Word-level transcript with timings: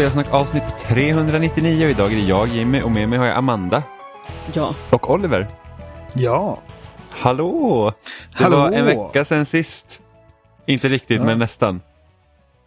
Spelsnack 0.00 0.28
avsnitt 0.34 0.62
399 0.88 1.84
och 1.84 1.90
idag 1.90 2.12
är 2.12 2.16
det 2.16 2.22
jag 2.22 2.48
Jimmy 2.48 2.82
och 2.82 2.90
med 2.90 3.08
mig 3.08 3.18
har 3.18 3.26
jag 3.26 3.36
Amanda 3.36 3.82
Ja. 4.52 4.74
och 4.90 5.10
Oliver. 5.10 5.46
Ja. 6.14 6.58
Hallå! 7.10 7.92
Det 8.38 8.42
Hallå! 8.44 8.56
var 8.56 8.72
en 8.72 8.84
vecka 8.84 9.24
sen 9.24 9.46
sist. 9.46 10.00
Inte 10.66 10.88
riktigt 10.88 11.18
Ja. 11.18 11.24
men 11.24 11.38
nästan. 11.38 11.80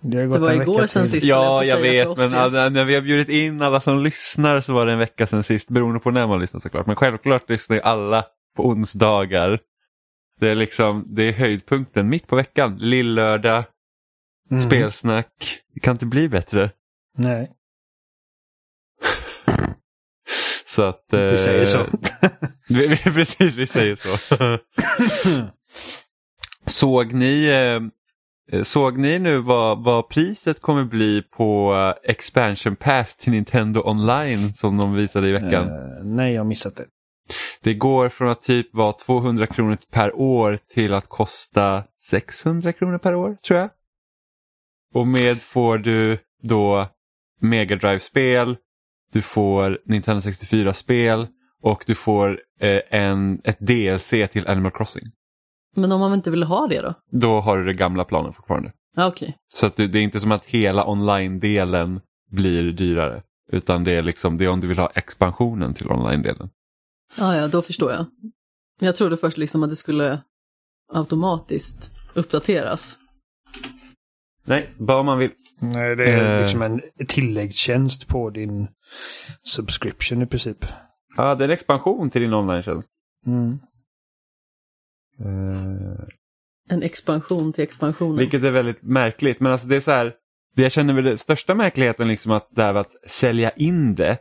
Det, 0.01 0.17
har 0.17 0.25
gått 0.25 0.33
Det 0.33 0.39
var 0.39 0.51
en 0.51 0.61
igår 0.61 0.85
sen 0.85 1.09
sist. 1.09 1.25
Ja, 1.25 1.63
jag 1.63 1.77
vet, 1.79 2.17
men 2.17 2.33
alla- 2.33 2.69
när 2.69 2.85
vi 2.85 2.95
har 2.95 3.01
bjudit 3.01 3.29
in 3.29 3.61
alla 3.61 3.81
som 3.81 3.99
lyssnar 3.99 4.61
så 4.61 4.73
var 4.73 4.85
det 4.85 4.91
en 4.91 4.99
vecka 4.99 5.27
sen 5.27 5.43
sist, 5.43 5.69
beroende 5.69 5.99
på 5.99 6.11
när 6.11 6.27
man 6.27 6.39
lyssnar 6.39 6.59
såklart. 6.59 6.85
Men 6.87 6.95
självklart 6.95 7.49
lyssnar 7.49 7.75
ju 7.75 7.81
alla 7.81 8.23
på 8.57 8.67
onsdagar. 8.67 9.59
Det 10.39 10.49
är 10.49 10.55
liksom, 10.55 11.05
det 11.07 11.23
är 11.23 11.33
höjdpunkten 11.33 12.09
mitt 12.09 12.27
på 12.27 12.35
veckan. 12.35 12.77
Lillördag, 12.79 13.63
Mm. 14.51 14.59
spelsnack. 14.59 15.59
Det 15.73 15.79
kan 15.79 15.91
inte 15.91 16.05
bli 16.05 16.29
bättre. 16.29 16.69
Nej, 17.17 17.51
Så 20.65 20.83
att... 20.83 21.05
vi 21.11 21.37
säger 21.37 21.65
så. 21.65 21.79
eh, 21.79 21.87
vi, 22.69 22.87
vi, 22.87 22.97
precis, 22.97 23.55
vi 23.55 23.67
säger 23.67 23.95
så. 23.95 24.57
såg 26.69 27.13
ni, 27.13 27.47
eh, 28.51 28.61
såg 28.63 28.97
ni 28.97 29.19
nu 29.19 29.37
vad, 29.37 29.83
vad 29.83 30.09
priset 30.09 30.61
kommer 30.61 30.83
bli 30.83 31.21
på 31.21 31.75
eh, 31.75 32.11
Expansion 32.11 32.75
Pass 32.75 33.17
till 33.17 33.31
Nintendo 33.31 33.81
Online 33.85 34.53
som 34.53 34.77
de 34.77 34.93
visade 34.93 35.29
i 35.29 35.31
veckan? 35.31 35.67
Eh, 35.67 36.03
nej, 36.03 36.33
jag 36.33 36.39
har 36.41 36.45
missat 36.47 36.75
det. 36.75 36.85
Det 37.61 37.73
går 37.73 38.09
från 38.09 38.29
att 38.29 38.43
typ 38.43 38.73
vara 38.73 38.93
200 38.93 39.47
kronor 39.47 39.77
per 39.91 40.15
år 40.15 40.59
till 40.73 40.93
att 40.93 41.07
kosta 41.07 41.83
600 42.01 42.73
kronor 42.73 42.97
per 42.97 43.15
år 43.15 43.37
tror 43.47 43.59
jag. 43.59 43.69
Och 44.93 45.07
med 45.07 45.41
får 45.41 45.77
du 45.77 46.17
då 46.41 46.87
Mega 47.43 47.75
Drive-spel, 47.75 48.57
du 49.13 49.21
får 49.21 49.79
Nintendo 49.85 50.19
64-spel 50.19 51.27
och 51.61 51.83
du 51.87 51.95
får 51.95 52.41
eh, 52.59 52.81
en, 52.89 53.41
ett 53.43 53.59
DLC 53.59 54.09
till 54.09 54.47
Animal 54.47 54.71
Crossing. 54.71 55.03
Men 55.75 55.91
om 55.91 55.99
man 55.99 56.13
inte 56.13 56.31
vill 56.31 56.43
ha 56.43 56.67
det 56.67 56.81
då? 56.81 56.93
Då 57.11 57.39
har 57.41 57.57
du 57.57 57.65
det 57.65 57.73
gamla 57.73 58.05
planen 58.05 58.33
fortfarande. 58.33 58.71
Okej. 58.97 59.37
Så 59.53 59.65
att 59.65 59.75
du, 59.75 59.87
det 59.87 59.99
är 59.99 60.03
inte 60.03 60.19
som 60.19 60.31
att 60.31 60.45
hela 60.45 60.87
online-delen 60.87 62.01
blir 62.31 62.71
dyrare. 62.71 63.23
Utan 63.51 63.83
det 63.83 63.91
är 63.91 64.03
liksom 64.03 64.37
det 64.37 64.45
är 64.45 64.49
om 64.49 64.59
du 64.59 64.67
vill 64.67 64.79
ha 64.79 64.91
expansionen 64.95 65.73
till 65.73 65.91
online-delen. 65.91 66.49
Ja, 67.17 67.35
ja, 67.35 67.47
då 67.47 67.61
förstår 67.61 67.91
jag. 67.91 68.05
Jag 68.79 68.95
trodde 68.95 69.17
först 69.17 69.37
liksom 69.37 69.63
att 69.63 69.69
det 69.69 69.75
skulle 69.75 70.21
automatiskt 70.93 71.91
uppdateras. 72.13 72.97
Nej, 74.45 74.69
bara 74.77 74.99
om 74.99 75.05
man 75.05 75.17
vill. 75.17 75.31
Nej, 75.73 75.95
det 75.95 76.05
är 76.11 76.35
Eh. 76.35 76.41
liksom 76.41 76.61
en 76.61 76.81
tilläggstjänst 77.07 78.07
på 78.07 78.29
din 78.29 78.67
subscription 79.43 80.21
i 80.21 80.25
princip. 80.25 80.65
Ja, 81.17 81.35
det 81.35 81.43
är 81.43 81.47
en 81.47 81.53
expansion 81.53 82.09
till 82.09 82.21
din 82.21 82.33
online-tjänst. 82.33 82.91
Mm. 83.25 83.59
Eh, 85.19 86.05
En 86.69 86.83
expansion 86.83 87.53
till 87.53 87.63
expansionen. 87.63 88.17
vilket 88.17 88.43
är 88.43 88.51
väldigt 88.51 88.81
märkligt. 88.83 89.39
Men 89.39 89.51
alltså 89.51 89.67
det 89.67 89.75
är 89.75 89.81
så 89.81 89.91
här, 89.91 90.13
det 90.55 90.63
jag 90.63 90.71
känner 90.71 90.93
väl 90.93 91.03
den 91.03 91.17
största 91.17 91.55
märkligheten 91.55 92.07
liksom 92.07 92.31
att 92.31 92.47
det 92.51 92.63
här 92.63 92.73
med 92.73 92.79
att 92.81 92.95
sälja 93.11 93.51
in 93.51 93.95
det 93.95 94.17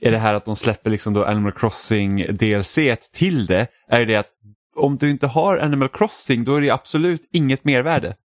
är 0.00 0.10
det 0.10 0.18
här 0.18 0.34
att 0.34 0.44
de 0.44 0.56
släpper 0.56 0.90
liksom 0.90 1.14
då 1.14 1.24
Animal 1.24 1.52
Crossing 1.52 2.36
DLC 2.36 2.78
till 3.12 3.46
det. 3.46 3.66
Är 3.88 4.06
det 4.06 4.16
att 4.16 4.28
om 4.76 4.96
du 4.96 5.10
inte 5.10 5.26
har 5.26 5.56
Animal 5.58 5.88
Crossing 5.88 6.44
då 6.44 6.54
är 6.56 6.60
det 6.60 6.70
absolut 6.70 7.28
inget 7.32 7.64
mervärde. 7.64 8.16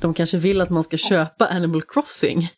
De 0.00 0.14
kanske 0.14 0.38
vill 0.38 0.60
att 0.60 0.70
man 0.70 0.84
ska 0.84 0.96
köpa 0.96 1.46
Animal 1.46 1.82
Crossing. 1.82 2.48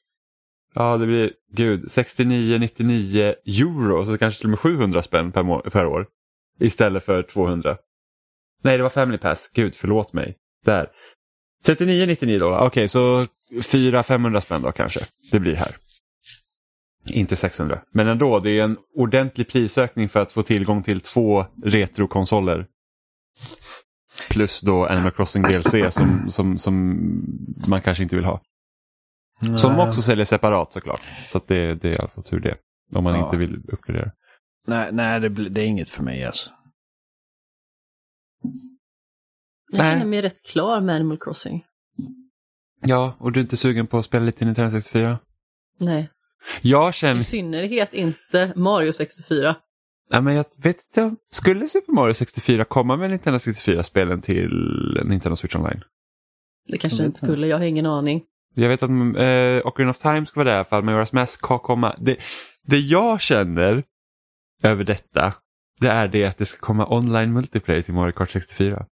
Ja, 0.75 0.97
det 0.97 1.07
blir 1.07 1.33
gud 1.53 1.85
69-99 1.85 3.35
euro, 3.45 4.05
så 4.05 4.19
kanske 4.19 4.39
till 4.41 4.47
och 4.47 4.51
med 4.51 4.59
700 4.59 5.03
spänn 5.03 5.33
per, 5.33 5.71
per 5.71 5.87
år. 5.87 6.07
Istället 6.61 7.05
för 7.05 7.23
200. 7.23 7.77
Nej, 8.63 8.77
det 8.77 8.83
var 8.83 8.91
Family 8.91 9.19
Pass. 9.19 9.51
Gud, 9.55 9.75
förlåt 9.75 10.13
mig. 10.13 10.37
Där. 10.65 10.91
39,99 11.67 12.39
då. 12.39 12.59
Okej, 12.59 12.89
så 12.89 13.27
400-500 13.51 14.41
spänn 14.41 14.63
då 14.63 14.73
kanske 14.73 15.01
det 15.31 15.41
blir 15.41 15.55
här. 15.55 15.77
Inte 17.13 17.37
600. 17.37 17.81
Men 17.93 18.09
ändå, 18.09 18.39
det 18.39 18.51
är 18.51 18.65
en 18.65 18.77
ordentlig 18.97 19.49
prisökning 19.49 20.09
för 20.09 20.21
att 20.21 20.33
få 20.33 20.43
tillgång 20.43 20.83
till 20.83 21.01
två 21.01 21.47
retrokonsoler. 21.65 22.67
Plus 24.31 24.61
då 24.61 24.87
Animal 24.87 25.11
Crossing 25.13 25.43
DLC 25.43 25.95
som, 25.95 26.31
som, 26.31 26.59
som 26.59 26.75
man 27.69 27.83
kanske 27.83 28.03
inte 28.03 28.17
vill 28.17 28.25
ha. 28.25 28.41
Som 29.59 29.73
Nej. 29.77 29.89
också 29.89 30.03
säljer 30.03 30.25
separat 30.25 30.73
såklart. 30.73 31.03
Så 31.29 31.39
att 31.39 31.49
det, 31.49 31.75
det 31.75 31.89
är 31.89 31.93
i 31.93 31.99
alla 31.99 32.09
fall 32.09 32.25
tur 32.25 32.41
det. 32.41 32.57
Om 32.95 33.05
man 33.05 33.15
Ja. 33.15 33.25
inte 33.27 33.39
vill 33.39 33.61
uppgradera. 33.73 34.11
Nej, 34.67 34.89
nej 34.93 35.21
det, 35.21 35.31
blir- 35.31 35.51
det 35.51 35.61
är 35.63 35.67
inget 35.67 35.89
för 35.91 36.03
mig 36.03 36.25
alltså. 36.25 36.51
Jag 39.73 39.79
Nej. 39.79 39.91
känner 39.93 40.07
mig 40.07 40.23
rätt 40.23 40.43
klar 40.47 40.81
med 40.81 40.95
Animal 40.97 41.19
Crossing. 41.19 41.65
Ja, 42.81 43.17
och 43.21 43.33
du 43.33 43.41
är 43.41 43.45
inte 43.45 43.57
sugen 43.57 43.87
på 43.87 43.99
att 43.99 44.05
spela 44.05 44.25
lite 44.25 44.45
Nintendo 44.45 44.71
64? 44.71 45.19
Nej, 45.79 46.11
Jag 46.63 46.91
i 46.91 46.93
känner... 46.93 47.23
synnerhet 47.23 47.93
inte 47.95 48.53
Mario 48.57 48.93
64. 48.93 49.57
Nej, 50.11 50.23
men 50.23 50.35
jag 50.35 50.45
vet 50.59 50.77
inte. 50.89 51.17
Skulle 51.31 51.69
Super 51.69 51.93
Mario 51.93 52.15
64 52.15 52.65
komma 52.65 52.97
med 52.97 53.11
Nintendo 53.11 53.39
64-spelen 53.39 54.23
till 54.23 54.51
Nintendo 55.05 55.37
Switch 55.37 55.57
Online? 55.57 55.83
Det 56.69 56.79
kanske 56.79 57.05
inte 57.05 57.19
skulle, 57.19 57.47
jag 57.47 57.59
har 57.59 57.65
ingen 57.65 57.87
aning. 57.87 58.23
Jag 58.55 58.69
vet 58.69 58.83
att 58.83 58.91
eh, 58.91 59.67
Ocarina 59.67 59.91
of 59.91 59.99
Time 59.99 60.27
ska 60.27 60.41
vara 60.41 60.49
där 60.49 60.53
i 60.53 60.57
alla 60.57 60.65
fall, 60.65 60.85
men 60.85 60.95
Majora's 60.95 61.15
Mask 61.15 61.33
ska 61.33 61.59
komma. 61.59 61.97
Det, 61.99 62.17
det 62.67 62.79
jag 62.79 63.21
känner 63.21 63.85
över 64.63 64.85
detta, 64.85 65.35
det 65.81 65.89
är 65.89 66.09
det 66.09 66.25
att 66.25 66.39
det 66.39 66.47
ska 66.47 66.61
komma 66.61 66.87
online 66.89 67.33
multiplayer 67.33 67.83
till 67.83 67.95
Mario 67.95 68.13
Kart 68.13 68.31
64. 68.31 68.87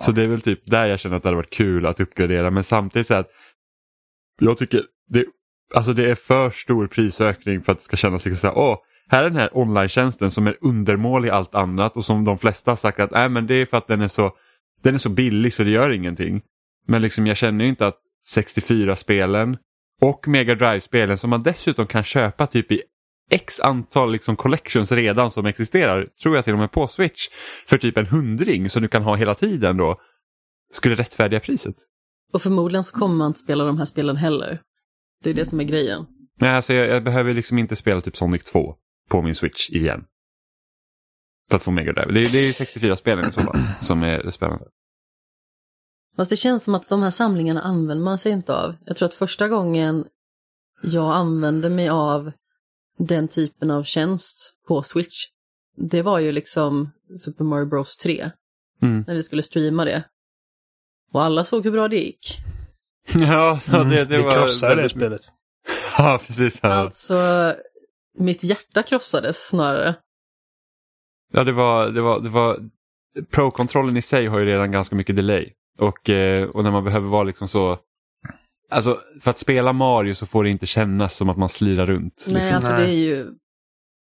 Så 0.00 0.12
det 0.12 0.22
är 0.22 0.26
väl 0.26 0.40
typ 0.40 0.66
där 0.66 0.86
jag 0.86 1.00
känner 1.00 1.16
att 1.16 1.22
det 1.22 1.28
hade 1.28 1.36
varit 1.36 1.50
kul 1.50 1.86
att 1.86 2.00
uppgradera, 2.00 2.50
men 2.50 2.64
samtidigt 2.64 3.06
så 3.06 3.14
att 3.14 3.30
jag 4.40 4.58
tycker 4.58 4.82
det, 5.08 5.24
alltså 5.74 5.92
det 5.92 6.10
är 6.10 6.14
för 6.14 6.50
stor 6.50 6.86
prisökning 6.86 7.62
för 7.62 7.72
att 7.72 7.78
det 7.78 7.84
ska 7.84 7.96
kännas 7.96 8.24
liksom 8.24 8.40
så 8.40 8.46
här, 8.46 8.58
åh, 8.58 8.78
här 9.08 9.24
är 9.24 9.30
den 9.30 9.38
här 9.38 9.58
online-tjänsten 9.58 10.30
som 10.30 10.46
är 10.46 10.56
undermålig 10.60 11.28
i 11.28 11.30
allt 11.30 11.54
annat 11.54 11.96
och 11.96 12.04
som 12.04 12.24
de 12.24 12.38
flesta 12.38 12.70
har 12.70 12.76
sagt 12.76 13.00
att 13.00 13.10
nej 13.10 13.28
men 13.28 13.46
det 13.46 13.54
är 13.54 13.66
för 13.66 13.76
att 13.76 13.86
den 13.86 14.00
är 14.00 14.08
så, 14.08 14.32
den 14.82 14.94
är 14.94 14.98
så 14.98 15.08
billig 15.08 15.52
så 15.52 15.64
det 15.64 15.70
gör 15.70 15.90
ingenting. 15.90 16.42
Men 16.86 17.02
liksom 17.02 17.26
jag 17.26 17.36
känner 17.36 17.64
ju 17.64 17.70
inte 17.70 17.86
att 17.86 17.98
64-spelen 18.36 19.56
och 20.02 20.28
Mega 20.28 20.54
Drive-spelen 20.54 21.18
som 21.18 21.30
man 21.30 21.42
dessutom 21.42 21.86
kan 21.86 22.04
köpa 22.04 22.46
typ 22.46 22.72
i 22.72 22.82
x 23.30 23.60
antal 23.60 24.12
liksom 24.12 24.36
collections 24.36 24.92
redan 24.92 25.30
som 25.30 25.46
existerar, 25.46 26.08
tror 26.22 26.36
jag 26.36 26.44
till 26.44 26.52
och 26.52 26.58
med 26.58 26.72
på 26.72 26.88
Switch, 26.88 27.28
för 27.66 27.78
typ 27.78 27.96
en 27.96 28.06
hundring 28.06 28.70
som 28.70 28.82
du 28.82 28.88
kan 28.88 29.02
ha 29.02 29.16
hela 29.16 29.34
tiden 29.34 29.76
då, 29.76 30.00
skulle 30.72 30.94
rättfärdiga 30.94 31.40
priset. 31.40 31.76
Och 32.32 32.42
förmodligen 32.42 32.84
så 32.84 32.98
kommer 32.98 33.14
man 33.14 33.26
inte 33.26 33.40
spela 33.40 33.64
de 33.64 33.78
här 33.78 33.84
spelen 33.84 34.16
heller. 34.16 34.60
Det 35.24 35.30
är 35.30 35.34
det 35.34 35.46
som 35.46 35.60
är 35.60 35.64
grejen. 35.64 36.06
Nej, 36.40 36.50
alltså 36.50 36.74
jag, 36.74 36.88
jag 36.88 37.04
behöver 37.04 37.34
liksom 37.34 37.58
inte 37.58 37.76
spela 37.76 38.00
typ 38.00 38.16
Sonic 38.16 38.44
2 38.44 38.74
på 39.08 39.22
min 39.22 39.34
Switch 39.34 39.70
igen. 39.70 40.04
För 41.50 41.56
att 41.56 41.62
få 41.62 41.70
Mega 41.70 41.92
Drive. 41.92 42.12
Det, 42.12 42.20
är- 42.26 42.32
det 42.32 42.38
är 42.38 42.46
ju 42.46 42.52
64-spelen 42.52 43.28
i 43.30 43.32
så 43.32 43.40
fall 43.40 43.58
som 43.80 44.02
är 44.02 44.30
spännande. 44.30 44.64
Fast 46.16 46.30
det 46.30 46.36
känns 46.36 46.64
som 46.64 46.74
att 46.74 46.88
de 46.88 47.02
här 47.02 47.10
samlingarna 47.10 47.60
använder 47.62 48.04
man 48.04 48.18
sig 48.18 48.32
inte 48.32 48.54
av. 48.54 48.74
Jag 48.86 48.96
tror 48.96 49.06
att 49.08 49.14
första 49.14 49.48
gången 49.48 50.06
jag 50.82 51.12
använde 51.14 51.70
mig 51.70 51.88
av 51.88 52.32
den 52.98 53.28
typen 53.28 53.70
av 53.70 53.82
tjänst 53.84 54.54
på 54.68 54.82
Switch, 54.82 55.24
det 55.76 56.02
var 56.02 56.18
ju 56.18 56.32
liksom 56.32 56.90
Super 57.24 57.44
Mario 57.44 57.66
Bros 57.66 57.96
3, 57.96 58.30
Mm. 58.82 59.04
när 59.06 59.14
vi 59.14 59.22
skulle 59.22 59.42
streama 59.42 59.84
det. 59.84 60.04
Och 61.12 61.22
alla 61.22 61.44
såg 61.44 61.64
hur 61.64 61.70
bra 61.72 61.88
det 61.88 61.96
gick. 61.96 62.38
Ja, 63.14 63.60
det, 63.66 63.72
det 63.72 64.00
Mm. 64.00 64.08
Vi 64.08 64.22
var 64.22 64.32
krossade 64.34 64.82
det 64.82 64.88
spelet. 64.88 65.22
Ja, 65.98 66.20
precis. 66.26 66.64
Alltså, 66.64 67.54
mitt 68.18 68.44
hjärta 68.44 68.82
krossades 68.82 69.48
snarare. 69.48 69.94
Ja, 71.32 71.44
det 71.44 71.52
var, 71.52 71.88
det 71.88 72.00
var, 72.00 72.20
det 72.20 72.28
var, 72.28 72.60
Pro-kontrollen 73.30 73.96
i 73.96 74.02
sig 74.02 74.26
har 74.26 74.38
ju 74.38 74.46
redan 74.46 74.70
ganska 74.70 74.96
mycket 74.96 75.16
delay. 75.16 75.52
Och, 75.78 76.10
eh, 76.10 76.48
och 76.48 76.64
när 76.64 76.70
man 76.70 76.84
behöver 76.84 77.08
vara 77.08 77.22
liksom 77.22 77.48
så, 77.48 77.78
alltså 78.70 79.00
för 79.20 79.30
att 79.30 79.38
spela 79.38 79.72
Mario 79.72 80.14
så 80.14 80.26
får 80.26 80.44
det 80.44 80.50
inte 80.50 80.66
kännas 80.66 81.16
som 81.16 81.28
att 81.28 81.36
man 81.36 81.48
slirar 81.48 81.86
runt. 81.86 82.24
Nej, 82.26 82.34
Liksom. 82.34 82.56
alltså 82.56 82.70
det 82.70 82.88
är 82.88 82.92
ju 82.92 83.26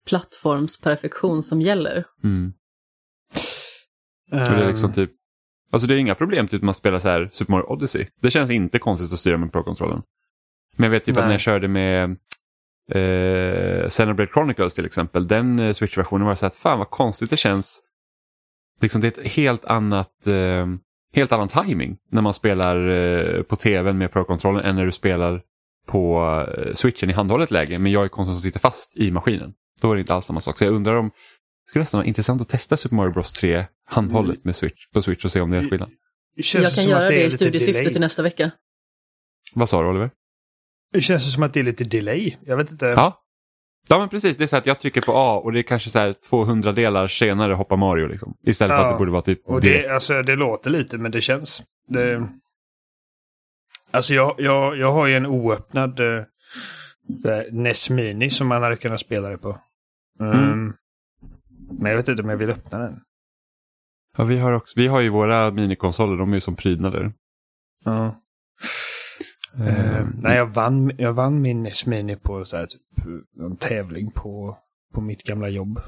plattformsperfektion 0.06 1.42
som 1.42 1.60
gäller. 1.60 2.04
Mm. 2.24 2.52
Och 4.32 4.38
det 4.38 4.64
är 4.64 4.66
liksom 4.68 4.88
Ehm, 4.90 4.94
typ, 4.94 5.10
alltså 5.70 5.88
det 5.88 5.94
är 5.94 5.98
inga 5.98 6.14
problem 6.14 6.48
typ 6.48 6.62
man 6.62 6.74
spelar 6.74 6.98
så 6.98 7.08
här 7.08 7.28
Super 7.32 7.52
Mario 7.52 7.64
Odyssey. 7.64 8.06
Det 8.20 8.30
känns 8.30 8.50
inte 8.50 8.78
konstigt 8.78 9.12
att 9.12 9.18
styra 9.18 9.36
med 9.38 9.52
Pro-kontrollen. 9.52 10.02
Men 10.76 10.84
jag 10.84 10.90
vet 10.90 11.04
typ 11.04 11.16
att 11.16 11.24
när 11.24 11.32
jag 11.32 11.40
körde 11.40 11.68
med 11.68 12.16
eh, 12.90 13.88
Xenoblade 13.88 14.30
Chronicles 14.32 14.74
till 14.74 14.86
exempel, 14.86 15.28
den 15.28 15.58
eh, 15.58 15.72
Switch-versionen 15.72 16.24
var 16.24 16.32
det 16.32 16.36
så 16.36 16.46
att 16.46 16.54
fan 16.54 16.78
vad 16.78 16.90
konstigt 16.90 17.30
det 17.30 17.36
känns. 17.36 17.82
Liksom 18.80 19.00
det 19.00 19.18
är 19.18 19.20
ett 19.22 19.32
helt 19.32 19.64
annat, 19.64 20.26
eh, 20.26 20.66
helt 21.14 21.32
annan 21.32 21.48
timing 21.48 21.96
när 22.10 22.22
man 22.22 22.34
spelar 22.34 22.88
eh, 22.88 23.42
på 23.42 23.56
tvn 23.56 23.98
med 23.98 24.12
Pro-kontrollen 24.12 24.64
än 24.64 24.76
när 24.76 24.84
du 24.86 24.92
spelar 24.92 25.42
på 25.86 26.22
eh, 26.58 26.74
switchen 26.74 27.10
i 27.10 27.12
handhållet 27.12 27.50
läge 27.50 27.78
men 27.78 27.92
jag 27.92 28.04
är 28.04 28.08
konsolen 28.08 28.36
som 28.36 28.42
sitter 28.42 28.60
fast 28.60 28.96
i 28.96 29.10
maskinen. 29.12 29.54
Då 29.80 29.90
är 29.90 29.94
det 29.94 30.00
inte 30.00 30.14
alls 30.14 30.26
samma 30.26 30.40
sak. 30.40 30.58
Så 30.58 30.64
jag 30.64 30.74
undrar 30.74 30.96
om 30.96 31.08
det 31.08 31.68
skulle 31.68 31.82
nästan 31.82 31.98
vara 31.98 32.06
intressant 32.06 32.42
att 32.42 32.48
testa 32.48 32.76
Super 32.76 32.96
Mario 32.96 33.12
Bros 33.12 33.32
3 33.32 33.64
handhållet 33.86 34.36
Mm. 34.36 34.40
med 34.44 34.56
switch, 34.56 34.86
på 34.92 35.02
switch 35.02 35.24
och 35.24 35.32
se 35.32 35.40
om 35.40 35.50
det 35.50 35.56
är 35.56 35.68
skillnad. 35.68 35.90
Det 36.36 36.54
Jag 36.54 36.72
kan 36.72 36.84
göra 36.84 37.08
det, 37.08 37.22
är 37.22 37.26
i 37.26 37.30
studiesyfte 37.30 37.90
till 37.90 38.00
nästa 38.00 38.22
vecka. 38.22 38.50
Vad 39.54 39.68
sa 39.68 39.82
du 39.82 39.88
Oliver? 39.88 40.10
Det 40.92 41.00
känns 41.00 41.32
som 41.34 41.42
att 41.42 41.54
det 41.54 41.60
är 41.60 41.64
lite 41.64 41.84
delay. 41.84 42.36
Jag 42.46 42.56
vet 42.56 42.70
inte. 42.72 42.86
Ja. 42.86 43.18
Ja 43.88 43.98
men 43.98 44.08
precis, 44.08 44.36
det 44.36 44.44
är 44.44 44.48
så 44.48 44.56
att 44.56 44.66
jag 44.66 44.78
trycker 44.80 45.00
på 45.00 45.12
A 45.12 45.38
och 45.44 45.52
det 45.52 45.58
är 45.58 45.62
kanske 45.62 45.90
så 45.90 45.98
här 45.98 46.12
200 46.30 46.72
delar 46.72 47.08
senare 47.08 47.54
hoppar 47.54 47.76
Mario 47.76 48.06
liksom. 48.06 48.36
Istället 48.46 48.76
för 48.76 48.82
Ja. 48.82 48.86
att 48.88 48.94
det 48.94 48.98
borde 48.98 49.10
vara 49.10 49.22
typ 49.22 49.46
Och 49.46 49.60
direkt. 49.60 49.88
det, 49.88 49.94
alltså, 49.94 50.22
det 50.22 50.36
låter 50.36 50.70
lite, 50.70 50.98
men 50.98 51.10
det 51.12 51.20
känns. 51.20 51.62
Det... 51.88 52.28
Alltså 53.90 54.14
jag, 54.14 54.34
jag, 54.38 54.76
jag 54.76 54.92
har 54.92 55.06
ju 55.06 55.14
en 55.14 55.26
oöppnad 55.26 56.00
uh, 56.00 56.22
NES 57.52 57.90
Mini 57.90 58.30
som 58.30 58.46
man 58.46 58.62
hade 58.62 58.76
kunnat 58.76 59.00
spela 59.00 59.28
det 59.28 59.38
på. 59.38 59.58
Mm. 60.20 60.52
Um, 60.52 60.74
Men 61.80 61.90
jag 61.90 61.96
vet 61.96 62.08
inte 62.08 62.22
om 62.22 62.28
jag 62.28 62.36
vill 62.36 62.50
öppna 62.50 62.78
den. 62.78 63.00
Ja, 64.16 64.24
vi, 64.24 64.38
har 64.38 64.52
också, 64.52 64.72
vi 64.76 64.86
har 64.86 65.00
ju 65.00 65.08
våra 65.08 65.50
minikonsoler, 65.50 66.16
de 66.16 66.30
är 66.30 66.34
ju 66.34 66.40
som 66.40 66.56
prydnader. 66.56 67.12
Ja. 67.84 68.20
Eh, 69.60 70.06
nej, 70.18 70.36
jag 70.36 70.46
vann, 70.46 70.92
jag 70.98 71.12
vann 71.12 71.42
min 71.42 71.62
NES 71.62 71.86
Mini 71.86 72.16
på 72.16 72.44
så 72.44 72.56
här, 72.56 72.66
typ, 72.66 72.80
en 73.40 73.56
tävling 73.56 74.10
på, 74.10 74.58
på 74.94 75.00
mitt 75.00 75.22
gamla 75.22 75.48
jobb. 75.48 75.80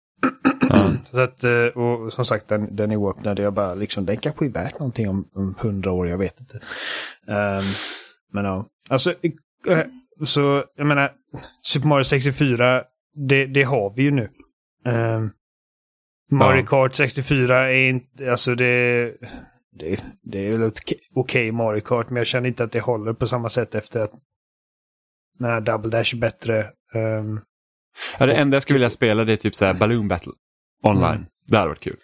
ja. 0.68 0.92
Så 1.10 1.20
att, 1.20 1.44
eh, 1.44 1.64
och 1.64 2.12
som 2.12 2.24
sagt, 2.24 2.48
den, 2.48 2.76
den 2.76 2.90
är 2.90 2.96
oöppnad. 2.96 3.38
Jag 3.38 3.52
bara 3.52 3.74
liksom, 3.74 4.06
den 4.06 4.16
kanske 4.16 4.44
är 4.44 4.50
värt 4.50 4.78
någonting 4.78 5.08
om, 5.08 5.28
om 5.34 5.54
hundra 5.58 5.92
år, 5.92 6.08
jag 6.08 6.18
vet 6.18 6.40
inte. 6.40 6.60
Ehm, 7.26 7.62
men 8.32 8.44
ja, 8.44 8.66
alltså, 8.88 9.10
eh, 9.68 9.86
så 10.24 10.64
jag 10.76 10.86
menar, 10.86 11.12
Super 11.62 11.88
Mario 11.88 12.04
64, 12.04 12.84
det, 13.14 13.46
det 13.46 13.62
har 13.62 13.92
vi 13.96 14.02
ju 14.02 14.10
nu. 14.10 14.28
Um, 14.84 15.30
Mario 16.30 16.60
Ja. 16.60 16.66
Kart 16.66 16.94
64 16.94 17.72
är 17.72 17.88
inte, 17.88 18.30
alltså 18.30 18.54
det, 18.54 19.12
det, 19.72 20.04
det 20.22 20.38
är 20.46 20.50
väl 20.50 20.62
ett 20.62 20.78
okej 20.82 20.98
okej 21.14 21.52
Mario 21.52 21.80
Kart, 21.80 22.10
men 22.10 22.16
jag 22.16 22.26
känner 22.26 22.48
inte 22.48 22.64
att 22.64 22.72
det 22.72 22.80
håller 22.80 23.12
på 23.12 23.26
samma 23.26 23.48
sätt 23.48 23.74
efter 23.74 24.00
att 24.00 24.12
den 25.38 25.48
här 25.50 25.60
Double 25.60 25.90
Dash 25.90 26.14
är 26.14 26.18
bättre. 26.18 26.70
Ehm, 26.94 27.40
ja, 28.18 28.26
det 28.26 28.34
enda 28.34 28.56
jag 28.56 28.62
skulle 28.62 28.74
vilja 28.74 28.90
spela 28.90 29.24
det 29.24 29.32
är 29.32 29.36
typ 29.36 29.54
så 29.54 29.64
här 29.64 29.74
Balloon 29.74 30.08
Battle 30.08 30.32
online. 30.82 31.04
Mm. 31.04 31.26
Det 31.46 31.56
hade 31.56 31.68
varit 31.68 31.80
kul. 31.80 31.96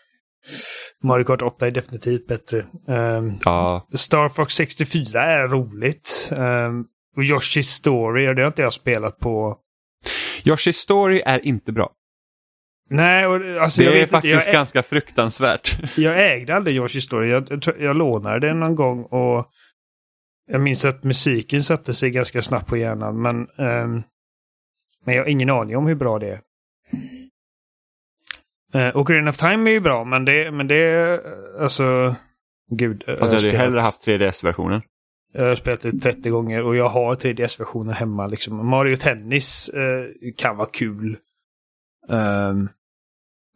Mario 1.02 1.24
Kart 1.24 1.42
8 1.42 1.66
är 1.66 1.70
definitivt 1.70 2.26
bättre. 2.26 2.66
Ehm, 2.88 3.32
Ja, 3.44 3.88
Star 3.94 4.28
Fox 4.28 4.54
64 4.54 5.22
är 5.22 5.48
roligt. 5.48 6.32
Um, 6.36 6.86
och 7.16 7.22
Yoshi's 7.22 7.62
Story, 7.62 8.34
det 8.34 8.42
har 8.42 8.46
inte 8.46 8.62
jag 8.62 8.72
spelat 8.72 9.18
på. 9.18 9.58
Yoshi's 10.44 10.72
Story 10.72 11.22
är 11.26 11.46
inte 11.46 11.72
bra. 11.72 11.90
Nej, 12.90 13.26
och, 13.26 13.62
alltså, 13.62 13.82
jag 13.82 13.92
Det 13.92 14.02
är 14.02 14.06
faktiskt 14.06 14.34
inte. 14.34 14.52
Ganska 14.52 14.82
fruktansvärt. 14.82 15.78
jag 15.96 16.32
ägde 16.32 16.54
aldrig 16.54 16.80
Yoshi's 16.80 17.00
Story. 17.00 17.30
Jag, 17.30 17.64
jag, 17.78 17.96
lånade 17.96 18.48
den 18.48 18.60
någon 18.60 18.74
gång 18.74 19.02
och 19.04 19.50
jag 20.46 20.60
minns 20.60 20.84
att 20.84 21.04
musiken 21.04 21.64
satte 21.64 21.94
sig 21.94 22.10
ganska 22.10 22.42
snabbt 22.42 22.66
på 22.66 22.76
hjärnan. 22.76 23.22
Men, 23.22 23.48
ehm, 23.58 24.02
men 25.04 25.14
jag 25.14 25.22
har 25.22 25.28
ingen 25.28 25.50
aning 25.50 25.76
om 25.76 25.86
hur 25.86 25.94
bra 25.94 26.18
det 26.18 26.30
är. 26.30 26.40
Uh, 28.74 28.96
Ocarina 28.96 29.30
of 29.30 29.36
Time 29.36 29.70
är 29.70 29.72
ju 29.72 29.80
bra, 29.80 30.04
men 30.04 30.24
det, 30.24 30.50
men 30.50 30.68
det 30.68 30.74
är 30.74 31.20
alltså... 31.60 32.14
Gud. 32.70 33.04
Fast 33.06 33.32
jag 33.32 33.40
hade 33.40 33.50
ju 33.50 33.56
hellre 33.56 33.80
haft 33.80 34.06
3DS-versionen. 34.06 34.82
Jag 35.32 35.44
har 35.44 35.54
spelat 35.54 35.80
det 35.80 35.92
30 35.92 36.30
gånger 36.30 36.62
och 36.62 36.76
jag 36.76 36.88
har 36.88 37.14
3DS-versionen 37.14 37.94
hemma. 37.94 38.26
Liksom. 38.26 38.66
Mario 38.66 38.96
Tennis 38.96 39.68
eh, 39.68 40.04
kan 40.36 40.56
vara 40.56 40.68
kul. 40.72 41.18
Ehm, 42.08 42.68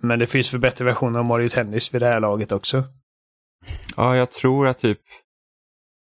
men 0.03 0.19
det 0.19 0.27
finns 0.27 0.51
för 0.51 0.59
bättre 0.59 0.85
versioner 0.85 1.19
av 1.19 1.29
Mario 1.29 1.49
Tennis 1.49 1.95
vid 1.95 2.03
det 2.03 2.07
här 2.07 2.21
laget 2.21 2.53
också. 2.53 2.85
Ja, 3.97 4.17
jag 4.17 4.31
tror 4.31 4.69
att 4.69 4.79
typ... 4.79 5.01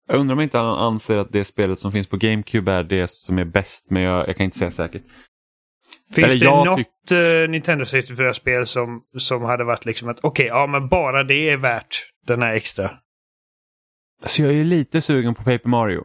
Jag 0.06 0.20
undrar 0.20 0.36
om 0.36 0.40
inte 0.40 0.58
han 0.58 0.78
anser 0.78 1.18
att 1.18 1.32
det 1.32 1.44
spelet 1.44 1.80
som 1.80 1.92
finns 1.92 2.06
på 2.06 2.16
GameCube 2.16 2.72
är 2.72 2.82
det 2.82 3.10
som 3.10 3.38
är 3.38 3.44
bäst, 3.44 3.90
men 3.90 4.02
jag, 4.02 4.28
jag 4.28 4.36
kan 4.36 4.44
inte 4.44 4.58
säga 4.58 4.70
säkert. 4.70 5.02
Finns 6.14 6.26
Eller 6.26 6.40
det 6.40 6.70
något 6.70 7.12
eh, 7.44 7.50
Nintendo 7.50 7.84
64-spel 7.84 8.66
som, 8.66 9.02
som 9.18 9.42
hade 9.42 9.64
varit 9.64 9.84
liksom 9.84 10.08
att 10.08 10.20
okej, 10.22 10.46
ja 10.46 10.66
men 10.66 10.88
bara 10.88 11.24
det 11.24 11.50
är 11.50 11.56
värt 11.56 12.10
den 12.26 12.42
här 12.42 12.54
extra? 12.54 12.98
Alltså 14.22 14.42
jag 14.42 14.54
är 14.54 14.64
lite 14.64 15.00
sugen 15.00 15.34
på 15.34 15.42
Paper 15.42 15.68
Mario. 15.68 16.04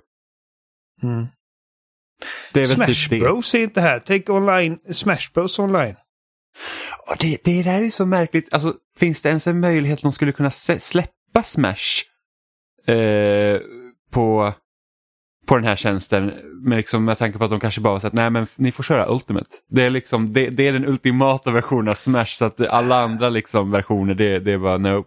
Det 2.54 2.62
är 2.62 2.66
väl 2.66 2.96
Smash 2.96 3.10
typ. 3.10 3.24
Bros 3.24 3.56
är 3.56 3.64
inte 3.64 3.82
här. 3.82 4.00
Tänk 4.00 4.30
online, 4.30 4.80
Smash 4.92 5.32
Bros 5.34 5.60
online. 5.60 5.96
Ja, 7.06 7.16
det, 7.20 7.44
det 7.44 7.64
där 7.64 7.82
är 7.82 7.90
så 7.90 8.06
märkligt. 8.06 8.54
Alltså, 8.54 8.74
finns 8.98 9.22
det 9.22 9.30
ens 9.30 9.48
en 9.48 9.60
möjlighet 9.60 9.98
att 9.98 10.04
de 10.04 10.12
skulle 10.12 10.32
kunna 10.32 10.52
släppa 10.52 11.44
Smash 11.44 12.04
eh, 12.88 13.60
på, 14.12 14.54
på 15.48 15.56
den 15.56 15.66
här 15.66 15.76
tjänsten? 15.76 16.32
Men 16.64 16.78
liksom 16.78 17.06
med 17.06 17.18
tanke 17.18 17.38
på 17.38 17.44
att 17.44 17.50
de 17.50 17.60
kanske 17.60 17.82
bara 17.82 17.94
har 17.94 18.00
sagt 18.00 18.16
nej 18.16 18.30
men 18.30 18.48
ni 18.56 18.72
får 18.72 18.84
köra 18.84 19.14
Ultimate. 19.14 19.50
Det 19.70 19.84
är, 19.84 19.90
liksom, 19.90 20.34
det, 20.34 20.50
det 20.50 20.68
är 20.68 20.74
den 20.74 20.88
ultimata 20.88 21.52
versionen 21.52 21.88
av 21.88 21.96
Smash 21.96 22.26
så 22.26 22.46
att 22.46 22.68
alla 22.68 22.96
andra 22.96 23.30
liksom, 23.30 23.72
versioner 23.72 24.14
det, 24.14 24.40
det 24.40 24.52
är 24.52 24.58
bara 24.58 24.78
no. 24.78 25.06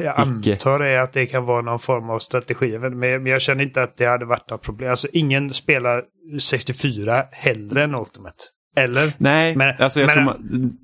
Jag 0.00 0.38
Icke. 0.40 0.52
antar 0.52 0.78
det 0.78 1.02
att 1.02 1.12
det 1.12 1.26
kan 1.26 1.44
vara 1.44 1.62
någon 1.62 1.78
form 1.78 2.10
av 2.10 2.18
strategi. 2.18 2.78
Men, 2.78 2.98
men 2.98 3.26
jag 3.26 3.40
känner 3.40 3.64
inte 3.64 3.82
att 3.82 3.96
det 3.96 4.06
hade 4.06 4.24
varit 4.24 4.50
något 4.50 4.62
problem. 4.62 4.90
Alltså 4.90 5.08
ingen 5.12 5.50
spelar 5.50 6.04
64 6.40 7.24
hellre 7.32 7.82
än 7.82 7.94
Ultimate. 7.94 8.36
Eller? 8.78 9.12
Nej, 9.18 9.56
Men- 9.56 9.74
alltså 9.78 9.98
men- 10.06 10.24
man, 10.24 10.38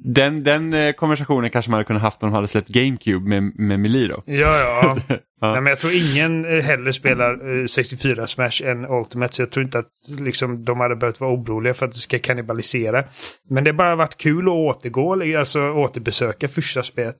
den, 0.04 0.42
den 0.44 0.74
eh, 0.74 0.92
konversationen 0.92 1.50
kanske 1.50 1.70
man 1.70 1.78
hade 1.78 1.86
kunnat 1.86 2.02
haft 2.02 2.22
om 2.22 2.28
de 2.30 2.34
hade 2.34 2.48
släppt 2.48 2.68
GameCube 2.68 3.28
med, 3.28 3.42
med 3.58 3.80
Melee 3.80 4.08
då. 4.08 4.22
Ja, 4.26 4.58
ja. 4.58 4.96
Ja. 5.40 5.52
Nej, 5.52 5.60
men 5.60 5.70
jag 5.70 5.80
tror 5.80 5.92
ingen 5.92 6.44
eh, 6.44 6.64
hellre 6.64 6.92
spelar 6.92 7.60
eh, 7.60 7.66
64 7.66 8.26
Smash 8.26 8.62
än 8.64 8.84
Ultimate. 8.90 9.34
Så 9.34 9.42
jag 9.42 9.50
tror 9.50 9.64
inte 9.64 9.78
att 9.78 9.86
liksom, 10.20 10.64
de 10.64 10.80
hade 10.80 10.96
behövt 10.96 11.20
vara 11.20 11.30
oroliga 11.34 11.74
för 11.74 11.86
att 11.86 11.92
det 11.92 11.98
ska 11.98 12.18
kannibalisera. 12.18 13.04
Men 13.50 13.64
det 13.64 13.70
har 13.70 13.76
bara 13.76 13.96
varit 13.96 14.16
kul 14.16 14.44
att 14.44 14.52
återgå, 14.52 15.38
alltså 15.38 15.70
återbesöka 15.70 16.48
första 16.48 16.82
spelet. 16.82 17.16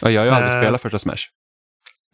Ja, 0.00 0.10
jag 0.10 0.20
har 0.20 0.26
ju 0.26 0.32
aldrig 0.32 0.52
Eh. 0.54 0.60
spelat 0.62 0.82
första 0.82 0.98
Smash. 0.98 1.16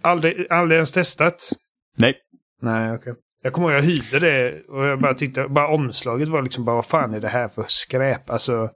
Aldrig, 0.02 0.46
aldrig 0.50 0.76
ens 0.76 0.92
testat. 0.92 1.50
Nej. 1.96 2.14
Nej, 2.62 2.92
okej. 2.94 3.12
Jag 3.42 3.52
kommer 3.52 3.68
ihåg 3.68 3.78
jag 3.78 3.82
hyrde 3.82 4.18
det 4.18 4.62
och 4.68 4.84
jag 4.84 5.00
bara 5.00 5.14
tyckte, 5.14 5.48
bara 5.48 5.68
omslaget 5.68 6.28
var 6.28 6.42
liksom 6.42 6.64
bara 6.64 6.76
vad 6.76 6.86
fan 6.86 7.14
är 7.14 7.20
det 7.20 7.28
här 7.28 7.48
för 7.48 7.64
skräp? 7.68 8.30
Alltså. 8.30 8.70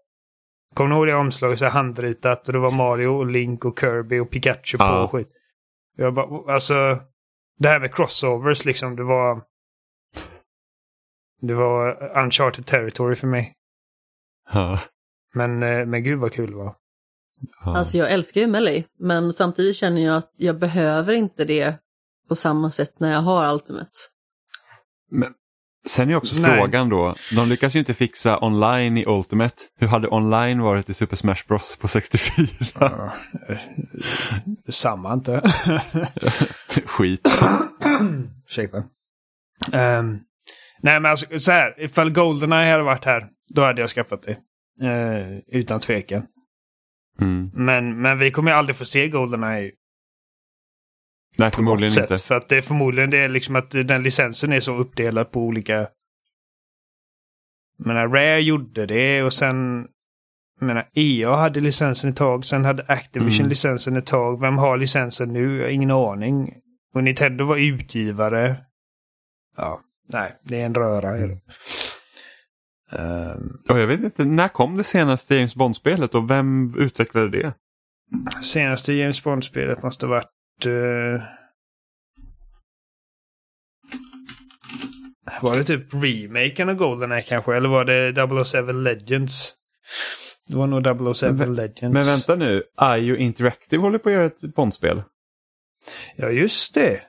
Kommer 0.75 0.91
ni 0.91 0.97
ihåg 0.97 1.07
det 1.07 1.15
omslaget 1.15 1.59
så 1.59 1.65
här 1.65 1.73
handritat 1.73 2.47
och 2.47 2.53
det 2.53 2.59
var 2.59 2.77
Mario 2.77 3.07
och 3.07 3.27
Link 3.27 3.65
och 3.65 3.79
Kirby 3.81 4.19
och 4.19 4.31
Pikachu 4.31 4.79
på 4.79 4.85
Ja. 4.85 5.03
och 5.05 5.11
skit. 5.11 5.29
Jag 5.97 6.15
bara, 6.15 6.53
alltså. 6.55 6.99
Det 7.59 7.69
här 7.69 7.81
med 7.81 7.95
crossovers 7.95 8.65
liksom, 8.65 8.97
det 8.97 9.05
var. 9.05 9.43
Det 11.41 11.55
var 11.55 12.13
uncharted 12.19 12.67
territory 12.67 13.17
för 13.17 13.27
mig. 13.27 13.55
Ja. 14.53 14.81
Men, 15.35 15.63
eh, 15.63 15.87
men 15.87 16.05
gud 16.05 16.19
vad 16.19 16.33
kul 16.33 16.51
det 16.51 16.57
var. 16.57 16.75
Ja. 17.65 17.77
Alltså 17.77 17.99
jag 17.99 18.13
älskar 18.13 18.41
ju 18.41 18.47
Melee, 18.47 18.85
men 18.99 19.33
samtidigt 19.33 19.77
känner 19.77 20.01
jag 20.03 20.17
att 20.17 20.33
jag 20.37 20.59
behöver 20.59 21.13
inte 21.13 21.45
det 21.45 21.75
på 22.29 22.35
samma 22.35 22.71
sätt 22.71 23.01
när 23.01 23.13
jag 23.13 23.21
har 23.21 23.55
Ultimate. 23.55 23.91
Men 25.13 25.33
sen 25.87 26.11
är 26.11 26.15
också 26.15 26.35
Nej. 26.41 26.57
frågan 26.59 26.89
då, 26.89 27.15
de 27.37 27.49
lyckas 27.49 27.75
ju 27.75 27.79
inte 27.79 27.95
fixa 27.95 28.39
online 28.45 28.99
i 28.99 29.05
Ultimate. 29.07 29.57
Hur 29.77 29.87
hade 29.87 30.09
online 30.09 30.63
varit 30.63 30.91
i 30.91 30.95
Super 30.95 31.17
Smash 31.17 31.47
Bros 31.49 31.77
på 31.77 31.89
64? 31.89 32.47
Ja, 32.81 33.13
eh, 33.49 33.59
Samma 34.69 35.13
inte. 35.13 35.43
Skit. 36.87 37.29
Ursäkta. 38.49 38.85
Ehm, 39.73 40.19
nej 40.83 41.01
men 41.01 41.11
alltså 41.11 41.39
så 41.39 41.53
här, 41.53 41.85
ifall 41.85 42.11
Goldeneye 42.13 42.71
hade 42.71 42.83
varit 42.83 43.05
här, 43.05 43.29
då 43.55 43.63
hade 43.63 43.81
jag 43.81 43.91
skaffat 43.91 44.23
det. 44.23 44.37
Eh, 44.87 45.39
utan 45.61 45.81
tvekan. 45.81 46.27
Mm. 47.21 47.51
Men, 47.55 48.01
men 48.01 48.19
vi 48.19 48.31
kommer 48.31 48.51
ju 48.51 48.57
aldrig 48.57 48.77
få 48.77 48.85
se 48.85 49.09
Goldeneye 49.09 49.71
Nej, 51.37 51.51
förmodligen 51.51 51.93
något 51.95 51.99
inte. 52.03 52.19
sätt. 52.19 52.27
För 52.27 52.35
att 52.35 52.49
det 52.49 52.57
är 52.57 52.63
förmodligen 52.63 53.11
det 53.11 53.19
är 53.19 53.29
liksom 53.29 53.57
att 53.57 53.71
den 53.71 54.03
licensen 54.03 54.53
är 54.53 54.61
så 54.61 54.77
uppdelad 54.77 55.31
på 55.33 55.41
olika... 55.41 55.89
Menar, 57.79 58.09
Rare 58.09 58.41
gjorde 58.43 58.87
det 58.87 59.23
och 59.23 59.33
sen... 59.35 59.87
Jag 60.61 60.67
menar, 60.67 60.89
EA 60.95 61.37
hade 61.37 61.61
licensen 61.61 62.11
ett 62.11 62.17
tag, 62.17 62.45
sen 62.45 62.65
hade 62.65 62.85
Activision 62.89 63.41
Mm. 63.41 63.49
licensen 63.49 63.97
ett 63.97 64.07
tag. 64.07 64.41
Vem 64.41 64.59
har 64.59 64.77
licensen 64.77 65.33
nu? 65.33 65.57
Jag 65.57 65.65
har 65.65 65.71
ingen 65.71 65.91
aning. 65.91 66.55
Och 66.95 67.05
Nintendo 67.05 67.45
var 67.45 67.57
utgivare. 67.57 68.57
Ja, 69.57 69.81
nej, 70.13 70.33
det 70.43 70.61
är 70.61 70.67
en 70.67 70.75
röra. 70.75 71.13
det. 71.27 71.39
Ehm, 72.99 73.59
Och 73.69 73.79
jag 73.79 73.87
vet 73.87 74.01
inte, 74.01 74.25
när 74.25 74.49
kom 74.49 74.77
det 74.77 74.85
senaste 74.85 75.35
James 75.35 75.55
Bond-spelet 75.55 76.15
och 76.15 76.31
vem 76.31 76.75
utvecklade 76.79 77.29
det? 77.31 77.55
senaste 78.43 78.93
James 78.93 79.25
Bond-spelet 79.25 79.83
måste 79.83 80.07
ha 80.07 80.11
varit... 80.11 80.29
eh, 80.67 81.23
Var 85.43 85.57
det 85.57 85.65
typ 85.65 85.95
remaken 85.95 86.69
av 86.69 86.75
Goldeneye 86.75 87.23
kanske? 87.23 87.57
Eller 87.57 87.69
var 87.69 87.85
det 87.85 88.45
007 88.45 88.73
Legends? 88.73 89.55
Det 90.49 90.57
var 90.57 90.67
nog 90.67 91.15
007 91.17 91.33
Men- 91.33 91.55
Legends. 91.55 91.83
Men 91.95 92.03
vänta 92.03 92.35
nu, 92.35 92.63
IO 92.99 93.17
Interactive 93.17 93.83
håller 93.83 93.99
på 93.99 94.09
att 94.09 94.15
göra 94.15 94.27
ett 94.27 94.41
Bondspel. 94.55 95.03
Ja, 96.17 96.31
just 96.31 96.75
det. 96.75 97.01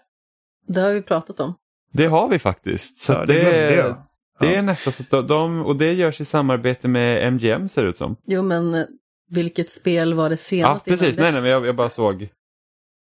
Det 0.67 0.81
har 0.81 0.91
vi 0.93 1.01
pratat 1.01 1.39
om. 1.39 1.53
Det 1.91 2.05
har 2.05 2.29
vi 2.29 2.39
faktiskt. 2.39 2.97
Så 3.01 3.13
Ja, 3.13 3.25
det 3.25 3.33
det, 3.33 3.75
jag. 3.75 3.95
det 4.39 4.45
Ja. 4.45 4.51
är 4.51 4.61
nästan 4.61 4.93
så 4.93 5.03
att 5.19 5.27
de- 5.27 5.65
och 5.65 5.75
det 5.75 5.93
görs 5.93 6.21
i 6.21 6.25
samarbete 6.25 6.87
med 6.87 7.27
MGM 7.33 7.69
ser 7.69 7.83
det 7.83 7.89
ut 7.89 7.97
som. 7.97 8.15
Jo, 8.25 8.41
men 8.41 8.73
eh, 8.75 8.85
vilket 9.29 9.69
spel 9.69 10.13
var 10.13 10.29
det 10.29 10.33
Ja, 10.33 10.37
senast? 10.37 10.87
innan 10.87 10.99
precis. 10.99 11.17
Nej, 11.17 11.31
nej, 11.31 11.41
men 11.41 11.51
jag, 11.51 11.65
jag 11.65 11.75
bara 11.75 11.89
såg. 11.89 12.29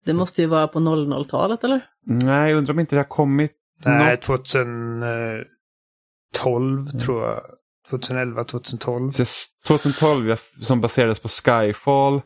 Det 0.06 0.13
måste 0.13 0.41
ju 0.41 0.48
vara 0.48 0.68
på 0.68 0.79
00-talet, 0.79 1.63
eller? 1.63 1.82
Nej, 2.06 2.50
jag 2.51 2.58
undrar 2.58 2.74
om 2.74 2.79
inte 2.79 2.96
det 2.96 3.00
har 3.00 3.03
kommit. 3.08 3.51
Nej, 3.86 4.12
något- 4.12 4.22
2012 4.22 5.46
tror 7.00 7.24
jag. 7.25 7.41
2011, 7.89 8.44
2012. 8.44 9.12
Så 9.12 9.25
2012 9.68 10.29
jag- 10.29 10.39
som 10.65 10.82
baserades 10.82 11.20
på 11.20 11.27
Skyfall. 11.27 12.22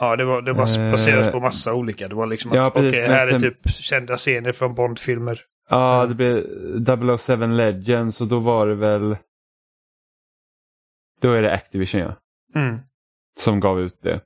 Ja, 0.00 0.16
det 0.16 0.24
var, 0.24 0.42
det 0.42 0.52
var 0.52 0.78
Eh, 0.78 0.90
baserat 0.90 1.32
på 1.32 1.40
massa 1.40 1.74
olika. 1.74 2.08
Det 2.08 2.14
var 2.14 2.26
liksom 2.26 2.52
ja, 2.54 2.66
att 2.66 2.74
precis. 2.74 3.06
här 3.06 3.28
är 3.28 3.38
typ 3.40 3.70
kända 3.70 4.16
scener 4.16 4.52
från 4.52 4.74
Bond-filmer. 4.74 5.40
Ja, 5.70 6.00
Ja. 6.00 6.06
det 6.06 6.14
blev 6.14 6.46
007 7.18 7.46
Legends 7.56 8.20
och 8.20 8.26
då 8.28 8.38
var 8.38 8.66
det 8.66 8.74
väl... 8.74 9.16
Då 11.20 11.32
är 11.32 11.42
det 11.42 11.52
Activision 11.54 12.00
ja, 12.00 12.14
Mm. 12.60 12.78
som 13.40 13.60
gav 13.60 13.80
ut 13.80 13.98
det. 14.02 14.20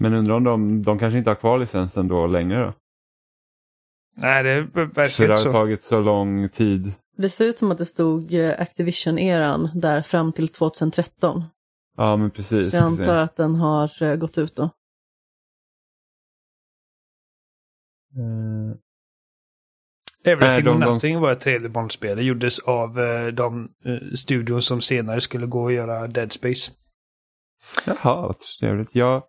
Men 0.00 0.14
undrar 0.14 0.34
om 0.34 0.44
de, 0.44 0.82
de 0.82 0.98
kanske 0.98 1.18
inte 1.18 1.30
har 1.30 1.34
kvar 1.34 1.58
licensen 1.58 2.08
då 2.08 2.26
längre 2.26 2.60
då? 2.64 2.72
Nej, 4.16 4.42
det 4.42 4.60
verkar 4.62 4.94
det 4.94 5.06
inte 5.08 5.26
har 5.32 5.36
så. 5.36 5.52
tagit 5.52 5.82
så 5.82 6.00
lång 6.00 6.48
tid. 6.48 6.92
Det 7.16 7.28
ser 7.28 7.44
ut 7.44 7.58
som 7.58 7.70
att 7.70 7.78
det 7.78 7.84
stod 7.86 8.34
eh, 8.34 8.60
Activision-eran 8.60 9.68
där 9.74 10.02
fram 10.02 10.32
till 10.32 10.48
2013. 10.48 11.44
Ja, 11.96 12.16
men 12.16 12.30
precis. 12.30 12.70
Så 12.70 12.76
jag 12.76 12.84
antar 12.84 13.16
att 13.16 13.36
den 13.36 13.54
har 13.54 14.02
eh, 14.02 14.16
gått 14.16 14.38
ut 14.38 14.56
då. 14.56 14.62
Eh, 18.16 18.76
Everything 20.24 20.64
Nej, 20.64 20.72
or 20.74 20.78
de- 20.78 20.80
de- 20.80 20.94
Nothing 20.94 21.20
var 21.20 21.32
ett 21.32 21.40
trevligt 21.40 21.72
Bond-spel. 21.72 22.16
Det 22.16 22.22
gjordes 22.22 22.58
av 22.58 23.00
eh, 23.00 23.26
de 23.26 23.68
eh, 23.84 24.12
studion 24.14 24.62
som 24.62 24.80
senare 24.80 25.20
skulle 25.20 25.46
gå 25.46 25.62
och 25.62 25.72
göra 25.72 26.06
Dead 26.06 26.32
Space. 26.32 26.72
Jaha, 27.86 28.22
vad 28.22 28.36
trevligt. 28.60 28.88
Jag, 28.92 29.22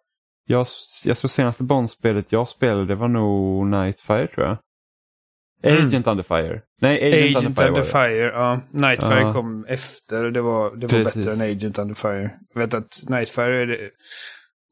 jag, 0.45 0.67
jag 1.05 1.17
tror 1.17 1.29
senaste 1.29 1.63
Bondspelet 1.63 2.31
jag 2.31 2.49
spelade 2.49 2.85
det 2.85 2.95
var 2.95 3.07
nog 3.07 3.67
Nightfire 3.67 4.27
tror 4.27 4.47
jag. 4.47 4.57
Mm. 5.63 5.87
Agent 5.87 6.07
Under 6.07 6.23
Fire. 6.23 6.61
Nej, 6.81 7.13
Agent, 7.13 7.37
Agent 7.37 7.59
Under 7.59 7.61
Fire. 7.61 7.67
Under. 7.69 7.83
Fire, 7.83 8.31
ja. 8.33 8.61
Nightfire 8.71 9.21
Ja. 9.21 9.33
kom 9.33 9.65
efter. 9.65 10.31
Det 10.31 10.41
var, 10.41 10.75
det 10.75 10.87
var 10.87 11.03
Precis. 11.03 11.15
bättre 11.15 11.33
än 11.33 11.51
Agent 11.51 11.77
Under 11.79 11.95
Fire. 11.95 12.39
Jag 12.53 12.61
vet 12.61 12.73
att 12.73 13.03
Nightfire 13.09 13.61
är, 13.61 13.67
det, 13.67 13.89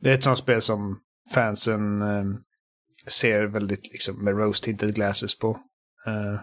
det 0.02 0.10
är 0.10 0.14
ett 0.14 0.24
sånt 0.24 0.38
spel 0.38 0.62
som 0.62 1.00
fansen 1.34 2.02
eh, 2.02 2.24
ser 3.08 3.44
väldigt 3.44 3.92
liksom 3.92 4.24
med 4.24 4.38
rose 4.38 4.64
tinted 4.64 4.96
glasses 4.96 5.38
på. 5.40 5.50
Eh, 6.08 6.42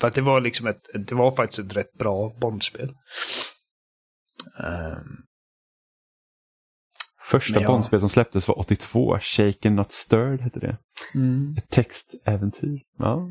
för 0.00 0.08
att 0.08 0.14
det 0.14 0.22
var 0.22 0.40
liksom 0.40 0.66
ett, 0.66 0.82
det 0.94 1.14
var 1.14 1.32
faktiskt 1.32 1.58
ett 1.58 1.76
rätt 1.76 1.92
bra 1.92 2.36
Bondspel. 2.40 2.88
Ehm, 4.64 5.16
Första 7.24 7.60
ja. 7.60 7.68
Bondspel 7.68 8.00
som 8.00 8.08
släpptes 8.08 8.48
var 8.48 8.58
82. 8.58 9.18
Shaken 9.20 9.76
Not 9.76 9.92
Stirred 9.92 10.40
hette 10.40 10.60
det. 10.60 10.76
Ett 11.58 11.70
textäventyr. 11.70 12.80
Ja, 12.98 13.28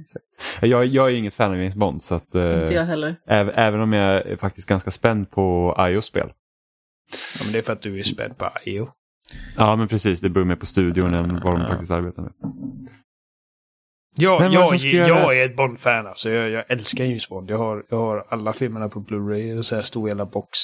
jag, 0.62 0.86
jag 0.86 1.12
är 1.12 1.16
inget 1.16 1.34
fan 1.34 1.52
av 1.52 1.58
James 1.58 1.76
Bond 1.76 2.04
så 2.04 2.16
att, 2.16 2.36
eh, 2.36 2.62
Inte 2.62 2.74
jag 2.74 2.86
heller. 2.86 3.16
äv, 3.28 3.52
även 3.56 3.82
om 3.82 3.94
jag 3.94 4.26
är 4.28 4.38
faktiskt 4.38 4.70
ganska 4.70 4.92
spänd 4.92 5.32
på 5.32 5.76
iOS-spel. 5.80 6.34
Ja, 7.40 7.44
men 7.44 7.54
det 7.54 7.58
är 7.58 7.62
för 7.62 7.74
att 7.74 7.82
du 7.82 8.00
är 8.00 8.04
spänd 8.04 8.38
på 8.38 8.50
IO. 8.66 8.90
Ja 9.58 9.76
men 9.76 9.88
precis, 9.88 10.22
det 10.22 10.30
beror 10.30 10.46
mer 10.46 10.56
på 10.56 10.66
studion 10.66 11.14
än 11.14 11.40
vad 11.40 11.60
de 11.60 11.68
faktiskt 11.68 11.92
arbetar 11.92 12.22
med. 12.22 12.32
Ja, 14.18 14.52
jag, 14.52 14.76
jag, 14.76 15.38
är 15.38 15.46
ett 15.46 15.56
Bond-fan 15.56 16.08
alltså. 16.08 16.30
Jag, 16.30 16.50
jag 16.50 16.72
älskar 16.72 17.04
James 17.04 17.30
Bond. 17.30 17.50
Jag 17.50 17.58
har, 17.58 17.86
jag 17.90 17.98
har 17.98 18.26
alla 18.30 18.54
filmerna 18.54 18.90
på 18.90 19.00
Blu-ray 19.00 19.58
och 19.58 19.66
så 19.66 19.76
här 19.76 19.84
stor 19.84 20.10
jävla 20.10 20.26
box. 20.26 20.60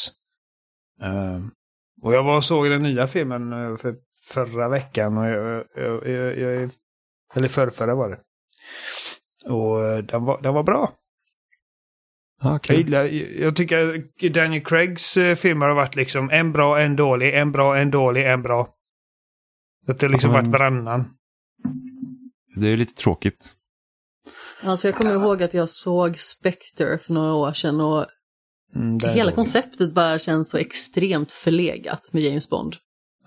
Ehm, 1.01 1.51
och 2.01 2.13
jag 2.13 2.23
var 2.23 2.35
och 2.37 2.43
såg 2.43 2.69
den 2.69 2.83
nya 2.83 3.07
filmen 3.07 3.53
eh, 3.53 3.77
för 3.77 3.95
förra 4.23 4.69
veckan. 4.69 5.17
Och 5.17 5.27
jag, 5.27 5.65
jag, 5.75 6.07
jag, 6.07 6.37
jag, 6.39 6.55
är- 6.55 6.69
eller 7.35 7.47
förrförra 7.47 7.95
var 7.95 8.09
det. 8.09 8.19
Och 9.53 9.85
eh, 9.85 9.97
den 9.97 10.25
var, 10.25 10.41
den 10.41 10.53
var 10.53 10.63
bra. 10.63 10.93
Ja, 12.41 12.59
Jag, 12.67 12.77
gillar, 12.77 13.03
jag 13.41 13.55
tycker 13.55 14.29
Daniel 14.29 14.65
Craigs 14.65 15.17
eh, 15.17 15.35
filmer 15.35 15.67
har 15.67 15.75
varit 15.75 15.95
liksom 15.95 16.29
en 16.29 16.51
bra, 16.51 16.79
en 16.81 16.95
dålig, 16.95 17.33
en 17.33 17.51
bra, 17.51 17.77
en 17.77 17.91
dålig, 17.91 18.25
en 18.27 18.41
bra. 18.41 18.75
Att 19.87 19.99
det 19.99 20.05
har 20.05 20.11
liksom 20.11 20.31
Ja, 20.31 20.41
men- 20.41 20.51
varit 20.51 20.59
varannan. 20.61 21.05
Det 22.55 22.67
är 22.67 22.77
lite 22.77 22.93
tråkigt. 22.93 23.53
Alltså 24.63 24.87
jag 24.87 24.95
kommer 24.97 25.13
ihåg 25.13 25.43
att 25.43 25.53
jag 25.53 25.69
såg 25.69 26.17
Spectre 26.17 26.97
för 26.97 27.13
några 27.13 27.33
år 27.33 27.53
sedan 27.53 27.81
och 27.81 28.05
Mm, 28.75 28.99
hela 28.99 29.31
konceptet 29.31 29.93
bara 29.93 30.19
känns 30.19 30.49
så 30.49 30.57
extremt 30.57 31.31
förlegat 31.31 32.13
med 32.13 32.23
James 32.23 32.49
Bond. 32.49 32.75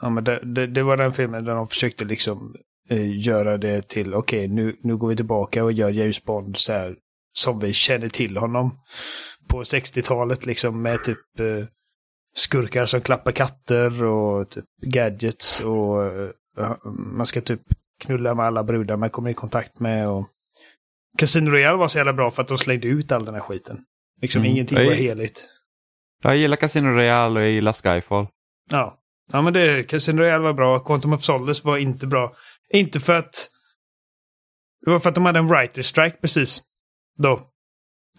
Ja, 0.01 0.11
men 0.11 0.25
det, 0.25 0.41
det, 0.45 0.67
det 0.67 0.83
var 0.83 0.97
den 0.97 1.13
filmen 1.13 1.45
där 1.45 1.55
de 1.55 1.67
försökte 1.67 2.05
liksom 2.05 2.57
eh, 2.89 3.19
göra 3.19 3.59
det 3.59 3.89
till, 3.89 4.15
okej, 4.15 4.49
nu, 4.49 4.77
nu 4.83 4.97
går 4.97 5.09
vi 5.09 5.17
tillbaka 5.17 5.65
och 5.65 5.73
gör 5.73 5.91
James 5.91 6.25
Bond 6.25 6.57
så 6.57 6.73
här 6.73 6.97
som 7.33 7.59
vi 7.59 7.73
känner 7.73 8.09
till 8.09 8.37
honom 8.37 8.79
på 9.49 9.63
60-talet 9.63 10.47
liksom 10.47 10.83
med 10.83 11.05
typ 11.05 11.41
eh, 11.41 11.67
skurkar 12.35 12.87
som 12.87 13.01
klappar 13.01 13.33
katter 13.33 14.05
och 14.05 14.51
typ 14.51 14.65
gadgets 14.87 15.61
och 15.61 16.05
eh, 16.05 16.31
man 17.17 17.27
ska 17.27 17.41
typ 17.41 17.63
knulla 18.05 18.35
med 18.35 18.47
alla 18.47 18.65
brudar 18.65 18.97
man 18.97 19.11
kommer 19.11 19.31
i 19.31 19.35
kontakt 19.35 19.81
med 19.81 20.09
och 20.09 20.29
Casino 21.19 21.51
Royale 21.51 21.79
var 21.79 21.89
så 21.89 21.99
jävla 21.99 22.13
bra 22.13 22.31
för 22.31 22.43
att 22.43 22.49
de 22.49 22.59
slängde 22.59 22.89
ut 22.89 23.13
all 23.13 23.25
den 23.25 23.35
här 23.35 23.41
skiten. 23.41 23.85
Liksom 24.23 24.41
Mm. 24.43 24.51
ingenting 24.53 24.79
Jag- 24.79 24.87
var 24.87 24.93
heligt. 24.93 25.49
Jag 26.23 26.37
gillar 26.37 26.57
Casino 26.57 26.89
Royale 26.89 27.41
och 27.41 27.47
jag 27.47 27.53
gillar 27.53 27.73
Skyfall. 27.73 28.27
Ja. 28.71 28.99
Ja 29.33 29.43
men 29.43 29.53
det, 29.53 29.83
Casino 29.89 30.19
Royale 30.21 30.43
var 30.43 30.53
bra. 30.53 30.79
Quantum 30.81 31.13
of 31.13 31.23
Solace 31.23 31.63
var 31.67 31.79
inte 31.79 32.07
bra. 32.07 32.33
Inte 32.75 33.01
för 33.01 33.13
att... 33.15 33.49
Det 34.85 34.91
var 34.91 34.99
för 34.99 35.09
att 35.09 35.15
de 35.15 35.25
hade 35.27 35.39
en 35.39 35.49
writer 35.49 35.83
strike 35.83 36.17
precis. 36.21 36.63
Då. 37.19 37.33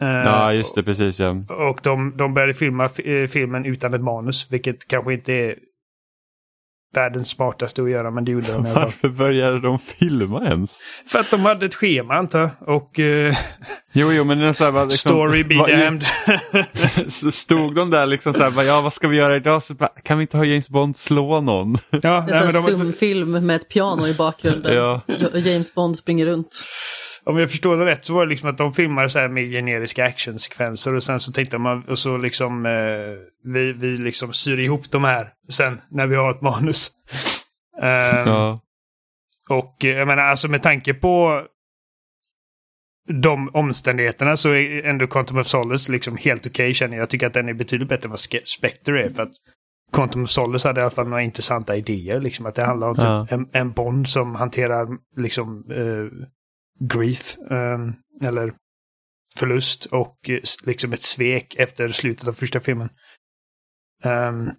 Eh, 0.01 0.07
Ja, 0.07 0.53
just 0.53 0.75
det, 0.75 0.83
precis 0.83 1.19
ja. 1.19 1.29
Och 1.49 1.79
de, 1.83 2.17
de 2.17 2.33
började 2.33 2.53
filma 2.53 2.85
eh, 2.85 3.27
filmen 3.27 3.65
utan 3.65 3.93
ett 3.93 4.01
manus, 4.01 4.51
vilket 4.51 4.87
kanske 4.87 5.13
inte 5.13 5.33
är 5.33 5.59
världens 6.93 7.29
smartaste 7.29 7.83
att 7.83 7.89
göra, 7.89 8.11
men 8.11 8.25
det 8.25 8.31
gjorde 8.31 8.51
de. 8.51 8.63
Varför 8.75 9.09
började 9.09 9.59
de 9.59 9.79
filma 9.79 10.45
ens? 10.45 10.79
För 11.07 11.19
att 11.19 11.31
de 11.31 11.45
hade 11.45 11.65
ett 11.65 11.75
schema 11.75 12.13
antar 12.13 12.39
jag. 12.39 12.75
Och 12.75 12.99
eh, 12.99 13.35
Jo, 13.93 14.11
jo, 14.11 14.23
men 14.23 14.39
det 14.39 14.53
så 14.53 14.63
här, 14.63 14.71
bara, 14.71 14.85
liksom, 14.85 15.11
story 15.11 15.43
be 15.43 15.55
damned. 15.55 16.05
Så 17.11 17.31
stod 17.31 17.75
de 17.75 17.89
där 17.89 18.05
liksom 18.05 18.33
så 18.33 18.43
här, 18.43 18.51
bara, 18.51 18.65
ja 18.65 18.81
vad 18.81 18.93
ska 18.93 19.07
vi 19.07 19.17
göra 19.17 19.35
idag? 19.35 19.63
Så 19.63 19.73
bara, 19.73 19.89
kan 20.03 20.17
vi 20.17 20.21
inte 20.21 20.37
ha 20.37 20.45
James 20.45 20.69
Bond 20.69 20.97
slå 20.97 21.41
någon? 21.41 21.77
ja, 21.89 21.97
Det 21.99 22.07
är 22.07 22.21
nej, 22.25 22.43
en 22.43 22.51
stumfilm 22.51 23.31
med 23.31 23.55
ett 23.55 23.69
piano 23.69 24.07
i 24.07 24.13
bakgrunden. 24.13 24.75
Ja. 24.75 25.01
Och 25.33 25.39
James 25.39 25.73
Bond 25.73 25.97
springer 25.97 26.25
runt. 26.25 26.63
Om 27.25 27.37
jag 27.37 27.49
förstår 27.51 27.77
det 27.77 27.85
rätt 27.85 28.05
så 28.05 28.13
var 28.13 28.25
det 28.25 28.29
liksom 28.29 28.49
att 28.49 28.57
de 28.57 28.73
filmade 28.73 29.09
så 29.09 29.19
här 29.19 29.27
med 29.27 29.51
generiska 29.51 30.05
actionsekvenser 30.05 30.95
och 30.95 31.03
sen 31.03 31.19
så 31.19 31.31
tänkte 31.31 31.57
man 31.57 31.83
och 31.83 31.99
så 31.99 32.17
liksom 32.17 32.65
eh, 32.65 32.71
vi, 33.53 33.71
vi 33.71 33.97
liksom 33.97 34.33
syr 34.33 34.59
ihop 34.59 34.91
de 34.91 35.03
här 35.03 35.29
sen 35.49 35.81
när 35.91 36.07
vi 36.07 36.15
har 36.15 36.31
ett 36.31 36.41
manus. 36.41 36.91
Eh, 37.81 38.23
Ja. 38.25 38.59
Och 39.49 39.85
eh, 39.85 39.91
jag 39.91 40.07
menar 40.07 40.23
alltså 40.23 40.47
med 40.47 40.63
tanke 40.63 40.93
på 40.93 41.43
de 43.21 43.49
omständigheterna 43.53 44.37
så 44.37 44.49
är 44.49 44.85
ändå 44.85 45.07
Quantum 45.07 45.37
of 45.37 45.47
Solace 45.47 45.91
liksom 45.91 46.17
helt 46.17 46.47
okej 46.47 46.73
känner 46.73 46.97
jag. 46.97 47.01
Jag 47.01 47.09
tycker 47.09 47.27
att 47.27 47.33
den 47.33 47.49
är 47.49 47.53
betydligt 47.53 47.89
bättre 47.89 48.05
än 48.05 48.09
vad 48.09 48.19
Spectre 48.45 49.03
är. 49.03 49.09
För 49.09 49.23
att 49.23 49.31
Quantum 49.93 50.23
of 50.23 50.29
Solace 50.29 50.69
hade 50.69 50.81
i 50.81 50.83
alla 50.83 50.91
fall 50.91 51.07
några 51.07 51.23
intressanta 51.23 51.75
idéer. 51.75 52.19
Liksom 52.19 52.45
att 52.45 52.55
det 52.55 52.63
handlar 52.65 52.89
om 52.89 52.95
typ 52.95 53.03
Ja. 53.03 53.27
en, 53.29 53.49
en 53.51 53.71
Bond 53.71 54.07
som 54.07 54.35
hanterar 54.35 54.87
liksom 55.17 55.63
eh, 55.71 56.27
grief. 56.87 57.37
eh, 57.51 57.79
eller 58.27 58.53
förlust 59.39 59.85
och 59.85 60.29
eh, 60.29 60.39
liksom 60.65 60.93
ett 60.93 61.01
svek 61.01 61.55
efter 61.55 61.89
slutet 61.89 62.27
av 62.27 62.33
första 62.33 62.59
filmen. 62.59 62.89
Ehm, 64.03 64.49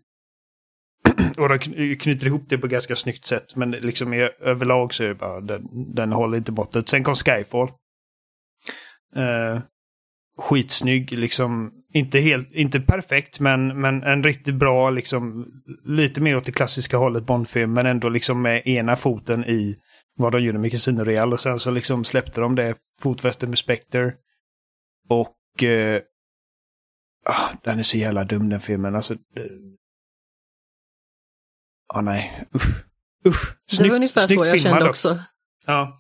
och 1.39 1.49
de 1.49 1.59
knyter 1.97 2.27
ihop 2.27 2.45
det 2.49 2.59
på 2.59 2.67
ett 2.67 2.73
ganska 2.73 2.97
snyggt 2.97 3.25
sätt. 3.25 3.57
Men 3.57 3.71
liksom 3.71 4.15
i, 4.15 4.29
överlag 4.41 4.95
så 4.95 5.05
är 5.05 5.09
det 5.09 5.15
bara, 5.15 5.41
den, 5.41 5.95
den 5.95 6.13
håller 6.13 6.39
inte 6.39 6.53
måttet. 6.53 6.89
Sen 6.89 7.05
kom 7.05 7.15
Skyfall. 7.15 7.69
Uh, 9.17 9.61
skitsnygg, 10.39 11.13
liksom 11.13 11.73
inte 11.93 12.21
helt, 12.21 12.53
inte 12.53 12.81
perfekt, 12.81 13.41
men, 13.41 13.81
men 13.81 14.03
en 14.03 14.23
riktigt 14.23 14.55
bra, 14.55 14.91
liksom, 14.91 15.47
lite 15.85 16.21
mer 16.21 16.37
åt 16.37 16.45
det 16.45 16.53
klassiska 16.53 16.97
hållet 16.97 17.27
Bondfilm, 17.27 17.73
men 17.73 17.87
ändå 17.87 18.09
liksom 18.09 18.43
med 18.43 18.67
ena 18.67 18.97
foten 18.97 19.45
i 19.45 19.77
vad 20.17 20.33
de 20.33 20.41
gjorde 20.41 20.59
med 20.59 20.71
Casino 20.71 21.05
Real 21.05 21.33
och 21.33 21.41
sen 21.41 21.61
så 21.61 21.71
liksom 21.71 22.05
släppte 22.05 22.41
de 22.41 22.55
det 22.55 22.75
fotfästet 23.01 23.49
med 23.49 23.59
Spectre. 23.59 24.15
Och... 25.09 25.63
Eh, 25.63 26.03
ah, 27.25 27.49
den 27.63 27.79
är 27.79 27.83
så 27.83 27.97
jävla 27.97 28.25
dum 28.25 28.49
den 28.49 28.61
filmen, 28.61 28.95
alltså. 28.95 29.17
Ja, 31.95 31.99
ah, 31.99 32.01
nej. 32.01 32.45
Usch. 32.55 32.85
Usch. 33.27 33.57
Snyggt, 33.67 33.83
det 33.83 33.89
var 33.89 33.97
ungefär 33.97 34.27
så 34.27 34.45
jag 34.45 34.61
kände 34.61 34.89
också. 34.89 35.19
Ja. 35.67 35.99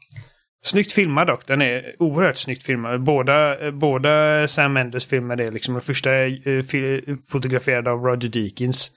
Snyggt 0.64 0.92
filmad 0.92 1.26
dock. 1.26 1.46
Den 1.46 1.62
är 1.62 2.02
oerhört 2.02 2.36
snyggt 2.36 2.62
filmad. 2.62 3.02
Båda, 3.02 3.72
båda 3.72 4.48
Sam 4.48 4.72
Mendes 4.72 5.06
filmer 5.06 5.40
är 5.40 5.52
liksom 5.52 5.74
den 5.74 5.80
första 5.80 6.10
är 6.10 7.30
fotograferad 7.30 7.88
av 7.88 8.00
Roger 8.00 8.28
Deakins. 8.28 8.92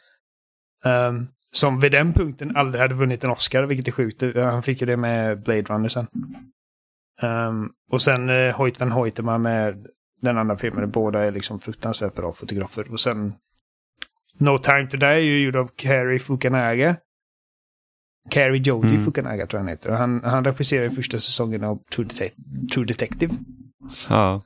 Um, 0.86 1.28
som 1.60 1.80
vid 1.80 1.92
den 1.92 2.14
punkten 2.14 2.56
aldrig 2.56 2.82
hade 2.82 2.96
vunnit 2.96 3.24
en 3.24 3.30
Oscar, 3.30 3.64
vilket 3.64 3.88
är 3.88 3.92
sjukt. 3.92 4.24
Han 4.36 4.64
fick 4.64 4.82
ju 4.82 4.88
det 4.88 4.98
med 4.98 5.44
Blade 5.44 5.62
Runner 5.62 5.90
sen. 5.90 6.08
Um, 7.22 7.72
och 7.92 8.02
sen 8.02 8.30
uh, 8.30 8.56
Hoyt 8.56 8.80
van 8.80 8.92
Hoytema 8.92 9.38
med 9.38 9.88
den 10.22 10.38
andra 10.38 10.58
filmen. 10.58 10.92
Båda 10.92 11.20
är 11.20 11.32
liksom 11.32 11.60
fruktansvärt 11.60 12.16
bra 12.16 12.34
fotografer. 12.34 12.92
Och 12.92 13.00
sen 13.00 13.34
No 14.38 14.58
Time 14.58 14.88
To 14.88 14.98
Die 14.98 15.06
är 15.06 15.18
ju 15.18 15.44
gjord 15.44 15.56
av 15.56 15.68
Cary 15.76 16.20
Fukunaga. 16.20 16.96
Cary 18.30 18.58
Jody 18.58 18.90
mm. 18.90 19.06
Fukunaga 19.06 19.48
tror 19.48 19.60
jag 19.60 19.64
han 19.64 19.68
heter. 19.68 19.92
Han, 19.92 20.24
han 20.24 20.44
regisserade 20.44 20.92
första 20.92 21.20
säsongen 21.20 21.64
av 21.64 21.84
True, 21.84 22.08
Det 22.20 22.32
True 22.74 22.86
Detective. 22.86 23.34
Ja. 24.10 24.42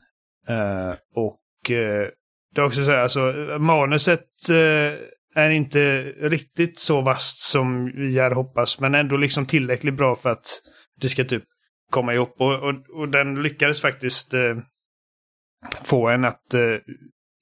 Uh, 0.49 0.95
och 1.15 1.69
uh, 1.69 2.07
det 2.55 2.61
är 2.61 2.65
också 2.65 2.83
så 2.83 2.91
här, 2.91 2.97
alltså 2.97 3.19
manuset 3.59 4.27
uh, 4.51 4.99
är 5.35 5.49
inte 5.49 6.01
riktigt 6.19 6.77
så 6.77 7.01
vast 7.01 7.39
som 7.41 7.85
vi 7.85 8.19
hade 8.19 8.35
hoppats, 8.35 8.79
men 8.79 8.95
ändå 8.95 9.17
liksom 9.17 9.45
tillräckligt 9.45 9.97
bra 9.97 10.15
för 10.15 10.29
att 10.29 10.61
det 11.01 11.09
ska 11.09 11.23
typ 11.23 11.43
komma 11.91 12.13
ihop. 12.13 12.35
Och, 12.39 12.53
och, 12.53 12.99
och 12.99 13.09
den 13.09 13.43
lyckades 13.43 13.81
faktiskt 13.81 14.33
få 15.83 16.09
en 16.09 16.25
att 16.25 16.55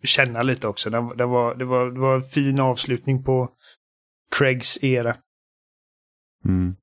känna 0.04 0.42
lite 0.42 0.68
också. 0.68 0.90
Det, 0.90 1.16
det, 1.18 1.26
var, 1.26 1.56
det, 1.56 1.66
var, 1.66 1.92
det 1.92 2.00
var 2.00 2.16
en 2.16 2.24
fin 2.24 2.60
avslutning 2.60 3.24
på 3.24 3.50
Craigs 4.32 4.84
era. 4.84 5.16
Mm. 6.46 6.76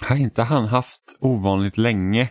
Har 0.00 0.16
inte 0.16 0.42
han 0.42 0.64
haft 0.64 1.16
ovanligt 1.20 1.78
länge? 1.78 2.30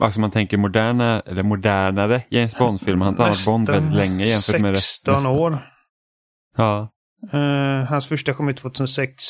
Alltså 0.00 0.20
man 0.20 0.30
tänker 0.30 0.56
moderna, 0.56 1.20
eller 1.20 1.42
modernare 1.42 2.22
James 2.30 2.58
Bond-filmer. 2.58 3.04
Han 3.04 3.16
har 3.18 3.26
haft 3.26 3.46
Bond 3.46 3.70
väldigt 3.70 3.94
länge 3.96 4.24
jämfört 4.24 4.60
med 4.60 4.74
det. 4.74 4.78
16 4.78 5.26
år. 5.26 5.58
Ja. 6.56 6.92
Uh, 7.34 7.84
hans 7.88 8.06
första 8.08 8.32
kom 8.32 8.48
ut 8.48 8.56
2006. 8.56 9.24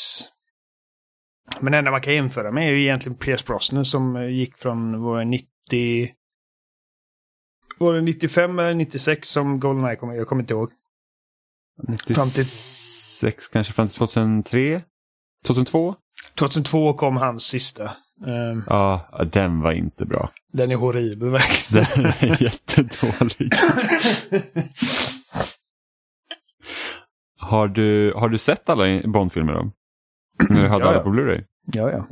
Men 1.61 1.73
det 1.73 1.79
enda 1.79 1.91
man 1.91 2.01
kan 2.01 2.15
jämföra 2.15 2.51
med 2.51 2.69
är 2.69 2.71
ju 2.71 2.83
egentligen 2.83 3.19
Pierce 3.19 3.47
Brosnan 3.47 3.85
som 3.85 4.33
gick 4.33 4.57
från 4.57 5.03
var 5.03 5.25
90... 5.25 6.11
Var 7.79 7.95
det 7.95 8.01
95 8.01 8.59
eller 8.59 8.75
96 8.75 9.29
som 9.29 9.61
Goldeneye 9.61 9.97
kom? 9.97 10.15
Jag 10.15 10.29
kommer 10.29 10.43
inte 10.43 10.55
ihåg. 10.55 10.71
96 11.89 12.17
fram 12.17 12.29
till... 12.31 13.51
kanske 13.53 13.73
fram 13.73 13.89
till 13.89 13.97
2003? 13.97 14.83
2002? 15.47 15.95
2002 16.39 16.95
kom 16.95 17.17
hans 17.17 17.45
sista. 17.45 17.97
Um, 18.27 18.65
ja, 18.67 19.29
den 19.33 19.61
var 19.61 19.73
inte 19.73 20.07
bra. 20.07 20.31
Den 20.53 20.71
är 20.71 20.77
horribel 20.77 21.31
verkligen. 21.31 21.87
Den 21.95 22.07
är 22.07 22.43
jättedålig. 22.43 23.53
har, 27.47 27.69
du, 27.69 28.13
har 28.17 28.29
du 28.29 28.39
sett 28.39 28.69
alla 28.69 29.01
Bondfilmer 29.05 29.55
då? 29.55 29.71
När 30.49 30.63
du 30.63 30.69
hade 30.69 30.85
ja, 30.85 30.91
alla 30.91 31.01
på 31.01 31.09
Blu-ray? 31.09 31.45
Ja, 31.73 31.91
ja. 31.91 32.07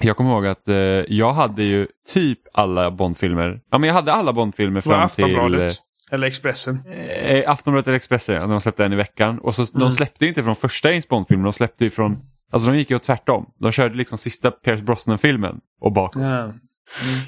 Jag 0.00 0.16
kommer 0.16 0.30
ihåg 0.30 0.46
att 0.46 0.68
eh, 0.68 0.76
jag 1.08 1.32
hade 1.32 1.62
ju 1.62 1.86
typ 2.08 2.38
alla 2.52 2.90
Bondfilmer. 2.90 3.60
Ja, 3.70 3.78
men 3.78 3.88
jag 3.88 3.94
hade 3.94 4.12
alla 4.12 4.32
Bondfilmer 4.32 4.80
fram 4.80 5.08
till... 5.08 5.54
Eh, 5.54 5.70
eller 6.10 6.26
Expressen? 6.26 6.86
Eh, 6.86 7.50
Aftonbladet 7.50 7.86
eller 7.86 7.96
Expressen, 7.96 8.34
ja, 8.34 8.46
de 8.46 8.60
släppte 8.60 8.84
en 8.84 8.92
i 8.92 8.96
veckan. 8.96 9.38
Och 9.38 9.54
så, 9.54 9.62
mm. 9.62 9.70
De 9.72 9.92
släppte 9.92 10.26
inte 10.26 10.42
från 10.42 10.56
första 10.56 10.90
James 10.90 11.08
Bond-filmen, 11.08 11.44
de 11.44 11.52
släppte 11.52 11.84
ju 11.84 11.90
från... 11.90 12.18
Alltså 12.52 12.70
de 12.70 12.78
gick 12.78 12.90
ju 12.90 12.98
tvärtom. 12.98 13.50
De 13.58 13.72
körde 13.72 13.94
liksom 13.94 14.18
sista 14.18 14.50
Pierce 14.50 14.82
Brosnan-filmen 14.82 15.60
och 15.80 15.92
bakåt. 15.92 16.22
Mm. 16.22 16.52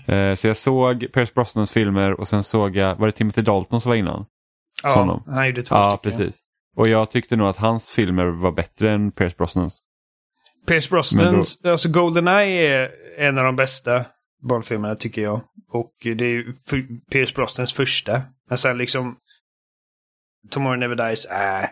Mm. 0.06 0.30
Eh, 0.30 0.35
så 0.35 0.46
jag 0.46 0.56
såg 0.56 1.12
Pierce 1.12 1.35
Brosnans 1.35 1.70
filmer 1.70 2.20
och 2.20 2.28
sen 2.28 2.44
såg 2.44 2.76
jag, 2.76 2.96
var 2.96 3.06
det 3.06 3.12
Timothy 3.12 3.42
Dalton 3.42 3.80
som 3.80 3.88
var 3.88 3.96
innan? 3.96 4.26
Ja, 4.82 4.94
Honom? 4.94 5.22
han 5.26 5.46
gjorde 5.46 5.62
två 5.62 5.76
ja, 5.76 5.98
stycken. 5.98 6.18
precis. 6.18 6.40
Och 6.77 6.89
jag 6.89 7.11
tyckte 7.11 7.37
nog 7.37 7.49
att 7.49 7.57
hans 7.57 7.91
filmer 7.91 8.27
var 8.27 8.53
bättre 8.53 8.91
än 8.91 9.12
Pierce 9.12 9.37
Brosnans. 9.37 9.83
Pierce 10.67 10.91
Brosnans, 10.91 11.59
då... 11.59 11.71
alltså 11.71 11.89
Goldeneye 11.89 12.69
är 12.69 12.91
en 13.19 13.39
av 13.39 13.45
de 13.45 13.57
bästa 13.57 14.05
Bondfilmerna 14.43 14.95
tycker 14.95 15.23
jag. 15.23 15.41
Och 15.69 15.93
det 16.01 16.25
är 16.25 16.45
Pierce 17.11 17.35
Brosnans 17.35 17.73
första. 17.73 18.23
Men 18.49 18.59
sen 18.59 18.79
liksom 18.79 19.17
Tomorrow 20.51 20.79
Never 20.79 21.09
Dies, 21.09 21.27
äh. 21.27 21.65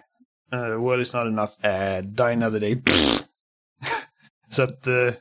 Uh, 0.52 0.76
World 0.80 1.02
is 1.02 1.14
not 1.14 1.26
enough, 1.26 1.64
äh. 1.64 2.02
Die 2.02 2.32
Another 2.32 2.60
Day, 2.60 2.82
Så 4.50 4.62
att... 4.62 4.86
Uh, 4.88 5.12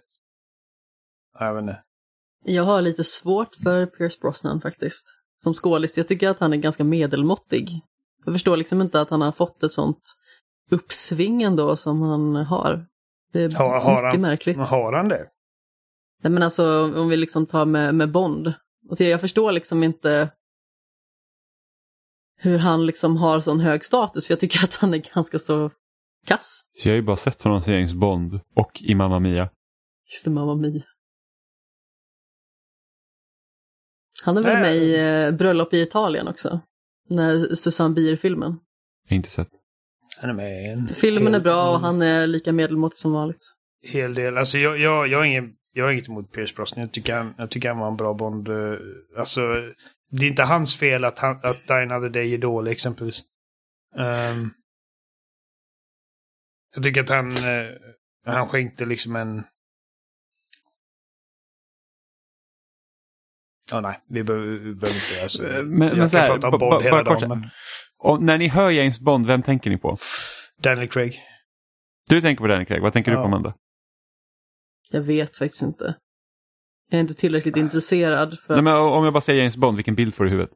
jag 1.40 1.54
vet 1.54 1.62
inte. 1.62 1.84
Jag 2.46 2.64
har 2.64 2.82
lite 2.82 3.04
svårt 3.04 3.56
för 3.64 3.86
Pierce 3.86 4.20
Brosnan 4.22 4.62
faktiskt. 4.62 5.06
Som 5.38 5.54
skådis. 5.54 5.98
Jag 5.98 6.08
tycker 6.08 6.30
att 6.30 6.40
han 6.40 6.54
är 6.54 6.58
ganska 6.58 6.84
medelmåttig. 6.84 7.82
Jag 8.26 8.34
förstår 8.34 8.58
liksom 8.58 8.82
inte 8.82 9.02
att 9.02 9.10
han 9.10 9.22
har 9.22 9.32
fått 9.32 9.64
ett 9.64 9.72
sånt 9.72 10.02
uppsving 10.72 11.44
ändå 11.44 11.76
som 11.76 12.02
han 12.02 12.36
har. 12.36 12.86
Det 13.34 13.42
är 13.42 13.58
har, 13.58 13.80
har 13.80 14.04
mycket 14.04 14.12
han, 14.12 14.22
märkligt. 14.22 14.58
Har 14.58 14.94
han 14.94 15.10
det? 15.10 15.28
Nej 16.24 16.32
men 16.32 16.44
alltså 16.44 16.94
om 17.02 17.10
vi 17.10 17.18
liksom 17.18 17.46
tar 17.46 17.66
med, 17.66 17.96
med 17.96 18.12
Bond. 18.12 18.54
Alltså, 18.90 19.04
jag 19.04 19.22
förstår 19.22 19.52
liksom 19.52 19.84
inte 19.84 20.32
hur 22.38 22.58
han 22.58 22.86
liksom 22.86 23.18
har 23.18 23.40
sån 23.40 23.60
hög 23.60 23.86
status, 23.86 24.28
för 24.28 24.32
jag 24.32 24.40
tycker 24.40 24.64
att 24.64 24.76
han 24.76 24.94
är 24.94 24.98
ganska 25.14 25.40
så 25.40 25.72
kass. 26.26 26.62
Så 26.78 26.88
jag 26.88 26.94
har 26.94 26.96
ju 26.96 27.02
bara 27.02 27.16
sett 27.16 27.42
honom 27.42 27.62
som 27.62 27.74
James 27.74 27.94
Bond 27.94 28.40
och 28.56 28.82
i 28.82 28.96
Mamma 28.96 29.20
Mia. 29.20 29.50
Just 30.12 30.26
det, 30.26 30.32
Mamma 30.32 30.56
Mia. 30.56 30.84
Han 34.26 34.38
är 34.38 34.42
väl 34.42 34.62
med 34.62 34.76
i 34.76 35.00
eh, 35.00 35.32
Bröllop 35.32 35.74
i 35.74 35.82
Italien 35.82 36.28
också? 36.28 36.60
När 37.10 37.56
Susanne 37.56 37.96
Bier-filmen. 37.96 38.60
Inte 39.10 39.30
sett. 39.30 39.50
Han 40.18 40.30
är 40.30 40.34
med 40.34 40.74
en 40.74 40.88
Filmen 40.88 41.36
är 41.36 41.40
bra 41.40 41.74
och 41.74 41.80
han 41.80 42.02
är 42.02 42.28
lika 42.28 42.52
medelmåttig 42.52 42.98
som 42.98 43.14
vanligt. 43.14 43.54
Hel 43.82 44.14
del. 44.14 44.38
Alltså 44.38 44.58
jag, 44.58 44.80
jag, 44.80 45.08
jag, 45.08 45.18
har, 45.18 45.26
ingen, 45.26 45.54
jag 45.74 45.86
har 45.86 45.92
inget 45.92 46.10
emot 46.10 46.32
Pierce 46.32 46.56
Brosnan. 46.56 46.82
Jag 46.82 46.92
tycker, 46.92 47.16
han, 47.16 47.34
jag 47.38 47.50
tycker 47.50 47.70
han 47.70 47.78
var 47.78 47.88
en 47.88 47.98
bra 47.98 48.14
Bond. 48.14 48.50
Eh, 48.50 48.78
alltså, 49.18 49.42
det 50.12 50.26
är 50.26 50.30
inte 50.30 50.44
hans 50.44 50.78
fel 50.78 51.04
att, 51.04 51.20
han, 51.20 51.40
att 51.44 51.68
Die 51.68 51.74
Another 51.74 52.10
Day 52.10 52.34
är 52.34 52.38
dålig 52.38 52.72
exempelvis. 52.72 53.24
Um, 53.96 54.54
jag 56.76 56.84
tycker 56.84 57.02
att 57.02 57.10
han, 57.10 57.28
uh, 57.28 57.72
han 58.26 58.50
skänkte 58.50 58.86
liksom 58.86 59.16
en... 59.16 59.44
Ja, 63.72 63.78
oh, 63.78 63.82
nej, 63.82 64.00
vi 64.10 64.24
behöver, 64.24 64.68
inte... 64.68 65.22
Alltså, 65.22 65.42
men, 65.42 65.62
jag 65.62 65.98
men 65.98 66.10
kan 66.10 66.20
här, 66.20 66.28
prata 66.28 66.48
om 66.48 66.58
Bond 66.60 66.84
hela 66.84 67.04
dagen. 67.04 67.30
Men... 67.30 67.50
Och 68.00 68.22
när 68.22 68.38
ni 68.38 68.48
hör 68.48 68.70
James 68.70 69.00
Bond, 69.00 69.26
vem 69.26 69.42
tänker 69.44 69.70
ni 69.70 69.78
på? 69.78 69.98
Daniel 70.62 70.88
Craig. 70.90 71.22
Du 72.10 72.22
tänker 72.22 72.42
på 72.42 72.48
Daniel 72.48 72.66
Craig, 72.66 72.82
vad 72.82 72.94
tänker 72.94 73.12
ja. 73.12 73.18
du 73.18 73.22
på 73.22 73.28
Amanda? 73.28 73.54
Jag 74.90 75.02
vet 75.02 75.38
faktiskt 75.38 75.62
inte. 75.62 75.96
Jag 76.90 76.98
är 76.98 77.02
inte 77.02 77.14
tillräckligt 77.14 77.58
intresserad. 77.58 78.38
För 78.48 78.54
Nej, 78.54 78.64
men 78.64 78.76
om 78.76 79.04
jag 79.04 79.14
bara 79.14 79.22
säger 79.22 79.40
James 79.40 79.58
Bond, 79.58 79.78
vilken 79.78 79.96
bild 79.96 80.14
får 80.14 80.24
du 80.24 80.30
i 80.30 80.32
huvudet? 80.32 80.52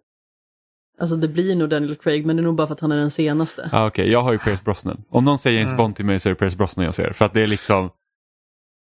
Alltså 1.00 1.16
det 1.16 1.28
blir 1.28 1.56
nog 1.56 1.70
Daniel 1.70 1.96
Craig, 1.96 2.26
men 2.26 2.36
det 2.36 2.42
är 2.42 2.44
nog 2.44 2.56
bara 2.56 2.68
för 2.68 2.74
att 2.74 2.80
han 2.80 2.92
är 2.92 2.98
den 2.98 3.12
senaste. 3.12 3.70
Ah, 3.72 3.88
Okej, 3.88 4.04
okay. 4.04 4.12
jag 4.12 4.24
har 4.24 4.32
ju 4.32 4.40
Pierce 4.40 4.64
Brosnan. 4.64 5.04
Om 5.10 5.26
någon 5.26 5.40
säger 5.40 5.58
James 5.58 5.72
mm. 5.72 5.78
Bond 5.78 5.96
till 5.96 6.06
mig 6.06 6.20
så 6.20 6.30
är 6.30 6.34
det 6.34 6.40
Pierce 6.40 6.58
Brosnan 6.58 6.86
jag 6.86 6.96
ser. 6.96 7.14
För 7.14 7.26
att 7.26 7.34
det 7.34 7.42
är 7.42 7.48
liksom 7.48 7.90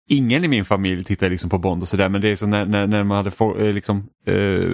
Ingen 0.08 0.44
i 0.44 0.48
min 0.48 0.64
familj 0.64 1.04
tittar 1.04 1.30
liksom 1.30 1.50
på 1.50 1.58
Bond 1.58 1.82
och 1.82 1.88
sådär 1.88 2.08
men 2.08 2.20
det 2.20 2.28
är 2.28 2.36
så 2.36 2.46
när, 2.46 2.66
när, 2.66 2.86
när 2.86 3.04
man 3.04 3.16
hade 3.16 3.30
for, 3.30 3.62
eh, 3.62 3.72
liksom, 3.72 4.08
eh, 4.26 4.70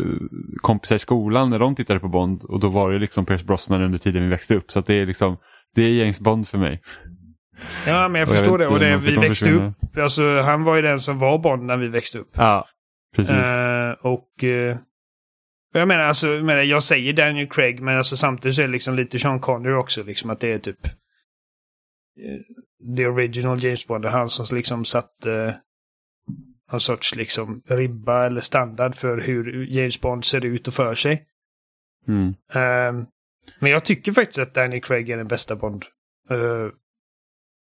kompisar 0.57 0.97
i 0.97 0.99
skolan 0.99 1.51
när 1.51 1.59
de 1.59 1.75
tittade 1.75 2.01
på 2.01 2.09
Bond 2.09 2.45
och 2.45 2.61
då 2.61 2.69
var 2.69 2.93
det 2.93 2.99
liksom 2.99 3.27
Pierce 3.27 3.45
Brosnan 3.45 3.83
under 3.83 3.99
tiden 3.99 4.23
vi 4.23 4.29
växte 4.29 4.55
upp. 4.55 4.71
Så 4.71 4.81
det 4.81 4.95
är 4.95 5.07
liksom 5.07 5.37
Det 5.75 5.83
är 5.83 5.91
James 5.91 6.21
Bond 6.21 6.49
för 6.49 6.59
mig. 6.59 6.83
Ja 7.87 8.09
men 8.09 8.19
jag 8.19 8.29
förstår 8.29 8.61
jag 8.61 8.71
det 8.71 8.75
och 8.75 8.81
det, 8.81 9.11
vi 9.11 9.17
växte 9.17 9.51
upp. 9.51 9.97
Alltså 9.99 10.41
han 10.41 10.65
var 10.65 10.77
ju 10.77 10.83
den 10.83 11.01
som 11.01 11.19
var 11.19 11.39
Bond 11.39 11.63
när 11.63 11.77
vi 11.77 11.89
växte 11.89 12.19
upp. 12.19 12.31
Ja, 12.33 12.67
Precis. 13.17 13.37
Uh, 13.37 14.07
och 14.07 14.29
uh, 14.43 14.77
jag 15.73 15.89
menar, 15.89 16.05
alltså, 16.05 16.27
jag, 16.27 16.45
menar, 16.45 16.63
jag 16.63 16.83
säger 16.83 17.13
Daniel 17.13 17.49
Craig, 17.49 17.81
men 17.81 17.97
alltså, 17.97 18.17
samtidigt 18.17 18.55
så 18.55 18.63
är 18.63 18.67
det 18.67 18.73
liksom 18.73 18.95
lite 18.95 19.19
Sean 19.19 19.41
Connery 19.41 19.75
också. 19.75 20.03
Liksom, 20.03 20.31
att 20.31 20.41
det 20.41 20.53
är 20.53 20.59
typ 20.59 20.79
the 22.97 23.07
original 23.07 23.65
James 23.65 23.87
Bond. 23.87 24.05
Det 24.05 24.09
är 24.09 24.13
han 24.13 24.29
som 24.29 24.57
liksom 24.57 24.85
satt 24.85 25.27
uh, 25.27 25.53
någon 26.73 26.81
sorts 26.81 27.17
liksom 27.17 27.63
ribba 27.67 28.27
eller 28.27 28.41
standard 28.41 28.95
för 28.95 29.21
hur 29.21 29.67
James 29.67 30.01
Bond 30.01 30.25
ser 30.25 30.47
ut 30.47 30.69
och 30.69 30.75
för 30.75 30.95
sig. 30.95 31.27
Mm. 32.09 32.35
Ehm, 32.53 33.07
men 33.59 33.71
jag 33.71 33.85
tycker 33.85 34.13
faktiskt 34.13 34.39
att 34.39 34.55
Danny 34.55 34.81
Craig 34.81 35.11
är 35.11 35.17
den 35.17 35.29
bästa 35.29 35.57
Bond. 35.57 35.85
Uh, 36.31 36.71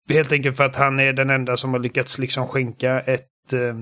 helt 0.09 0.33
enkelt 0.33 0.57
för 0.57 0.65
att 0.65 0.77
han 0.77 1.01
är 1.01 1.13
den 1.13 1.31
enda 1.31 1.57
som 1.57 1.73
har 1.73 1.81
lyckats 1.81 2.19
liksom 2.19 2.49
skänka 2.49 3.01
ett, 3.01 3.53
eh, 3.53 3.79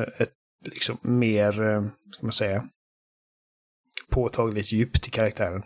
ett 0.00 0.34
liksom 0.64 0.98
mer, 1.02 1.62
uh, 1.62 1.88
ska 2.10 2.26
man 2.26 2.32
säga, 2.32 2.68
påtagligt 4.10 4.72
djup 4.72 5.02
till 5.02 5.12
karaktären. 5.12 5.62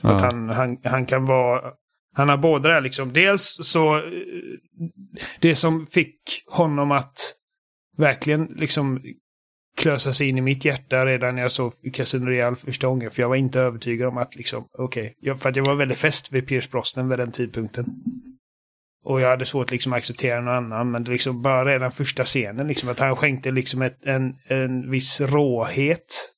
Ja. 0.00 0.14
Att 0.14 0.20
han, 0.20 0.48
han, 0.48 0.78
han 0.84 1.06
kan 1.06 1.24
vara... 1.24 1.72
Han 2.20 2.28
har 2.28 2.36
båda 2.36 2.68
det 2.68 2.74
här 2.74 2.80
liksom. 2.80 3.12
Dels 3.12 3.56
så... 3.62 3.96
Eh, 3.96 4.02
det 5.40 5.56
som 5.56 5.86
fick 5.86 6.20
honom 6.46 6.90
att 6.90 7.12
verkligen 7.96 8.44
liksom 8.56 9.02
klösa 9.76 10.12
sig 10.12 10.28
in 10.28 10.38
i 10.38 10.40
mitt 10.40 10.64
hjärta 10.64 11.06
redan 11.06 11.34
när 11.34 11.42
jag 11.42 11.52
såg 11.52 11.72
Casino 11.94 12.26
Real 12.26 12.56
första 12.56 12.86
gången. 12.86 13.10
För 13.10 13.22
jag 13.22 13.28
var 13.28 13.36
inte 13.36 13.60
övertygad 13.60 14.08
om 14.08 14.18
att 14.18 14.36
liksom, 14.36 14.66
okej. 14.78 15.14
Okay, 15.22 15.34
för 15.34 15.48
att 15.48 15.56
jag 15.56 15.66
var 15.66 15.74
väldigt 15.74 15.98
fäst 15.98 16.32
vid 16.32 16.46
Pierce 16.46 16.70
Brosnan 16.70 17.08
vid 17.08 17.18
den 17.18 17.32
tidpunkten. 17.32 17.86
Och 19.04 19.20
jag 19.20 19.28
hade 19.28 19.46
svårt 19.46 19.70
liksom 19.70 19.92
att 19.92 19.96
acceptera 19.96 20.40
någon 20.40 20.54
annan. 20.54 20.90
Men 20.90 21.04
det 21.04 21.10
liksom 21.10 21.42
bara 21.42 21.64
redan 21.64 21.92
första 21.92 22.24
scenen, 22.24 22.68
liksom 22.68 22.88
att 22.88 22.98
han 22.98 23.16
skänkte 23.16 23.50
liksom 23.50 23.82
ett, 23.82 24.06
en, 24.06 24.34
en 24.48 24.90
viss 24.90 25.20
råhet. 25.20 26.32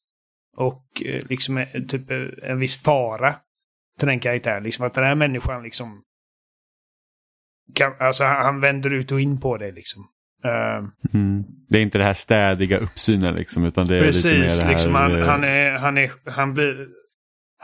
Och 0.57 1.03
eh, 1.05 1.23
liksom 1.29 1.67
typ 1.89 2.11
eh, 2.11 2.51
en 2.51 2.59
viss 2.59 2.83
fara 2.83 3.35
till 3.99 4.09
den 4.09 4.21
karaktären. 4.21 4.63
Liksom 4.63 4.87
att 4.87 4.95
den 4.95 5.05
här 5.05 5.15
människan 5.15 5.63
liksom... 5.63 6.03
Kan, 7.75 7.93
alltså 8.01 8.25
han, 8.25 8.61
vänder 8.61 8.91
ut 8.93 9.13
och 9.13 9.21
in 9.21 9.41
på 9.41 9.57
det 9.57 9.73
liksom. 9.73 10.03
Ehm, 10.45 10.91
Mm. 11.15 11.45
Det 11.69 11.79
är 11.79 11.83
inte 11.83 11.99
det 11.99 12.05
här 12.05 12.15
städiga 12.15 12.79
uppsynen 12.79 13.35
liksom 13.35 13.65
utan 13.65 13.87
det 13.87 13.97
är 13.97 14.01
lite 14.01 14.29
mer 14.29 14.35
precis, 14.43 14.61
det 14.61 14.65
här... 14.67 14.73
liksom 14.73 14.95
han, 14.95 15.23
han 15.23 15.45
är... 15.45 15.71
Han 15.71 15.99
är... 15.99 16.11
Han 16.31 16.55
blir... 16.55 16.89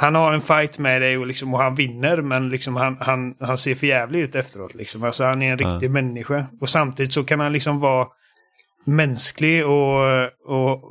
Han 0.00 0.14
har 0.14 0.32
en 0.32 0.40
fight 0.40 0.78
med 0.78 1.02
dig 1.02 1.18
och, 1.18 1.26
liksom, 1.26 1.54
och 1.54 1.60
han 1.60 1.74
vinner 1.74 2.22
men 2.22 2.48
liksom 2.48 2.76
han, 2.76 2.96
han, 3.00 3.34
han 3.40 3.58
ser 3.58 3.74
för 3.74 3.86
jävlig 3.86 4.20
ut 4.20 4.34
efteråt. 4.34 4.74
Liksom. 4.74 5.02
Alltså 5.02 5.24
han 5.24 5.42
är 5.42 5.52
en 5.52 5.58
Ja. 5.58 5.68
riktig 5.74 5.90
människa. 5.90 6.46
Och 6.60 6.68
samtidigt 6.68 7.12
så 7.12 7.24
kan 7.24 7.40
han 7.40 7.52
liksom 7.52 7.80
vara 7.80 8.08
mänsklig 8.84 9.66
och, 9.66 10.24
och 10.44 10.82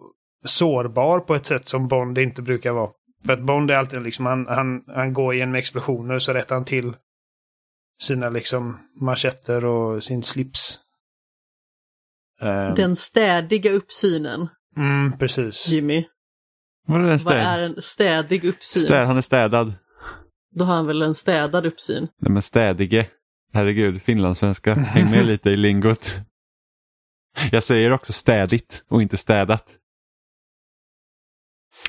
sårbar 0.45 1.19
på 1.19 1.35
ett 1.35 1.45
sätt 1.45 1.67
som 1.67 1.87
Bond 1.87 2.17
inte 2.17 2.41
brukar 2.41 2.71
vara. 2.71 2.89
För 3.27 3.33
att 3.33 3.41
Bond 3.41 3.71
är 3.71 3.75
alltid 3.75 4.01
liksom, 4.01 4.25
han, 4.25 4.47
han, 4.47 4.83
han 4.87 5.13
går 5.13 5.35
genom 5.35 5.55
explosioner 5.55 6.19
så 6.19 6.33
rättar 6.33 6.55
han 6.55 6.65
till 6.65 6.93
sina 8.01 8.29
liksom 8.29 8.79
manschetter 9.01 9.65
och 9.65 10.03
sin 10.03 10.23
slips. 10.23 10.79
Ehm, 12.41 12.75
Den 12.75 12.95
städiga 12.95 13.71
uppsynen, 13.71 14.47
mm, 14.77 15.17
precis. 15.17 15.67
Jimmy. 15.67 16.05
Det 16.87 16.93
en 16.93 17.17
Vad 17.23 17.35
är 17.37 17.59
en 17.59 17.81
städig 17.81 18.45
uppsyn? 18.45 18.83
Städ, 18.83 19.07
han 19.07 19.17
är 19.17 19.21
städad. 19.21 19.73
Då 20.55 20.65
har 20.65 20.75
han 20.75 20.87
väl 20.87 21.01
en 21.01 21.15
städad 21.15 21.65
uppsyn? 21.65 22.07
Nej 22.21 22.31
men 22.31 22.41
städige. 22.41 23.09
Herregud, 23.53 24.01
finlandssvenska. 24.01 24.75
Häng 24.75 25.11
med 25.11 25.25
lite 25.25 25.49
i 25.49 25.57
lingot. 25.57 26.15
Jag 27.51 27.63
säger 27.63 27.91
också 27.91 28.13
städigt 28.13 28.83
och 28.87 29.01
inte 29.01 29.17
städat. 29.17 29.65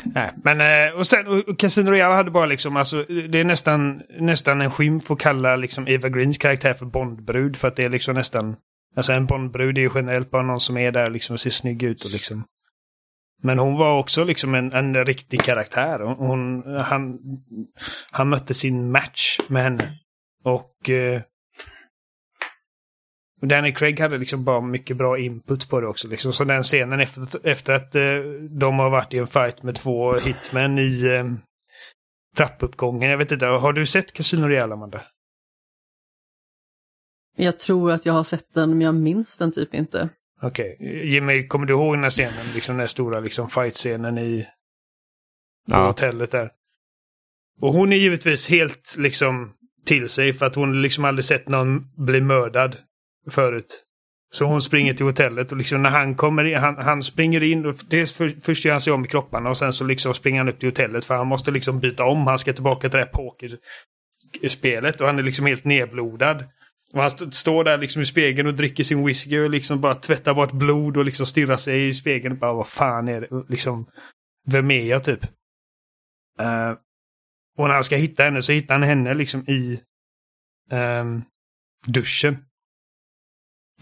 Nej, 0.04 0.30
men 0.44 0.61
eh, 0.61 0.94
och 0.94 1.06
sen 1.06 1.26
och 1.26 1.58
Casino 1.58 1.90
Royale 1.90 2.14
hade 2.14 2.30
bara 2.30 2.46
liksom, 2.46 2.76
alltså 2.76 3.02
det 3.02 3.40
är 3.40 3.44
nästan, 3.44 4.02
nästan 4.20 4.61
en 4.61 4.70
skymf 4.70 5.11
att 5.11 5.18
kalla 5.18 5.56
liksom 5.56 5.88
Eva 5.88 6.08
Greens 6.08 6.38
karaktär 6.38 6.74
för 6.74 6.87
Bondbrud 6.87 7.56
för 7.56 7.68
att 7.68 7.76
det 7.76 7.84
är 7.84 7.88
liksom 7.88 8.14
nästan, 8.14 8.56
alltså 8.96 9.12
en 9.12 9.26
Bondbrud 9.26 9.78
är 9.78 9.82
ju 9.82 9.90
generellt 9.94 10.30
bara 10.30 10.42
någon 10.42 10.61
som 10.61 10.76
är 10.76 10.92
där 10.92 11.11
liksom 11.11 11.34
och 11.34 11.40
ser 11.40 11.50
snygg 11.50 11.82
ut 11.82 12.04
och 12.04 12.12
liksom. 12.12 12.44
Men 13.42 13.58
hon 13.58 13.76
var 13.76 13.98
också 13.98 14.24
liksom 14.24 14.54
en, 14.54 14.72
en 14.72 15.04
riktig 15.04 15.42
karaktär. 15.42 16.00
Hon, 16.00 16.16
hon, 16.16 16.62
han, 16.80 17.18
han 18.11 18.28
mötte 18.28 18.54
sin 18.54 18.90
match 18.90 19.40
med 19.48 19.62
henne. 19.62 19.98
Och 20.44 20.90
eh, 20.90 21.20
och 21.20 21.22
Danny 23.40 23.74
Craig 23.74 24.01
hade 24.01 24.18
liksom 24.18 24.44
bara 24.44 24.61
mycket 24.61 24.96
bra 24.96 25.18
input 25.18 25.68
på 25.68 25.81
det 25.81 25.87
också. 25.87 26.09
Liksom. 26.09 26.33
Så 26.33 26.44
den 26.44 26.62
scenen 26.62 27.01
efter, 27.01 27.46
efter 27.46 27.72
att 27.72 27.94
eh, 27.94 28.03
de 28.51 28.79
har 28.79 28.90
varit 28.90 29.14
i 29.14 29.18
en 29.18 29.27
fight 29.27 29.62
med 29.62 29.74
två 29.74 30.14
hitmen 30.18 30.79
i 30.79 31.03
eh, 31.07 31.24
trappuppgången. 32.37 33.11
Jag 33.11 33.18
vet 33.18 33.33
inte, 33.33 33.46
har 33.46 33.72
du 33.72 33.87
sett 33.87 34.12
Casino 34.12 34.46
Royale, 34.46 34.74
Amanda? 34.74 35.03
Jag 37.37 37.59
tror 37.59 37.90
att 37.92 38.07
jag 38.07 38.12
har 38.12 38.24
sett 38.24 38.55
den, 38.55 38.70
men 38.70 38.81
jag 38.81 38.94
minns 38.94 39.38
den 39.38 39.53
typ 39.53 39.74
inte. 39.74 40.09
Okej. 40.42 40.77
Jimmy, 41.05 41.46
kommer 41.46 41.66
du 41.66 41.72
ihåg 41.74 41.94
den 41.94 42.03
här 42.03 42.11
scenen? 42.11 42.55
Liksom 42.55 42.74
den 42.74 42.81
här 42.81 42.87
stora 42.87 43.20
liksom, 43.20 43.48
fight-scenen 43.48 44.18
i 44.18 44.46
på 45.70 45.74
Ja. 45.74 45.87
hotellet 45.87 46.31
där. 46.31 46.51
Och 47.61 47.72
hon 47.72 47.92
är 47.92 47.96
givetvis 47.96 48.48
helt 48.48 48.96
liksom 48.98 49.53
till 49.85 50.09
sig 50.09 50.33
för 50.33 50.46
att 50.46 50.55
hon 50.55 50.83
liksom 50.83 51.05
aldrig 51.05 51.24
sett 51.24 51.48
någon 51.48 52.05
bli 52.05 52.20
mördad 52.20 52.77
förut. 53.30 53.84
Så 54.30 54.44
hon 54.44 54.62
springer 54.62 54.94
till 54.94 55.06
hotellet 55.06 55.52
och 55.52 55.58
liksom 55.58 55.82
när 55.82 55.90
han 55.90 56.14
kommer 56.14 56.44
in, 56.44 56.56
han, 56.56 56.76
han 56.76 57.02
springer 57.02 57.42
in 57.42 57.66
och 57.66 57.74
dels 57.88 58.12
för, 58.12 58.28
först 58.28 58.64
gör 58.64 58.72
han 58.72 58.80
sig 58.80 58.92
om 58.92 59.04
i 59.04 59.08
kropparna 59.08 59.50
och 59.50 59.56
sen 59.56 59.72
så 59.72 59.84
liksom 59.84 60.14
springer 60.14 60.38
han 60.38 60.48
upp 60.48 60.58
till 60.58 60.68
hotellet 60.68 61.04
för 61.04 61.14
han 61.14 61.26
måste 61.26 61.50
liksom 61.50 61.80
byta 61.80 62.04
om. 62.04 62.26
Han 62.26 62.38
ska 62.38 62.52
tillbaka 62.52 62.88
till 62.88 62.98
det 62.98 63.04
här 63.04 63.12
pokerspelet 64.40 65.00
och 65.00 65.06
han 65.06 65.18
är 65.18 65.22
liksom 65.22 65.46
helt 65.46 65.64
nedblodad. 65.64 66.44
Och 66.92 67.00
han 67.00 67.06
st- 67.06 67.30
står 67.30 67.64
där 67.64 67.78
liksom 67.78 68.02
i 68.02 68.06
spegeln 68.06 68.48
och 68.48 68.54
dricker 68.54 68.84
sin 68.84 69.06
whisky 69.06 69.38
och 69.38 69.50
liksom 69.50 69.80
bara 69.80 69.94
tvättar 69.94 70.34
bort 70.34 70.52
blod 70.52 70.96
och 70.96 71.04
liksom 71.04 71.26
stirrar 71.26 71.56
sig 71.56 71.88
i 71.88 71.94
spegeln 71.94 72.32
och 72.32 72.38
bara 72.38 72.52
vad 72.52 72.68
fan 72.68 73.08
är 73.08 73.20
det? 73.20 73.44
Liksom, 73.48 73.86
vem 74.46 74.70
är 74.70 74.84
jag 74.84 75.04
typ? 75.04 75.24
Uh, 76.40 76.76
och 77.58 77.66
när 77.68 77.74
han 77.74 77.84
ska 77.84 77.96
hitta 77.96 78.22
henne 78.22 78.42
så 78.42 78.52
hittar 78.52 78.74
han 78.74 78.82
henne 78.82 79.14
liksom 79.14 79.40
i 79.48 79.80
um, 80.70 81.22
duschen. 81.86 82.44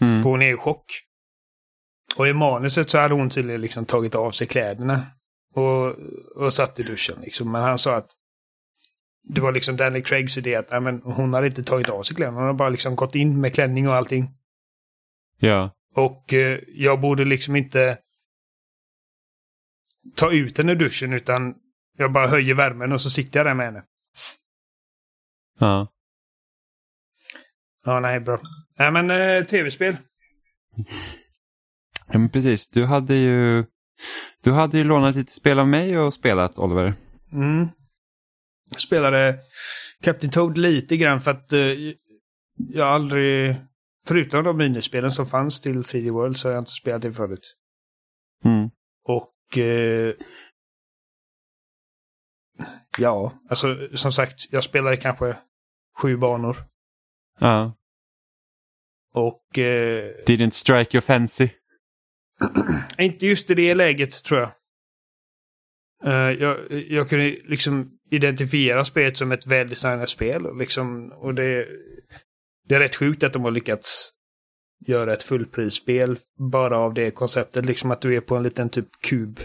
Mm. 0.01 0.23
För 0.23 0.29
hon 0.29 0.41
är 0.41 0.53
i 0.53 0.57
chock. 0.57 0.85
Och 2.15 2.27
i 2.27 2.33
manuset 2.33 2.89
så 2.89 2.97
hade 2.97 3.13
hon 3.13 3.29
tydligen 3.29 3.61
liksom 3.61 3.85
tagit 3.85 4.15
av 4.15 4.31
sig 4.31 4.47
kläderna. 4.47 5.07
Och, 5.53 5.95
och 6.35 6.53
satt 6.53 6.79
i 6.79 6.83
duschen 6.83 7.15
liksom. 7.21 7.51
Men 7.51 7.61
han 7.61 7.77
sa 7.77 7.95
att 7.95 8.11
det 9.23 9.41
var 9.41 9.51
liksom 9.51 9.77
Danny 9.77 10.01
Craigs 10.01 10.37
idé 10.37 10.55
att 10.55 10.83
men 10.83 11.01
hon 11.01 11.33
hade 11.33 11.47
inte 11.47 11.63
tagit 11.63 11.89
av 11.89 12.03
sig 12.03 12.15
kläderna. 12.15 12.37
Hon 12.37 12.47
har 12.47 12.53
bara 12.53 12.69
liksom 12.69 12.95
gått 12.95 13.15
in 13.15 13.41
med 13.41 13.53
klänning 13.53 13.87
och 13.87 13.95
allting. 13.95 14.29
Ja. 15.39 15.71
Och 15.95 16.33
eh, 16.33 16.59
jag 16.67 16.99
borde 16.99 17.25
liksom 17.25 17.55
inte 17.55 17.97
ta 20.15 20.31
ut 20.31 20.57
henne 20.57 20.71
ur 20.71 20.75
duschen 20.75 21.13
utan 21.13 21.55
jag 21.97 22.11
bara 22.11 22.27
höjer 22.27 22.53
värmen 22.53 22.91
och 22.91 23.01
så 23.01 23.09
sitter 23.09 23.39
jag 23.39 23.45
där 23.45 23.53
med 23.53 23.65
henne. 23.65 23.83
ja. 25.59 25.87
Ja, 27.87 27.99
nej, 27.99 28.19
bra. 28.19 28.41
Nej, 28.79 28.91
men 28.91 29.11
eh, 29.11 29.43
tv-spel. 29.43 29.97
Ja 32.07 32.19
men 32.19 32.29
precis, 32.29 32.67
du 32.67 32.85
hade 32.85 33.15
ju 33.15 33.65
du 34.43 34.51
hade 34.51 34.77
ju 34.77 34.83
lånat 34.83 35.15
lite 35.15 35.31
spel 35.31 35.59
av 35.59 35.67
mig 35.67 35.99
och 35.99 36.13
spelat 36.13 36.57
Oliver. 36.57 36.93
Mm. 37.31 37.67
Jag 38.71 38.79
spelade 38.79 39.39
Captain 40.01 40.31
Toad 40.31 40.57
lite 40.57 40.97
grann 40.97 41.21
för 41.21 41.31
att 41.31 41.53
eh, 41.53 41.59
jag 42.57 42.87
aldrig... 42.87 43.55
Förutom 44.07 44.43
de 44.43 44.57
minispelen 44.57 45.11
som 45.11 45.25
fanns 45.25 45.61
till 45.61 45.81
3D 45.81 46.11
World 46.11 46.37
så 46.37 46.47
har 46.47 46.53
jag 46.53 46.61
inte 46.61 46.71
spelat 46.71 47.01
det 47.01 47.13
förut. 47.13 47.55
Mm. 48.45 48.69
Och... 49.03 49.57
Eh, 49.57 50.13
ja, 52.97 53.33
alltså 53.49 53.89
som 53.93 54.11
sagt, 54.11 54.51
jag 54.51 54.63
spelade 54.63 54.97
kanske 54.97 55.37
sju 56.01 56.17
banor. 56.17 56.57
Ja. 57.39 57.73
Och... 59.13 59.57
Eh, 59.57 60.13
Didn't 60.27 60.49
strike 60.49 60.97
your 60.97 61.01
fancy. 61.01 61.49
Inte 62.97 63.27
just 63.27 63.49
i 63.49 63.53
det 63.53 63.75
läget 63.75 64.23
tror 64.23 64.39
jag. 64.39 64.51
Eh, 66.03 66.31
jag, 66.41 66.71
jag 66.71 67.09
kunde 67.09 67.25
liksom 67.43 67.99
identifiera 68.11 68.85
spelet 68.85 69.17
som 69.17 69.31
ett 69.31 69.47
väldesignat 69.47 70.09
spel. 70.09 70.45
Och, 70.45 70.57
liksom, 70.57 71.11
och 71.11 71.33
det, 71.35 71.67
det 72.67 72.75
är 72.75 72.79
rätt 72.79 72.95
sjukt 72.95 73.23
att 73.23 73.33
de 73.33 73.43
har 73.43 73.51
lyckats 73.51 74.13
göra 74.85 75.13
ett 75.13 75.23
fullprisspel 75.23 76.19
bara 76.37 76.77
av 76.77 76.93
det 76.93 77.11
konceptet. 77.11 77.65
Liksom 77.65 77.91
att 77.91 78.01
du 78.01 78.15
är 78.15 78.21
på 78.21 78.35
en 78.35 78.43
liten 78.43 78.69
typ 78.69 78.87
kub 79.01 79.39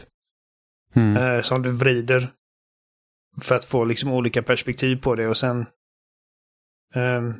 Mm. 0.94 1.16
eh, 1.16 1.42
som 1.42 1.62
du 1.62 1.70
vrider. 1.70 2.33
För 3.40 3.55
att 3.55 3.64
få 3.64 3.85
liksom 3.85 4.12
olika 4.12 4.42
perspektiv 4.42 4.96
på 4.96 5.14
det 5.14 5.28
och 5.28 5.37
sen... 5.37 5.66
Och 6.94 7.35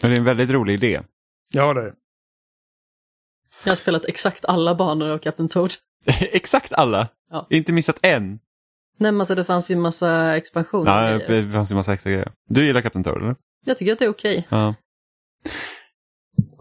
det 0.00 0.06
är 0.06 0.18
en 0.18 0.24
väldigt 0.24 0.50
rolig 0.50 0.74
idé. 0.74 1.00
ja, 1.54 1.74
det. 1.74 1.94
Jag 3.64 3.70
har 3.70 3.76
spelat 3.76 4.04
exakt 4.04 4.44
alla 4.44 4.74
banor 4.74 5.08
av 5.08 5.18
Captain 5.18 5.48
Toad. 5.48 5.74
Exakt 6.20 6.72
alla. 6.72 7.08
Ja. 7.30 7.46
Inte 7.50 7.72
missat 7.72 7.98
en. 8.02 8.28
Nej 8.98 9.12
men 9.12 9.20
alltså 9.20 9.34
det 9.34 9.44
fanns 9.44 9.70
ju 9.70 9.72
en 9.72 9.80
massa 9.80 10.36
expansioner. 10.36 11.12
Ja, 11.12 11.18
det 11.28 11.52
fanns 11.52 11.70
ju 11.70 11.74
massa 11.74 11.92
extra 11.94 12.10
grejer. 12.10 12.32
Du 12.48 12.66
gillar 12.66 12.80
Captain 12.82 13.04
Toad 13.04 13.22
eller? 13.22 13.36
Jag 13.64 13.78
tycker 13.78 13.92
att 13.92 13.98
det 13.98 14.04
är 14.04 14.08
okej. 14.08 14.46
Ja. 14.50 14.74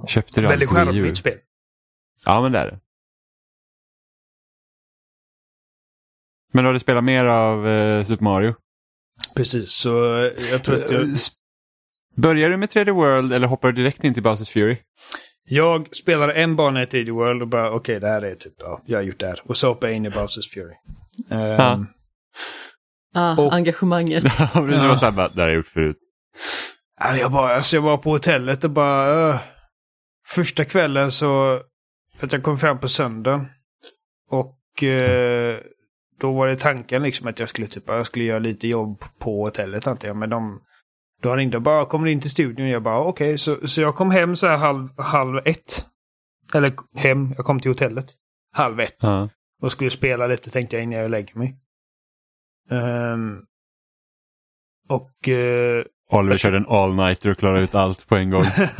Köpte 0.07 0.41
du 0.41 0.47
Väldigt 0.47 0.69
charmigt 0.69 1.17
spel. 1.17 1.37
Ja 2.25 2.41
men 2.41 2.51
det 2.51 2.59
är 2.59 2.67
det. 2.71 2.79
Men 6.51 6.65
har 6.65 6.73
du 6.73 6.79
spelat 6.79 7.03
mer 7.03 7.25
av 7.25 7.67
eh, 7.67 8.05
Super 8.05 8.23
Mario? 8.23 8.55
Precis, 9.35 9.71
så 9.71 9.89
jag 10.51 10.63
tror 10.63 10.75
att 10.83 10.91
jag, 10.91 11.11
S- 11.11 11.31
Börjar 12.15 12.49
du 12.49 12.58
med 12.58 12.69
3D 12.69 12.91
World 12.91 13.34
eller 13.34 13.47
hoppar 13.47 13.71
du 13.71 13.82
direkt 13.82 14.04
in 14.04 14.13
till 14.13 14.23
Bowsers 14.23 14.49
Fury? 14.49 14.78
jag 15.45 15.95
spelade 15.95 16.34
en 16.34 16.56
bana 16.56 16.84
i 16.84 16.86
3D 16.86 17.12
World 17.12 17.41
och 17.41 17.47
bara 17.47 17.71
okej, 17.71 17.99
det 17.99 18.08
här 18.08 18.21
är 18.21 18.36
typ, 18.36 18.54
ja, 18.60 18.82
jag 18.86 18.97
har 18.97 19.04
gjort 19.04 19.19
det 19.19 19.28
här. 19.28 19.39
Och 19.45 19.58
så 19.58 19.67
hoppade 19.67 19.91
jag 19.91 19.97
in 19.97 20.06
i 20.06 20.10
Bowsers 20.10 20.49
Fury. 20.54 20.73
Ja. 21.30 21.86
Ah, 23.13 23.41
Och- 23.41 23.54
engagemanget. 23.54 24.23
det 24.54 24.88
var 24.88 24.95
så 24.95 25.06
här, 25.06 25.12
bara, 25.12 25.28
det 25.28 25.41
har 25.41 25.47
jag 25.47 25.56
gjort 25.56 25.67
förut. 25.67 25.97
Jag, 27.19 27.32
bara, 27.32 27.56
alltså 27.56 27.76
jag 27.76 27.82
var 27.82 27.97
på 27.97 28.10
hotellet 28.10 28.63
och 28.63 28.69
bara... 28.69 29.30
Uh, 29.30 29.39
första 30.28 30.65
kvällen 30.65 31.12
så... 31.12 31.62
För 32.17 32.28
att 32.28 32.34
jag 32.34 32.43
kom 32.43 32.58
fram 32.58 32.80
på 32.80 32.88
söndagen. 32.88 33.45
Och 34.30 34.84
eh, 34.84 35.60
då 36.19 36.34
var 36.34 36.47
det 36.47 36.56
tanken 36.58 37.04
liksom 37.04 37.28
att 37.28 37.39
jag 37.39 37.49
skulle 37.49 37.67
typ, 37.67 37.84
jag 37.88 38.06
skulle 38.06 38.26
göra 38.26 38.39
lite 38.39 38.67
jobb 38.67 39.04
på 39.19 39.43
hotellet 39.45 39.88
antar 39.88 40.08
jag. 40.08 40.17
Men 40.17 40.30
de... 40.30 40.62
Då 41.23 41.36
ringde 41.36 41.57
och 41.57 41.63
bara, 41.63 41.86
kommer 41.86 42.07
in 42.07 42.21
till 42.21 42.31
studion? 42.31 42.69
Jag 42.69 42.83
bara, 42.83 42.99
okej. 42.99 43.38
Så, 43.38 43.67
så 43.67 43.81
jag 43.81 43.95
kom 43.95 44.12
hem 44.12 44.36
så 44.36 44.47
här 44.47 44.57
halv, 44.57 44.89
halv 44.97 45.38
ett. 45.45 45.86
Eller 46.55 46.73
hem, 46.95 47.33
jag 47.38 47.45
kom 47.45 47.59
till 47.59 47.71
hotellet. 47.71 48.05
Halv 48.51 48.79
ett. 48.79 48.97
Ja. 48.99 49.29
Och 49.62 49.71
skulle 49.71 49.89
spela 49.89 50.27
lite 50.27 50.49
tänkte 50.49 50.75
jag 50.75 50.83
innan 50.83 50.99
jag 50.99 51.12
lägger 51.12 51.36
mig. 51.36 51.55
Ehm, 52.71 53.38
och... 54.89 55.27
eh, 55.29 55.86
Oliver 56.12 56.38
körde 56.38 56.57
en 56.57 56.67
all-nighter 56.67 57.29
och 57.29 57.38
klarade 57.38 57.63
ut 57.63 57.75
allt 57.75 58.07
på 58.07 58.15
en 58.15 58.29
gång. 58.29 58.43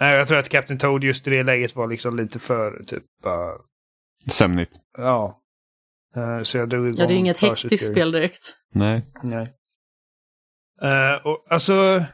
Nej, 0.00 0.16
jag 0.16 0.28
tror 0.28 0.38
att 0.38 0.48
Captain 0.48 0.78
Toad 0.78 1.04
just 1.04 1.26
i 1.26 1.30
det 1.30 1.42
läget 1.42 1.76
var 1.76 1.86
liksom 1.88 2.16
lite 2.16 2.38
för 2.38 2.84
typ 2.84 3.04
bara... 3.22 3.52
Sömnigt. 4.30 4.76
ja. 4.98 5.36
Eh, 6.16 6.42
så 6.42 6.58
jag 6.58 6.68
drog 6.68 6.88
igång 6.88 7.00
Ja, 7.00 7.06
det 7.06 7.14
är 7.14 7.18
inget 7.18 7.38
hektiskt 7.38 7.90
spel 7.92 8.12
direkt. 8.12 8.56
Nej. 8.74 9.02
Nej. 9.22 9.54
Eh, 10.82 11.26
och 11.26 11.46
alltså... 11.48 12.04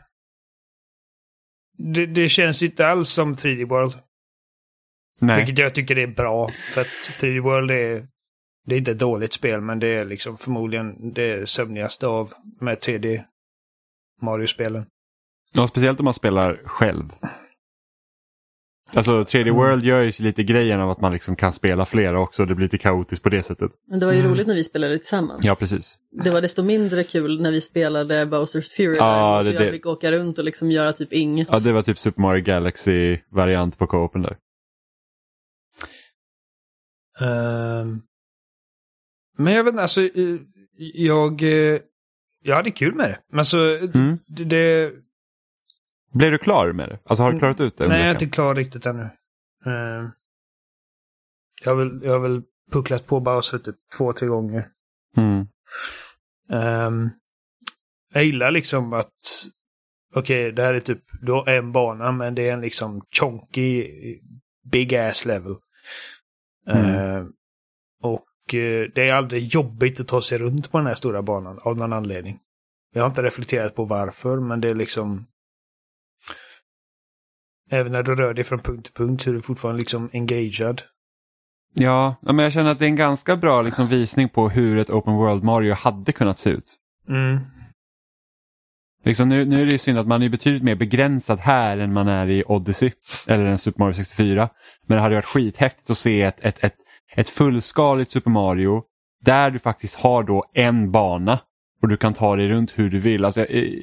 Det, 1.79 2.07
det 2.07 2.29
känns 2.29 2.63
inte 2.63 2.87
alls 2.87 3.09
som 3.09 3.35
3D 3.35 3.69
World. 3.69 3.99
Nej. 5.19 5.37
Vilket 5.37 5.59
jag 5.59 5.75
tycker 5.75 5.99
är 5.99 6.07
bra. 6.07 6.49
För 6.75 6.81
att 6.81 6.87
3D 6.87 7.41
World 7.41 7.71
är... 7.71 8.09
Det 8.65 8.75
är 8.75 8.79
inte 8.79 8.91
ett 8.91 8.99
dåligt 8.99 9.33
spel, 9.33 9.61
men 9.61 9.79
det 9.79 9.89
är 9.89 10.05
liksom 10.05 10.39
förmodligen 10.39 11.13
det 11.13 11.49
sömnigaste 11.49 12.07
av 12.07 12.33
här 12.61 12.75
3D 12.75 13.25
Mario-spelen. 14.23 14.87
Ja, 15.53 15.69
speciellt 15.69 16.01
om 16.01 16.05
man 16.05 16.15
spelar 16.15 16.61
själv. 16.65 17.05
Alltså 18.95 19.23
3D 19.23 19.51
World 19.51 19.85
gör 19.85 20.03
ju 20.03 20.13
lite 20.25 20.43
grejen 20.43 20.81
av 20.81 20.91
att 20.91 21.01
man 21.01 21.13
liksom 21.13 21.37
kan 21.37 21.53
spela 21.53 21.87
flera 21.87 22.21
också. 22.21 22.47
Det 22.47 22.55
blir 22.55 22.65
lite 22.67 22.79
kaotiskt 22.79 23.23
på 23.23 23.29
det 23.29 23.43
sättet. 23.43 23.71
Men 23.89 24.01
det 24.01 24.07
var 24.07 24.13
ju 24.13 24.19
Mm. 24.19 24.31
roligt 24.33 24.47
när 24.47 24.55
vi 24.55 24.65
spelade 24.65 24.99
tillsammans. 24.99 25.41
Ja, 25.45 25.57
precis. 25.59 25.99
Det 26.11 26.31
var 26.31 26.41
desto 26.41 26.63
mindre 26.63 27.05
kul 27.05 27.43
när 27.43 27.51
vi 27.51 27.61
spelade 27.61 28.27
Bowsers 28.27 28.73
Fury 28.77 28.97
Ja, 28.97 29.37
där 29.37 29.45
det- 29.45 29.51
och 29.51 29.55
jag 29.63 29.69
det- 29.69 29.73
fick 29.73 29.87
åka 29.87 30.13
runt 30.13 30.39
och 30.39 30.45
liksom 30.45 30.71
göra 30.71 30.93
typ 30.93 31.13
inget. 31.13 31.49
Ja, 31.51 31.59
det 31.59 31.73
var 31.73 31.83
typ 31.83 31.99
Super 31.99 32.21
Mario 32.23 32.43
Galaxy-variant 32.45 33.79
på 33.79 33.87
co-open 33.87 34.23
där. 34.23 34.37
Ehm, 37.21 38.03
men 39.39 39.53
jag 39.53 39.65
vet 39.65 39.73
inte, 39.73 39.83
alltså 39.83 40.01
eh, 40.03 40.37
jag, 40.79 41.43
eh, 41.43 41.81
jag 42.43 42.57
hade 42.57 42.71
kul 42.71 42.95
med 42.95 43.11
det. 43.11 43.19
Men 43.31 43.39
alltså, 43.39 43.57
Mm. 43.95 44.19
det, 44.27 44.45
det, 44.45 44.93
Blev 46.13 46.31
du 46.31 46.39
klar 46.39 46.73
med 46.73 46.89
det? 46.89 46.99
Alltså 47.05 47.23
har 47.23 47.33
du 47.33 47.39
klarat 47.39 47.61
ut 47.61 47.79
det? 47.79 47.89
nej 47.89 47.99
jag 47.99 48.09
är 48.09 48.13
inte 48.13 48.27
klar 48.27 48.55
riktigt 48.55 48.87
ännu. 48.87 49.11
Ehm, 49.67 50.11
jag, 51.65 51.71
har 51.71 51.75
väl, 51.75 52.01
jag 52.03 52.13
har 52.13 52.19
väl 52.19 52.43
pucklat 52.73 53.07
på 53.07 53.21
Bowser 53.21 53.59
typ 53.59 53.77
två, 53.97 54.13
tre 54.13 54.29
gånger. 54.29 54.69
Mm. 55.17 55.47
Ehm, 56.51 57.11
jag 58.15 58.25
gillar 58.25 58.51
liksom 58.51 58.93
att 58.93 59.13
okej, 60.15 60.53
det 60.53 60.63
här 60.63 60.75
är 60.75 60.81
typ, 60.81 61.03
du 61.21 61.33
har 61.33 61.49
en 61.49 61.73
bana 61.73 62.13
men 62.13 62.35
det 62.35 62.49
är 62.49 62.53
en 62.53 62.61
liksom 62.61 63.01
chonky 63.21 63.87
big 64.73 64.95
ass 64.95 65.25
level. 65.25 65.57
Mm. 66.67 66.85
Ehm, 66.85 67.33
och 68.03 68.55
eh, 68.55 68.89
det 68.95 69.09
är 69.09 69.13
aldrig 69.13 69.45
jobbigt 69.45 70.01
att 70.01 70.09
ta 70.09 70.23
sig 70.23 70.39
runt 70.39 70.71
på 70.71 70.79
den 70.79 70.87
här 70.87 70.95
stora 70.95 71.23
banan 71.23 71.59
av 71.63 71.77
någon 71.77 71.93
anledning. 71.93 72.39
Jag 72.95 73.03
har 73.03 73.09
inte 73.09 73.23
reflekterat 73.23 73.75
på 73.75 73.85
varför, 73.85 74.41
men 74.41 74.61
det 74.61 74.69
är 74.69 74.75
liksom... 74.75 75.27
Även 77.71 77.93
när 77.93 78.03
du 78.03 78.15
rör 78.15 78.35
dig 78.35 78.45
från 78.45 78.59
punkt 78.59 78.85
till 78.85 78.95
punkt 78.95 79.23
så 79.23 79.31
är 79.31 79.35
du 79.35 79.43
fortfarande 79.43 79.79
liksom 79.79 80.11
engagerad. 80.13 80.83
Ja, 81.75 82.17
men 82.21 82.39
jag 82.39 82.53
känner 82.53 82.71
att 82.71 82.79
det 82.79 82.85
är 82.85 82.89
en 82.89 82.97
ganska 82.97 83.37
bra 83.37 83.63
liksom, 83.63 83.89
visning 83.89 84.29
på 84.29 84.49
hur 84.49 84.79
ett 84.79 84.91
Open 84.91 85.15
World 85.15 85.45
Mario 85.45 85.75
hade 85.75 86.13
kunnat 86.13 86.39
se 86.39 86.51
ut. 86.51 86.77
Mm. 87.09 87.39
Liksom, 89.05 89.29
nu, 89.29 89.45
nu 89.45 89.63
är 89.63 89.67
det 89.67 89.73
ju 89.73 89.79
synd 89.79 89.99
att 89.99 90.07
man 90.07 90.23
är 90.23 90.29
betydligt 90.29 90.63
mer 90.63 90.77
begränsad 90.77 91.39
här 91.39 91.79
än 91.79 91.93
man 91.93 92.09
är 92.09 92.27
i 92.27 92.45
Odyssey 92.47 92.93
eller 93.27 93.45
en 93.45 93.59
Super 93.59 93.81
Mario 93.81 93.95
64. 93.95 94.49
Men 94.87 94.97
det 94.97 95.03
hade 95.03 95.15
varit 95.15 95.25
skithäftigt 95.25 95.91
att 95.91 95.99
se 95.99 96.23
ett, 96.23 96.41
ett, 96.41 96.65
ett, 96.65 96.75
ett 97.15 97.31
fullskaligt 97.31 98.11
Super 98.11 98.31
Mario 98.31 98.83
där 99.25 99.51
du 99.51 99.59
faktiskt 99.59 99.97
har 99.97 100.23
då 100.23 100.45
en 100.55 100.91
bana 100.91 101.39
och 101.83 101.89
du 101.89 101.97
kan 101.97 102.15
ta 102.15 102.37
dig 102.37 102.49
runt 102.49 102.79
hur 102.79 102.91
du 102.91 102.99
vill. 102.99 103.25
Alltså, 103.25 103.45
eh, 103.45 103.83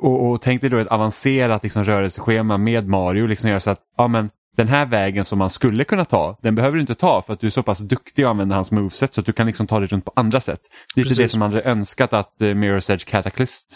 och, 0.00 0.30
och 0.30 0.42
tänk 0.42 0.60
dig 0.60 0.70
då 0.70 0.78
ett 0.78 0.88
avancerat 0.88 1.62
liksom, 1.62 1.84
rörelseschema 1.84 2.58
med 2.58 2.88
Mario. 2.88 3.26
Liksom 3.26 3.48
göra 3.48 3.60
så 3.60 3.70
att 3.70 3.80
ja, 3.96 4.08
men, 4.08 4.30
den 4.56 4.68
här 4.68 4.86
vägen 4.86 5.24
som 5.24 5.38
man 5.38 5.50
skulle 5.50 5.84
kunna 5.84 6.04
ta, 6.04 6.38
den 6.42 6.54
behöver 6.54 6.74
du 6.74 6.80
inte 6.80 6.94
ta 6.94 7.22
för 7.22 7.32
att 7.32 7.40
du 7.40 7.46
är 7.46 7.50
så 7.50 7.62
pass 7.62 7.78
duktig 7.78 8.22
att 8.22 8.30
använda 8.30 8.54
hans 8.54 8.70
moveset 8.70 9.14
så 9.14 9.20
att 9.20 9.26
du 9.26 9.32
kan 9.32 9.46
liksom 9.46 9.66
ta 9.66 9.78
dig 9.78 9.88
runt 9.88 10.04
på 10.04 10.12
andra 10.16 10.40
sätt. 10.40 10.60
Lite 10.96 11.08
Precis. 11.08 11.24
det 11.24 11.28
som 11.28 11.38
man 11.40 11.52
hade 11.52 11.62
önskat 11.62 12.12
att 12.12 12.42
eh, 12.42 12.46
Mirror's 12.46 12.92
Edge 12.92 13.06
Cataclysm 13.06 13.68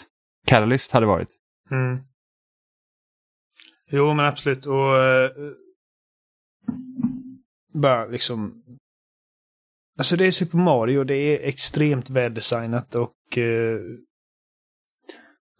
Catalyst 0.45 0.91
hade 0.91 1.05
varit. 1.05 1.29
Mm. 1.71 1.99
Jo, 3.91 4.13
men 4.13 4.25
absolut. 4.25 4.65
Och 4.65 4.97
eh, 4.97 5.31
bara 7.73 8.05
liksom... 8.05 8.63
Alltså 9.97 10.15
det 10.15 10.27
är 10.27 10.31
Super 10.31 10.57
Mario. 10.57 11.03
Det 11.03 11.15
är 11.15 11.49
extremt 11.49 12.09
väldesignat 12.09 12.95
och 12.95 13.37
eh, 13.37 13.79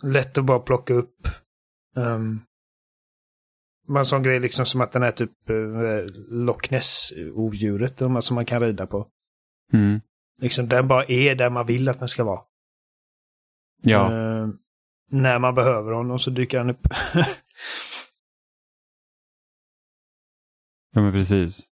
lätt 0.03 0.37
att 0.37 0.45
bara 0.45 0.59
plocka 0.59 0.93
upp. 0.93 1.27
Um, 1.95 2.41
en 3.97 4.05
sån 4.05 4.23
grej 4.23 4.39
liksom 4.39 4.65
som 4.65 4.81
att 4.81 4.91
den 4.91 5.03
här 5.03 5.11
typ 5.11 5.49
uh, 5.49 6.05
Loch 6.29 6.71
Ness-odjuret 6.71 7.97
som 8.23 8.35
man 8.35 8.45
kan 8.45 8.61
rida 8.61 8.87
på. 8.87 9.07
Mm. 9.73 10.01
Liksom 10.41 10.67
den 10.67 10.87
bara 10.87 11.05
är 11.05 11.35
där 11.35 11.49
man 11.49 11.65
vill 11.65 11.89
att 11.89 11.99
den 11.99 12.07
ska 12.07 12.23
vara. 12.23 12.41
Ja, 13.81 14.11
Eh, 14.11 14.49
när 15.11 15.39
man 15.39 15.55
behöver 15.55 15.91
honom 15.91 16.19
så 16.19 16.29
dyker 16.29 16.57
han 16.57 16.69
upp. 16.69 16.87
ja, 20.93 21.01
men 21.01 21.11
precis. 21.11 21.67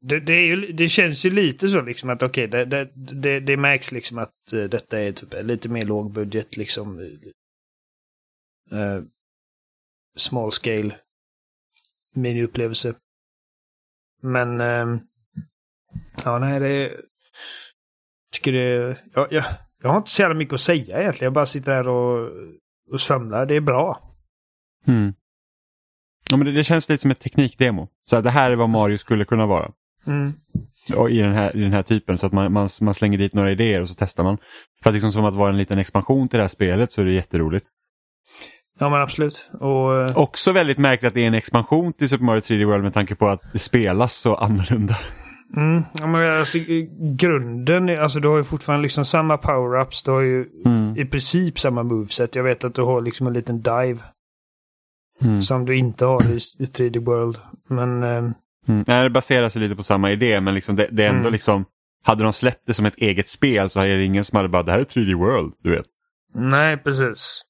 Det, 0.00 0.20
det, 0.20 0.32
är 0.32 0.46
ju, 0.46 0.72
det 0.72 0.88
känns 0.88 1.26
ju 1.26 1.30
lite 1.30 1.68
så 1.68 1.80
liksom 1.80 2.10
att 2.10 2.22
okej, 2.22 2.48
det, 2.48 2.64
det, 2.64 2.90
det, 2.94 3.40
det 3.40 3.56
märks 3.56 3.92
liksom 3.92 4.18
att 4.18 4.52
eh, 4.52 4.64
detta 4.64 4.98
är 4.98 5.12
typ 5.12 5.34
lite 5.42 5.68
mer 5.68 5.84
lågbudget 5.84 6.56
liksom. 6.56 7.18
Uh, 8.72 9.02
small 10.16 10.52
scale 10.52 10.96
miniupplevelse. 12.14 12.94
Men 14.22 14.60
ehm, 14.60 15.00
ja, 16.24 16.38
nej, 16.38 16.60
det 16.60 16.92
tycker 18.32 18.52
det, 18.52 18.96
ja, 19.14 19.28
jag, 19.30 19.44
jag 19.82 19.90
har 19.90 19.96
inte 19.96 20.10
så 20.10 20.22
jävla 20.22 20.34
mycket 20.34 20.54
att 20.54 20.60
säga 20.60 21.00
egentligen. 21.00 21.26
Jag 21.26 21.32
bara 21.32 21.46
sitter 21.46 21.72
här 21.72 21.88
och, 21.88 22.30
och 22.92 23.00
svamlar. 23.00 23.46
Det 23.46 23.56
är 23.56 23.60
bra. 23.60 24.16
Mm. 24.86 25.14
Ja, 26.30 26.36
men 26.36 26.46
det, 26.46 26.52
det 26.52 26.64
känns 26.64 26.88
lite 26.88 27.02
som 27.02 27.10
ett 27.10 27.20
teknikdemo. 27.20 27.88
Så 28.04 28.16
att 28.16 28.24
det 28.24 28.30
här 28.30 28.50
är 28.50 28.56
vad 28.56 28.68
Mario 28.68 28.98
skulle 28.98 29.24
kunna 29.24 29.46
vara. 29.46 29.72
Mm. 30.06 30.32
Och 30.96 31.10
i, 31.10 31.18
den 31.18 31.32
här, 31.32 31.56
I 31.56 31.60
den 31.60 31.72
här 31.72 31.82
typen 31.82 32.18
så 32.18 32.26
att 32.26 32.32
man, 32.32 32.52
man, 32.52 32.68
man 32.80 32.94
slänger 32.94 33.18
dit 33.18 33.34
några 33.34 33.50
idéer 33.50 33.82
och 33.82 33.88
så 33.88 33.94
testar 33.98 34.24
man. 34.24 34.38
För 34.82 34.90
att 34.90 34.94
liksom 34.94 35.12
som 35.12 35.24
att 35.24 35.34
vara 35.34 35.50
en 35.50 35.56
liten 35.56 35.78
expansion 35.78 36.28
till 36.28 36.36
det 36.36 36.42
här 36.42 36.48
spelet 36.48 36.92
så 36.92 37.00
är 37.00 37.04
det 37.04 37.12
jätteroligt. 37.12 37.66
Ja, 38.80 38.88
men 38.90 39.00
absolut. 39.02 39.50
Och, 39.60 39.96
eh, 40.00 40.16
Också 40.18 40.52
väldigt 40.52 40.78
märkligt 40.78 41.08
att 41.08 41.14
det 41.14 41.22
är 41.22 41.26
en 41.26 41.34
expansion 41.34 41.92
till 41.92 42.08
Super 42.08 42.24
Mario 42.24 42.40
3D 42.40 42.64
World 42.66 42.82
med 42.82 42.94
tanke 42.94 43.14
på 43.14 43.28
att 43.28 43.52
det 43.52 43.58
spelas 43.58 44.14
så 44.14 44.34
annorlunda. 44.34 44.96
Mm, 45.56 45.82
ja, 46.00 46.06
men 46.06 46.38
alltså, 46.38 46.58
grunden, 47.16 47.88
är- 47.88 47.96
alltså 48.00 48.20
du 48.20 48.28
har 48.28 48.36
ju 48.36 48.44
fortfarande 48.44 48.82
liksom 48.82 49.04
samma 49.04 49.36
power-ups. 49.36 50.02
Du 50.04 50.10
har 50.10 50.20
ju 50.20 50.46
Mm. 50.64 50.96
i 50.96 51.04
princip 51.04 51.58
samma 51.60 51.82
moveset. 51.82 52.34
Jag 52.36 52.42
vet 52.44 52.64
att 52.64 52.74
du 52.74 52.82
har 52.82 53.02
liksom 53.02 53.26
en 53.26 53.32
liten 53.32 53.62
dive 53.62 53.98
Mm. 55.22 55.42
som 55.42 55.64
du 55.66 55.76
inte 55.76 56.04
har 56.04 56.22
i, 56.32 56.38
i 56.58 56.66
3D 56.66 56.98
World. 57.04 57.38
Men 57.68 58.02
ehm, 58.02 58.34
Mm. 58.68 58.84
Nej, 58.86 59.02
det 59.04 59.10
baserar 59.10 59.48
sig 59.48 59.60
lite 59.62 59.76
på 59.76 59.82
samma 59.82 60.10
idé 60.10 60.40
men 60.40 60.54
liksom 60.54 60.76
det, 60.76 60.88
det 60.92 61.04
är 61.04 61.08
ändå 61.08 61.20
Mm. 61.20 61.32
liksom 61.32 61.64
Hade 62.04 62.24
de 62.24 62.32
släppt 62.32 62.66
det 62.66 62.74
som 62.74 62.86
ett 62.86 62.96
eget 62.96 63.28
spel 63.28 63.70
så 63.70 63.80
är 63.80 63.86
det 63.88 64.04
ingen 64.04 64.24
som 64.24 64.36
hade 64.36 64.48
bara 64.48 64.62
det 64.62 64.72
här 64.72 64.78
är 64.78 64.84
3D 64.84 65.14
World, 65.14 65.52
du 65.62 65.70
vet. 65.70 65.86
nej, 66.34 66.76
precis. 66.76 67.42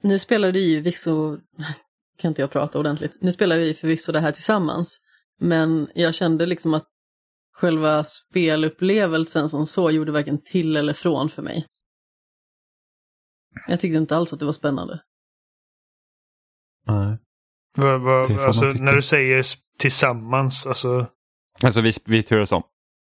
Nu 0.00 0.18
spelar 0.18 0.52
vi 0.52 0.70
ju 0.70 0.78
förvisso, 0.78 1.38
kan 2.18 2.28
inte 2.28 2.42
jag 2.42 2.50
prata 2.50 2.78
ordentligt, 2.78 3.16
nu 3.20 3.32
spelar 3.32 3.58
vi 3.58 3.74
förvisso 3.74 4.12
det 4.12 4.20
här 4.20 4.32
tillsammans. 4.32 5.00
Men 5.40 5.88
jag 5.94 6.14
kände 6.14 6.46
liksom 6.46 6.74
att 6.74 6.86
själva 7.52 8.04
spelupplevelsen 8.04 9.48
som 9.48 9.66
så 9.66 9.90
gjorde 9.90 10.12
varken 10.12 10.42
till 10.44 10.76
eller 10.76 10.92
från 10.92 11.28
för 11.28 11.42
mig. 11.42 11.66
Jag 13.66 13.80
tyckte 13.80 13.96
inte 13.96 14.16
alls 14.16 14.32
att 14.32 14.38
det 14.38 14.44
var 14.44 14.52
spännande. 14.52 15.02
Nej. 16.86 17.18
Får 17.76 17.98
man 17.98 18.46
alltså, 18.46 18.64
när 18.64 18.94
du 18.94 19.02
säger 19.02 19.46
tillsammans, 19.78 20.66
alltså... 20.66 21.06
Alltså 21.64 21.80
vi, 21.80 21.92
vi 22.04 22.22
turas 22.22 22.52
om. 22.52 22.62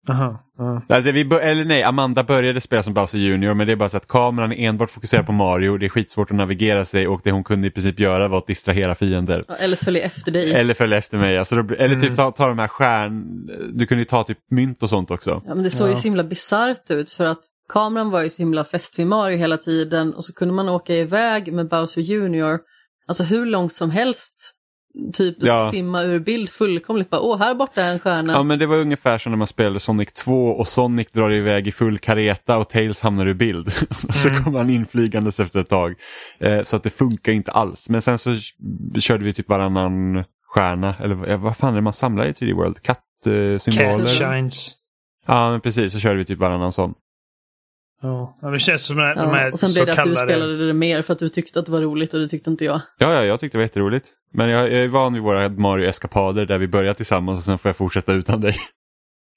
Aha, 0.09 0.43
ja. 0.57 0.81
Alltså, 0.89 1.11
vi, 1.11 1.21
eller 1.21 1.65
nej, 1.65 1.83
Amanda 1.83 2.23
började 2.23 2.61
spela 2.61 2.83
som 2.83 2.93
Bowser 2.93 3.17
Junior 3.17 3.53
men 3.53 3.67
det 3.67 3.73
är 3.73 3.75
bara 3.75 3.89
så 3.89 3.97
att 3.97 4.07
kameran 4.07 4.51
är 4.51 4.67
enbart 4.69 4.91
fokuserad 4.91 5.25
på 5.25 5.31
Mario. 5.31 5.77
Det 5.77 5.85
är 5.85 5.89
skitsvårt 5.89 6.31
att 6.31 6.37
navigera 6.37 6.85
sig 6.85 7.07
och 7.07 7.21
det 7.23 7.31
hon 7.31 7.43
kunde 7.43 7.67
i 7.67 7.71
princip 7.71 7.99
göra 7.99 8.27
var 8.27 8.37
att 8.37 8.47
distrahera 8.47 8.95
fiender. 8.95 9.45
Eller 9.59 9.77
följa 9.77 10.01
efter 10.03 10.31
dig. 10.31 10.53
Eller 10.53 10.73
följa 10.73 10.97
efter 10.97 11.17
mig. 11.17 11.37
Alltså, 11.37 11.55
då, 11.55 11.75
eller 11.75 11.95
typ 11.95 12.03
Mm. 12.03 12.15
ta, 12.15 12.31
ta 12.31 12.47
de 12.47 12.59
här 12.59 12.67
stjärn... 12.67 13.23
Du 13.73 13.85
kunde 13.85 14.01
ju 14.01 14.05
ta 14.05 14.23
typ 14.23 14.37
mynt 14.51 14.83
och 14.83 14.89
sånt 14.89 15.11
också. 15.11 15.41
Ja, 15.47 15.55
men 15.55 15.63
det 15.63 15.69
såg 15.69 15.87
ju 15.87 15.93
Ja. 15.93 15.97
så 15.99 16.03
himla 16.03 16.23
bisarrt 16.23 16.91
ut 16.91 17.11
för 17.11 17.25
att 17.25 17.39
kameran 17.73 18.09
var 18.09 18.23
ju 18.23 18.29
så 18.29 18.37
himla 18.41 18.63
fäst 18.63 18.99
vid 18.99 19.07
Mario 19.07 19.37
hela 19.37 19.57
tiden 19.57 20.13
och 20.13 20.25
så 20.25 20.33
kunde 20.33 20.53
man 20.53 20.69
åka 20.69 20.95
iväg 20.95 21.53
med 21.53 21.67
Bowser 21.69 22.01
Junior, 22.01 22.59
alltså 23.07 23.23
hur 23.23 23.45
långt 23.45 23.73
som 23.73 23.89
helst, 23.91 24.53
typ 25.13 25.35
Ja. 25.39 25.71
simma 25.71 26.03
ur 26.03 26.19
bild 26.19 26.49
fullkomligt 26.49 27.09
bara 27.09 27.21
åh 27.21 27.39
här 27.39 27.55
borta 27.55 27.81
är 27.83 27.93
en 27.93 27.99
stjärna. 27.99 28.33
Ja 28.33 28.43
men 28.43 28.59
det 28.59 28.65
var 28.65 28.77
ungefär 28.77 29.17
som 29.17 29.31
när 29.31 29.37
man 29.37 29.47
spelade 29.47 29.79
Sonic 29.79 30.13
2 30.13 30.47
och 30.47 30.67
Sonic 30.67 31.07
drar 31.11 31.31
iväg 31.31 31.67
i 31.67 31.71
full 31.71 31.97
kareta 31.99 32.57
och 32.57 32.69
Tails 32.69 32.99
hamnar 33.01 33.27
i 33.27 33.33
bild. 33.33 33.67
och 34.07 34.15
så 34.15 34.29
Mm. 34.29 34.43
kommer 34.43 34.57
han 34.57 34.69
inflygandes 34.69 35.39
efter 35.39 35.59
ett 35.59 35.69
tag. 35.69 35.95
Eh, 36.39 36.63
så 36.63 36.75
att 36.75 36.83
det 36.83 36.89
funkar 36.89 37.31
inte 37.31 37.51
alls. 37.51 37.89
Men 37.89 38.01
sen 38.01 38.19
så 38.19 38.35
körde 38.99 39.23
vi 39.25 39.33
typ 39.33 39.49
varannan 39.49 40.23
stjärna, 40.47 40.95
eller 40.99 41.29
eh, 41.29 41.37
vad 41.37 41.57
fan 41.57 41.71
är 41.71 41.75
det 41.75 41.81
man 41.81 41.93
samlar 41.93 42.25
i 42.25 42.31
3D 42.31 42.53
World? 42.53 42.81
Kattsymboler? 42.81 43.53
Cat 43.57 43.61
Symboler. 43.61 44.05
shines. 44.41 44.73
ja 45.27 45.51
men 45.51 45.61
precis, 45.61 45.93
så 45.93 45.99
körde 45.99 46.15
vi 46.17 46.25
typ 46.25 46.39
varannan 46.39 46.71
sån. 46.71 46.93
Ja, 48.01 48.37
det 48.51 48.59
känns 48.59 48.85
som 48.85 48.97
här, 48.97 49.15
de 49.15 49.29
här 49.29 49.45
Ja, 49.45 49.51
och 49.51 49.59
sen 49.59 49.73
blev 49.73 49.85
det 49.85 49.91
att 49.91 49.97
du 49.97 50.01
kallade... 50.01 50.27
spelade 50.27 50.67
det 50.67 50.73
mer 50.73 51.01
för 51.01 51.13
att 51.13 51.19
du 51.19 51.29
tyckte 51.29 51.59
att 51.59 51.65
det 51.65 51.71
var 51.71 51.81
roligt 51.81 52.13
och 52.13 52.19
det 52.19 52.27
tyckte 52.27 52.49
inte 52.49 52.65
jag. 52.65 52.81
Ja, 52.97 53.13
ja, 53.13 53.25
jag 53.25 53.39
tyckte 53.39 53.57
det 53.57 53.59
var 53.59 53.65
jätteroligt. 53.65 54.07
Men 54.33 54.49
jag, 54.49 54.71
jag 54.71 54.83
är 54.83 54.87
van 54.87 55.13
vid 55.13 55.23
våra 55.23 55.49
Mario-eskapader 55.49 56.45
där 56.45 56.57
vi 56.57 56.67
börjar 56.67 56.93
tillsammans 56.93 57.37
och 57.39 57.43
sen 57.43 57.57
får 57.57 57.69
jag 57.69 57.75
fortsätta 57.75 58.13
utan 58.13 58.41
dig. 58.41 58.55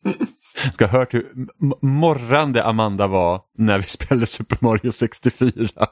Ska 0.72 0.86
ha 0.86 0.98
hört 0.98 1.14
hur 1.14 1.26
morrande 1.82 2.64
Amanda 2.64 3.06
var 3.06 3.40
när 3.58 3.78
vi 3.78 3.84
spelade 3.84 4.26
Super 4.26 4.58
Mario 4.60 4.92
64. 4.92 5.52
Jag 5.66 5.88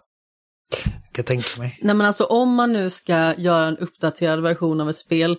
kan 1.12 1.24
tänka 1.24 1.48
mig. 1.58 1.78
Nej 1.82 1.94
men 1.94 2.06
alltså 2.06 2.24
om 2.24 2.54
man 2.54 2.72
nu 2.72 2.90
ska 2.90 3.35
göra 3.35 3.66
en 3.66 3.78
uppdaterad 3.78 4.42
version 4.42 4.80
av 4.80 4.90
ett 4.90 4.96
spel, 4.96 5.37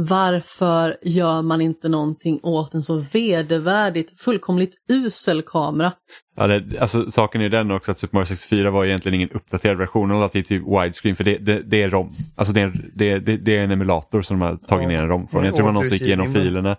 varför 0.00 0.96
gör 1.02 1.42
man 1.42 1.60
inte 1.60 1.88
någonting 1.88 2.40
åt 2.42 2.74
en 2.74 2.82
så 2.82 2.96
vedervärdigt, 3.12 4.20
fullkomligt 4.20 4.74
usel 4.88 5.42
kamera? 5.42 5.92
Ja, 6.36 6.46
det, 6.46 6.78
alltså, 6.80 7.10
saken 7.10 7.40
är 7.40 7.48
den 7.48 7.70
också 7.70 7.90
att 7.90 7.98
Super 7.98 8.16
Mario 8.16 8.26
64 8.26 8.70
var 8.70 8.84
egentligen 8.84 9.14
ingen 9.14 9.30
uppdaterad 9.30 9.78
version. 9.78 10.08
De 10.08 10.20
la 10.20 10.28
till 10.28 10.44
typ 10.44 10.62
widescreen 10.66 11.16
för 11.16 11.24
det, 11.24 11.38
det, 11.38 11.62
det 11.62 11.82
är 11.82 11.90
ROM. 11.90 12.14
Alltså 12.36 12.54
det 12.54 12.60
är, 12.60 12.64
en- 12.64 12.90
det, 12.94 13.18
det, 13.18 13.36
det 13.36 13.56
är 13.56 13.64
en 13.64 13.70
emulator 13.70 14.22
som 14.22 14.38
de 14.38 14.44
har 14.46 14.56
tagit 14.56 14.82
Ja, 14.82 14.88
ner 14.88 14.98
en 15.02 15.08
ROM 15.08 15.28
från. 15.28 15.44
Jag 15.44 15.54
tror 15.54 15.64
man 15.64 15.74
någonsin 15.74 15.92
gick 15.92 16.02
igenom 16.02 16.32
filerna. 16.34 16.76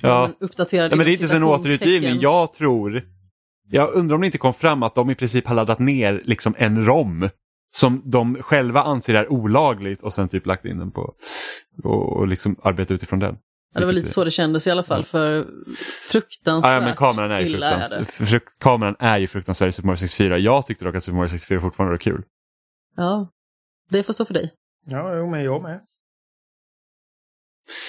Ja, 0.00 0.30
Ja, 0.40 0.64
men 0.90 0.98
det 0.98 1.10
är 1.10 1.22
inte 1.22 1.36
en 1.36 1.42
återutgivning. 1.44 2.18
Jag 2.20 2.52
tror, 2.52 3.02
jag 3.70 3.94
undrar 3.94 4.14
om 4.14 4.20
det 4.20 4.26
inte 4.26 4.38
kom 4.38 4.54
fram 4.54 4.82
att 4.82 4.94
de 4.94 5.10
i 5.10 5.14
princip 5.14 5.46
har 5.46 5.54
laddat 5.54 5.78
ner 5.78 6.22
liksom 6.24 6.54
en 6.58 6.84
ROM 6.86 7.28
som 7.74 8.02
de 8.04 8.42
själva 8.42 8.82
anser 8.82 9.14
är 9.14 9.32
olagligt 9.32 10.02
och 10.02 10.12
sen 10.12 10.28
typ 10.28 10.46
lagt 10.46 10.64
in 10.64 10.78
den 10.78 10.90
på 10.90 11.14
och, 11.82 12.16
och 12.16 12.28
liksom 12.28 12.56
arbetat 12.62 12.90
utifrån 12.90 13.18
den. 13.18 13.38
Ja, 13.74 13.80
det 13.80 13.86
var 13.86 13.92
lite 13.92 14.08
så 14.08 14.24
det 14.24 14.30
kändes 14.30 14.66
i 14.66 14.70
alla 14.70 14.82
fall 14.82 15.04
för 15.04 15.46
fruktansvärt 16.10 16.72
ja, 16.72 16.80
men 16.80 16.96
kameran 16.96 17.30
är 17.30 17.40
ju 17.40 17.46
illa 17.46 17.80
fruktans 17.80 18.32
är 18.32 18.34
det. 18.34 18.40
Kameran 18.58 18.96
är 18.98 19.18
ju 19.18 19.26
fruktansvärd 19.26 19.68
i 19.68 19.72
Super 19.72 19.86
Mario 19.86 19.98
64. 19.98 20.38
Jag 20.38 20.66
tyckte 20.66 20.84
dock 20.84 20.94
att 20.94 21.04
Super 21.04 21.16
Mario 21.16 21.28
64 21.28 21.60
fortfarande 21.60 21.90
var 21.90 21.98
kul. 21.98 22.22
Ja, 22.96 23.28
det 23.90 24.02
får 24.02 24.12
stå 24.12 24.24
för 24.24 24.34
dig. 24.34 24.52
Ja, 24.86 25.16
jo, 25.16 25.30
men 25.30 25.44
jag 25.44 25.62
med. 25.62 25.80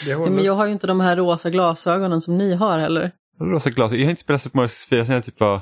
Ja, 0.06 0.20
men 0.20 0.44
jag 0.44 0.54
har 0.54 0.66
ju 0.66 0.72
inte 0.72 0.88
de 0.88 1.00
här 1.00 1.16
rosa 1.16 1.50
glasögonen 1.50 2.22
som 2.22 2.38
ni 2.38 2.56
har 2.56 2.80
heller. 2.80 3.12
Rosa 3.40 3.70
glasögon? 3.70 4.00
Jag 4.00 4.06
har 4.06 4.12
inte 4.12 4.22
spelat 4.22 4.42
Super 4.42 4.58
Mario 4.58 4.68
64 4.68 5.06
sen 5.06 5.16
jag 5.16 5.26
typ 5.26 5.40
var... 5.40 5.62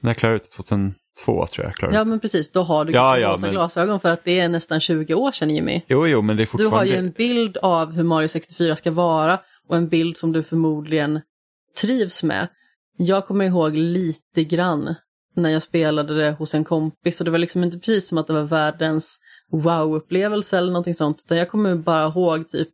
När 0.00 0.10
jag 0.10 0.16
klarade 0.16 0.36
ut 0.36 0.50
2000 0.50 0.94
två 1.24 1.46
tror 1.46 1.66
jag. 1.66 1.74
Klarade. 1.74 1.98
Ja 1.98 2.04
men 2.04 2.20
precis, 2.20 2.52
då 2.52 2.62
har 2.62 2.84
du 2.84 2.92
ja, 2.92 3.16
liksom 3.16 3.30
ja, 3.30 3.36
men... 3.40 3.50
glasögon 3.50 4.00
för 4.00 4.08
att 4.08 4.24
det 4.24 4.40
är 4.40 4.48
nästan 4.48 4.80
20 4.80 5.14
år 5.14 5.32
sedan 5.32 5.50
Jimmy. 5.50 5.82
Jo, 5.86 6.06
jo, 6.06 6.22
men 6.22 6.36
det 6.36 6.42
är 6.42 6.46
fortfarande... 6.46 6.76
Du 6.76 6.78
har 6.78 6.84
ju 6.84 7.06
en 7.06 7.10
bild 7.10 7.56
av 7.56 7.92
hur 7.92 8.02
Mario 8.02 8.28
64 8.28 8.76
ska 8.76 8.90
vara 8.90 9.38
och 9.68 9.76
en 9.76 9.88
bild 9.88 10.16
som 10.16 10.32
du 10.32 10.42
förmodligen 10.42 11.20
trivs 11.80 12.22
med. 12.22 12.48
Jag 12.98 13.26
kommer 13.26 13.44
ihåg 13.44 13.74
lite 13.74 14.44
grann 14.44 14.94
när 15.36 15.50
jag 15.50 15.62
spelade 15.62 16.14
det 16.14 16.32
hos 16.32 16.54
en 16.54 16.64
kompis 16.64 17.20
och 17.20 17.24
det 17.24 17.30
var 17.30 17.38
liksom 17.38 17.64
inte 17.64 17.78
precis 17.78 18.08
som 18.08 18.18
att 18.18 18.26
det 18.26 18.32
var 18.32 18.42
världens 18.42 19.18
wow-upplevelse 19.52 20.58
eller 20.58 20.72
någonting 20.72 20.94
sånt. 20.94 21.22
Utan 21.24 21.38
jag 21.38 21.50
kommer 21.50 21.74
bara 21.74 22.06
ihåg 22.06 22.48
typ 22.48 22.68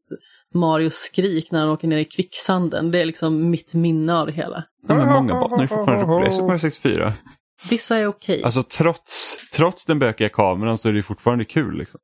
Marios 0.55 0.95
skrik 0.95 1.51
när 1.51 1.61
han 1.61 1.69
åker 1.69 1.89
ner 1.89 1.99
i 1.99 2.05
kvicksanden. 2.05 2.91
Det 2.91 3.01
är 3.01 3.05
liksom 3.05 3.51
mitt 3.51 3.75
minne 3.75 4.15
av 4.15 4.27
det 4.27 4.33
hela. 4.33 4.65
Ja, 4.89 4.95
men 4.95 5.09
många 5.09 5.35
banor 5.35 5.63
är 5.63 5.67
fortfarande 5.67 6.05
roliga 6.05 6.29
i 6.29 6.33
Super 6.33 6.59
64. 6.59 7.13
Vissa 7.71 7.97
är 7.97 8.07
okej. 8.07 8.43
Alltså 8.43 8.63
trots, 8.63 9.37
trots 9.53 9.85
den 9.85 9.99
bökiga 9.99 10.29
kameran 10.29 10.79
så 10.79 10.89
är 10.89 10.93
det 10.93 11.03
fortfarande 11.03 11.45
kul 11.45 11.79
liksom. 11.79 12.01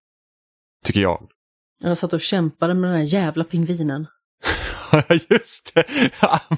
Tycker 0.85 1.01
jag. 1.01 1.29
Jag 1.81 1.99
satt 1.99 2.13
och 2.13 2.21
kämpade 2.21 2.75
med 2.75 2.91
den 2.91 2.99
här 2.99 3.05
jävla 3.07 3.45
pingvinen. 3.45 4.07
Ja 4.93 5.03
just 5.31 5.75
det! 5.75 5.85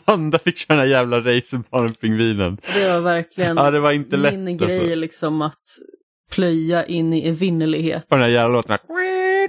Amanda 0.07 0.39
fick 0.39 0.57
köra 0.57 0.77
den 0.77 0.87
här 0.87 0.93
jävla 0.93 1.21
racerbanan-pingvinen. 1.21 2.59
Det 2.75 2.89
var 2.93 3.01
verkligen 3.01 3.57
Ja 3.57 3.71
det 3.71 3.81
var 3.81 3.93
inte 3.93 4.17
lätt 4.17 4.35
min 4.39 4.63
alltså. 4.63 4.67
grej 4.67 4.97
liksom 4.97 5.43
att 5.43 5.63
plöja 6.31 6.85
in 6.87 7.13
i 7.13 7.29
evinnerlighet. 7.29 8.05
Och 8.11 8.17
den 8.17 8.21
här 8.21 8.29
jävla 8.29 8.57
låten. 8.57 8.71
här- 8.71 9.49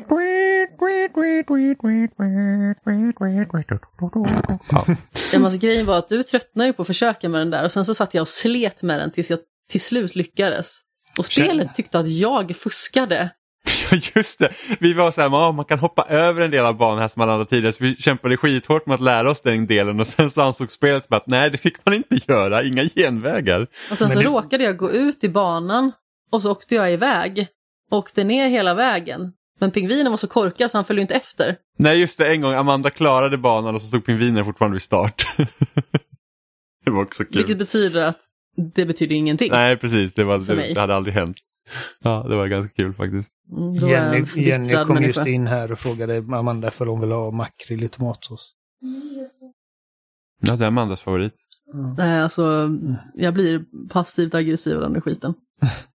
Ja. 4.69 4.85
Ja, 4.87 4.95
men 5.33 5.45
alltså, 5.45 5.59
grejen 5.59 5.85
var 5.85 5.97
att 5.97 6.09
du 6.09 6.23
tröttnade 6.23 6.67
ju 6.67 6.73
på 6.73 6.81
att 6.81 6.87
försöka 6.87 7.29
med 7.29 7.41
den 7.41 7.49
där 7.49 7.63
och 7.63 7.71
sen 7.71 7.85
så 7.85 7.93
satt 7.95 8.13
jag 8.13 8.21
och 8.21 8.27
slet 8.27 8.83
med 8.83 8.99
den 8.99 9.11
tills 9.11 9.29
jag 9.29 9.39
till 9.71 9.81
slut 9.81 10.15
lyckades. 10.15 10.77
Och 11.17 11.25
spelet 11.25 11.75
tyckte 11.75 11.99
att 11.99 12.07
jag 12.11 12.55
fuskade. 12.55 13.29
Ja 13.91 13.97
just 14.15 14.39
det, 14.39 14.49
vi 14.79 14.93
var 14.93 15.11
så 15.11 15.21
här, 15.21 15.29
"Ja, 15.29 15.51
man 15.51 15.65
kan 15.65 15.79
hoppa 15.79 16.05
över 16.09 16.41
en 16.41 16.51
del 16.51 16.65
av 16.65 16.77
banan 16.77 16.99
här 16.99 17.07
som 17.07 17.21
alla 17.21 17.31
andra 17.33 17.45
tidigare 17.45 17.73
så 17.73 17.83
vi 17.83 17.95
kämpade 17.95 18.37
skithårt 18.37 18.85
med 18.85 18.95
att 18.95 19.01
lära 19.01 19.31
oss 19.31 19.41
den 19.41 19.67
delen 19.67 19.99
och 19.99 20.07
sen 20.07 20.29
så 20.29 20.41
ansåg 20.41 20.71
spelet 20.71 21.03
som 21.05 21.17
att 21.17 21.27
nej 21.27 21.49
det 21.51 21.57
fick 21.57 21.85
man 21.85 21.95
inte 21.95 22.19
göra, 22.27 22.63
inga 22.63 22.83
genvägar. 22.83 23.61
Och 23.91 23.97
sen 23.97 24.07
Men 24.07 24.17
så 24.17 24.19
det- 24.21 24.25
råkade 24.29 24.63
jag 24.63 24.77
gå 24.77 24.91
ut 24.91 25.23
i 25.23 25.29
banan 25.29 25.91
och 26.31 26.41
så 26.41 26.51
åkte 26.51 26.75
jag 26.75 26.93
iväg. 26.93 27.47
Åkte 27.91 28.23
ner 28.23 28.47
hela 28.47 28.73
vägen. 28.73 29.31
Men 29.59 29.71
pingvinen 29.71 30.11
var 30.11 30.17
så 30.17 30.27
korkad 30.27 30.71
så 30.71 30.77
han 30.77 30.85
följde 30.85 31.01
inte 31.01 31.15
efter. 31.15 31.57
Nej 31.77 31.99
just 31.99 32.17
det, 32.19 32.31
en 32.31 32.41
gång 32.41 32.53
Amanda 32.53 32.89
klarade 32.89 33.37
banan 33.37 33.75
och 33.75 33.81
så 33.81 33.87
stod 33.87 34.05
pingvinen 34.05 34.45
fortfarande 34.45 34.75
vid 34.75 34.81
start. 34.81 35.23
det 36.85 36.91
var 36.91 37.01
också 37.01 37.23
kul. 37.23 37.37
Vilket 37.37 37.57
betyder 37.57 38.01
att 38.01 38.19
det 38.75 38.85
betyder 38.85 39.15
ingenting. 39.15 39.51
Nej 39.51 39.77
precis, 39.77 40.13
det, 40.13 40.23
var, 40.23 40.39
det, 40.39 40.73
det 40.73 40.79
hade 40.79 40.95
aldrig 40.95 41.15
hänt. 41.15 41.37
Ja, 41.99 42.25
det 42.29 42.35
var 42.35 42.47
ganska 42.47 42.83
kul 42.83 42.93
faktiskt. 42.93 43.31
Mm, 43.51 43.73
Jenny, 43.73 44.25
Jenny 44.35 44.73
kom 44.73 44.93
människa. 44.93 45.07
just 45.07 45.27
in 45.27 45.47
här 45.47 45.71
och 45.71 45.79
frågade 45.79 46.17
Amanda 46.17 46.71
för 46.71 46.85
hon 46.85 46.99
vill 46.99 47.11
ha 47.11 47.31
makrill 47.31 47.83
i 47.83 47.87
tomatsås. 47.87 48.53
Ja, 50.41 50.55
det 50.55 50.65
är 50.65 50.67
Amandas 50.67 51.01
favorit. 51.01 51.33
Nej, 51.97 52.21
alltså 52.21 52.69
jag 53.15 53.33
blir 53.33 53.65
passivt 53.89 54.35
aggressiv 54.35 54.75
av 54.75 54.91
den 54.91 55.01
skiten. 55.01 55.33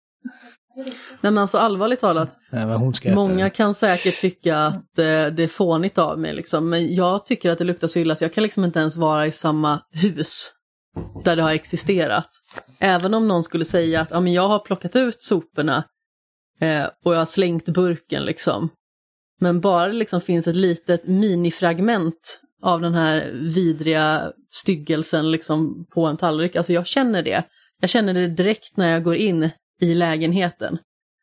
Nej 0.85 1.33
men 1.33 1.39
alltså 1.39 1.59
allvarligt 1.59 2.01
talat, 2.01 2.37
Nej, 2.51 2.63
äta 2.63 3.15
många 3.15 3.45
den. 3.45 3.51
kan 3.51 3.75
säkert 3.75 4.21
tycka 4.21 4.59
att 4.59 4.99
eh, 4.99 5.27
det 5.27 5.43
är 5.43 5.49
fånigt 5.49 5.99
av 5.99 6.19
mig 6.19 6.35
liksom, 6.35 6.71
men 6.71 6.95
jag 6.95 7.27
tycker 7.27 7.51
att 7.51 7.59
det 7.59 7.65
luktar 7.65 7.89
så 7.89 7.99
illa 7.99 8.15
så 8.15 8.25
jag 8.25 8.35
kan 8.35 8.43
liksom 8.43 8.65
inte 8.65 8.79
ens 8.79 8.97
vara 8.97 9.27
i 9.27 9.33
samma 9.33 9.81
hus 9.93 10.51
där 11.25 11.37
det 11.37 11.43
har 11.43 11.55
existerat. 11.55 12.29
Även 12.79 13.15
om 13.15 13.29
någon 13.29 13.43
skulle 13.45 13.65
säga 13.65 14.01
att 14.01 14.11
ja, 14.11 14.21
men 14.21 14.33
jag 14.33 14.49
har 14.49 14.59
plockat 14.59 14.97
ut 14.97 15.23
soporna 15.23 15.85
eh, 16.61 16.85
och 17.05 17.15
jag 17.15 17.19
har 17.19 17.27
slängt 17.27 17.69
burken 17.69 18.25
liksom. 18.25 18.69
Men 19.41 19.61
bara 19.61 19.87
det 19.87 19.93
liksom 19.93 20.21
finns 20.21 20.49
ett 20.49 20.57
litet 20.57 21.07
minifragment 21.07 22.41
av 22.63 22.81
den 22.81 22.95
här 22.95 23.31
vidriga 23.33 24.33
styggelsen 24.51 25.31
liksom 25.31 25.87
på 25.95 26.07
en 26.07 26.17
tallrik, 26.17 26.57
alltså 26.57 26.73
jag 26.73 26.87
känner 26.87 27.23
det. 27.23 27.45
Jag 27.81 27.91
känner 27.91 28.15
det 28.15 28.29
direkt 28.29 28.77
när 28.77 28.93
jag 28.93 29.05
går 29.05 29.17
in 29.17 29.51
i 29.81 29.95
lägenheten. 29.95 30.79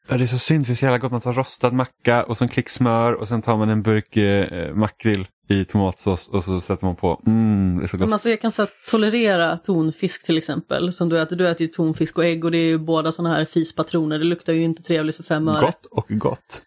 Ja, 0.10 0.18
det 0.18 0.24
är 0.24 0.28
så 0.28 0.38
synd 0.38 0.66
för 0.66 0.72
det 0.72 0.74
är 0.74 0.76
så 0.76 0.86
jävla 0.86 0.97
gott. 0.97 1.12
Man 1.12 1.22
tar 1.22 1.34
rostad 1.34 1.72
macka 1.74 2.24
och 2.24 2.38
så 2.38 2.43
en 2.43 2.49
klick 2.49 2.70
smör 2.70 3.14
och 3.14 3.28
sen 3.28 3.41
tar 3.41 3.58
man 3.58 3.70
en 3.70 3.82
burk 3.82 4.18
eh, 4.18 4.76
makrill 4.76 5.28
i 5.49 5.66
tomatsås 5.66 6.28
och 6.28 6.43
så 6.43 6.62
sätter 6.62 6.86
man 6.86 6.95
på. 6.95 7.22
Mm, 7.28 7.78
det 7.78 7.84
är 7.86 7.88
så 7.88 7.97
Men 7.97 8.05
gott. 8.08 8.14
alltså 8.14 8.30
jag 8.30 8.41
kan 8.41 8.51
så 8.51 8.62
här, 8.62 8.70
tolerera 8.89 9.58
tonfisk 9.58 10.26
till 10.26 10.38
exempel, 10.38 10.93
som 10.93 11.10
du 11.10 11.20
äter. 11.22 11.36
Du 11.36 11.47
äter 11.49 11.62
ju 11.62 11.68
tonfisk 11.68 12.18
och 12.18 12.26
ägg 12.26 12.45
och 12.45 12.51
det 12.51 12.58
är 12.58 12.66
ju 12.66 12.78
båda 12.78 13.12
sådana 13.12 13.36
här 13.36 13.45
fispatroner. 13.45 14.20
Det 14.20 14.26
luktar 14.26 14.53
ju 14.53 14.64
inte 14.64 14.84
trevligt 14.84 15.16
för 15.16 15.24
fem 15.24 15.47
öre. 15.47 15.62
Gott 15.66 15.86
och 15.86 16.05
gott. 16.10 16.62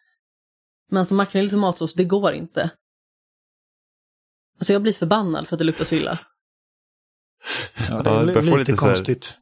Men 0.91 1.07
som 1.07 1.17
makrill 1.17 1.47
i 1.47 1.51
tomatsås, 1.51 1.95
det 1.95 2.05
går 2.05 2.33
inte. 2.33 2.71
Alltså 4.59 4.73
jag 4.73 4.83
blir 4.83 4.93
förbannad 4.93 5.47
för 5.49 5.55
att 5.57 5.59
det 5.59 5.65
luktar 5.65 5.85
så 5.85 5.95
illa. 5.95 6.19
Ja, 7.89 8.03
det 8.03 8.11
Ja, 8.11 8.23
är 8.23 8.27
det 8.27 8.33
börjar 8.33 8.43
li- 8.43 8.51
få 8.51 8.57
lite 8.57 8.73
lite 8.73 8.81
så 8.81 8.87
här- 8.87 8.95
konstigt. 8.95 9.35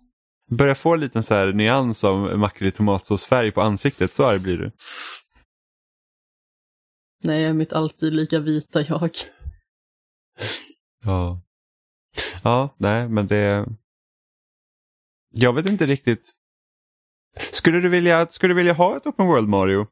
Börjar 0.48 0.74
få 0.74 0.94
en 0.94 1.00
liten 1.00 1.22
så 1.22 1.34
här 1.34 1.52
nyans 1.52 2.04
av 2.04 2.38
makrill 2.38 2.72
tomatsåsfärg 2.72 3.52
på 3.52 3.62
ansiktet, 3.62 4.12
så 4.12 4.24
arg 4.24 4.38
blir 4.38 4.58
du. 4.58 4.70
Nej, 7.22 7.40
jag 7.40 7.50
är 7.50 7.54
mitt 7.54 7.72
alltid 7.72 8.12
lika 8.12 8.38
vita 8.38 8.82
jag. 8.82 9.10
Ja. 11.04 11.42
Ja, 12.42 12.74
nej, 12.76 13.08
men 13.08 13.26
det... 13.26 13.66
Jag 15.30 15.52
vet 15.52 15.66
inte 15.66 15.86
riktigt. 15.86 16.30
Skulle 17.52 17.80
du 17.80 17.88
vilja, 17.88 18.26
skulle 18.26 18.50
du 18.50 18.56
vilja 18.56 18.72
ha 18.72 18.96
ett 18.96 19.06
Open 19.06 19.26
World 19.26 19.48
Mario, 19.48 19.86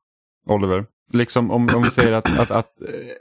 Oliver? 0.47 0.87
Liksom 1.13 1.51
om, 1.51 1.69
om 1.75 1.83
vi 1.83 1.91
säger 1.91 2.13
att, 2.13 2.39
att, 2.39 2.51
att 2.51 2.81
eh, 2.81 3.17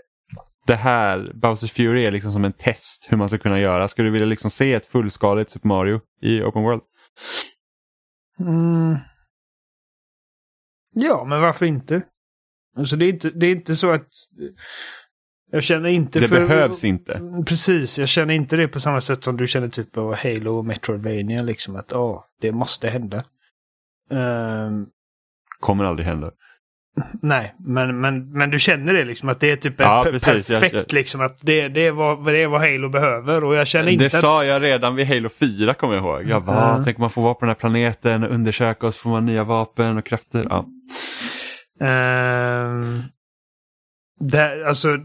det 0.67 0.75
här, 0.75 1.31
Bowsers 1.33 1.71
Fury, 1.71 2.05
är 2.05 2.11
liksom 2.11 2.31
som 2.31 2.45
en 2.45 2.53
test 2.53 3.07
hur 3.09 3.17
man 3.17 3.29
ska 3.29 3.37
kunna 3.37 3.59
göra. 3.59 3.87
Skulle 3.87 4.07
du 4.07 4.11
vilja 4.11 4.27
liksom 4.27 4.51
se 4.51 4.73
ett 4.73 4.85
fullskaligt 4.85 5.49
Super 5.49 5.67
Mario 5.67 6.01
i 6.21 6.41
Open 6.41 6.63
World? 6.63 6.81
Mm. 8.39 8.97
Ja, 10.93 11.25
men 11.25 11.41
varför 11.41 11.65
inte? 11.65 12.01
Alltså 12.77 12.95
det 12.95 13.05
är 13.05 13.09
inte, 13.09 13.29
det 13.29 13.45
är 13.47 13.51
inte 13.51 13.75
så 13.75 13.91
att... 13.91 14.07
Jag 15.51 15.63
känner 15.63 15.89
inte 15.89 16.19
Det 16.19 16.27
för... 16.27 16.47
behövs 16.47 16.83
inte. 16.83 17.21
Precis, 17.47 17.99
jag 17.99 18.09
känner 18.09 18.33
inte 18.33 18.55
det 18.57 18.67
på 18.67 18.79
samma 18.79 19.01
sätt 19.01 19.23
som 19.23 19.37
du 19.37 19.47
känner 19.47 19.69
typ 19.69 19.97
av 19.97 20.15
Halo 20.15 20.57
och 20.57 20.65
Metroidvania 20.65 21.41
liksom 21.43 21.75
att 21.75 21.91
ja, 21.91 22.27
det 22.41 22.51
måste 22.51 22.87
hända. 22.89 23.23
Ehm, 24.11 24.85
Kommer 25.59 25.83
aldrig 25.83 26.07
hända. 26.07 26.31
Nej, 27.21 27.55
men, 27.59 27.99
men, 28.01 28.31
men 28.31 28.51
du 28.51 28.59
känner 28.59 28.93
det 28.93 29.05
liksom 29.05 29.29
att 29.29 29.39
det 29.39 29.51
är 29.51 29.55
typ 29.55 29.73
Ja, 29.77 30.05
precis, 30.11 30.49
jag- 30.49 30.61
perfekt 30.61 30.91
liksom 30.91 31.21
att 31.21 31.39
det, 31.43 31.67
det, 31.67 31.87
är 31.87 31.91
vad, 31.91 32.25
det 32.25 32.37
är 32.43 32.47
vad 32.47 32.61
Halo 32.61 32.89
behöver 32.89 33.43
och 33.43 33.55
jag 33.55 33.67
känner 33.67 33.91
inte 33.91 34.03
Det 34.03 34.13
att... 34.13 34.21
sa 34.21 34.45
jag 34.45 34.63
redan 34.63 34.95
vid 34.95 35.07
Halo 35.07 35.29
4 35.29 35.73
kommer 35.73 35.95
jag 35.95 36.03
ihåg. 36.03 36.23
Jag 36.29 36.43
bara. 36.45 36.57
"Ah, 36.57 36.81
tänk 36.83 36.97
man 36.97 37.09
får 37.09 37.21
vara 37.21 37.33
på 37.33 37.39
den 37.39 37.49
här 37.49 37.55
planeten 37.55 38.23
och 38.23 38.31
undersöka 38.31 38.87
och 38.87 38.93
så 38.93 38.99
får 38.99 39.09
man 39.09 39.25
nya 39.25 39.43
vapen 39.43 39.97
och 39.97 40.05
krafter. 40.05 40.45
Ja. 40.49 40.65
Ehm, 41.81 43.01
det, 44.19 44.67
alltså, 44.67 44.97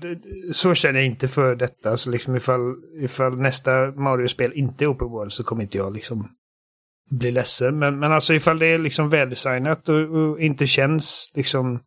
så 0.52 0.74
känner 0.74 1.00
jag 1.00 1.06
inte 1.06 1.28
för 1.28 1.56
detta. 1.56 1.90
Alltså, 1.90 2.10
liksom 2.10 2.36
ifall, 2.36 2.74
ifall 3.02 3.38
nästa 3.38 3.70
Mario-spel 3.90 4.52
inte 4.54 4.84
är 4.84 4.88
open 4.92 5.08
world 5.08 5.32
så 5.32 5.44
kommer 5.44 5.62
inte 5.62 5.78
jag 5.78 5.92
liksom 5.94 6.28
bli 7.10 7.30
ledsen. 7.30 7.78
Men, 7.78 7.98
men 7.98 8.12
alltså 8.12 8.34
ifall 8.34 8.58
det 8.58 8.66
är 8.66 8.78
liksom 8.78 9.08
väldesignat 9.08 9.88
och, 9.88 9.96
och 9.96 10.40
inte 10.40 10.66
känns 10.66 11.32
liksom 11.34 11.80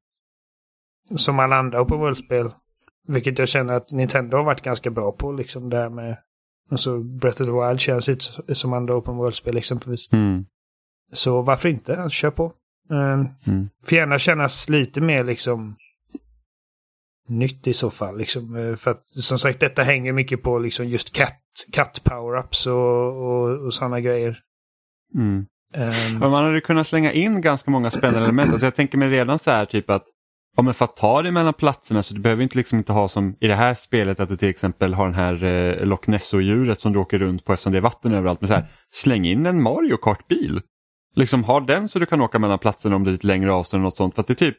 som 1.15 1.39
alla 1.39 1.55
andra 1.55 1.81
open 1.81 1.99
world-spel. 1.99 2.49
Vilket 3.07 3.39
jag 3.39 3.47
känner 3.47 3.73
att 3.73 3.91
Nintendo 3.91 4.37
har 4.37 4.43
varit 4.43 4.61
ganska 4.61 4.89
bra 4.89 5.11
på. 5.11 5.31
Liksom 5.31 5.69
det 5.69 5.77
här 5.77 5.89
med 5.89 6.17
alltså 6.71 6.99
Breath 6.99 7.41
of 7.41 7.47
the 7.47 7.67
Wild 7.67 7.79
känns 7.79 8.09
inte 8.09 8.55
som 8.55 8.73
andra 8.73 8.95
open 8.95 9.15
world-spel 9.15 9.57
exempelvis. 9.57 10.11
Mm. 10.11 10.45
Så 11.13 11.41
varför 11.41 11.69
inte? 11.69 12.01
Alltså, 12.01 12.15
kör 12.15 12.31
på. 12.31 12.53
Ehm, 12.91 13.27
Mm. 13.47 13.69
Får 13.85 13.97
gärna 13.97 14.19
kännas 14.19 14.69
lite 14.69 15.01
mer 15.01 15.23
liksom 15.23 15.75
nytt 17.27 17.67
i 17.67 17.73
så 17.73 17.89
fall. 17.89 18.17
Liksom. 18.17 18.55
Eh, 18.55 18.75
För 18.75 18.91
att 18.91 19.09
som 19.09 19.39
sagt 19.39 19.59
detta 19.59 19.83
hänger 19.83 20.13
mycket 20.13 20.43
på 20.43 20.59
liksom 20.59 20.87
just 20.87 21.13
cat, 21.13 21.39
cat 21.71 22.01
power-ups 22.03 22.67
och, 22.67 23.25
och, 23.25 23.65
och 23.65 23.73
sådana 23.73 23.99
grejer. 24.01 24.39
Mm. 25.15 25.45
Men 26.19 26.31
man 26.31 26.43
hade 26.43 26.61
kunnat 26.61 26.87
slänga 26.87 27.11
in 27.11 27.41
ganska 27.41 27.71
många 27.71 27.91
spännande 27.91 28.23
element. 28.23 28.51
Alltså 28.51 28.65
jag 28.65 28.75
tänker 28.75 28.97
mig 28.97 29.09
redan 29.09 29.39
så 29.39 29.51
här 29.51 29.65
typ 29.65 29.89
att 29.89 30.03
Ja, 30.55 30.63
men 30.63 30.73
för 30.73 30.85
att 30.85 30.97
ta 30.97 31.21
dig 31.21 31.31
mellan 31.31 31.53
platserna 31.53 32.03
så 32.03 32.13
du 32.13 32.19
behöver 32.19 32.43
inte 32.43 32.57
liksom 32.57 32.77
inte 32.77 32.91
ha 32.91 33.07
som 33.07 33.35
i 33.39 33.47
det 33.47 33.55
här 33.55 33.73
spelet 33.73 34.19
att 34.19 34.29
du 34.29 34.37
till 34.37 34.49
exempel 34.49 34.93
har 34.93 35.05
den 35.05 35.15
här 35.15 35.43
eh, 35.43 35.85
Loch 35.85 36.07
Nesso-djuret 36.07 36.81
som 36.81 36.93
du 36.93 36.99
åker 36.99 37.19
runt 37.19 37.45
på 37.45 37.53
eftersom 37.53 37.71
det 37.71 37.79
är 37.79 37.81
vatten 37.81 38.13
överallt. 38.13 38.41
Men 38.41 38.47
så 38.47 38.53
här, 38.53 38.65
släng 38.91 39.25
in 39.25 39.45
en 39.45 39.61
Mario 39.61 39.97
Kart-bil. 39.97 40.61
Liksom 41.15 41.43
ha 41.43 41.59
den 41.59 41.89
så 41.89 41.99
du 41.99 42.05
kan 42.05 42.21
åka 42.21 42.39
mellan 42.39 42.59
platserna 42.59 42.95
om 42.95 43.03
det 43.03 43.09
är 43.09 43.11
lite 43.11 43.27
längre 43.27 43.51
avstånd 43.51 43.81
eller 43.81 43.85
något 43.85 43.97
sånt. 43.97 44.15
För 44.15 44.21
att 44.21 44.27
det 44.27 44.35
typ, 44.35 44.57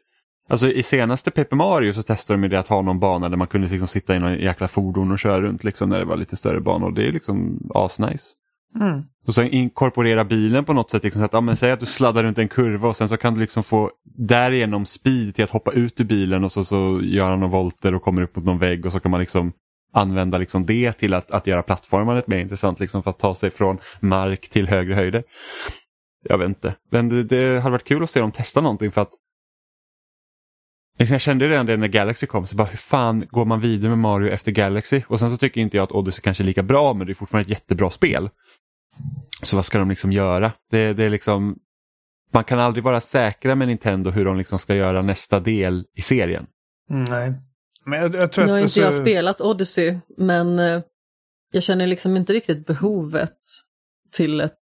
alltså 0.49 0.71
i 0.71 0.83
senaste 0.83 1.31
Paper 1.31 1.57
Mario 1.57 1.93
så 1.93 2.03
testade 2.03 2.41
de 2.41 2.49
det 2.49 2.59
att 2.59 2.69
ha 2.69 2.83
någon 2.83 3.01
bana 3.01 3.29
där 3.29 3.37
man 3.37 3.47
kunde 3.47 3.69
liksom 3.69 3.89
sitta 3.89 4.17
i 4.17 4.19
någon 4.19 4.39
jäkla 4.39 4.69
fordon 4.69 5.13
och 5.13 5.19
köra 5.19 5.41
runt 5.41 5.65
liksom 5.65 5.89
när 5.89 5.99
det 5.99 6.05
var 6.05 6.17
lite 6.17 6.37
större 6.37 6.61
banor. 6.61 6.91
Det 6.91 7.09
är 7.09 7.13
liksom 7.13 7.59
asnice 7.75 8.35
mm. 8.81 9.03
Och 9.27 9.35
sen 9.35 9.49
inkorporera 9.49 10.25
bilen 10.25 10.65
på 10.65 10.73
något 10.73 10.91
sätt. 10.91 11.05
Liksom 11.05 11.21
så 11.21 11.25
att, 11.25 11.33
ja, 11.33 11.41
men 11.41 11.57
säg 11.57 11.73
att 11.73 11.81
du 11.81 11.87
sladdar 11.87 12.23
runt 12.25 12.39
en 12.39 12.49
kurva 12.49 12.89
och 12.89 12.97
sen 12.97 13.09
så 13.09 13.17
kan 13.17 13.35
du 13.35 13.41
liksom 13.41 13.63
få 13.63 13.91
därigenom 14.05 14.87
speed 14.87 15.35
till 15.35 15.45
att 15.45 15.51
hoppa 15.51 15.73
ut 15.73 16.01
ur 16.01 16.05
bilen 16.05 16.45
och 16.45 16.53
så, 16.53 16.65
så 16.65 17.01
gör 17.03 17.31
han 17.31 17.41
några 17.41 17.53
volter 17.53 17.95
och 17.95 18.03
kommer 18.03 18.23
upp 18.23 18.37
mot 18.37 18.45
någon 18.45 18.59
vägg 18.59 18.87
och 18.87 18.93
så 18.93 19.01
kan 19.01 19.11
man 19.11 19.21
liksom 19.21 19.53
använda 19.93 20.39
liksom 20.39 20.67
det 20.67 20.93
till 20.93 21.15
att, 21.15 21.31
att 21.31 21.47
göra 21.47 21.63
plattformandet 21.63 22.27
mer 22.27 22.39
intressant 22.39 22.81
liksom 22.81 23.03
för 23.03 23.11
att 23.11 23.19
ta 23.19 23.35
sig 23.35 23.51
från 23.51 23.79
mark 24.01 24.49
till 24.49 24.69
högre 24.69 24.95
höjder. 24.95 25.25
Jag 26.29 26.39
vet 26.39 26.49
inte, 26.49 26.75
men 26.91 27.09
det, 27.09 27.23
det 27.25 27.61
hade 27.61 27.73
varit 27.73 27.85
kul 27.85 28.03
att 28.03 28.11
se 28.11 28.21
dem 28.21 28.33
testa 28.33 28.61
någonting 28.61 28.93
för 28.93 29.01
att 29.01 29.13
jag 30.97 31.21
kände 31.21 31.49
redan 31.49 31.67
det 31.67 31.77
när 31.77 31.89
Galaxy 31.89 32.27
kom, 32.27 32.47
så 32.47 32.57
bara 32.57 32.69
hur 32.69 32.77
fan 32.77 33.27
går 33.31 33.45
man 33.45 33.61
vidare 33.61 33.89
med 33.89 33.99
Mario 33.99 34.33
efter 34.33 34.53
Galaxy? 34.53 35.03
Och 35.09 35.21
sen 35.21 35.31
så 35.31 35.37
tycker 35.37 35.61
inte 35.61 35.77
jag 35.77 35.85
att 35.85 35.93
Odyssey 35.93 36.23
kanske 36.23 36.43
är 36.43 36.47
lika 36.47 36.63
bra, 36.63 36.95
men 36.95 37.07
det 37.07 37.13
är 37.13 37.15
fortfarande 37.15 37.47
ett 37.47 37.59
jättebra 37.61 37.91
spel. 37.91 38.31
Så 39.43 39.57
vad 39.57 39.65
ska 39.67 39.79
de 39.79 39.89
liksom 39.89 40.13
göra? 40.13 40.53
Det, 40.71 40.93
det 40.93 41.05
är 41.05 41.11
liksom, 41.11 41.59
man 42.33 42.45
kan 42.45 42.59
aldrig 42.59 42.85
vara 42.85 43.01
säkra 43.01 43.55
med 43.55 43.69
Nintendo 43.69 44.11
hur 44.11 44.25
de 44.25 44.39
liksom 44.39 44.59
ska 44.59 44.75
göra 44.75 45.03
nästa 45.03 45.41
del 45.41 45.87
i 45.97 46.03
serien. 46.03 46.47
Nej. 46.89 47.33
Men 47.85 48.01
jag, 48.01 48.15
jag 48.15 48.33
tror 48.33 48.45
Nu 48.45 48.51
har 48.53 48.59
att... 48.59 48.65
inte 48.65 48.81
jag 48.81 48.87
alltså- 48.87 49.03
spelat 49.03 49.41
Odyssey, 49.41 49.99
men 50.19 50.59
eh, 50.59 50.83
jag 51.53 51.63
känner 51.63 51.87
liksom 51.87 52.17
inte 52.17 52.33
riktigt 52.33 52.67
behovet 52.67 53.37
till 54.13 54.41
ett 54.41 54.59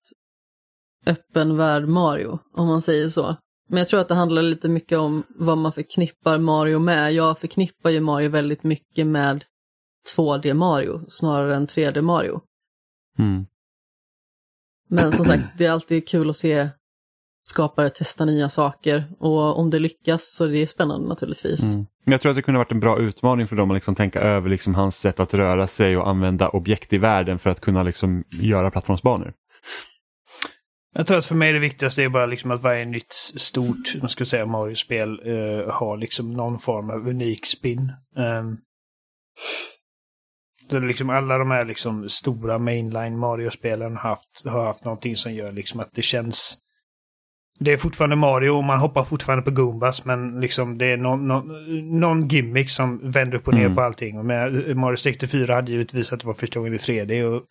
öppen 1.05 1.57
värld 1.57 1.87
Mario, 1.87 2.39
om 2.53 2.67
man 2.67 2.81
säger 2.81 3.09
så. 3.09 3.35
Men 3.71 3.77
jag 3.77 3.87
tror 3.87 3.99
att 3.99 4.07
det 4.07 4.15
handlar 4.15 4.41
lite 4.41 4.69
mycket 4.69 4.97
om 4.97 5.23
vad 5.29 5.57
man 5.57 5.73
förknippar 5.73 6.37
Mario 6.37 6.79
med. 6.79 7.13
Jag 7.13 7.39
förknippar 7.39 7.89
ju 7.89 7.99
Mario 7.99 8.29
väldigt 8.29 8.63
mycket 8.63 9.07
med 9.07 9.43
2D 10.15 10.53
Mario 10.53 11.01
snarare 11.07 11.55
än 11.55 11.67
3D 11.67 12.01
Mario. 12.01 12.41
Mm. 13.19 13.45
Men 14.89 15.11
som 15.11 15.25
sagt, 15.25 15.43
det 15.57 15.65
är 15.65 15.71
alltid 15.71 16.07
kul 16.07 16.29
att 16.29 16.37
se 16.37 16.69
skapare 17.43 17.89
testa 17.89 18.25
nya 18.25 18.49
saker 18.49 19.11
och 19.19 19.59
om 19.59 19.69
det 19.69 19.79
lyckas 19.79 20.35
så 20.35 20.45
är 20.45 20.49
det 20.49 20.67
spännande 20.67 21.07
naturligtvis. 21.07 21.73
Mm. 21.73 21.85
Men 22.03 22.11
jag 22.11 22.21
tror 22.21 22.29
att 22.29 22.35
det 22.35 22.41
kunde 22.41 22.57
varit 22.57 22.71
en 22.71 22.79
bra 22.79 22.99
utmaning 22.99 23.47
för 23.47 23.55
dem 23.55 23.71
att 23.71 23.75
liksom 23.75 23.95
tänka 23.95 24.21
över 24.21 24.49
liksom 24.49 24.75
hans 24.75 24.99
sätt 24.99 25.19
att 25.19 25.33
röra 25.33 25.67
sig 25.67 25.97
och 25.97 26.09
använda 26.09 26.49
objekt 26.49 26.93
i 26.93 26.97
världen 26.97 27.39
för 27.39 27.49
att 27.49 27.61
kunna 27.61 27.83
liksom 27.83 28.23
göra 28.29 28.71
plattformsbanor. 28.71 29.33
Jag 30.93 31.07
tror 31.07 31.17
att 31.17 31.25
för 31.25 31.35
mig 31.35 31.53
det 31.53 31.59
viktigaste 31.59 32.03
är 32.03 32.09
bara 32.09 32.25
liksom 32.25 32.51
att 32.51 32.61
varje 32.61 32.85
nytt 32.85 33.13
stort, 33.35 33.95
man 33.99 34.09
ska 34.09 34.25
säga 34.25 34.45
Mario-spel, 34.45 35.21
eh, 35.25 35.73
har 35.73 35.97
liksom 35.97 36.31
någon 36.31 36.59
form 36.59 36.89
av 36.89 37.07
unik 37.07 37.45
spin. 37.45 37.91
Um, 38.15 38.57
det 40.69 40.77
är 40.77 40.81
liksom 40.81 41.09
alla 41.09 41.37
de 41.37 41.51
här 41.51 41.65
liksom 41.65 42.09
stora 42.09 42.57
mainline 42.57 43.19
Mario-spelen 43.19 43.97
har 43.97 44.09
haft, 44.09 44.45
har 44.45 44.65
haft 44.65 44.85
någonting 44.85 45.15
som 45.15 45.33
gör 45.33 45.51
liksom 45.51 45.79
att 45.79 45.93
det 45.93 46.01
känns... 46.01 46.57
Det 47.59 47.71
är 47.71 47.77
fortfarande 47.77 48.15
Mario 48.15 48.49
och 48.49 48.63
man 48.63 48.79
hoppar 48.79 49.03
fortfarande 49.03 49.43
på 49.43 49.51
Goombas 49.51 50.05
men 50.05 50.39
liksom 50.39 50.77
det 50.77 50.85
är 50.85 50.97
någon, 50.97 51.27
någon, 51.27 51.99
någon 51.99 52.27
gimmick 52.27 52.69
som 52.69 53.11
vänder 53.11 53.37
upp 53.37 53.47
och 53.47 53.53
ner 53.53 53.65
Mm. 53.65 53.75
på 53.75 53.81
allting. 53.81 54.19
Och 54.19 54.25
med, 54.25 54.77
Mario 54.77 54.97
64 54.97 55.55
hade 55.55 55.71
givetvis 55.71 56.13
att 56.13 56.19
det 56.19 56.27
var 56.27 56.33
första 56.33 56.59
gången 56.59 56.73
i 56.73 56.77
3D 56.77 57.23
och 57.23 57.43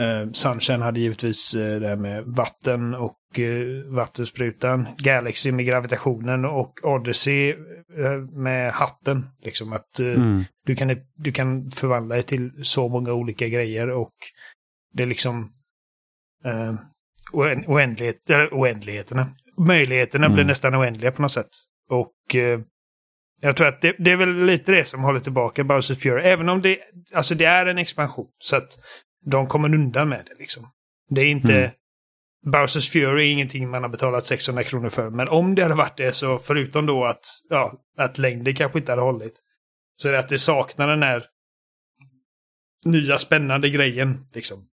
Uh, 0.00 0.32
Sunshine 0.32 0.82
hade 0.82 1.00
givetvis 1.00 1.54
uh, 1.54 1.80
det 1.80 1.88
här 1.88 1.96
med 1.96 2.24
vatten 2.24 2.94
och 2.94 3.18
uh, 3.38 3.94
vattensprutan. 3.94 4.88
Galaxy 4.98 5.52
med 5.52 5.66
gravitationen 5.66 6.44
och 6.44 6.84
Odyssey 6.84 7.54
uh, 7.98 8.18
med 8.32 8.72
hatten. 8.72 9.26
Liksom 9.42 9.72
att 9.72 10.00
uh, 10.00 10.06
Mm. 10.14 10.44
du, 10.66 10.74
kan, 10.76 10.96
du 11.16 11.32
kan 11.32 11.70
förvandla 11.70 12.16
det 12.16 12.22
till 12.22 12.50
så 12.62 12.88
många 12.88 13.12
olika 13.12 13.48
grejer 13.48 13.90
och 13.90 14.14
det 14.94 15.02
är 15.02 15.06
liksom 15.06 15.52
oänd 17.32 17.64
oändlighet, 17.66 18.30
äh, 18.30 18.44
oändligheterna. 18.52 19.26
Möjligheterna 19.58 20.26
Mm. 20.26 20.34
blir 20.34 20.44
nästan 20.44 20.74
oändliga 20.74 21.12
på 21.12 21.22
något 21.22 21.32
sätt. 21.32 21.48
Och 21.90 22.34
eh, 22.34 22.60
jag 23.40 23.56
tror 23.56 23.66
att 23.66 23.82
det, 23.82 23.96
det 23.98 24.10
är 24.10 24.16
väl 24.16 24.44
lite 24.44 24.72
det 24.72 24.84
som 24.84 25.02
håller 25.02 25.20
tillbaka 25.20 25.64
Bowser 25.64 25.94
Fury. 25.94 26.22
Även 26.22 26.48
om 26.48 26.62
det, 26.62 26.78
alltså 27.14 27.34
det 27.34 27.44
är 27.44 27.66
en 27.66 27.78
expansion. 27.78 28.26
Så 28.38 28.56
att 28.56 28.78
de 29.24 29.46
kommer 29.46 29.74
undan 29.74 30.08
med 30.08 30.26
det 30.26 30.34
liksom. 30.38 30.70
Det 31.10 31.20
är 31.20 31.26
inte... 31.26 31.54
Mm. 31.54 31.70
Bowsers 32.46 32.90
Fury 32.90 33.28
är 33.28 33.32
ingenting 33.32 33.70
man 33.70 33.82
har 33.82 33.90
betalat 33.90 34.26
600 34.26 34.62
kronor 34.62 34.88
för. 34.88 35.10
Men 35.10 35.28
om 35.28 35.54
det 35.54 35.62
hade 35.62 35.74
varit 35.74 35.96
det 35.96 36.12
så 36.12 36.38
förutom 36.38 36.86
då 36.86 37.04
att, 37.04 37.24
ja, 37.48 37.72
att 37.96 38.18
längden 38.18 38.54
kanske 38.54 38.78
inte 38.78 38.92
hade 38.92 39.02
hållit. 39.02 39.42
Så 40.02 40.08
är 40.08 40.12
det 40.12 40.18
att 40.18 40.28
det 40.28 40.38
saknar 40.38 40.88
den 40.88 41.02
här 41.02 41.24
nya 42.84 43.18
spännande 43.18 43.70
grejen 43.70 44.26
liksom. 44.32 44.68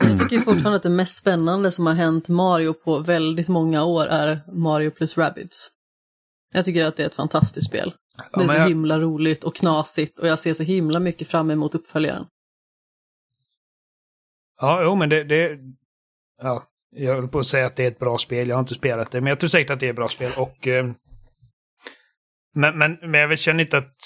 Jag 0.00 0.18
tycker 0.18 0.38
fortfarande 0.38 0.76
att 0.76 0.82
det 0.82 0.90
mest 0.90 1.16
spännande 1.16 1.70
som 1.70 1.86
har 1.86 1.94
hänt 1.94 2.28
Mario 2.28 2.72
på 2.72 2.98
väldigt 2.98 3.48
många 3.48 3.84
år 3.84 4.06
är 4.06 4.52
Mario 4.52 4.90
plus 4.90 5.18
Rabbids. 5.18 5.70
Jag 6.52 6.64
tycker 6.64 6.84
att 6.84 6.96
det 6.96 7.02
är 7.02 7.06
ett 7.06 7.14
fantastiskt 7.14 7.66
spel. 7.66 7.94
Det 8.34 8.44
är 8.44 8.48
så 8.48 8.54
jag- 8.54 8.68
himla 8.68 8.98
roligt 8.98 9.44
och 9.44 9.56
knasigt 9.56 10.18
och 10.18 10.28
jag 10.28 10.38
ser 10.38 10.54
så 10.54 10.62
himla 10.62 11.00
mycket 11.00 11.28
fram 11.28 11.50
emot 11.50 11.74
uppföljaren. 11.74 12.26
Ja, 14.60 14.82
jo, 14.82 14.94
men 14.94 15.08
det, 15.08 15.24
det... 15.24 15.58
Ja, 16.42 16.62
jag 16.90 17.14
höll 17.14 17.28
på 17.28 17.38
att 17.38 17.46
säga 17.46 17.66
att 17.66 17.76
det 17.76 17.84
är 17.84 17.88
ett 17.88 17.98
bra 17.98 18.18
spel. 18.18 18.48
Jag 18.48 18.56
har 18.56 18.60
inte 18.60 18.74
spelat 18.74 19.10
det, 19.10 19.20
men 19.20 19.28
jag 19.28 19.40
tror 19.40 19.48
säkert 19.48 19.70
att 19.70 19.80
det 19.80 19.86
är 19.86 19.90
ett 19.90 19.96
bra 19.96 20.08
spel. 20.08 20.32
Och... 20.36 20.68
Eh, 20.68 20.90
men, 22.56 22.78
men, 22.78 22.98
men 23.02 23.20
jag 23.20 23.38
känner 23.38 23.64
inte 23.64 23.78
att... 23.78 23.96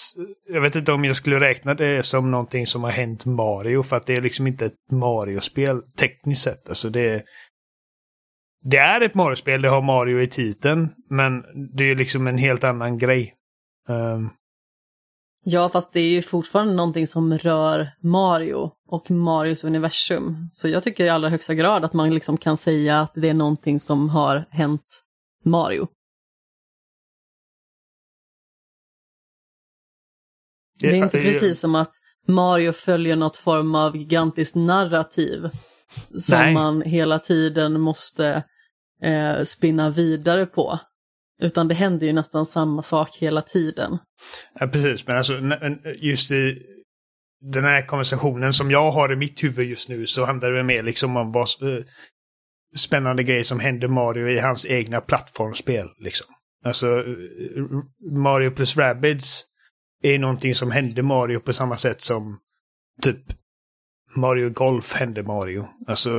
Jag 0.49 0.61
vet 0.61 0.77
inte 0.77 0.93
om 0.93 1.05
jag 1.05 1.17
skulle 1.17 1.41
räkna 1.41 1.75
det 1.75 2.07
som 2.07 2.31
någonting 2.31 2.67
som 2.67 2.85
har 2.85 2.91
hänt 2.91 3.25
Mario, 3.25 3.83
för 3.83 3.97
att 3.97 4.07
det 4.07 4.17
är 4.17 4.21
liksom 4.21 4.47
inte 4.47 4.67
ett 4.67 4.91
Mario-spel 4.93 5.83
tekniskt 5.99 6.43
sett. 6.43 6.69
Alltså 6.69 6.91
det... 6.91 7.25
Det 8.61 8.77
är 8.77 9.01
ett 9.01 9.15
Mario-spel, 9.15 9.63
det 9.63 9.69
har 9.69 9.83
Mario 9.83 10.21
i 10.21 10.27
titeln, 10.27 10.89
men 11.11 11.45
det 11.77 11.85
är 11.85 11.97
liksom 11.97 12.27
en 12.27 12.39
helt 12.39 12.65
annan 12.65 12.99
grej. 12.99 13.35
Um, 13.89 14.31
Ja, 15.51 15.69
fast 15.69 15.93
det 15.93 16.01
är 16.01 16.11
ju 16.11 16.23
fortfarande 16.23 16.75
någonting 16.75 17.07
som 17.07 17.39
rör 17.39 17.91
Mario 18.01 18.71
och 18.89 19.11
Marios 19.11 19.65
universum. 19.65 20.49
Så 20.53 20.69
jag 20.69 20.83
tycker 20.83 21.07
i 21.07 21.09
allra 21.09 21.29
högsta 21.29 21.55
grad 21.55 21.85
att 21.85 21.93
man 21.93 22.15
liksom 22.15 22.37
kan 22.37 22.57
säga 22.57 23.01
att 23.01 23.13
det 23.15 23.29
är 23.29 23.35
någonting 23.35 23.81
som 23.81 24.09
har 24.09 24.45
hänt 24.51 25.05
Mario. 25.45 25.89
Det 30.81 30.89
är 30.89 30.95
inte 30.95 31.23
precis 31.23 31.61
som 31.61 31.75
att 31.75 31.93
Mario 32.27 32.73
följer 32.73 33.17
något 33.17 33.37
form 33.37 33.75
av 33.75 33.97
gigantiskt 33.97 34.55
narrativ 34.55 35.51
som 36.19 36.39
Nej. 36.39 36.55
man 36.55 36.83
hela 36.83 37.19
tiden 37.19 37.81
måste 37.81 38.45
eh, 39.03 39.43
spinna 39.43 39.91
vidare 39.91 40.47
på. 40.47 40.79
Utan 41.43 41.69
det 41.69 41.75
händer 41.75 42.07
ju 42.07 42.13
nästan 42.13 42.47
samma 42.47 42.83
sak 42.83 43.17
hela 43.17 43.43
tiden. 43.43 43.99
Ja, 44.61 44.67
precis. 44.67 45.07
Men 45.07 45.17
alltså 45.17 45.41
just 45.97 46.31
i 46.31 46.63
den 47.41 47.65
här 47.65 47.87
konversationen 47.87 48.53
som 48.53 48.71
jag 48.71 48.91
har 48.91 49.13
i 49.13 49.17
mitt 49.17 49.45
huvud 49.45 49.69
just 49.69 49.89
nu 49.89 50.07
så 50.07 50.25
handlar 50.25 50.53
det 50.53 50.63
mer 50.63 50.83
liksom 50.83 51.17
om 51.17 51.33
vad 51.33 51.49
eh, 51.63 51.85
spännande 52.77 53.23
grejer 53.23 53.45
som 53.45 53.61
händer 53.61 53.89
Mario 53.89 54.29
i 54.29 54.39
hans 54.39 54.67
egna 54.67 55.01
plattformsspel. 55.01 55.89
Liksom. 55.99 56.27
Alltså 56.65 56.87
eh, 56.87 57.65
Mario 58.13 58.51
plus 58.51 58.77
Rabbids 58.77 59.45
är 60.03 60.19
någonting 60.19 60.55
som 60.55 60.71
hände 60.71 61.03
Mario 61.03 61.41
på 61.41 61.53
samma 61.53 61.77
sätt 61.77 62.01
som 62.01 62.39
typ 63.03 63.21
Mario 64.17 64.51
Golf 64.51 64.93
hände 64.93 65.23
Mario. 65.23 65.69
Alltså 65.87 66.11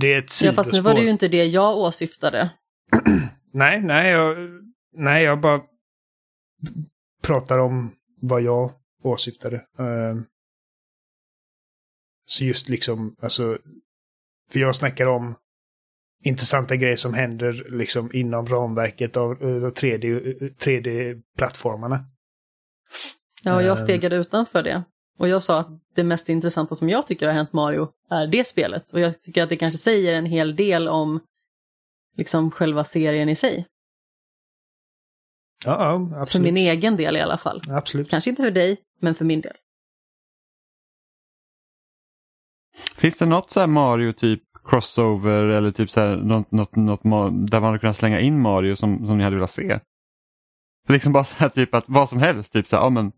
det 0.00 0.12
är 0.12 0.18
ett 0.18 0.24
Ja, 0.24 0.28
sidospår. 0.28 0.62
fast 0.62 0.72
nu 0.72 0.80
var 0.80 0.94
det 0.94 1.00
ju 1.00 1.10
inte 1.10 1.28
det 1.28 1.44
jag 1.44 1.76
åsyftade. 1.78 2.50
Nej, 3.52 3.80
nej, 3.82 4.10
jag, 4.10 4.36
nej, 4.92 5.24
jag 5.24 5.40
bara 5.40 5.62
pratar 7.22 7.58
om 7.58 7.94
vad 8.20 8.42
jag 8.42 8.72
åsyftade. 9.02 9.66
Ehm, 9.78 10.24
så 12.26 12.44
just 12.44 12.68
liksom, 12.68 13.16
alltså, 13.20 13.58
för 14.52 14.60
jag 14.60 14.76
snackar 14.76 15.06
om 15.06 15.34
intressanta 16.24 16.76
grejer 16.76 16.96
som 16.96 17.14
händer 17.14 17.66
liksom 17.70 18.10
inom 18.12 18.46
ramverket 18.46 19.16
av 19.16 19.32
eh, 19.32 19.46
3D, 19.46 20.04
3D-plattformarna. 20.58 22.04
Ja, 23.42 23.54
och 23.54 23.62
jag 23.62 23.78
Ehm. 23.78 23.84
stegade 23.84 24.16
utanför 24.16 24.62
det. 24.62 24.82
Och 25.18 25.28
jag 25.28 25.42
sa 25.42 25.60
att 25.60 25.68
det 25.94 26.04
mest 26.04 26.28
intressanta 26.28 26.74
som 26.74 26.88
jag 26.88 27.06
tycker 27.06 27.26
har 27.26 27.34
hänt 27.34 27.52
Mario 27.52 27.88
är 28.10 28.26
det 28.26 28.46
spelet. 28.46 28.92
Och 28.92 29.00
jag 29.00 29.22
tycker 29.22 29.42
att 29.42 29.48
det 29.48 29.56
kanske 29.56 29.78
säger 29.78 30.14
en 30.18 30.26
hel 30.26 30.56
del 30.56 30.88
om 30.88 31.20
liksom 32.20 32.50
själva 32.50 32.84
serien 32.84 33.28
i 33.28 33.34
sig. 33.34 33.66
Ja, 35.64 35.72
ja 35.72 36.08
För 36.08 36.22
absolut. 36.22 36.44
min 36.44 36.56
egen 36.56 36.96
del 36.96 37.16
i 37.16 37.20
alla 37.20 37.38
fall. 37.38 37.60
Absolut. 37.68 38.10
Kanske 38.10 38.30
inte 38.30 38.42
för 38.42 38.50
dig, 38.50 38.80
men 39.00 39.14
för 39.14 39.24
min 39.24 39.40
del. 39.40 39.56
Finns 42.96 43.18
det 43.18 43.26
något 43.26 43.50
så 43.50 43.60
här 43.60 43.66
Mario 43.66 44.12
typ 44.12 44.42
crossover 44.64 45.44
eller 45.44 45.70
typ 45.70 45.90
så 45.90 46.00
här 46.00 46.16
något, 46.16 46.52
något, 46.52 46.74
något 46.74 47.50
där 47.50 47.60
man 47.60 47.64
hade 47.64 47.78
kunnat 47.78 47.96
slänga 47.96 48.20
in 48.20 48.40
Mario 48.40 48.76
som, 48.76 49.06
som 49.06 49.18
ni 49.18 49.24
hade 49.24 49.36
velat 49.36 49.50
se? 49.50 49.80
Liksom 50.88 51.12
bara 51.12 51.24
så 51.24 51.36
här 51.38 51.48
typ 51.48 51.74
att 51.74 51.84
vad 51.86 52.08
som 52.08 52.18
helst, 52.18 52.52
typ 52.52 52.68
så 52.68 52.76
här, 52.76 52.82
ja 52.82 52.90
men 52.90 53.12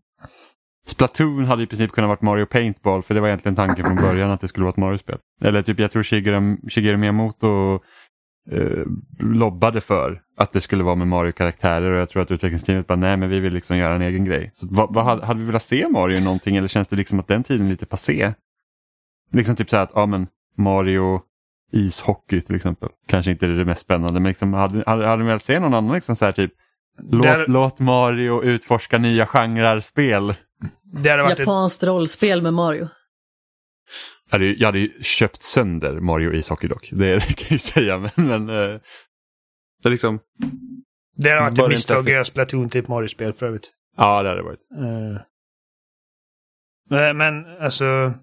Splatoon 0.85 1.45
hade 1.45 1.63
i 1.63 1.67
princip 1.67 1.91
kunnat 1.91 2.07
varit 2.07 2.21
Mario 2.21 2.45
Paintball 2.45 3.03
för 3.03 3.13
det 3.13 3.21
var 3.21 3.27
egentligen 3.27 3.55
tanken 3.55 3.85
från 3.85 3.95
början 3.95 4.31
att 4.31 4.41
det 4.41 4.47
skulle 4.47 4.63
vara 4.63 4.73
ett 4.73 4.77
Mario-spel. 4.77 5.19
Eller 5.41 5.61
typ 5.61 5.79
jag 5.79 5.91
tror 5.91 6.03
Shigeru, 6.03 6.57
Shigeru 6.69 6.97
Miyamoto 6.97 7.79
eh, 8.51 8.83
lobbade 9.19 9.81
för 9.81 10.21
att 10.37 10.53
det 10.53 10.61
skulle 10.61 10.83
vara 10.83 10.95
med 10.95 11.07
Mario-karaktärer 11.07 11.91
och 11.91 11.99
jag 11.99 12.09
tror 12.09 12.21
att 12.21 12.31
utvecklingsteamet 12.31 12.87
bara 12.87 12.95
nej 12.95 13.17
men 13.17 13.29
vi 13.29 13.39
vill 13.39 13.53
liksom 13.53 13.77
göra 13.77 13.95
en 13.95 14.01
egen 14.01 14.25
grej. 14.25 14.51
Så 14.53 14.67
vad, 14.69 14.93
vad 14.93 15.05
hade, 15.05 15.25
hade 15.25 15.39
vi 15.39 15.45
velat 15.45 15.63
se 15.63 15.87
Mario 15.89 16.19
någonting 16.19 16.55
eller 16.55 16.67
känns 16.67 16.87
det 16.87 16.95
liksom 16.95 17.19
att 17.19 17.27
den 17.27 17.43
tiden 17.43 17.65
är 17.65 17.71
lite 17.71 17.85
passé? 17.85 18.33
Liksom 19.31 19.55
typ 19.55 19.69
så 19.69 19.75
här 19.75 19.83
att 19.83 19.91
ja 19.95 20.05
men 20.05 20.27
Mario 20.57 21.21
ishockey 21.71 22.41
till 22.41 22.55
exempel. 22.55 22.89
Kanske 23.07 23.31
inte 23.31 23.45
är 23.45 23.49
det 23.49 23.65
mest 23.65 23.81
spännande 23.81 24.19
men 24.19 24.29
liksom, 24.29 24.53
hade, 24.53 24.83
hade, 24.87 25.07
hade 25.07 25.23
vi 25.23 25.27
velat 25.27 25.43
se 25.43 25.59
någon 25.59 25.73
annan 25.73 25.95
liksom 25.95 26.15
så 26.15 26.25
här 26.25 26.31
typ 26.31 26.51
Låt, 26.97 27.23
Där- 27.23 27.45
låt 27.47 27.79
Mario 27.79 28.43
utforska 28.43 28.97
nya 28.97 29.25
genrer 29.25 29.79
spel. 29.79 30.35
Det 30.83 31.09
hade 31.09 31.23
varit 31.23 31.33
ett, 31.33 31.39
Japanskt 31.39 31.83
rollspel 31.83 32.41
med 32.41 32.53
Mario. 32.53 32.87
Jag 34.29 34.35
hade, 34.35 34.45
ju- 34.45 34.55
jag 34.59 34.67
hade 34.67 34.79
ju 34.79 35.03
köpt 35.03 35.43
sönder 35.43 35.99
Mario 35.99 36.33
ishockey 36.33 36.67
dock. 36.67 36.89
Det, 36.91 37.13
det 37.13 37.21
kan 37.21 37.45
jag 37.45 37.51
ju 37.51 37.57
säga. 37.59 37.97
Men, 37.99 38.27
men 38.27 38.49
eh, 38.49 38.79
det 39.83 39.89
är 39.89 39.89
liksom, 39.89 40.19
det 41.15 41.29
hade 41.29 41.41
varit 41.41 41.59
ett 41.59 41.69
misstag 41.69 41.99
att 42.07 42.13
göra 42.13 42.25
Splatoon 42.25 42.69
till 42.69 42.81
ett 42.81 42.87
Mario-spel 42.87 43.33
för 43.33 43.45
övrigt. 43.45 43.71
ja 43.97 44.23
det 44.23 44.29
hade 44.29 44.41
det 44.41 44.45
varit. 44.45 44.59
Eh, 46.91 47.13
men, 47.13 47.45
alltså... 47.61 48.13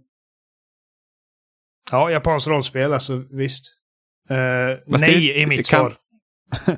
Ja, 1.90 2.11
japanskt 2.11 2.46
rollspel, 2.48 2.92
alltså 2.92 3.16
visst. 3.30 3.64
Eh, 4.28 4.36
Fast 4.90 5.01
nej 5.01 5.20
det- 5.20 5.42
är 5.42 5.46
mitt 5.46 5.59
det 5.59 5.70
kan- 5.70 5.90
svar. 5.90 5.96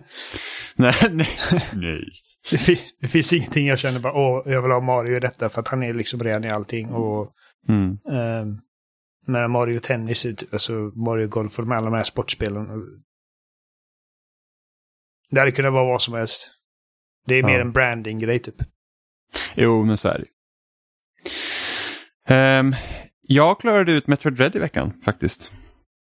Nej, 0.77 0.95
nej. 1.11 1.29
nej. 1.75 2.05
Det, 2.51 2.59
fi- 2.59 2.91
det 3.01 3.07
finns 3.09 3.33
ingenting 3.33 3.67
jag 3.67 3.79
känner 3.79 4.01
bara 4.01 4.13
åh, 4.13 4.43
jag 4.53 4.63
vill 4.63 4.71
ha 4.71 4.81
Mario 4.81 5.17
i 5.17 5.21
detta 5.21 5.49
för 5.49 5.61
att 5.61 5.69
han 5.69 5.83
är 5.83 5.95
liksom 5.95 6.23
ren 6.23 6.45
i 6.45 6.51
allting. 6.51 6.89
Och 6.89 7.33
Mm. 7.69 7.99
ehm, 8.13 8.59
med 9.27 9.51
Mario 9.51 9.81
Tennis, 9.81 10.23
typ- 10.23 10.53
alltså 10.53 10.73
Mario 10.73 11.29
Golf 11.29 11.59
och 11.59 11.65
alla 11.67 11.85
de 11.85 11.95
här 11.95 12.03
sportspelen. 12.05 12.69
Det 15.31 15.41
hade 15.41 15.53
kunnat 15.53 15.73
vara 15.73 15.85
vad 15.85 16.03
som 16.03 16.15
helst. 16.15 16.51
Det 17.27 17.35
är 17.35 17.43
mer 17.43 17.55
Ja. 17.55 17.61
en 17.61 17.73
branding-grej 17.73 18.39
typ. 18.39 18.55
Jo, 19.55 19.85
men 19.85 19.97
så 19.97 20.09
är 20.09 20.19
det 20.19 20.25
Ehm, 22.35 22.75
Jag 23.23 23.61
klarade 23.61 23.93
ut 23.93 24.07
Metroid 24.07 24.35
Dread 24.37 24.57
i 24.57 24.59
veckan 24.59 25.01
faktiskt. 25.05 25.53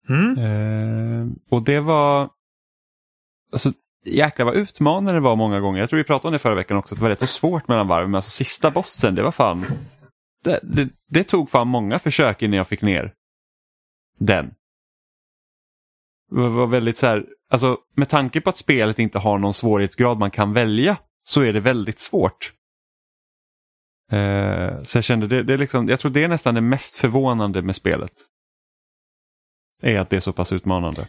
Mm? 0.09 0.39
Ehm, 0.39 1.35
och 1.51 1.63
det 1.65 1.81
var... 1.81 2.31
Alltså, 3.53 3.73
jäklar 4.05 4.47
vad 4.47 4.55
utmanande 4.57 5.13
det 5.13 5.21
var 5.21 5.37
många 5.37 5.61
gånger. 5.61 5.81
Jag 5.81 5.89
tror 5.89 5.97
vi 5.99 6.05
pratade 6.05 6.29
om 6.29 6.33
det 6.33 6.39
förra 6.39 6.55
veckan 6.55 6.77
också, 6.77 6.95
att 6.95 6.99
det 6.99 7.03
var 7.03 7.11
rätt 7.11 7.21
så 7.21 7.27
svårt 7.27 7.69
mellan 7.69 7.89
varv. 7.89 8.09
Men 8.09 8.15
alltså 8.15 8.31
sista 8.31 8.71
bossen, 8.71 9.15
det 9.15 9.23
var 9.23 9.33
fan... 9.33 9.65
Det, 10.45 10.61
det, 10.63 10.89
det 11.09 11.25
tog 11.25 11.51
fan 11.51 11.69
många 11.69 11.99
försök 11.99 12.43
innan 12.43 12.57
jag 12.57 12.69
fick 12.69 12.83
ner 12.83 13.15
den. 14.19 14.55
Det 16.31 16.49
var 16.49 16.67
väldigt 16.67 16.97
så 16.97 17.07
här, 17.07 17.27
alltså 17.51 17.79
med 17.97 18.09
tanke 18.09 18.41
på 18.41 18.51
att 18.51 18.57
spelet 18.59 18.99
inte 18.99 19.19
har 19.19 19.39
någon 19.39 19.55
svårighetsgrad 19.55 20.19
man 20.19 20.31
kan 20.31 20.53
välja 20.53 20.97
så 21.23 21.41
är 21.41 21.53
det 21.53 21.61
väldigt 21.61 21.99
svårt. 21.99 22.53
Eh, 24.13 24.83
så 24.83 24.99
jag 24.99 25.05
kände 25.05 25.27
det, 25.27 25.43
det 25.43 25.53
är 25.55 25.59
liksom, 25.59 25.89
jag 25.89 26.01
tror 26.01 26.11
det 26.13 26.25
är 26.25 26.29
nästan 26.29 26.55
det 26.55 26.61
mest 26.61 26.95
förvånande 26.95 27.63
med 27.63 27.77
spelet. 27.77 28.13
Är 29.81 29.99
att 30.01 30.11
det 30.11 30.17
är 30.17 30.21
så 30.21 30.33
pass 30.33 30.53
utmanande. 30.53 31.09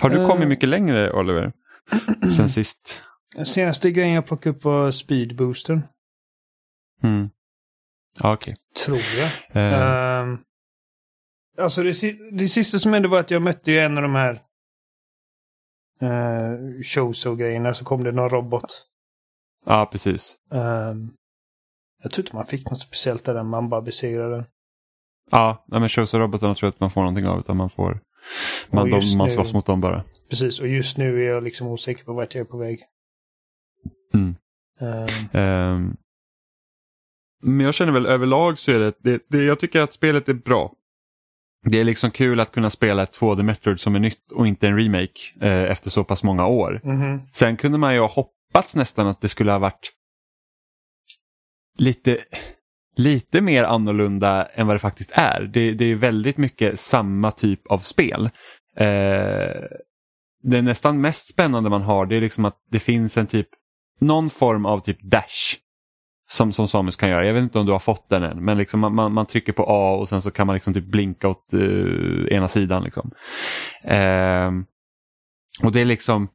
Har 0.00 0.10
du 0.10 0.20
Eh. 0.20 0.28
kommit 0.28 0.48
mycket 0.48 0.68
längre 0.68 1.12
Oliver? 1.12 1.52
Sen 2.36 2.50
sist? 2.50 3.00
Senaste 3.46 3.90
grejen 3.90 4.14
jag 4.14 4.26
plockade 4.26 4.56
upp 4.56 4.64
var 4.64 4.90
speedboostern. 4.90 5.80
Mm. 7.02 7.30
Ja, 8.20 8.32
Okej. 8.34 8.56
Tror 8.86 8.98
jag. 9.18 9.30
Eh, 9.52 9.80
Ehm, 10.20 10.38
alltså 11.58 11.82
det, 11.82 11.92
det 12.38 12.48
sista 12.48 12.78
som 12.78 12.92
hände 12.92 13.08
var 13.08 13.20
att 13.20 13.30
jag 13.30 13.42
mötte 13.42 13.72
ju 13.72 13.78
en 13.78 13.96
av 13.96 14.02
de 14.02 14.14
här 14.14 14.32
uh, 16.02 16.82
Showso-grejerna. 16.82 17.74
Så 17.74 17.84
kom 17.84 18.04
det 18.04 18.12
någon 18.12 18.30
robot. 18.30 18.86
ja, 19.66 19.88
precis. 19.92 20.36
Ehm, 20.52 21.10
jag 22.02 22.12
tror 22.12 22.24
inte 22.26 22.36
man 22.36 22.46
fick 22.46 22.70
något 22.70 22.80
speciellt 22.80 23.24
där, 23.24 23.42
man 23.42 23.68
bara 23.68 23.82
besegrade 23.82 24.34
den. 24.36 24.44
Ja, 25.30 25.64
nej, 25.68 25.80
men 25.80 25.88
Shows-robotarna 25.88 26.54
tror 26.54 26.66
jag 26.66 26.74
att 26.74 26.80
man 26.80 26.90
får 26.90 27.00
någonting 27.00 27.26
av 27.26 27.38
utan 27.40 27.56
man 27.56 27.70
får 27.70 28.00
man, 28.70 28.82
Och 28.82 29.00
de, 29.00 29.16
man 29.18 29.26
nu- 29.28 29.34
slåss 29.34 29.52
mot 29.52 29.66
dem 29.66 29.80
bara. 29.80 30.04
Precis, 30.30 30.60
och 30.60 30.68
just 30.68 30.96
nu 30.96 31.22
är 31.24 31.28
jag 31.28 31.42
liksom 31.44 31.66
osäker 31.66 32.04
på 32.04 32.12
vart 32.12 32.34
jag 32.34 32.40
är 32.40 32.44
på 32.50 32.56
väg. 32.56 32.82
Mm. 34.14 34.34
Ehm, 34.80 35.06
Ehm, 35.32 35.96
men 37.42 37.60
jag 37.60 37.74
känner 37.74 37.92
väl 37.92 38.06
överlag 38.06 38.58
så 38.58 38.72
är 38.72 38.78
det, 38.78 38.92
det, 38.98 39.22
det, 39.28 39.44
jag 39.44 39.60
tycker 39.60 39.80
att 39.80 39.92
spelet 39.92 40.28
är 40.28 40.34
bra. 40.34 40.72
Det 41.64 41.80
är 41.80 41.84
liksom 41.84 42.10
kul 42.10 42.40
att 42.40 42.52
kunna 42.52 42.70
spela 42.70 43.02
ett 43.02 43.18
2D 43.18 43.42
Metroid 43.42 43.80
som 43.80 43.94
är 43.94 43.98
nytt 43.98 44.32
och 44.32 44.46
inte 44.46 44.68
en 44.68 44.76
remake 44.76 45.20
eh, 45.40 45.70
efter 45.70 45.90
så 45.90 46.04
pass 46.04 46.22
många 46.22 46.46
år. 46.46 46.80
mhm. 46.84 47.20
Sen 47.32 47.56
kunde 47.56 47.78
man 47.78 47.94
ju 47.94 48.00
ha 48.00 48.08
hoppats 48.08 48.76
nästan 48.76 49.06
att 49.06 49.20
det 49.20 49.28
skulle 49.28 49.52
ha 49.52 49.58
varit 49.58 49.92
lite, 51.78 52.18
lite 52.96 53.40
mer 53.40 53.64
annorlunda 53.64 54.46
än 54.46 54.66
vad 54.66 54.76
det 54.76 54.80
faktiskt 54.80 55.12
är. 55.12 55.50
Det, 55.52 55.72
det 55.72 55.84
är 55.84 55.96
väldigt 55.96 56.36
mycket 56.36 56.80
samma 56.80 57.30
typ 57.30 57.66
av 57.66 57.78
spel. 57.78 58.30
Eh, 58.76 59.62
det 60.42 60.62
nästan 60.62 61.00
mest 61.00 61.28
spännande 61.28 61.70
man 61.70 61.82
har 61.82 62.06
det 62.06 62.16
är 62.16 62.20
liksom 62.20 62.44
att 62.44 62.56
det 62.70 62.80
finns 62.80 63.16
en 63.16 63.26
typ 63.26 63.48
någon 64.00 64.30
form 64.30 64.66
av 64.66 64.80
typ 64.80 65.02
dash 65.02 65.56
som, 66.36 66.52
som 66.52 66.68
Samus 66.68 66.96
kan 66.96 67.08
göra. 67.08 67.26
Jag 67.26 67.34
vet 67.34 67.42
inte 67.42 67.58
om 67.58 67.66
du 67.66 67.72
har 67.72 67.78
fått 67.78 68.08
den 68.08 68.22
än 68.22 68.44
men 68.44 68.58
liksom 68.58 68.80
man, 68.80 68.94
man, 68.94 69.12
man 69.12 69.26
trycker 69.26 69.52
på 69.52 69.64
A 69.68 69.94
och 69.94 70.08
sen 70.08 70.22
så 70.22 70.30
kan 70.30 70.46
man 70.46 70.54
liksom 70.54 70.74
typ 70.74 70.84
blinka 70.84 71.28
åt 71.28 71.54
uh, 71.54 72.26
ena 72.32 72.48
sidan. 72.48 72.84
Liksom. 72.84 73.10
Uh, 73.84 74.64
och 75.62 75.72
det 75.72 75.80
är 75.80 75.84
liksom 75.84 76.28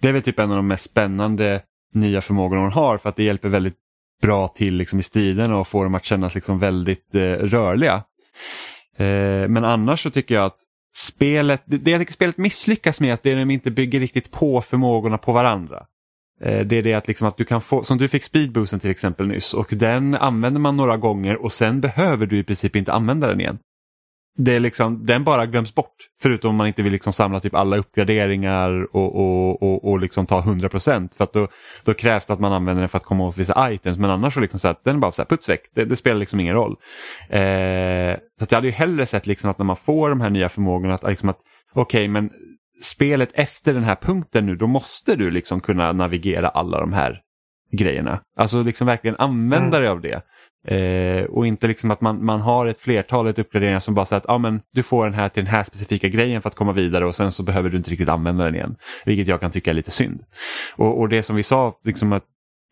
det 0.00 0.08
är 0.08 0.12
väl 0.12 0.22
typ 0.22 0.38
en 0.38 0.50
av 0.50 0.56
de 0.56 0.66
mest 0.66 0.84
spännande 0.84 1.62
nya 1.94 2.20
förmågorna 2.20 2.62
hon 2.62 2.72
har 2.72 2.98
för 2.98 3.08
att 3.08 3.16
det 3.16 3.24
hjälper 3.24 3.48
väldigt 3.48 3.76
bra 4.22 4.48
till 4.48 4.74
liksom, 4.74 4.98
i 4.98 5.02
striden 5.02 5.52
och 5.52 5.68
får 5.68 5.84
dem 5.84 5.94
att 5.94 6.04
kännas 6.04 6.34
liksom, 6.34 6.58
väldigt 6.58 7.14
uh, 7.14 7.32
rörliga. 7.32 8.02
Eh, 8.96 9.48
men 9.48 9.64
annars 9.64 10.02
så 10.02 10.10
tycker 10.10 10.34
jag 10.34 10.44
att 10.44 10.58
spelet, 10.96 11.62
det, 11.64 11.78
det 11.78 11.90
jag 11.90 12.00
tycker 12.00 12.12
spelet 12.12 12.36
misslyckas 12.36 13.00
med 13.00 13.14
att 13.14 13.22
det 13.22 13.30
är 13.30 13.34
att 13.34 13.40
de 13.40 13.50
inte 13.50 13.70
bygger 13.70 14.00
riktigt 14.00 14.30
på 14.30 14.62
förmågorna 14.62 15.18
på 15.18 15.32
varandra. 15.32 15.86
Eh, 16.40 16.66
det 16.66 16.76
är 16.76 16.82
det 16.82 16.94
att, 16.94 17.08
liksom 17.08 17.28
att 17.28 17.36
du 17.36 17.44
kan 17.44 17.60
få, 17.60 17.84
som 17.84 17.98
du 17.98 18.08
fick 18.08 18.24
speedboosten 18.24 18.80
till 18.80 18.90
exempel 18.90 19.28
nyss 19.28 19.54
och 19.54 19.68
den 19.70 20.14
använder 20.14 20.60
man 20.60 20.76
några 20.76 20.96
gånger 20.96 21.36
och 21.36 21.52
sen 21.52 21.80
behöver 21.80 22.26
du 22.26 22.38
i 22.38 22.44
princip 22.44 22.76
inte 22.76 22.92
använda 22.92 23.28
den 23.28 23.40
igen. 23.40 23.58
Det 24.38 24.54
är 24.54 24.60
liksom, 24.60 25.06
den 25.06 25.24
bara 25.24 25.46
glöms 25.46 25.74
bort 25.74 25.96
förutom 26.22 26.50
om 26.50 26.56
man 26.56 26.66
inte 26.66 26.82
vill 26.82 26.92
liksom 26.92 27.12
samla 27.12 27.40
typ 27.40 27.54
alla 27.54 27.76
uppgraderingar 27.76 28.96
och, 28.96 29.16
och, 29.16 29.62
och, 29.62 29.90
och 29.90 30.00
liksom 30.00 30.26
ta 30.26 30.40
100% 30.40 31.08
för 31.16 31.24
att 31.24 31.32
då, 31.32 31.48
då 31.84 31.94
krävs 31.94 32.26
det 32.26 32.32
att 32.32 32.40
man 32.40 32.52
använder 32.52 32.82
den 32.82 32.88
för 32.88 32.98
att 32.98 33.04
komma 33.04 33.26
åt 33.26 33.36
vissa 33.36 33.72
items 33.72 33.98
men 33.98 34.10
annars 34.10 34.34
så 34.34 34.40
liksom 34.40 34.60
så 34.60 34.68
att 34.68 34.84
den 34.84 34.96
är 34.96 35.00
bara 35.00 35.12
så 35.12 35.22
här 35.22 35.26
puts 35.26 35.48
väck, 35.48 35.60
det, 35.74 35.84
det 35.84 35.96
spelar 35.96 36.20
liksom 36.20 36.40
ingen 36.40 36.54
roll. 36.54 36.76
Eh, 37.28 38.16
så 38.38 38.44
att 38.44 38.50
jag 38.50 38.56
hade 38.56 38.66
ju 38.66 38.72
hellre 38.72 39.06
sett 39.06 39.26
liksom 39.26 39.50
att 39.50 39.58
när 39.58 39.66
man 39.66 39.76
får 39.76 40.08
de 40.08 40.20
här 40.20 40.30
nya 40.30 40.48
förmågorna 40.48 40.94
att, 40.94 41.02
liksom 41.02 41.28
att 41.28 41.38
okej 41.74 42.00
okay, 42.00 42.08
men 42.08 42.30
spelet 42.82 43.30
efter 43.34 43.74
den 43.74 43.84
här 43.84 43.94
punkten 43.94 44.46
nu, 44.46 44.56
då 44.56 44.66
måste 44.66 45.16
du 45.16 45.30
liksom 45.30 45.60
kunna 45.60 45.92
navigera 45.92 46.48
alla 46.48 46.80
de 46.80 46.92
här 46.92 47.20
grejerna. 47.72 48.20
Alltså 48.36 48.62
liksom 48.62 48.86
verkligen 48.86 49.16
använda 49.16 49.78
dig 49.78 49.86
mm. 49.86 49.96
av 49.96 50.00
det. 50.00 50.22
Eh, 50.68 51.24
och 51.24 51.46
inte 51.46 51.66
liksom 51.66 51.90
att 51.90 52.00
man, 52.00 52.24
man 52.24 52.40
har 52.40 52.66
ett 52.66 52.78
flertal 52.78 53.28
uppgraderingar 53.28 53.80
som 53.80 53.94
bara 53.94 54.06
säger 54.06 54.20
att 54.20 54.28
ah, 54.28 54.38
men, 54.38 54.60
du 54.72 54.82
får 54.82 55.04
den 55.04 55.14
här 55.14 55.28
till 55.28 55.44
den 55.44 55.52
här 55.52 55.64
specifika 55.64 56.08
grejen 56.08 56.42
för 56.42 56.48
att 56.48 56.54
komma 56.54 56.72
vidare 56.72 57.06
och 57.06 57.14
sen 57.14 57.32
så 57.32 57.42
behöver 57.42 57.70
du 57.70 57.76
inte 57.76 57.90
riktigt 57.90 58.08
använda 58.08 58.44
den 58.44 58.54
igen. 58.54 58.76
Vilket 59.04 59.28
jag 59.28 59.40
kan 59.40 59.50
tycka 59.50 59.70
är 59.70 59.74
lite 59.74 59.90
synd. 59.90 60.24
Och, 60.76 61.00
och 61.00 61.08
det 61.08 61.22
som 61.22 61.36
vi 61.36 61.42
sa, 61.42 61.80
liksom 61.84 62.12
att 62.12 62.24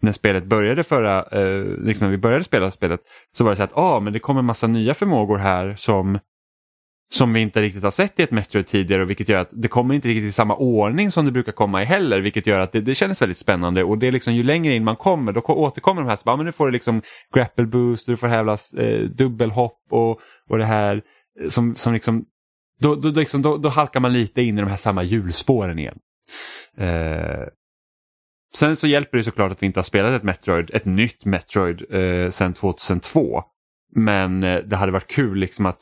när 0.02 0.12
spelet 0.12 0.44
började 0.44 0.84
förra, 0.84 1.22
eh, 1.22 1.64
liksom 1.64 2.05
när 2.05 2.11
vi 2.11 2.18
började 2.18 2.44
spela 2.44 2.70
spelet 2.70 3.00
så 3.36 3.44
var 3.44 3.50
det 3.50 3.57
så 3.57 3.62
att 3.62 3.76
ah, 3.76 4.00
men 4.00 4.12
det 4.12 4.18
kommer 4.18 4.42
massa 4.42 4.66
nya 4.66 4.94
förmågor 4.94 5.38
här 5.38 5.74
som 5.76 6.18
som 7.14 7.32
vi 7.32 7.40
inte 7.40 7.62
riktigt 7.62 7.82
har 7.82 7.90
sett 7.90 8.20
i 8.20 8.22
ett 8.22 8.30
Metroid 8.30 8.66
tidigare 8.66 9.02
och 9.02 9.10
vilket 9.10 9.28
gör 9.28 9.38
att 9.38 9.50
det 9.52 9.68
kommer 9.68 9.94
inte 9.94 10.08
riktigt 10.08 10.28
i 10.28 10.32
samma 10.32 10.56
ordning 10.56 11.10
som 11.10 11.24
det 11.24 11.32
brukar 11.32 11.52
komma 11.52 11.82
i 11.82 11.84
heller 11.84 12.20
vilket 12.20 12.46
gör 12.46 12.60
att 12.60 12.72
det, 12.72 12.80
det 12.80 12.94
känns 12.94 13.22
väldigt 13.22 13.38
spännande 13.38 13.84
och 13.84 13.98
det 13.98 14.06
är 14.06 14.12
liksom 14.12 14.34
ju 14.34 14.42
längre 14.42 14.74
in 14.74 14.84
man 14.84 14.96
kommer 14.96 15.32
då 15.32 15.40
återkommer 15.40 16.02
de 16.02 16.08
här 16.08 16.16
så 16.16 16.24
bara, 16.24 16.36
men 16.36 16.46
nu 16.46 16.52
får 16.52 16.66
du 16.66 16.72
liksom 16.72 17.02
grapple 17.34 17.66
boost, 17.66 18.06
du 18.06 18.16
får 18.16 18.26
hävlas 18.26 18.74
eh, 18.74 19.02
dubbelhopp 19.02 19.78
och, 19.90 20.20
och 20.48 20.58
det 20.58 20.64
här 20.64 21.02
eh, 21.40 21.48
som, 21.48 21.76
som 21.76 21.92
liksom 21.92 22.24
då, 22.80 22.94
då, 22.94 23.08
liksom, 23.08 23.42
då, 23.42 23.56
då 23.56 23.68
halkar 23.68 24.00
man 24.00 24.12
lite 24.12 24.42
in 24.42 24.58
i 24.58 24.60
de 24.60 24.70
här 24.70 24.76
samma 24.76 25.02
hjulspåren 25.02 25.78
igen. 25.78 25.98
Eh, 26.76 27.46
sen 28.54 28.76
så 28.76 28.86
hjälper 28.86 29.18
det 29.18 29.24
såklart 29.24 29.52
att 29.52 29.62
vi 29.62 29.66
inte 29.66 29.78
har 29.78 29.84
spelat 29.84 30.12
ett 30.12 30.22
Metroid, 30.22 30.70
ett 30.72 30.84
nytt 30.84 31.24
Metroid 31.24 31.84
eh, 31.90 32.30
sedan 32.30 32.52
2002. 32.52 33.42
Men 33.96 34.42
eh, 34.42 34.58
det 34.58 34.76
hade 34.76 34.92
varit 34.92 35.10
kul 35.10 35.38
liksom 35.38 35.66
att 35.66 35.80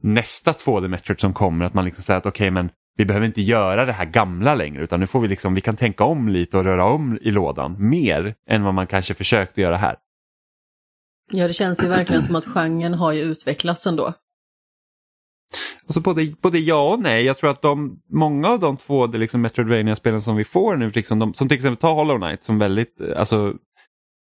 nästa 0.00 0.52
2D-metric 0.52 1.20
som 1.20 1.34
kommer 1.34 1.64
att 1.64 1.74
man 1.74 1.84
liksom 1.84 2.04
säger 2.04 2.18
att 2.18 2.26
okej 2.26 2.44
okay, 2.44 2.50
men 2.50 2.70
vi 2.96 3.04
behöver 3.04 3.26
inte 3.26 3.42
göra 3.42 3.84
det 3.84 3.92
här 3.92 4.04
gamla 4.04 4.54
längre 4.54 4.82
utan 4.82 5.00
nu 5.00 5.06
får 5.06 5.20
vi 5.20 5.28
liksom, 5.28 5.54
vi 5.54 5.60
kan 5.60 5.76
tänka 5.76 6.04
om 6.04 6.28
lite 6.28 6.56
och 6.56 6.64
röra 6.64 6.84
om 6.84 7.18
i 7.22 7.30
lådan 7.30 7.76
mer 7.78 8.34
än 8.48 8.64
vad 8.64 8.74
man 8.74 8.86
kanske 8.86 9.14
försökte 9.14 9.60
göra 9.60 9.76
här. 9.76 9.96
Ja, 11.32 11.46
det 11.46 11.52
känns 11.52 11.82
ju 11.82 11.88
verkligen 11.88 12.22
som 12.22 12.36
att 12.36 12.44
genren 12.44 12.94
har 12.94 13.12
ju 13.12 13.20
utvecklats 13.20 13.86
ändå. 13.86 14.14
Alltså 15.86 16.00
både, 16.00 16.34
både 16.40 16.58
ja 16.58 16.92
och 16.92 17.00
nej. 17.00 17.24
Jag 17.24 17.38
tror 17.38 17.50
att 17.50 17.62
de, 17.62 18.00
många 18.10 18.48
av 18.48 18.60
de 18.60 18.76
två 18.76 19.06
liksom 19.06 19.42
Metroidvania-spelen 19.42 20.22
som 20.22 20.36
vi 20.36 20.44
får 20.44 20.76
nu, 20.76 20.90
liksom 20.90 21.18
de, 21.18 21.34
som 21.34 21.48
till 21.48 21.56
exempel 21.56 21.76
ta 21.76 21.94
Hollow 21.94 22.18
Knight 22.18 22.42
som 22.42 22.58
väldigt, 22.58 23.00
alltså 23.16 23.54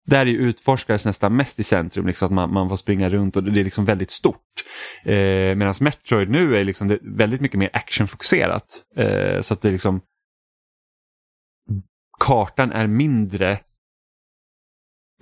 där 0.06 0.26
är 0.26 0.32
utforskares 0.32 1.06
nästan 1.06 1.36
mest 1.36 1.60
i 1.60 1.64
centrum, 1.64 2.08
liksom, 2.08 2.26
att 2.26 2.32
man, 2.32 2.54
man 2.54 2.70
får 2.70 2.78
springa 2.78 3.10
runt 3.10 3.36
och 3.36 3.44
det 3.44 3.60
är 3.60 3.64
liksom 3.64 3.86
väldigt 3.86 4.12
stort. 4.12 4.64
Eh, 5.04 5.56
Medan 5.56 5.74
Metroid 5.82 6.30
nu 6.30 6.58
är 6.58 6.64
liksom 6.64 6.98
väldigt 7.02 7.42
mycket 7.42 7.60
mer 7.60 7.70
actionfokuserat. 7.74 8.84
Eh, 8.96 9.42
så 9.42 9.54
att 9.54 9.62
det 9.62 9.68
är 9.68 9.72
liksom 9.72 10.02
kartan 12.20 12.72
är 12.72 12.88
mindre 12.88 13.60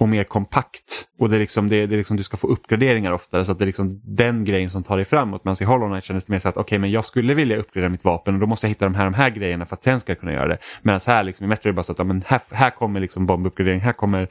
och 0.01 0.09
mer 0.09 0.23
kompakt. 0.23 1.07
Och 1.19 1.29
det 1.29 1.37
är 1.37 1.39
liksom, 1.39 1.69
det, 1.69 1.85
det 1.85 1.95
är 1.95 1.97
liksom, 1.97 2.17
du 2.17 2.23
ska 2.23 2.37
få 2.37 2.47
uppgraderingar 2.47 3.11
oftare 3.11 3.45
så 3.45 3.51
att 3.51 3.59
det 3.59 3.63
är 3.63 3.67
liksom 3.67 4.01
den 4.03 4.45
grejen 4.45 4.69
som 4.69 4.83
tar 4.83 4.95
dig 4.95 5.05
framåt. 5.05 5.45
Medan 5.45 5.55
i 5.61 5.63
Hollow 5.63 5.89
Knight 5.89 6.03
kändes 6.03 6.25
det 6.25 6.31
mer 6.31 6.39
så 6.39 6.49
att 6.49 6.55
okej 6.57 6.63
okay, 6.63 6.79
men 6.79 6.91
jag 6.91 7.05
skulle 7.05 7.33
vilja 7.33 7.57
uppgradera 7.57 7.89
mitt 7.89 8.03
vapen 8.03 8.33
och 8.33 8.39
då 8.39 8.47
måste 8.47 8.65
jag 8.65 8.69
hitta 8.69 8.85
de 8.85 8.95
här, 8.95 9.05
de 9.05 9.13
här 9.13 9.29
grejerna 9.29 9.65
för 9.65 9.75
att 9.75 9.83
sen 9.83 9.99
ska 9.99 10.11
jag 10.11 10.19
kunna 10.19 10.33
göra 10.33 10.47
det. 10.47 10.57
Medan 10.81 11.01
här 11.05 11.23
liksom, 11.23 11.45
i 11.45 11.47
Metro 11.47 11.67
är 11.67 11.71
det 11.71 11.75
bara 11.75 11.83
så 11.83 11.91
att 11.91 11.97
ja, 11.97 12.03
men 12.03 12.23
här, 12.27 12.41
här 12.49 12.69
kommer 12.69 12.99
liksom 12.99 13.25
bombuppgradering, 13.25 13.79
här 13.79 13.93
kommer 13.93 14.27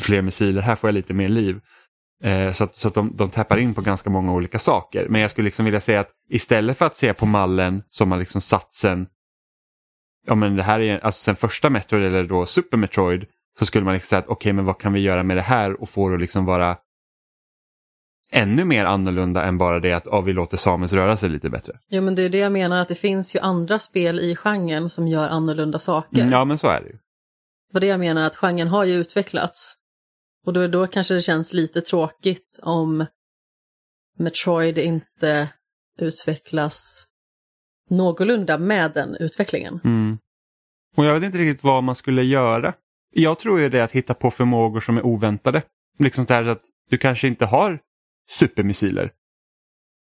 fler 0.00 0.22
missiler, 0.22 0.62
här 0.62 0.76
får 0.76 0.88
jag 0.88 0.94
lite 0.94 1.14
mer 1.14 1.28
liv. 1.28 1.60
Eh, 2.24 2.52
så 2.52 2.64
att, 2.64 2.76
så 2.76 2.88
att 2.88 2.94
de, 2.94 3.16
de 3.16 3.30
tappar 3.30 3.56
in 3.56 3.74
på 3.74 3.80
ganska 3.80 4.10
många 4.10 4.32
olika 4.32 4.58
saker. 4.58 5.06
Men 5.08 5.20
jag 5.20 5.30
skulle 5.30 5.44
liksom 5.44 5.64
vilja 5.64 5.80
säga 5.80 6.00
att 6.00 6.10
istället 6.28 6.78
för 6.78 6.86
att 6.86 6.96
se 6.96 7.14
på 7.14 7.26
mallen 7.26 7.82
som 7.88 8.12
har 8.12 8.18
liksom 8.18 8.40
satt 8.40 8.74
sen, 8.74 9.06
ja 10.26 10.34
men 10.34 10.56
det 10.56 10.62
här 10.62 10.80
är 10.80 10.98
alltså 11.04 11.24
sen 11.24 11.36
första 11.36 11.70
Metroid 11.70 12.04
eller 12.04 12.24
då 12.24 12.46
Super 12.46 12.76
Metroid 12.76 13.26
så 13.60 13.66
skulle 13.66 13.84
man 13.84 13.94
liksom 13.94 14.06
säga 14.06 14.18
att 14.18 14.24
okej, 14.24 14.34
okay, 14.34 14.52
men 14.52 14.64
vad 14.64 14.78
kan 14.78 14.92
vi 14.92 15.00
göra 15.00 15.22
med 15.22 15.36
det 15.36 15.42
här 15.42 15.82
och 15.82 15.90
få 15.90 16.08
det 16.08 16.14
att 16.14 16.20
liksom 16.20 16.44
vara 16.44 16.76
ännu 18.30 18.64
mer 18.64 18.84
annorlunda 18.84 19.44
än 19.44 19.58
bara 19.58 19.80
det 19.80 19.92
att 19.92 20.06
oh, 20.06 20.24
vi 20.24 20.32
låter 20.32 20.56
Samus 20.56 20.92
röra 20.92 21.16
sig 21.16 21.28
lite 21.28 21.50
bättre. 21.50 21.78
Ja, 21.88 22.00
men 22.00 22.14
det 22.14 22.22
är 22.22 22.28
det 22.28 22.38
jag 22.38 22.52
menar, 22.52 22.76
att 22.76 22.88
det 22.88 22.94
finns 22.94 23.34
ju 23.36 23.38
andra 23.40 23.78
spel 23.78 24.20
i 24.20 24.36
genren 24.36 24.90
som 24.90 25.08
gör 25.08 25.28
annorlunda 25.28 25.78
saker. 25.78 26.20
Mm, 26.20 26.32
ja, 26.32 26.44
men 26.44 26.58
så 26.58 26.68
är 26.68 26.80
det 26.80 26.88
ju. 26.88 26.98
För 27.72 27.80
det 27.80 27.86
jag 27.86 28.00
menar, 28.00 28.26
att 28.26 28.36
genren 28.36 28.68
har 28.68 28.84
ju 28.84 28.94
utvecklats. 28.94 29.76
Och 30.46 30.52
då, 30.52 30.66
då 30.66 30.86
kanske 30.86 31.14
det 31.14 31.22
känns 31.22 31.52
lite 31.52 31.80
tråkigt 31.80 32.60
om 32.62 33.06
Metroid 34.18 34.78
inte 34.78 35.48
utvecklas 35.98 37.04
någorlunda 37.90 38.58
med 38.58 38.92
den 38.92 39.16
utvecklingen. 39.20 39.80
Mm. 39.84 40.18
Och 40.96 41.04
jag 41.04 41.14
vet 41.14 41.22
inte 41.22 41.38
riktigt 41.38 41.64
vad 41.64 41.84
man 41.84 41.94
skulle 41.94 42.22
göra 42.22 42.74
jag 43.10 43.38
tror 43.38 43.60
ju 43.60 43.68
det 43.68 43.78
är 43.78 43.84
att 43.84 43.92
hitta 43.92 44.14
på 44.14 44.30
förmågor 44.30 44.80
som 44.80 44.96
är 44.96 45.06
oväntade. 45.06 45.62
Liksom 45.98 46.26
så 46.26 46.34
att 46.34 46.62
du 46.90 46.98
kanske 46.98 47.28
inte 47.28 47.46
har 47.46 47.78
supermissiler. 48.30 49.12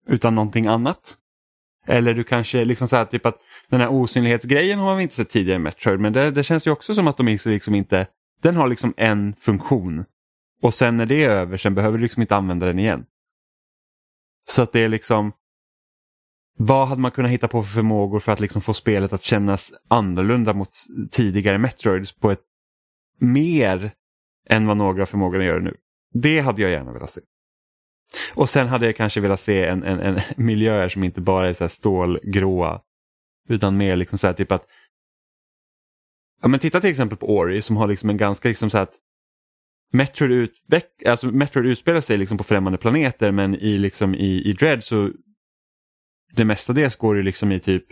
Utan 0.08 0.34
någonting 0.34 0.66
annat. 0.66 1.18
Eller 1.86 2.14
du 2.14 2.24
kanske 2.24 2.64
liksom 2.64 2.88
så 2.88 2.96
här, 2.96 3.04
typ 3.04 3.26
att 3.26 3.38
den 3.68 3.80
här 3.80 3.88
osynlighetsgrejen 3.88 4.78
har 4.78 4.96
vi 4.96 5.02
inte 5.02 5.14
sett 5.14 5.30
tidigare 5.30 5.56
i 5.56 5.62
Metroid. 5.62 6.00
Men 6.00 6.12
det, 6.12 6.30
det 6.30 6.44
känns 6.44 6.66
ju 6.66 6.70
också 6.70 6.94
som 6.94 7.08
att 7.08 7.16
de 7.16 7.38
liksom 7.44 7.74
inte, 7.74 8.06
den 8.42 8.56
har 8.56 8.68
liksom 8.68 8.94
en 8.96 9.34
funktion. 9.34 10.04
Och 10.62 10.74
sen 10.74 10.96
när 10.96 11.06
det 11.06 11.24
är 11.24 11.30
över, 11.30 11.56
sen 11.56 11.74
behöver 11.74 11.98
du 11.98 12.02
liksom 12.02 12.22
inte 12.22 12.36
använda 12.36 12.66
den 12.66 12.78
igen. 12.78 13.06
Så 14.48 14.62
att 14.62 14.72
det 14.72 14.80
är 14.80 14.88
liksom, 14.88 15.32
vad 16.58 16.88
hade 16.88 17.00
man 17.00 17.10
kunnat 17.10 17.30
hitta 17.30 17.48
på 17.48 17.62
för 17.62 17.74
förmågor 17.74 18.20
för 18.20 18.32
att 18.32 18.40
liksom 18.40 18.62
få 18.62 18.74
spelet 18.74 19.12
att 19.12 19.22
kännas 19.22 19.72
annorlunda 19.88 20.52
mot 20.52 20.70
tidigare 21.10 21.58
Metroids 21.58 22.12
på 22.12 22.30
ett 22.30 22.42
mer 23.18 23.94
än 24.50 24.66
vad 24.66 24.76
några 24.76 25.06
förmågor 25.06 25.42
gör 25.42 25.60
nu. 25.60 25.76
Det 26.12 26.40
hade 26.40 26.62
jag 26.62 26.70
gärna 26.70 26.92
velat 26.92 27.10
se. 27.10 27.20
Och 28.34 28.50
sen 28.50 28.68
hade 28.68 28.86
jag 28.86 28.96
kanske 28.96 29.20
velat 29.20 29.40
se 29.40 29.66
en, 29.66 29.82
en, 29.82 30.00
en 30.00 30.20
miljöer 30.44 30.88
som 30.88 31.04
inte 31.04 31.20
bara 31.20 31.48
är 31.48 31.54
så 31.54 31.64
här 31.64 31.68
stålgråa. 31.68 32.80
Utan 33.48 33.76
mer 33.76 33.96
liksom 33.96 34.18
så 34.18 34.26
här 34.26 34.34
typ 34.34 34.52
att 34.52 34.66
Ja, 36.42 36.48
men 36.48 36.60
titta 36.60 36.80
till 36.80 36.90
exempel 36.90 37.18
på 37.18 37.36
Ori 37.36 37.62
som 37.62 37.76
har 37.76 37.88
liksom 37.88 38.10
en 38.10 38.16
ganska 38.16 38.48
liksom 38.48 38.70
så 38.70 38.78
att 38.78 38.94
Metroid, 39.92 40.32
utveck, 40.32 41.02
alltså 41.06 41.26
Metroid 41.26 41.66
utspelar 41.66 42.00
sig 42.00 42.16
liksom 42.16 42.38
på 42.38 42.44
främmande 42.44 42.78
planeter 42.78 43.30
men 43.30 43.54
i, 43.54 43.78
liksom 43.78 44.14
i, 44.14 44.42
i 44.42 44.52
Dread 44.52 44.84
så 44.84 45.10
det 46.32 46.44
mesta 46.44 46.90
går 46.98 47.16
ju 47.16 47.22
liksom 47.22 47.52
i 47.52 47.60
typ 47.60 47.84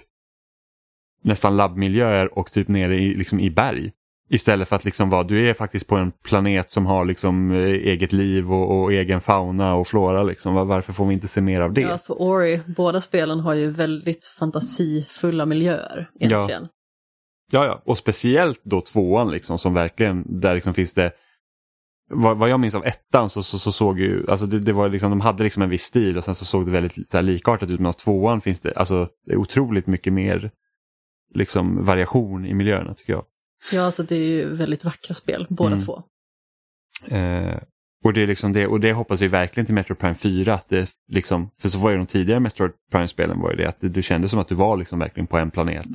nästan 1.22 1.56
labbmiljöer 1.56 2.38
och 2.38 2.52
typ 2.52 2.68
nere 2.68 2.96
i, 2.96 3.14
liksom 3.14 3.40
i 3.40 3.50
berg. 3.50 3.92
Istället 4.33 4.68
för 4.68 4.76
att 4.76 4.85
liksom 4.85 5.11
vara, 5.11 5.22
du 5.22 5.49
är 5.49 5.55
faktiskt 5.55 5.87
på 5.87 5.97
en 5.97 6.12
planet 6.12 6.70
som 6.70 6.87
har 6.87 7.05
liksom 7.05 7.51
eh, 7.51 7.59
eget 7.59 8.12
liv 8.12 8.53
och, 8.53 8.83
och 8.83 8.93
egen 8.93 9.20
fauna 9.20 9.74
och 9.74 9.87
flora. 9.87 10.22
Liksom. 10.22 10.55
Varför 10.55 10.93
får 10.93 11.07
vi 11.07 11.14
inte 11.14 11.28
se 11.28 11.41
mer 11.41 11.61
av 11.61 11.72
det? 11.72 11.80
Ja, 11.80 11.99
så 11.99 12.14
Ori, 12.14 12.61
båda 12.76 13.01
spelen 13.01 13.41
har 13.41 13.55
ju 13.55 13.70
väldigt 13.70 14.26
fantasifulla 14.26 15.47
miljöer 15.47 16.11
egentligen. 16.20 16.68
Ja, 17.53 17.64
ja, 17.64 17.66
ja. 17.66 17.83
och 17.85 17.99
speciellt 17.99 18.61
då 18.64 18.80
tvåan 18.80 19.30
liksom 19.30 19.59
som 19.59 19.74
verkligen, 19.74 20.41
där 20.41 20.55
liksom 20.55 20.74
finns 20.74 20.95
det 20.95 21.12
vad, 22.11 22.39
vad 22.39 22.51
jag 22.51 22.61
minns 22.61 22.74
av 22.74 22.87
ettan 22.87 23.30
så, 23.30 23.43
så, 23.43 23.59
så 23.59 23.72
såg 23.72 24.01
ju, 24.01 24.30
alltså 24.30 24.47
det, 24.47 24.59
det, 24.59 24.72
var 24.72 24.89
liksom, 24.89 25.11
de 25.11 25.20
hade 25.20 25.43
liksom 25.45 25.62
en 25.62 25.70
viss 25.70 25.83
stil 25.83 26.18
och 26.18 26.24
sen 26.24 26.35
så 26.35 26.45
såg 26.45 26.66
det 26.66 26.72
väldigt 26.72 27.11
så 27.11 27.16
här, 27.16 27.22
likartat 27.22 27.70
ut. 27.70 27.80
Men 27.80 27.87
av 27.87 27.93
tvåan 27.93 28.41
finns 28.41 28.61
det, 28.61 28.74
alltså 28.74 29.09
det 29.26 29.33
är 29.33 29.37
otroligt 29.37 29.87
mycket 29.87 30.12
mer 30.12 30.51
liksom 31.35 31.85
variation 31.85 32.47
i 32.47 32.55
miljöerna 32.55 32.95
tycker 32.95 33.12
jag. 33.12 33.24
Ja, 33.72 33.82
alltså 33.82 34.02
det 34.02 34.16
är 34.16 34.28
ju 34.28 34.54
väldigt 34.54 34.84
vackra 34.84 35.14
spel, 35.14 35.46
båda 35.50 35.74
Mm. 35.74 35.84
två. 35.84 36.02
Eh, 37.08 37.58
och, 38.04 38.12
det 38.12 38.22
är 38.22 38.26
liksom 38.26 38.52
det, 38.52 38.66
och 38.66 38.80
det 38.80 38.92
hoppas 38.92 39.20
vi 39.20 39.28
verkligen 39.28 39.66
till 39.66 39.74
Metro 39.74 39.94
Prime 39.94 40.14
4. 40.14 40.54
Att 40.54 40.68
det 40.68 40.90
liksom, 41.08 41.50
för 41.58 41.68
så 41.68 41.78
var 41.78 41.90
ju 41.90 41.96
de 41.96 42.06
tidigare 42.06 42.40
Metro 42.40 42.68
Prime-spelen 42.90 43.40
var 43.40 43.50
ju 43.50 43.56
det 43.56 43.68
att 43.68 43.80
det, 43.80 43.88
du 43.88 44.02
kände 44.02 44.28
som 44.28 44.38
att 44.38 44.48
du 44.48 44.54
var 44.54 44.76
liksom 44.76 44.98
verkligen 44.98 45.26
på 45.26 45.38
en 45.38 45.50
planet. 45.50 45.86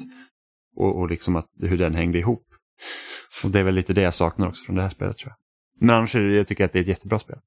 Och, 0.75 0.99
och 0.99 1.09
liksom 1.09 1.35
att, 1.35 1.45
hur 1.59 1.77
den 1.77 1.95
hängde 1.95 2.17
ihop. 2.19 2.43
Och 3.43 3.49
det 3.51 3.59
är 3.59 3.63
väl 3.63 3.75
lite 3.75 3.93
det 3.93 4.01
jag 4.01 4.13
saknar 4.13 4.47
också 4.47 4.63
från 4.63 4.75
det 4.75 4.81
här 4.81 4.89
spelet 4.89 5.17
tror 5.17 5.29
jag. 5.29 5.37
Men 5.87 5.95
annars 5.95 6.15
är 6.15 6.19
det, 6.19 6.35
jag 6.35 6.47
tycker 6.47 6.65
att 6.65 6.73
det 6.73 6.79
är 6.79 6.81
ett 6.81 6.87
jättebra 6.87 7.19
spel. 7.19 7.37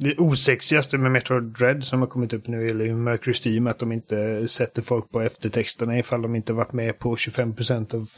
Det 0.00 0.18
osexigaste 0.18 0.98
med 0.98 1.12
Metroid 1.12 1.44
Dread 1.44 1.84
som 1.84 2.00
har 2.00 2.06
kommit 2.06 2.32
upp 2.32 2.46
nu 2.46 2.68
är 2.68 2.84
ju 2.84 2.96
Mercury 2.96 3.34
Steam 3.44 3.66
att 3.66 3.78
de 3.78 3.92
inte 3.92 4.48
sätter 4.48 4.82
folk 4.82 5.10
på 5.10 5.20
eftertexterna 5.20 5.98
ifall 5.98 6.22
de 6.22 6.34
inte 6.34 6.52
varit 6.52 6.72
med 6.72 6.98
på 6.98 7.16
25% 7.16 7.94
av... 7.94 8.10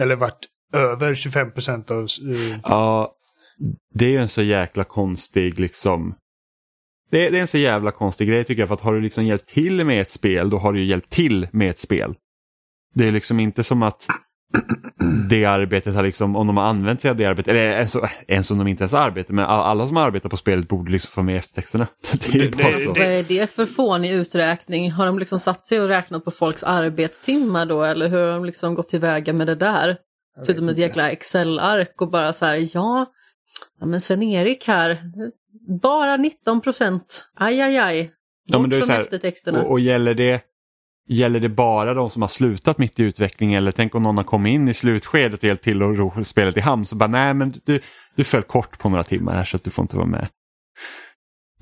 Eller 0.00 0.16
varit 0.16 0.46
över 0.72 1.14
25% 1.14 1.92
av... 1.92 2.30
Uh... 2.32 2.58
Ja, 2.62 3.14
det 3.94 4.04
är 4.04 4.10
ju 4.10 4.18
en 4.18 4.28
så 4.28 4.42
jäkla 4.42 4.84
konstig 4.84 5.60
liksom. 5.60 6.14
Det 7.10 7.26
är, 7.26 7.30
det 7.30 7.38
är 7.38 7.42
en 7.42 7.48
så 7.48 7.58
jävla 7.58 7.90
konstig 7.90 8.28
grej 8.28 8.44
tycker 8.44 8.62
jag 8.62 8.68
för 8.68 8.74
att 8.74 8.80
har 8.80 8.94
du 8.94 9.00
liksom 9.00 9.24
hjälpt 9.24 9.48
till 9.48 9.84
med 9.84 10.00
ett 10.00 10.10
spel 10.10 10.50
då 10.50 10.58
har 10.58 10.72
du 10.72 10.80
ju 10.80 10.86
hjälpt 10.86 11.10
till 11.10 11.48
med 11.52 11.70
ett 11.70 11.78
spel. 11.78 12.14
Det 12.94 13.08
är 13.08 13.12
liksom 13.12 13.40
inte 13.40 13.64
som 13.64 13.82
att 13.82 14.06
det 15.28 15.44
arbetet 15.44 15.94
har 15.94 16.02
liksom, 16.02 16.36
om 16.36 16.46
de 16.46 16.56
har 16.56 16.64
använt 16.64 17.00
sig 17.00 17.10
av 17.10 17.16
det 17.16 17.24
arbetet, 17.24 17.50
eller 17.50 17.60
ens, 17.60 17.96
ens 18.28 18.50
om 18.50 18.58
de 18.58 18.68
inte 18.68 18.82
ens 18.82 18.94
arbetar, 18.94 19.34
men 19.34 19.44
all- 19.44 19.62
alla 19.64 19.86
som 19.86 19.96
arbetar 19.96 20.28
på 20.28 20.36
spelet 20.36 20.68
borde 20.68 20.92
liksom 20.92 21.10
få 21.10 21.22
med 21.22 21.36
eftertexterna. 21.36 21.86
Det 22.32 22.38
är 22.38 22.50
bara 22.50 22.72
så. 22.72 22.90
Vad 22.92 23.02
är 23.02 23.22
det 23.22 23.50
för 23.50 23.66
fånig 23.66 24.10
uträkning? 24.12 24.90
Har 24.90 25.06
de 25.06 25.18
liksom 25.18 25.38
satt 25.40 25.64
sig 25.66 25.80
och 25.80 25.88
räknat 25.88 26.24
på 26.24 26.30
folks 26.30 26.62
arbetstimmar 26.64 27.66
då 27.66 27.82
eller 27.84 28.08
hur 28.08 28.18
har 28.18 28.32
de 28.32 28.44
liksom 28.44 28.74
gått 28.74 28.88
tillväga 28.88 29.32
med 29.32 29.46
det 29.46 29.54
där? 29.54 29.96
Suttit 30.40 30.56
vet 30.56 30.64
med 30.64 30.72
ett 30.72 30.78
jäkla 30.78 31.10
Excel-ark 31.10 31.94
och 32.02 32.10
bara 32.10 32.32
så 32.32 32.44
här, 32.44 32.68
ja, 32.74 33.06
ja 33.80 33.86
men 33.86 34.00
Sven-Erik 34.00 34.66
här, 34.66 34.98
bara 35.82 36.16
19 36.16 36.60
procent, 36.60 37.24
aj 37.36 37.60
aj 37.60 37.76
aj. 37.78 38.02
Bort 38.04 38.12
Ja, 38.46 38.58
men 38.58 38.70
det 38.70 38.76
är 38.76 38.80
från 38.80 38.86
så 38.86 38.92
här, 38.92 39.00
eftertexterna. 39.00 39.62
Och, 39.62 39.70
och 39.70 39.80
gäller, 39.80 40.14
det, 40.14 40.40
gäller 41.08 41.40
det 41.40 41.48
bara 41.48 41.94
de 41.94 42.10
som 42.10 42.22
har 42.22 42.28
slutat 42.28 42.78
mitt 42.78 43.00
i 43.00 43.02
utvecklingen 43.02 43.58
eller 43.58 43.72
tänk 43.72 43.94
om 43.94 44.02
någon 44.02 44.16
har 44.16 44.24
kommit 44.24 44.50
in 44.50 44.68
i 44.68 44.74
slutskedet 44.74 45.42
och 45.42 45.44
hjälpt 45.44 45.64
till 45.64 45.82
att 45.82 45.98
ro 45.98 46.24
spelet 46.24 46.56
i 46.56 46.60
hamn 46.60 46.86
så 46.86 46.96
bara 46.96 47.06
nej 47.08 47.34
men 47.34 47.54
du, 47.64 47.80
du 48.16 48.24
föll 48.24 48.42
kort 48.42 48.78
på 48.78 48.88
några 48.88 49.04
timmar 49.04 49.34
här 49.34 49.44
så 49.44 49.56
att 49.56 49.64
du 49.64 49.70
får 49.70 49.82
inte 49.82 49.96
vara 49.96 50.06
med. 50.06 50.28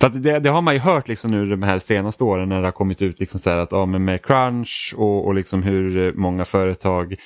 För 0.00 0.06
att 0.06 0.22
det, 0.22 0.38
det 0.38 0.50
har 0.50 0.62
man 0.62 0.74
ju 0.74 0.80
hört 0.80 1.08
liksom 1.08 1.30
nu 1.30 1.46
de 1.46 1.62
här 1.62 1.78
senaste 1.78 2.24
åren 2.24 2.48
när 2.48 2.60
det 2.60 2.66
har 2.66 2.72
kommit 2.72 3.02
ut 3.02 3.20
liksom 3.20 3.40
så 3.40 3.50
här 3.50 3.58
att 3.58 3.72
ja, 3.72 3.86
men 3.86 4.04
med 4.04 4.22
crunch 4.22 4.94
och, 4.96 5.26
och 5.26 5.34
liksom 5.34 5.62
hur 5.62 6.12
många 6.12 6.44
företag 6.44 7.16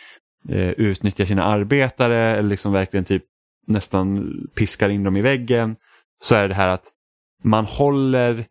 eh, 0.48 0.70
utnyttjar 0.70 1.24
sina 1.24 1.44
arbetare 1.44 2.18
eller 2.18 2.48
liksom 2.48 2.72
verkligen 2.72 3.04
typ 3.04 3.24
nästan 3.66 4.32
piskar 4.54 4.88
in 4.88 5.04
dem 5.04 5.16
i 5.16 5.22
väggen 5.22 5.76
så 6.22 6.34
är 6.34 6.48
det 6.48 6.54
här 6.54 6.68
att 6.68 6.84
man 7.42 7.64
håller 7.64 8.46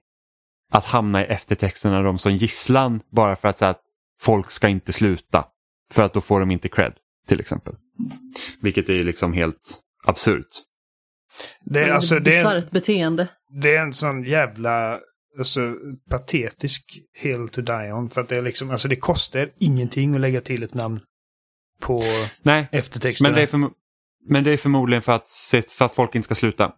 att 0.74 0.86
hamna 0.86 1.22
i 1.22 1.26
eftertexterna 1.26 2.02
de 2.02 2.18
som 2.18 2.36
gisslan 2.36 3.02
bara 3.12 3.36
för 3.36 3.48
att, 3.48 3.58
så 3.58 3.66
att 3.66 3.82
folk 4.22 4.52
ska 4.52 4.68
inte 4.68 4.94
sluta. 4.94 5.46
För 5.92 6.04
att 6.04 6.14
då 6.14 6.22
får 6.22 6.40
de 6.40 6.52
inte 6.52 6.70
cred 6.70 6.94
till 7.28 7.40
exempel. 7.40 7.76
Vilket 8.62 8.90
är 8.90 9.04
liksom 9.04 9.34
helt 9.34 9.80
absurt. 10.06 10.48
Det, 11.66 11.80
är 11.80 11.90
alltså, 11.90 12.16
det, 12.16 12.20
är, 12.20 12.24
Bisarrt 12.24 12.72
beteende. 12.72 13.28
det 13.62 13.76
är 13.76 13.82
en 13.82 13.94
sån 13.94 14.24
jävla 14.24 15.00
alltså, 15.40 15.76
patetisk 16.10 16.84
hill 17.14 17.50
to 17.50 17.62
die 17.62 17.92
on. 17.94 18.10
För 18.10 18.22
att 18.22 18.30
det 18.30 18.36
är 18.38 18.42
liksom, 18.42 18.72
alltså 18.72 18.88
det 18.88 18.96
kostar 18.96 19.52
ingenting 19.60 20.16
att 20.16 20.22
lägga 20.22 20.42
till 20.42 20.64
ett 20.64 20.74
namn 20.74 21.00
på 21.80 22.00
Nej, 22.42 22.68
eftertexterna. 22.72 23.30
men 23.30 23.36
det 23.36 23.42
är, 23.42 23.48
förmo- 23.48 23.74
men 24.30 24.44
det 24.44 24.52
är 24.52 24.58
förmodligen 24.58 25.02
för 25.02 25.12
att, 25.12 25.30
för 25.78 25.86
att 25.86 25.94
folk 25.96 26.16
inte 26.16 26.26
ska 26.26 26.36
sluta. 26.36 26.72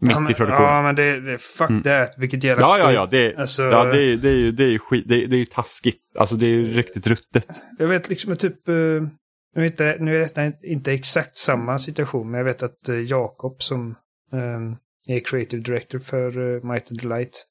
Mitt 0.00 0.10
ja, 0.10 0.20
men, 0.20 0.32
i 0.32 0.34
produktionen. 0.34 0.70
Ja, 0.72 0.82
men 0.82 0.94
det, 0.94 1.20
det 1.20 1.38
fuck 1.38 1.70
Mm. 1.70 1.82
that. 1.82 2.14
Vilket 2.18 2.44
jävla 2.44 2.62
Ja, 2.62 2.78
ja, 2.78 2.92
ja. 2.92 3.06
Det, 3.10 3.36
Alltså- 3.36 3.62
ja, 3.62 3.84
det, 3.84 4.02
är, 4.02 4.16
det, 4.16 4.28
är 4.28 4.34
ju, 4.34 4.52
det 4.52 4.64
är 4.64 4.68
ju 4.68 4.78
skit. 4.78 5.04
Det, 5.08 5.26
det 5.26 5.36
är 5.36 5.38
ju 5.38 5.46
taskigt. 5.46 6.00
Alltså 6.18 6.36
det 6.36 6.46
är 6.46 6.50
ju 6.50 6.72
riktigt 6.72 7.06
ruttet. 7.06 7.46
Jag 7.78 7.88
vet 7.88 8.08
liksom 8.08 8.36
typ... 8.36 8.68
eh, 8.68 8.74
Nu 8.74 9.08
är, 9.54 9.64
inte, 9.64 9.96
nu 10.00 10.14
är 10.16 10.18
detta 10.20 10.52
inte 10.62 10.92
exakt 10.92 11.36
samma 11.36 11.78
situation, 11.78 12.30
men 12.30 12.38
jag 12.38 12.44
vet 12.44 12.62
att 12.62 12.88
uh, 12.88 13.00
Jakob 13.02 13.62
som 13.62 13.90
eh, 14.32 15.14
är 15.16 15.20
creative 15.20 15.62
director 15.62 15.98
för 15.98 16.38
uh, 16.38 16.64
Might 16.72 16.90
and 16.90 17.00
Delight. 17.02 17.46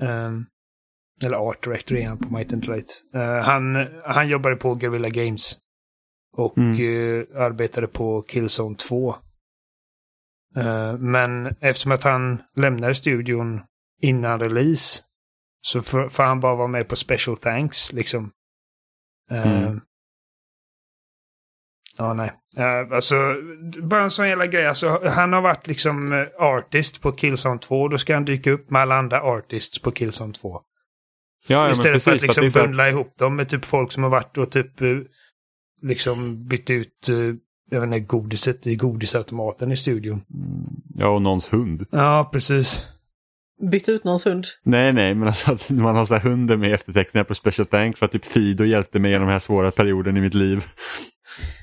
ehm, 0.00 0.44
eller 1.24 1.36
art 1.36 1.64
director 1.64 1.96
är 1.96 2.08
han 2.08 2.18
på 2.18 2.28
Might 2.36 2.52
and 2.52 2.62
Delight. 2.62 3.02
Eh, 3.14 3.20
han, 3.44 3.86
han 4.04 4.28
jobbade 4.28 4.56
på 4.56 4.74
Guerrilla 4.74 5.08
Games. 5.08 5.56
Och 6.36 6.58
Mm. 6.58 6.72
eh, 6.72 7.42
arbetade 7.42 7.86
på 7.86 8.22
Killzone 8.22 8.76
2. 8.76 9.14
Eh, 10.56 10.98
men 10.98 11.46
eftersom 11.60 11.92
att 11.92 12.02
han 12.02 12.42
lämnade 12.56 12.94
studion 12.94 13.62
innan 14.00 14.40
release 14.40 15.02
så 15.60 15.82
får, 15.82 16.22
han 16.22 16.40
bara 16.40 16.54
vara 16.54 16.68
med 16.68 16.88
på 16.88 16.96
special 16.96 17.36
thanks 17.36 17.92
liksom. 17.92 18.30
Eh, 19.30 19.62
Mm. 19.62 19.80
Ja, 21.98 22.14
nej. 22.14 22.32
Uh, 22.58 22.94
alltså, 22.94 23.14
bara 23.82 24.02
en 24.02 24.10
sån 24.10 24.28
jävla 24.28 24.46
grej. 24.46 24.66
Alltså, 24.66 25.00
han 25.04 25.32
har 25.32 25.42
varit 25.42 25.66
liksom 25.66 26.26
artist 26.38 27.00
på 27.00 27.12
Killzone 27.12 27.58
2. 27.58 27.88
Då 27.88 27.98
ska 27.98 28.14
han 28.14 28.24
dyka 28.24 28.50
upp 28.50 28.70
med 28.70 28.82
alla 28.82 28.94
andra 28.94 29.22
artists 29.22 29.78
på 29.78 29.90
Killzone 29.90 30.32
2. 30.32 30.60
Ja, 31.46 31.64
ja, 31.64 31.70
Istället 31.70 32.04
för 32.04 32.10
att 32.10 32.20
precis, 32.20 32.36
liksom 32.36 32.50
så 32.50 32.58
bundla 32.58 32.88
ihop 32.88 33.18
dem 33.18 33.36
med 33.36 33.48
typ 33.48 33.64
folk 33.64 33.92
som 33.92 34.02
har 34.02 34.10
varit 34.10 34.38
och 34.38 34.52
typ 34.52 34.72
liksom 35.82 36.46
bytt 36.46 36.70
ut 36.70 37.08
uh, 37.10 37.34
jag 37.70 37.80
vet 37.80 37.86
inte, 37.86 38.00
godiset 38.00 38.66
i 38.66 38.76
godisautomaten 38.76 39.72
i 39.72 39.76
studion. 39.76 40.22
Ja, 40.94 41.08
och 41.08 41.22
någons 41.22 41.52
hund. 41.52 41.86
Ja, 41.90 42.28
precis. 42.32 42.82
Bytt 43.70 43.88
ut 43.88 44.04
någons 44.04 44.26
hund. 44.26 44.44
Nej, 44.62 44.92
nej, 44.92 45.14
men 45.14 45.28
alltså 45.28 45.52
att 45.52 45.70
man 45.70 45.96
har 45.96 46.06
så 46.06 46.14
här 46.14 46.20
hunden 46.20 46.60
med 46.60 46.70
i 46.70 46.72
eftertexterna 46.72 47.24
på 47.24 47.34
Special 47.34 47.66
Thank 47.66 47.96
för 47.96 48.06
att 48.06 48.12
typ 48.12 48.24
Fido 48.24 48.64
hjälpte 48.64 48.98
mig 48.98 49.10
genom 49.10 49.26
den 49.26 49.32
här 49.32 49.40
svåra 49.40 49.70
perioden 49.70 50.16
i 50.16 50.20
mitt 50.20 50.34
liv. 50.34 50.64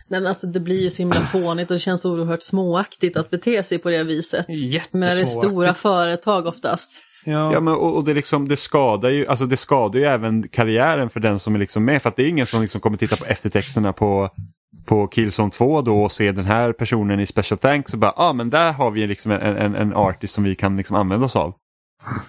Nej 0.08 0.20
men 0.20 0.28
alltså 0.28 0.48
det 0.48 0.60
blir 0.60 0.84
ju 0.84 0.90
så 0.90 1.02
himla 1.02 1.26
fånigt 1.32 1.72
och 1.72 1.76
det 1.76 1.80
känns 1.80 2.06
oerhört 2.06 2.44
småaktigt 2.44 3.18
att 3.18 3.30
bete 3.30 3.64
sig 3.64 3.80
på 3.80 3.90
det 3.90 4.04
viset. 4.04 4.46
Men 4.48 5.02
det 5.02 5.08
är 5.08 5.12
stora 5.12 5.16
Jättesmåaktigt. 5.22 5.78
företag 5.82 6.48
oftast. 6.48 7.02
Ja. 7.26 7.54
Ja, 7.54 7.60
men, 7.60 7.74
och, 7.74 7.96
och 7.96 8.04
det, 8.04 8.14
liksom, 8.14 8.48
det, 8.48 8.58
skadar 8.58 9.10
ju, 9.10 9.28
alltså 9.28 9.46
det 9.46 9.58
skadar 9.58 10.00
ju 10.00 10.06
även 10.06 10.48
karriären 10.48 11.10
för 11.10 11.20
den 11.20 11.40
som 11.40 11.56
är 11.56 11.60
liksom 11.60 11.86
med. 11.86 12.02
För 12.02 12.10
att 12.10 12.16
det 12.16 12.24
är 12.24 12.28
ingen 12.28 12.46
som 12.46 12.62
liksom 12.62 12.82
kommer 12.82 12.98
titta 12.98 13.16
på 13.16 13.26
eftertexterna 13.26 13.94
på, 13.94 14.30
på 14.86 15.08
Killzone 15.08 15.52
2 15.52 15.82
då 15.82 16.04
och 16.04 16.12
se 16.12 16.32
den 16.32 16.46
här 16.46 16.74
personen 16.74 17.20
i 17.20 17.26
Special 17.26 17.58
Thanks 17.58 17.94
och 17.94 18.00
bara, 18.00 18.14
ja 18.16 18.24
ah, 18.30 18.34
men 18.34 18.50
där 18.50 18.74
har 18.74 18.92
vi 18.92 19.08
liksom 19.08 19.32
en, 19.32 19.42
en, 19.42 19.76
en 19.76 19.94
artist 19.94 20.34
som 20.34 20.44
vi 20.44 20.56
kan 20.56 20.78
liksom 20.78 20.96
använda 20.96 21.26
oss 21.26 21.36
av. 21.36 21.56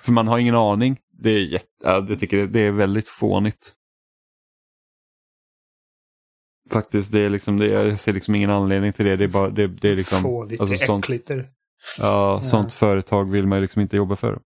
För 0.03 0.13
man 0.13 0.29
har 0.29 0.39
ingen 0.39 0.55
aning. 0.55 0.99
Det 1.19 1.31
är, 1.31 1.39
jätte, 1.39 1.67
ja, 1.85 2.07
jag 2.09 2.21
tycker 2.21 2.37
det, 2.37 2.47
det 2.47 2.61
är 2.61 2.73
väldigt 2.73 3.09
fånigt. 3.09 3.73
Faktiskt, 6.71 7.13
det 7.13 7.21
är 7.21 7.31
liksom, 7.31 7.59
det, 7.59 7.67
jag 7.67 8.01
ser 8.01 8.13
liksom 8.13 8.35
ingen 8.35 8.51
anledning 8.51 8.93
till 8.93 9.05
det. 9.05 9.17
Det 9.17 9.25
är 9.25 9.29
bara, 9.29 9.51
det, 9.51 9.67
det 9.67 9.89
är 9.89 9.97
liksom, 9.97 10.23
Fånigt, 10.23 10.61
alltså, 10.61 10.87
sånt, 10.87 11.05
äckligt. 11.05 11.31
ja, 11.99 12.41
sånt 12.45 12.73
företag 12.73 13.31
vill 13.31 13.47
man 13.47 13.61
liksom 13.61 13.83
inte 13.83 13.97
jobba 13.97 14.17
för. 14.17 14.41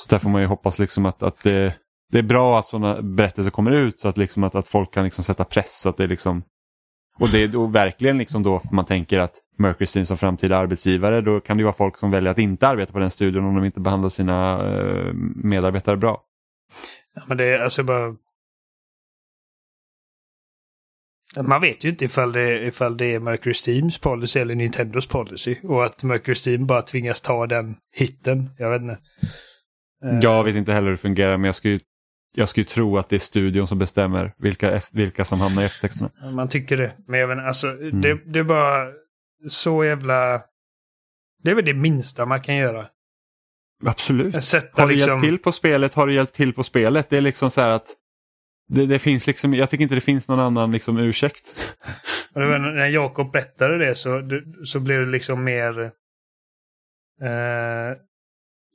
Så 0.00 0.08
där 0.08 0.18
får 0.18 0.30
man 0.30 0.40
ju 0.40 0.46
hoppas 0.46 0.78
liksom 0.78 1.06
att, 1.06 1.22
att 1.22 1.42
det, 1.42 1.74
det 2.12 2.18
är 2.18 2.22
bra 2.22 2.58
att 2.58 2.66
sådana 2.66 3.02
berättelser 3.02 3.50
kommer 3.50 3.72
ut 3.72 4.00
så 4.00 4.08
att, 4.08 4.18
liksom 4.18 4.44
att, 4.44 4.54
att 4.54 4.68
folk 4.68 4.92
kan 4.94 5.04
liksom 5.04 5.24
sätta 5.24 5.44
press. 5.44 5.80
Så 5.80 5.88
att 5.88 5.96
det 5.96 6.06
liksom, 6.06 6.42
och 7.18 7.28
det 7.28 7.38
är 7.38 7.48
då 7.48 7.66
verkligen 7.66 8.18
liksom 8.18 8.42
då 8.42 8.60
man 8.72 8.84
tänker 8.84 9.18
att 9.18 9.34
Mercury 9.58 9.86
Steam 9.94 10.06
som 10.06 10.18
framtida 10.18 10.56
arbetsgivare 10.56 11.20
då 11.20 11.40
kan 11.40 11.56
det 11.56 11.60
ju 11.60 11.64
vara 11.64 11.76
folk 11.76 11.98
som 11.98 12.10
väljer 12.10 12.30
att 12.30 12.38
inte 12.38 12.68
arbeta 12.68 12.92
på 12.92 12.98
den 12.98 13.10
studion 13.10 13.44
om 13.44 13.54
de 13.54 13.64
inte 13.64 13.80
behandlar 13.80 14.08
sina 14.08 14.68
eh, 14.68 15.12
medarbetare 15.44 15.96
bra. 15.96 16.22
Ja, 17.14 17.22
men 17.26 17.36
det 17.36 17.44
är 17.44 17.58
alltså 17.58 17.82
bara... 17.82 18.16
Man 21.42 21.60
vet 21.60 21.84
ju 21.84 21.88
inte 21.88 22.04
ifall 22.04 22.32
det, 22.32 22.66
ifall 22.66 22.96
det 22.96 23.14
är 23.14 23.20
Mercury 23.20 23.54
Steams 23.54 23.98
policy 23.98 24.40
eller 24.40 24.54
Nintendos 24.54 25.06
policy. 25.06 25.56
Och 25.62 25.84
att 25.84 26.02
Mercury 26.02 26.34
Steam 26.46 26.66
bara 26.66 26.82
tvingas 26.82 27.20
ta 27.20 27.46
den 27.46 27.76
hitten. 27.92 28.50
Jag 28.58 28.70
vet 28.70 28.82
inte. 28.82 28.98
Eh, 30.04 30.18
Jag 30.18 30.44
vet 30.44 30.56
inte 30.56 30.72
heller 30.72 30.86
hur 30.86 30.92
det 30.92 30.96
fungerar 31.00 31.36
men 31.36 31.44
jag 31.44 31.54
skulle 31.54 31.80
jag 32.36 32.48
skulle 32.48 32.66
tro 32.66 32.98
att 32.98 33.08
det 33.08 33.16
är 33.16 33.20
studion 33.20 33.68
som 33.68 33.78
bestämmer 33.78 34.32
vilka, 34.38 34.80
vilka 34.92 35.24
som 35.24 35.40
hamnar 35.40 35.62
i 35.62 35.64
eftertexterna. 35.64 36.10
Man 36.32 36.48
tycker 36.48 36.76
det. 36.76 36.92
Men 37.06 37.30
inte, 37.30 37.42
alltså 37.44 37.66
Mm. 37.68 38.00
det, 38.00 38.14
det 38.26 38.38
är 38.38 38.44
bara 38.44 38.86
så 39.48 39.84
jävla... 39.84 40.42
Det 41.42 41.50
är 41.50 41.54
väl 41.54 41.64
det 41.64 41.74
minsta 41.74 42.26
man 42.26 42.40
kan 42.40 42.56
göra. 42.56 42.86
Absolut. 43.86 44.44
Sätta 44.44 44.82
Har 44.82 44.88
du 44.88 44.94
liksom... 44.94 45.10
hjälpt 45.10 45.24
till 45.24 45.38
på 45.38 45.52
spelet 45.52 45.94
har 45.94 46.06
du 46.06 46.14
hjälpt 46.14 46.34
till 46.34 46.52
på 46.52 46.62
spelet. 46.64 47.10
Det 47.10 47.16
är 47.16 47.20
liksom 47.20 47.50
så 47.50 47.60
här 47.60 47.70
att 47.70 47.94
det, 48.68 48.86
det 48.86 48.98
finns 48.98 49.26
liksom, 49.26 49.54
jag 49.54 49.70
tycker 49.70 49.82
inte 49.82 49.94
det 49.94 50.00
finns 50.00 50.28
någon 50.28 50.40
annan 50.40 50.72
liksom 50.72 50.98
ursäkt. 50.98 51.74
Var 52.32 52.58
när 52.58 52.86
Jakob 52.86 53.32
berättade 53.32 53.78
det 53.78 53.94
så, 53.94 54.30
så 54.64 54.80
blev 54.80 55.00
det 55.00 55.10
liksom 55.10 55.44
mer... 55.44 55.80
Eh, 57.22 57.96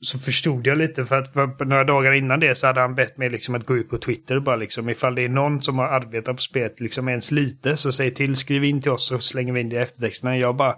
så 0.06 0.20
förstod 0.20 0.68
jag 0.68 0.78
lite 0.78 1.06
för 1.06 1.16
att 1.18 1.34
för 1.34 1.66
några 1.66 1.84
dagar 1.84 2.12
innan 2.12 2.40
det 2.40 2.56
så 2.56 2.68
hade 2.68 2.82
han 2.82 2.96
bett 2.96 3.18
mig 3.18 3.30
liksom 3.30 3.56
att 3.56 3.66
gå 3.66 3.78
ut 3.78 3.90
på 3.90 3.98
Twitter 3.98 4.36
och 4.36 4.44
bara 4.44 4.56
liksom 4.56 4.90
ifall 4.90 5.16
det 5.16 5.22
är 5.22 5.30
någon 5.30 5.62
som 5.62 5.80
har 5.80 5.86
arbetat 5.88 6.36
på 6.36 6.42
spelet 6.42 6.80
liksom 6.80 7.08
ens 7.10 7.32
lite 7.32 7.78
så 7.78 7.92
säg 7.92 8.14
till, 8.14 8.36
skriv 8.36 8.64
in 8.64 8.82
till 8.82 8.92
oss 8.92 9.08
så 9.08 9.20
slänger 9.20 9.54
vi 9.54 9.60
in 9.60 9.70
det 9.70 9.76
i 9.76 9.80
eftertexterna. 9.80 10.38
Jag 10.38 10.56
bara 10.56 10.76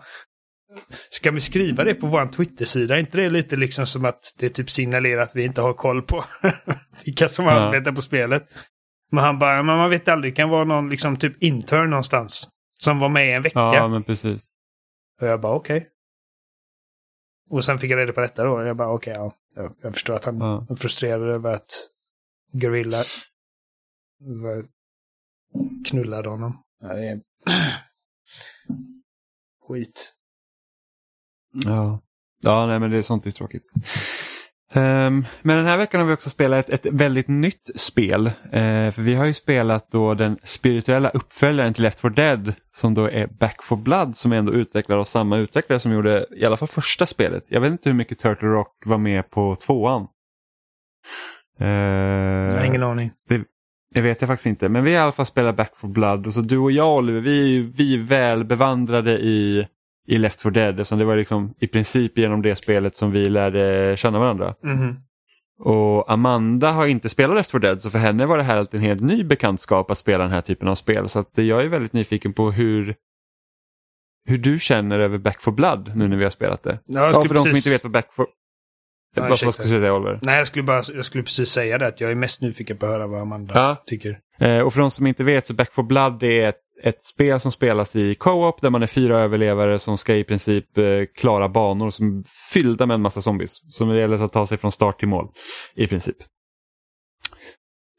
Ska 1.10 1.32
vi 1.32 1.40
skriva 1.40 1.84
det 1.84 1.94
på 1.94 2.08
vår 2.08 2.26
Twitter-sida? 2.26 2.96
Är 2.96 3.00
inte 3.00 3.18
det 3.18 3.30
lite 3.30 3.56
liksom 3.56 3.86
som 3.86 4.06
att 4.06 4.20
det 4.40 4.50
typ 4.50 4.70
signalerar 4.70 5.22
att 5.22 5.36
vi 5.36 5.44
inte 5.44 5.62
har 5.62 5.74
koll 5.74 6.02
på 6.02 6.24
vilka 7.06 7.28
som 7.28 7.46
Ja. 7.46 7.52
arbetar 7.52 7.92
på 7.92 8.02
spelet? 8.02 8.44
Men 9.12 9.24
han 9.24 9.40
bara, 9.40 9.64
men 9.64 9.78
man 9.78 9.90
vet 9.90 10.08
aldrig, 10.08 10.34
det 10.34 10.36
kan 10.36 10.50
vara 10.50 10.64
någon 10.64 10.90
liksom 10.90 11.18
typ 11.18 11.44
intern 11.44 11.90
någonstans. 11.90 12.48
Som 12.80 13.00
var 13.00 13.10
med 13.10 13.28
i 13.30 13.32
en 13.32 13.42
vecka. 13.42 13.60
Ja, 13.60 13.88
men 13.88 14.04
precis. 14.04 14.42
Och 15.22 15.28
jag 15.28 15.42
bara 15.42 15.54
okej. 15.56 15.88
Och 17.54 17.66
sen 17.66 17.80
fick 17.80 17.91
jag 17.91 17.97
reda 17.97 18.14
på 18.14 18.22
detta 18.22 18.43
då. 18.43 18.51
Och 18.54 18.68
jag 18.68 18.78
bara 18.78 18.91
okej, 18.93 19.14
ja. 19.14 19.34
Jag, 19.56 19.76
jag 19.82 19.93
förstår 19.93 20.14
att 20.16 20.26
han 20.26 20.38
Ja. 20.38 20.68
är 20.70 20.76
frustrerad 20.76 21.30
över 21.30 21.54
att 21.54 21.72
Gorilla 22.51 23.04
var- 24.20 24.66
knullade 25.86 26.30
honom. 26.30 26.64
Ja, 26.82 26.88
det 26.93 27.08
är 27.08 27.22
skit. 29.68 30.14
Ja, 31.66 31.99
ja 32.41 32.66
nej, 32.68 32.80
men 32.80 32.91
det 32.91 32.97
är 32.97 33.01
sånt 33.01 33.26
är 33.26 33.32
tråkigt. 33.32 33.72
Ehm, 34.76 35.26
men 35.42 35.58
den 35.58 35.66
här 35.66 35.78
veckan 35.78 36.00
har 36.02 36.08
vi 36.08 36.14
också 36.14 36.30
spelat 36.30 36.70
ett, 36.70 36.86
ett 36.86 36.94
väldigt 36.94 37.28
nytt 37.28 37.70
spel. 37.76 38.28
Eh, 38.28 38.92
för 38.92 39.02
vi 39.02 39.16
har 39.16 39.26
ju 39.26 39.34
spelat 39.34 39.92
då 39.92 40.14
den 40.14 40.38
spirituella 40.44 41.10
uppföljaren 41.10 41.74
till 41.74 41.84
Left 41.84 42.00
4 42.00 42.10
Dead 42.12 42.54
som 42.72 42.94
då 42.94 43.10
är 43.10 43.28
Back 43.28 43.64
4 43.64 43.78
Blood 43.78 44.16
som 44.16 44.32
är 44.32 44.38
ändå 44.38 44.54
utvecklad 44.54 45.00
av 45.00 45.04
samma 45.04 45.38
utvecklare 45.38 45.80
som 45.80 45.92
gjorde 45.92 46.26
i 46.36 46.46
alla 46.46 46.58
fall 46.58 46.68
första 46.68 47.06
spelet. 47.06 47.44
Jag 47.48 47.62
vet 47.62 47.72
inte 47.72 47.90
hur 47.90 47.96
mycket 47.98 48.20
Turtle 48.20 48.48
Rock 48.48 48.84
var 48.86 48.98
med 48.98 49.30
på 49.30 49.56
tvåan. 49.56 50.08
Eh, 51.60 51.68
Jag 51.68 52.58
har 52.58 52.66
ingen 52.66 52.84
aning. 52.84 53.12
det 53.94 54.02
vet 54.02 54.22
jag 54.22 54.28
faktiskt 54.28 54.46
inte, 54.48 54.70
men 54.70 54.84
vi 54.84 54.92
har 54.92 55.00
i 55.00 55.04
alla 55.04 55.12
fall 55.12 55.26
spelat 55.26 55.56
Back 55.56 55.72
4 55.82 55.90
Blood 55.92 56.28
och 56.28 56.34
så 56.34 56.42
du 56.42 56.58
och 56.58 56.72
jag 56.72 56.98
Oliver, 56.98 57.22
vi 57.22 57.60
vi 57.60 57.94
är 57.96 58.04
väl 58.04 58.44
bevandrade 58.46 59.12
i, 59.12 59.68
i 60.08 60.18
Left 60.18 60.41
4 60.41 60.51
Dead 60.51 60.70
eftersom 60.80 60.99
det 60.99 61.06
var 61.06 61.16
liksom 61.16 61.54
i 61.60 61.68
princip 61.68 62.18
genom 62.18 62.41
det 62.41 62.56
spelet 62.56 62.97
som 62.97 63.12
vi 63.12 63.30
lärde 63.30 63.95
känna 63.97 64.20
varandra. 64.20 64.56
Mhm. 64.64 64.95
Och 65.60 66.12
Amanda 66.12 66.72
har 66.72 66.88
inte 66.88 67.10
spelat 67.10 67.36
Left 67.36 67.51
4 67.51 67.60
Dead 67.60 67.82
så 67.82 67.89
för 67.89 67.99
henne 67.99 68.26
var 68.26 68.38
det 68.38 68.43
här 68.43 68.68
en 68.72 68.80
helt 68.82 69.01
ny 69.01 69.24
bekantskap 69.24 69.91
att 69.91 69.97
spela 69.97 70.24
den 70.24 70.32
här 70.34 70.41
typen 70.41 70.68
av 70.68 70.76
spel. 70.76 71.10
Så 71.10 71.20
att 71.20 71.30
jag 71.34 71.64
är 71.64 71.70
väldigt 71.70 71.93
nyfiken 71.93 72.34
på 72.34 72.51
hur, 72.51 72.95
hur 74.26 74.38
du 74.38 74.60
känner 74.60 74.99
över 74.99 75.18
Back 75.18 75.41
4 75.41 75.51
Blood 75.54 75.91
nu 75.95 76.08
när 76.08 76.18
vi 76.18 76.24
har 76.24 76.32
spelat 76.32 76.64
det. 76.64 76.80
Ja, 76.86 77.06
Ja, 77.12 77.12
för 77.12 77.20
de 77.22 77.28
som 77.28 77.36
precis- 77.43 77.58
inte 77.66 77.70
vet 77.70 77.84
vad 77.84 77.91
Back 77.91 78.14
4... 78.16 78.26
Ja, 79.16 79.28
vad, 79.30 79.39
ska 79.39 79.64
du 79.64 79.70
säga 79.70 79.93
Oliver? 79.93 80.20
Nej, 80.22 80.38
jag 80.38 80.47
skulle, 80.47 80.64
bara, 80.64 80.84
jag 80.93 81.06
skulle 81.06 81.24
precis 81.24 81.49
säga 81.49 81.78
det. 81.78 81.88
Att 81.88 82.01
jag 82.01 82.12
är 82.12 82.16
mest 82.16 82.41
nyfiken 82.41 82.78
på 82.78 82.86
att 82.86 82.91
höra 82.91 83.08
vad 83.08 83.22
Amanda 83.22 83.54
Ja. 83.56 83.84
tycker. 83.86 84.20
Eh, 84.39 84.60
och 84.60 84.74
för 84.74 84.80
de 84.80 84.91
som 84.91 85.08
inte 85.08 85.24
vet 85.24 85.47
så 85.47 85.54
Back 85.54 85.74
4 85.76 85.84
Blood 85.84 86.20
det 86.20 86.41
är 86.41 86.49
ett, 86.49 86.60
ett 86.82 87.04
spel 87.04 87.40
som 87.40 87.52
spelas 87.52 87.96
i 87.96 88.16
co-op 88.16 88.62
där 88.62 88.70
man 88.70 88.84
är 88.84 88.88
fyra 88.88 89.22
överlevare 89.22 89.80
som 89.80 89.98
ska 89.98 90.16
i 90.16 90.24
princip 90.24 90.78
eh, 90.78 90.84
klara 91.16 91.50
banor 91.50 91.92
som 91.92 92.20
är 92.20 92.24
fyllda 92.54 92.86
med 92.86 92.96
en 92.96 93.02
massa 93.02 93.22
zombies. 93.22 93.62
Som 93.74 93.90
det 93.90 94.00
gäller 94.00 94.22
att 94.22 94.34
ta 94.34 94.48
sig 94.48 94.58
från 94.58 94.72
start 94.72 95.00
till 95.00 95.08
mål 95.08 95.28
i 95.76 95.88
princip. 95.88 96.18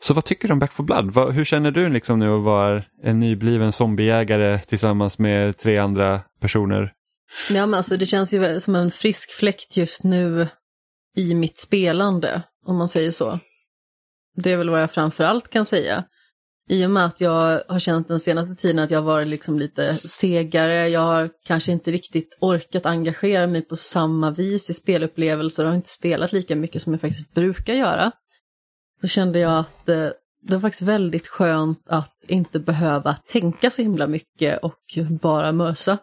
Så 0.02 0.14
vad 0.14 0.24
tycker 0.24 0.48
du 0.48 0.52
om 0.52 0.58
Back 0.58 0.72
for 0.72 0.84
Blood? 0.84 1.10
Vad, 1.10 1.34
hur 1.34 1.44
känner 1.44 1.70
du 1.70 1.88
liksom 1.88 2.18
nu 2.18 2.36
att 2.36 2.42
vara 2.42 2.84
en 3.02 3.20
nybliven 3.20 3.72
zombiejägare 3.72 4.60
tillsammans 4.60 5.18
med 5.18 5.58
tre 5.58 5.78
andra 5.78 6.20
personer? 6.40 6.92
Ja, 7.50 7.66
men 7.66 7.74
alltså 7.74 7.96
det 7.96 8.06
känns 8.06 8.32
ju 8.32 8.60
som 8.60 8.74
en 8.74 8.90
frisk 8.90 9.30
fläkt 9.30 9.76
just 9.76 10.04
nu 10.04 10.48
i 11.16 11.34
mitt 11.34 11.58
spelande, 11.58 12.42
om 12.66 12.76
man 12.76 12.88
säger 12.88 13.10
så. 13.10 13.38
Det 14.36 14.52
är 14.52 14.56
väl 14.56 14.70
vad 14.70 14.82
jag 14.82 14.90
framförallt 14.90 15.50
kan 15.50 15.66
säga. 15.66 16.04
I 16.68 16.86
och 16.86 16.90
med 16.90 17.04
att 17.06 17.20
jag 17.20 17.62
har 17.68 17.78
känt 17.78 18.08
den 18.08 18.20
senaste 18.20 18.54
tiden 18.54 18.78
att 18.78 18.90
jag 18.90 18.98
har 18.98 19.06
varit 19.06 19.28
liksom 19.28 19.58
lite 19.58 19.94
segare, 19.94 20.88
jag 20.88 21.00
har 21.00 21.30
kanske 21.46 21.72
inte 21.72 21.90
riktigt 21.90 22.36
orkat 22.40 22.86
engagera 22.86 23.46
mig 23.46 23.62
på 23.62 23.76
samma 23.76 24.30
vis 24.30 24.70
i 24.70 24.74
spelupplevelser 24.74 25.62
och 25.64 25.68
har 25.68 25.76
inte 25.76 25.88
spelat 25.88 26.32
lika 26.32 26.56
mycket 26.56 26.82
som 26.82 26.92
jag 26.92 27.00
faktiskt 27.00 27.34
brukar 27.34 27.74
göra. 27.74 28.12
Då 29.02 29.08
kände 29.08 29.38
jag 29.38 29.58
att 29.58 29.88
eh, 29.88 30.08
det 30.42 30.54
var 30.54 30.60
faktiskt 30.60 30.82
väldigt 30.82 31.26
skönt 31.26 31.82
att 31.86 32.24
inte 32.28 32.60
behöva 32.60 33.14
tänka 33.14 33.70
så 33.70 33.82
himla 33.82 34.06
mycket 34.06 34.58
och 34.62 34.98
bara 35.20 35.52
mösa. 35.52 35.98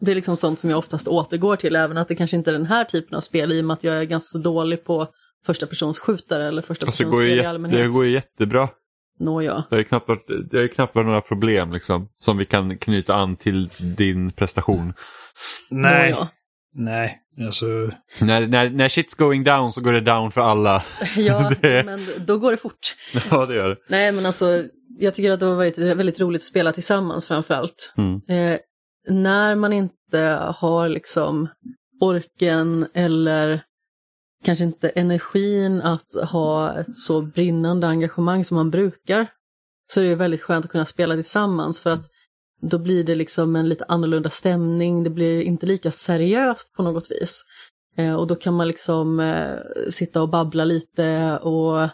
Det 0.00 0.10
är 0.10 0.14
liksom 0.14 0.36
sånt 0.36 0.60
som 0.60 0.70
jag 0.70 0.78
oftast 0.78 1.08
återgår 1.08 1.56
till, 1.56 1.76
även 1.76 1.98
att 1.98 2.08
det 2.08 2.14
kanske 2.14 2.36
inte 2.36 2.50
är 2.50 2.52
den 2.52 2.66
här 2.66 2.84
typen 2.84 3.16
av 3.16 3.20
spel 3.20 3.52
i 3.52 3.60
och 3.60 3.64
med 3.64 3.74
att 3.74 3.84
jag 3.84 3.98
är 3.98 4.04
ganska 4.04 4.38
dålig 4.38 4.84
på 4.84 5.06
första 5.46 5.66
persons 5.66 5.98
skjutare 5.98 6.48
eller 6.48 6.62
första 6.62 6.86
Alltså, 6.86 7.02
persons 7.02 7.16
spel 7.16 7.38
i 7.38 7.44
allmänhet. 7.44 7.80
det 7.80 7.88
går 7.88 8.04
ju 8.04 8.10
jättebra. 8.10 8.68
Nåja. 9.18 9.54
Det 9.54 9.66
har 9.76 9.78
ju 9.78 9.84
knappt 9.84 10.08
varit, 10.08 10.26
det 10.50 10.56
har 10.56 10.62
ju 10.62 10.68
knappt 10.68 10.94
varit 10.94 11.06
några 11.06 11.20
problem 11.20 11.72
liksom, 11.72 12.08
som 12.16 12.36
vi 12.38 12.44
kan 12.44 12.78
knyta 12.78 13.14
an 13.14 13.36
till 13.36 13.68
din 13.96 14.32
prestation. 14.32 14.92
Nej, 15.70 16.10
Nåja. 16.10 16.28
nej. 16.74 17.18
Alltså, 17.46 17.66
När, 18.20 18.46
när, 18.46 18.70
när 18.70 18.88
shit's 18.88 19.16
going 19.18 19.44
down 19.44 19.72
så 19.72 19.80
går 19.80 19.92
det 19.92 20.00
down 20.00 20.32
för 20.32 20.40
alla. 20.40 20.82
Ja, 21.16 21.52
Det- 21.60 21.86
men 21.86 22.00
då 22.26 22.38
går 22.38 22.50
det 22.50 22.56
fort. 22.56 22.78
ja, 23.30 23.46
det 23.46 23.54
gör 23.54 23.68
det. 23.68 23.76
Nej, 23.88 24.12
men 24.12 24.26
alltså, 24.26 24.62
jag 24.98 25.14
tycker 25.14 25.30
att 25.30 25.40
det 25.40 25.46
har 25.46 25.54
varit 25.56 25.78
väldigt 25.78 26.20
roligt 26.20 26.40
att 26.40 26.46
spela 26.46 26.72
tillsammans 26.72 27.26
framför 27.26 27.54
allt. 27.54 27.94
Mm. 27.96 28.20
Eh, 28.28 28.58
när 29.08 29.54
man 29.54 29.72
inte 29.72 30.52
har 30.56 30.88
liksom 30.88 31.48
orken 32.00 32.86
eller 32.94 33.60
kanske 34.46 34.64
inte 34.64 34.88
energin 34.88 35.82
att 35.82 36.14
ha 36.30 36.80
ett 36.80 36.96
så 36.96 37.22
brinnande 37.22 37.86
engagemang 37.86 38.44
som 38.44 38.54
man 38.54 38.70
brukar, 38.70 39.26
så 39.92 40.00
är 40.00 40.04
det 40.04 40.10
ju 40.10 40.16
väldigt 40.16 40.42
skönt 40.42 40.64
att 40.64 40.70
kunna 40.70 40.86
spela 40.86 41.14
tillsammans 41.14 41.80
för 41.80 41.90
att 41.90 42.10
då 42.62 42.78
blir 42.78 43.04
det 43.04 43.14
liksom 43.14 43.56
en 43.56 43.68
lite 43.68 43.84
annorlunda 43.88 44.30
stämning, 44.30 45.04
det 45.04 45.10
blir 45.10 45.40
inte 45.40 45.66
lika 45.66 45.90
seriöst 45.90 46.72
på 46.72 46.82
något 46.82 47.10
vis. 47.10 47.44
Eh, 47.96 48.14
och 48.14 48.26
då 48.26 48.34
kan 48.34 48.54
man 48.54 48.68
liksom 48.68 49.20
eh, 49.20 49.90
sitta 49.90 50.22
och 50.22 50.28
babbla 50.28 50.64
lite 50.64 51.38
och 51.38 51.88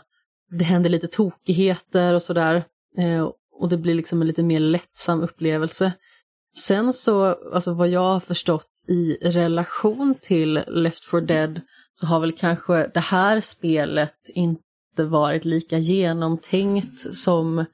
det 0.50 0.64
händer 0.64 0.90
lite 0.90 1.07
tokigheter 1.07 2.14
och 2.14 2.22
sådär. 2.22 2.64
Eh, 2.98 3.30
och 3.53 3.68
det 3.68 3.76
blir 3.76 3.94
liksom 3.94 4.20
en 4.20 4.28
lite 4.28 4.42
mer 4.42 4.61
lättsam 4.61 5.22
upplevelse. 5.22 5.92
Sen 6.59 6.92
så, 6.92 7.24
alltså 7.53 7.74
vad 7.74 7.88
jag 7.88 8.12
har 8.12 8.20
förstått 8.20 8.68
i 8.88 9.16
relation 9.22 10.14
till 10.20 10.61
Left 10.66 11.05
for 11.05 11.20
Dead 11.20 11.61
så 11.95 12.07
har 12.07 12.20
väl 12.20 12.32
kanske 12.32 12.90
det 12.95 13.01
här 13.01 13.40
spelet 13.40 14.16
inte 14.26 15.05
varit 15.05 15.45
lika 15.45 15.78
genomtänkt 15.78 17.16
som 17.16 17.59
eh, 17.59 17.64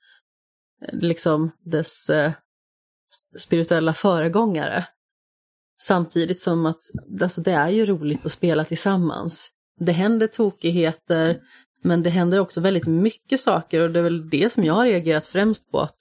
liksom 0.92 1.50
dess 1.64 2.10
eh, 2.10 2.32
spirituella 3.38 3.94
föregångare. 3.94 4.86
Samtidigt 5.80 6.40
som 6.40 6.66
att 6.66 6.80
alltså, 7.22 7.40
det 7.40 7.52
är 7.52 7.68
ju 7.68 7.86
roligt 7.86 8.26
att 8.26 8.32
spela 8.32 8.64
tillsammans. 8.64 9.50
Det 9.80 9.92
händer 9.92 10.26
tokigheter, 10.26 11.40
men 11.82 12.02
det 12.02 12.10
händer 12.10 12.38
också 12.38 12.60
väldigt 12.60 12.86
mycket 12.86 13.40
saker 13.40 13.80
och 13.80 13.90
det 13.90 13.98
är 13.98 14.02
väl 14.02 14.30
det 14.30 14.52
som 14.52 14.64
jag 14.64 14.74
har 14.74 14.84
reagerat 14.84 15.26
främst 15.26 15.70
på. 15.70 15.80
att 15.80 15.98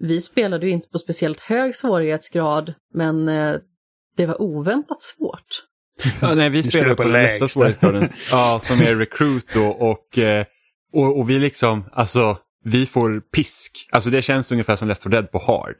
Vi 0.00 0.20
spelade 0.20 0.66
ju 0.66 0.72
inte 0.72 0.88
på 0.88 0.98
speciellt 0.98 1.40
hög 1.40 1.76
svårighetsgrad, 1.76 2.74
men 2.94 3.28
eh, 3.28 3.56
det 4.16 4.26
var 4.26 4.42
oväntat 4.42 5.02
svårt. 5.02 5.64
Ja, 6.20 6.34
nej, 6.34 6.50
vi 6.50 6.62
Vi 6.62 6.70
spelar 6.70 6.84
spelar 6.84 6.94
på, 6.94 7.02
på 7.02 7.08
den 7.08 7.12
lägsta. 7.12 7.48
svårighetsgraden. 7.48 8.08
ja, 8.30 8.60
som 8.62 8.80
är 8.80 8.94
recruit 8.94 9.46
då 9.54 9.66
och, 9.66 10.18
eh, 10.18 10.44
och, 10.92 11.18
och 11.18 11.30
vi 11.30 11.38
liksom, 11.38 11.84
alltså, 11.92 12.38
vi 12.64 12.86
får 12.86 13.20
pisk. 13.20 13.86
Alltså 13.92 14.10
det 14.10 14.22
känns 14.22 14.52
ungefär 14.52 14.76
som 14.76 14.88
Left 14.88 15.02
4 15.02 15.10
Dead 15.10 15.30
på 15.30 15.38
hard. 15.38 15.76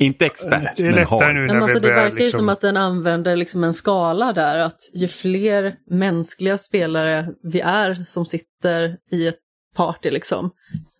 Inte 0.00 0.26
expert, 0.26 0.76
det 0.76 0.86
är 0.86 0.92
men 0.92 1.06
hard. 1.06 1.34
nu 1.34 1.46
Men 1.46 1.56
när 1.56 1.62
alltså, 1.62 1.78
vi 1.80 1.88
det 1.88 1.94
verkar 1.94 2.18
ju 2.18 2.24
liksom... 2.24 2.38
som 2.38 2.48
att 2.48 2.60
den 2.60 2.76
använder 2.76 3.36
liksom 3.36 3.64
en 3.64 3.74
skala 3.74 4.32
där, 4.32 4.58
att 4.58 4.76
ju 4.94 5.08
fler 5.08 5.74
mänskliga 5.90 6.58
spelare 6.58 7.26
vi 7.42 7.60
är 7.60 8.04
som 8.04 8.26
sitter 8.26 8.96
i 9.12 9.26
ett 9.26 9.38
party, 9.76 10.10
liksom, 10.10 10.50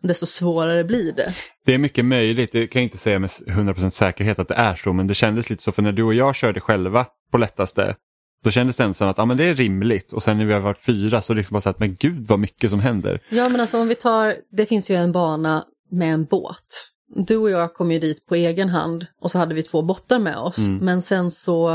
desto 0.02 0.26
svårare 0.26 0.84
blir 0.84 1.12
det. 1.12 1.34
Det 1.66 1.74
är 1.74 1.78
mycket 1.78 2.04
möjligt, 2.04 2.52
det 2.52 2.66
kan 2.66 2.82
jag 2.82 2.86
inte 2.86 2.98
säga 2.98 3.18
med 3.18 3.30
100% 3.30 3.88
säkerhet 3.90 4.38
att 4.38 4.48
det 4.48 4.54
är 4.54 4.74
så, 4.74 4.92
men 4.92 5.06
det 5.06 5.14
kändes 5.14 5.50
lite 5.50 5.62
så 5.62 5.72
för 5.72 5.82
när 5.82 5.92
du 5.92 6.02
och 6.02 6.14
jag 6.14 6.34
körde 6.36 6.61
själva 6.61 7.06
på 7.32 7.38
lättaste, 7.38 7.96
då 8.45 8.51
kändes 8.51 8.76
det 8.76 8.84
ändå 8.84 8.95
som 8.95 9.09
att 9.09 9.18
ja, 9.18 9.24
men 9.24 9.36
det 9.36 9.45
är 9.45 9.55
rimligt 9.55 10.12
och 10.12 10.22
sen 10.22 10.39
när 10.39 10.45
vi 10.45 10.53
har 10.53 10.61
varit 10.61 10.82
fyra 10.84 11.22
så 11.22 11.34
liksom 11.34 11.55
bara 11.55 11.61
så 11.61 11.68
att 11.68 11.78
men 11.78 11.95
gud 11.95 12.26
vad 12.26 12.39
mycket 12.39 12.70
som 12.70 12.80
händer. 12.80 13.20
Ja, 13.28 13.49
men 13.49 13.61
alltså 13.61 13.80
om 13.80 13.89
vi 13.89 13.95
tar, 13.95 14.34
det 14.51 14.66
finns 14.66 14.91
ju 14.91 14.95
en 14.95 15.12
bana 15.12 15.64
med 15.91 16.14
en 16.14 16.24
båt. 16.24 16.91
Du 17.16 17.36
och 17.36 17.51
jag 17.51 17.74
kom 17.74 17.93
ju 17.93 17.99
dit 17.99 18.26
på 18.26 18.34
egen 18.34 18.68
hand 18.68 19.07
och 19.20 19.30
så 19.30 19.39
hade 19.39 19.55
vi 19.55 19.62
två 19.62 19.82
bottar 19.82 20.18
med 20.18 20.36
oss. 20.36 20.59
Mm. 20.59 20.76
Men 20.84 21.03
sen 21.03 21.30
så 21.30 21.74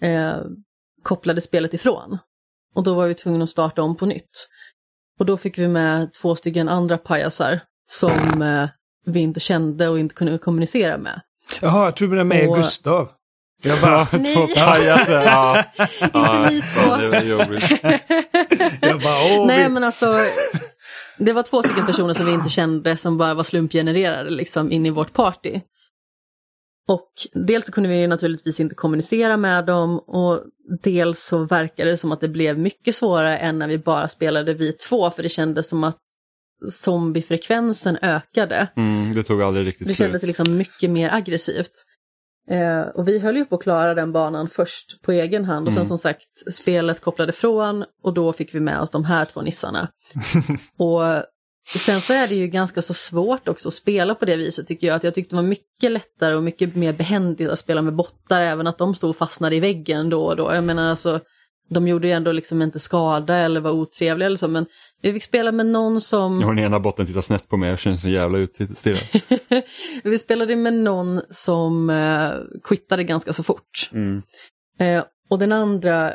eh, 0.00 0.36
kopplade 1.02 1.40
spelet 1.40 1.74
ifrån. 1.74 2.18
Och 2.74 2.82
då 2.82 2.94
var 2.94 3.06
vi 3.06 3.14
tvungna 3.14 3.44
att 3.44 3.50
starta 3.50 3.82
om 3.82 3.96
på 3.96 4.06
nytt. 4.06 4.48
Och 5.18 5.26
då 5.26 5.36
fick 5.36 5.58
vi 5.58 5.68
med 5.68 6.12
två 6.12 6.36
stycken 6.36 6.68
andra 6.68 6.98
pajasar 6.98 7.60
som 7.90 8.42
eh, 8.42 8.68
vi 9.06 9.20
inte 9.20 9.40
kände 9.40 9.88
och 9.88 9.98
inte 9.98 10.14
kunde 10.14 10.38
kommunicera 10.38 10.98
med. 10.98 11.20
Jaha, 11.60 11.84
jag 11.84 11.96
tror 11.96 12.08
du 12.08 12.16
menade 12.24 12.40
med 12.40 12.48
Och- 12.48 12.56
Gustav. 12.56 13.08
Jag 13.62 13.80
bara, 13.80 14.08
Nej. 14.12 14.34
Två 14.34 14.46
pajaser. 14.46 15.22
Ja. 15.24 15.64
Inte 16.02 16.50
ni 16.54 16.62
två. 16.62 16.90
Ja, 16.90 16.96
det 16.96 17.08
var 17.08 17.22
jobbigt. 17.22 17.70
jag 18.80 19.00
bara 19.02 19.38
åh, 19.40 19.46
Nej 19.46 19.68
men 19.68 19.84
alltså, 19.84 20.14
det 21.18 21.32
var 21.32 21.42
två 21.42 21.62
stycken 21.62 21.86
personer 21.86 22.14
som 22.14 22.26
vi 22.26 22.32
inte 22.32 22.48
kände 22.48 22.96
som 22.96 23.18
bara 23.18 23.34
var 23.34 23.42
slumpgenererade 23.42 24.30
liksom 24.30 24.72
in 24.72 24.86
i 24.86 24.90
vårt 24.90 25.12
party. 25.12 25.60
Och 26.88 27.08
dels 27.46 27.66
så 27.66 27.72
kunde 27.72 27.88
vi 27.88 28.00
ju 28.00 28.06
naturligtvis 28.06 28.60
inte 28.60 28.74
kommunicera 28.74 29.36
med 29.36 29.66
dem 29.66 29.98
och 29.98 30.40
dels 30.82 31.24
så 31.24 31.38
verkade 31.44 31.90
det 31.90 31.96
som 31.96 32.12
att 32.12 32.20
det 32.20 32.28
blev 32.28 32.58
mycket 32.58 32.94
svårare 32.96 33.38
än 33.38 33.58
när 33.58 33.68
vi 33.68 33.78
bara 33.78 34.08
spelade 34.08 34.54
vi 34.54 34.72
två 34.72 35.10
för 35.10 35.22
det 35.22 35.28
kändes 35.28 35.68
som 35.68 35.84
att 35.84 35.98
zombiefrekvensen 36.70 37.98
ökade. 38.02 38.68
Mm, 38.76 39.12
det 39.12 39.22
tog 39.22 39.42
aldrig 39.42 39.66
riktigt 39.66 39.86
Det 39.86 39.94
slut. 39.94 40.06
kändes 40.06 40.22
liksom 40.22 40.56
mycket 40.56 40.90
mer 40.90 41.10
aggressivt. 41.14 41.70
Eh, 42.50 42.80
och 42.80 43.08
vi 43.08 43.18
höll 43.18 43.36
ju 43.36 43.44
på 43.44 43.54
att 43.54 43.62
klara 43.62 43.94
den 43.94 44.12
banan 44.12 44.48
först 44.48 45.02
på 45.02 45.12
egen 45.12 45.44
hand 45.44 45.66
och 45.66 45.72
sen 45.72 45.80
Mm. 45.80 45.88
som 45.88 45.98
sagt 45.98 46.54
spelet 46.54 47.00
kopplade 47.00 47.32
från 47.32 47.84
och 48.02 48.14
då 48.14 48.32
fick 48.32 48.54
vi 48.54 48.60
med 48.60 48.80
oss 48.80 48.90
de 48.90 49.04
här 49.04 49.24
två 49.24 49.42
nissarna. 49.42 49.88
och 50.78 51.02
sen 51.78 52.00
så 52.00 52.12
är 52.12 52.28
det 52.28 52.34
ju 52.34 52.46
ganska 52.46 52.82
så 52.82 52.94
svårt 52.94 53.48
också 53.48 53.68
att 53.68 53.74
spela 53.74 54.14
på 54.14 54.24
det 54.24 54.36
viset 54.36 54.66
tycker 54.66 54.86
jag. 54.86 54.96
Att 54.96 55.04
jag 55.04 55.14
tyckte 55.14 55.36
det 55.36 55.42
var 55.42 55.48
mycket 55.48 55.90
lättare 55.90 56.34
och 56.34 56.42
mycket 56.42 56.74
mer 56.74 56.92
behändigt 56.92 57.50
att 57.50 57.58
spela 57.58 57.82
med 57.82 57.94
bottar 57.94 58.40
även 58.40 58.66
att 58.66 58.78
de 58.78 58.94
stod 58.94 59.10
och 59.10 59.16
fastnade 59.16 59.56
i 59.56 59.60
väggen 59.60 60.10
då 60.10 60.24
och 60.24 60.36
då. 60.36 60.54
Jag 60.54 60.64
menar 60.64 60.90
alltså 60.90 61.20
de 61.68 61.88
gjorde 61.88 62.06
ju 62.06 62.12
ändå 62.12 62.32
liksom 62.32 62.62
inte 62.62 62.78
skada 62.78 63.36
eller 63.36 63.60
var 63.60 63.70
otrevliga 63.70 64.26
eller 64.26 64.36
så 64.36 64.48
men 64.48 64.66
vi 65.02 65.12
fick 65.12 65.22
spela 65.22 65.52
med 65.52 65.66
någon 65.66 66.00
som... 66.00 66.44
Och 66.44 66.54
den 66.54 66.64
ena 66.64 66.80
botten 66.80 67.06
tittar 67.06 67.20
snett 67.20 67.48
på 67.48 67.56
mig 67.56 67.72
och 67.72 67.78
känns 67.78 68.02
så 68.02 68.08
jävla 68.08 68.38
utstirrad. 68.38 69.22
vi 70.04 70.18
spelade 70.18 70.56
med 70.56 70.74
någon 70.74 71.20
som 71.30 71.90
eh, 71.90 72.30
quittade 72.64 73.04
ganska 73.04 73.32
så 73.32 73.42
fort. 73.42 73.90
Mm. 73.92 74.22
Eh, 74.78 75.04
och 75.28 75.38
den 75.38 75.52
andra 75.52 76.08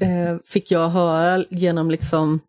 eh, 0.00 0.36
fick 0.46 0.70
jag 0.70 0.88
höra 0.88 1.44
genom 1.50 1.90
liksom 1.90 2.40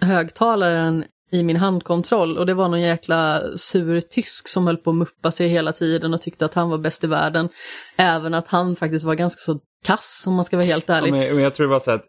högtalaren 0.00 1.04
i 1.30 1.42
min 1.42 1.56
handkontroll 1.56 2.38
och 2.38 2.46
det 2.46 2.54
var 2.54 2.68
någon 2.68 2.80
jäkla 2.80 3.42
sur 3.56 4.00
tysk 4.00 4.48
som 4.48 4.66
höll 4.66 4.76
på 4.76 4.90
att 4.90 4.96
muppa 4.96 5.30
sig 5.30 5.48
hela 5.48 5.72
tiden 5.72 6.14
och 6.14 6.22
tyckte 6.22 6.44
att 6.44 6.54
han 6.54 6.70
var 6.70 6.78
bäst 6.78 7.04
i 7.04 7.06
världen. 7.06 7.48
Även 7.96 8.34
att 8.34 8.48
han 8.48 8.76
faktiskt 8.76 9.04
var 9.04 9.14
ganska 9.14 9.38
så 9.38 9.60
kass 9.84 10.24
om 10.26 10.34
man 10.34 10.44
ska 10.44 10.56
vara 10.56 10.66
helt 10.66 10.84
Ja, 10.88 10.94
ärlig. 10.94 11.10
men, 11.12 11.34
men 11.34 11.44
jag 11.44 11.54
tror 11.54 11.66
det 11.66 11.70
var 11.72 11.80
så 11.80 11.90
att 11.90 12.04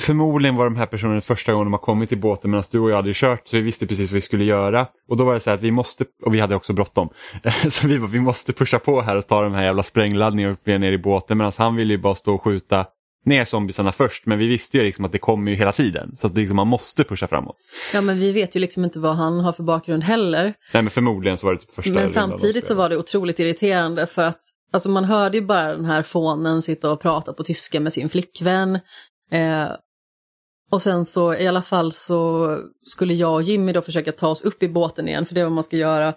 förmodligen 0.00 0.56
var 0.56 0.64
de 0.64 0.76
här 0.76 0.86
personerna 0.86 1.20
första 1.20 1.52
gången 1.52 1.66
de 1.66 1.72
har 1.72 1.80
kommit 1.80 2.08
till 2.08 2.18
båten 2.20 2.50
medan 2.50 2.64
du 2.70 2.78
och 2.78 2.90
jag 2.90 2.96
hade 2.96 3.12
kört 3.14 3.48
så 3.48 3.56
vi 3.56 3.62
visste 3.62 3.86
precis 3.86 4.10
vad 4.10 4.14
vi 4.14 4.20
skulle 4.20 4.44
göra. 4.44 4.86
Och 5.08 5.16
då 5.16 5.24
var 5.24 5.34
det 5.34 5.40
så 5.40 5.50
att 5.50 5.60
vi 5.60 5.70
måste, 5.70 6.04
och 6.24 6.34
vi 6.34 6.40
hade 6.40 6.54
också 6.54 6.72
bråttom, 6.72 7.08
så 7.70 7.86
vi, 7.88 7.98
vi 7.98 8.20
måste 8.20 8.52
pusha 8.52 8.78
på 8.78 9.00
här 9.00 9.16
och 9.16 9.26
ta 9.26 9.42
de 9.42 9.54
här 9.54 9.64
jävla 9.64 9.82
sprängladdningarna 9.82 10.52
upp 10.52 10.66
ner 10.66 10.92
i 10.92 10.98
båten 10.98 11.38
medan 11.38 11.52
han 11.58 11.76
ville 11.76 11.94
ju 11.94 11.98
bara 11.98 12.14
stå 12.14 12.34
och 12.34 12.42
skjuta 12.42 12.86
ner 13.24 13.44
zombisarna 13.44 13.92
först 13.92 14.26
men 14.26 14.38
vi 14.38 14.46
visste 14.46 14.78
ju 14.78 14.84
liksom 14.84 15.04
att 15.04 15.12
det 15.12 15.18
kommer 15.18 15.50
ju 15.50 15.56
hela 15.56 15.72
tiden 15.72 16.16
så 16.16 16.26
att 16.26 16.34
liksom, 16.34 16.56
man 16.56 16.66
måste 16.66 17.04
pusha 17.04 17.26
framåt. 17.26 17.56
Ja 17.94 18.00
men 18.00 18.18
vi 18.18 18.32
vet 18.32 18.56
ju 18.56 18.60
liksom 18.60 18.84
inte 18.84 18.98
vad 18.98 19.16
han 19.16 19.40
har 19.40 19.52
för 19.52 19.62
bakgrund 19.62 20.04
heller. 20.04 20.54
Nej 20.72 20.82
men 20.82 20.90
förmodligen 20.90 21.38
så 21.38 21.46
var 21.46 21.54
det 21.54 21.60
typ 21.60 21.74
första 21.74 21.90
Men 21.92 22.08
samtidigt 22.08 22.66
så 22.66 22.74
var 22.74 22.88
det 22.88 22.96
otroligt 22.96 23.38
irriterande 23.38 24.06
för 24.06 24.24
att 24.24 24.40
alltså 24.70 24.88
man 24.88 25.04
hörde 25.04 25.36
ju 25.36 25.46
bara 25.46 25.76
den 25.76 25.84
här 25.84 26.02
fånen 26.02 26.62
sitta 26.62 26.90
och 26.92 27.00
prata 27.00 27.32
på 27.32 27.44
tyska 27.44 27.80
med 27.80 27.92
sin 27.92 28.08
flickvän. 28.08 28.74
Eh, 29.30 29.68
och 30.70 30.82
sen 30.82 31.06
så 31.06 31.34
i 31.34 31.48
alla 31.48 31.62
fall 31.62 31.92
så 31.92 32.58
skulle 32.86 33.14
jag 33.14 33.34
och 33.34 33.42
Jimmy 33.42 33.72
då 33.72 33.82
försöka 33.82 34.12
ta 34.12 34.28
oss 34.28 34.42
upp 34.42 34.62
i 34.62 34.68
båten 34.68 35.08
igen, 35.08 35.26
för 35.26 35.34
det 35.34 35.40
är 35.40 35.44
vad 35.44 35.52
man 35.52 35.64
ska 35.64 35.76
göra. 35.76 36.14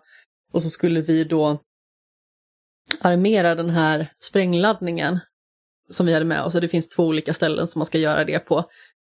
Och 0.53 0.63
så 0.63 0.69
skulle 0.69 1.01
vi 1.01 1.23
då 1.23 1.59
armera 3.01 3.55
den 3.55 3.69
här 3.69 4.11
sprängladdningen 4.19 5.19
som 5.89 6.05
vi 6.05 6.13
hade 6.13 6.25
med 6.25 6.43
oss. 6.43 6.53
Det 6.53 6.67
finns 6.67 6.89
två 6.89 7.03
olika 7.03 7.33
ställen 7.33 7.67
som 7.67 7.79
man 7.79 7.85
ska 7.85 7.97
göra 7.97 8.25
det 8.25 8.39
på. 8.39 8.63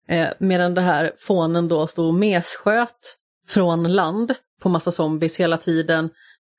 Eh, 0.07 0.27
medan 0.39 0.73
det 0.73 0.81
här 0.81 1.11
fånen 1.19 1.67
då 1.67 1.87
stod 1.87 2.07
och 2.07 2.13
messköt 2.13 3.17
från 3.47 3.93
land 3.93 4.33
på 4.61 4.69
massa 4.69 4.91
zombies 4.91 5.39
hela 5.39 5.57
tiden. 5.57 6.09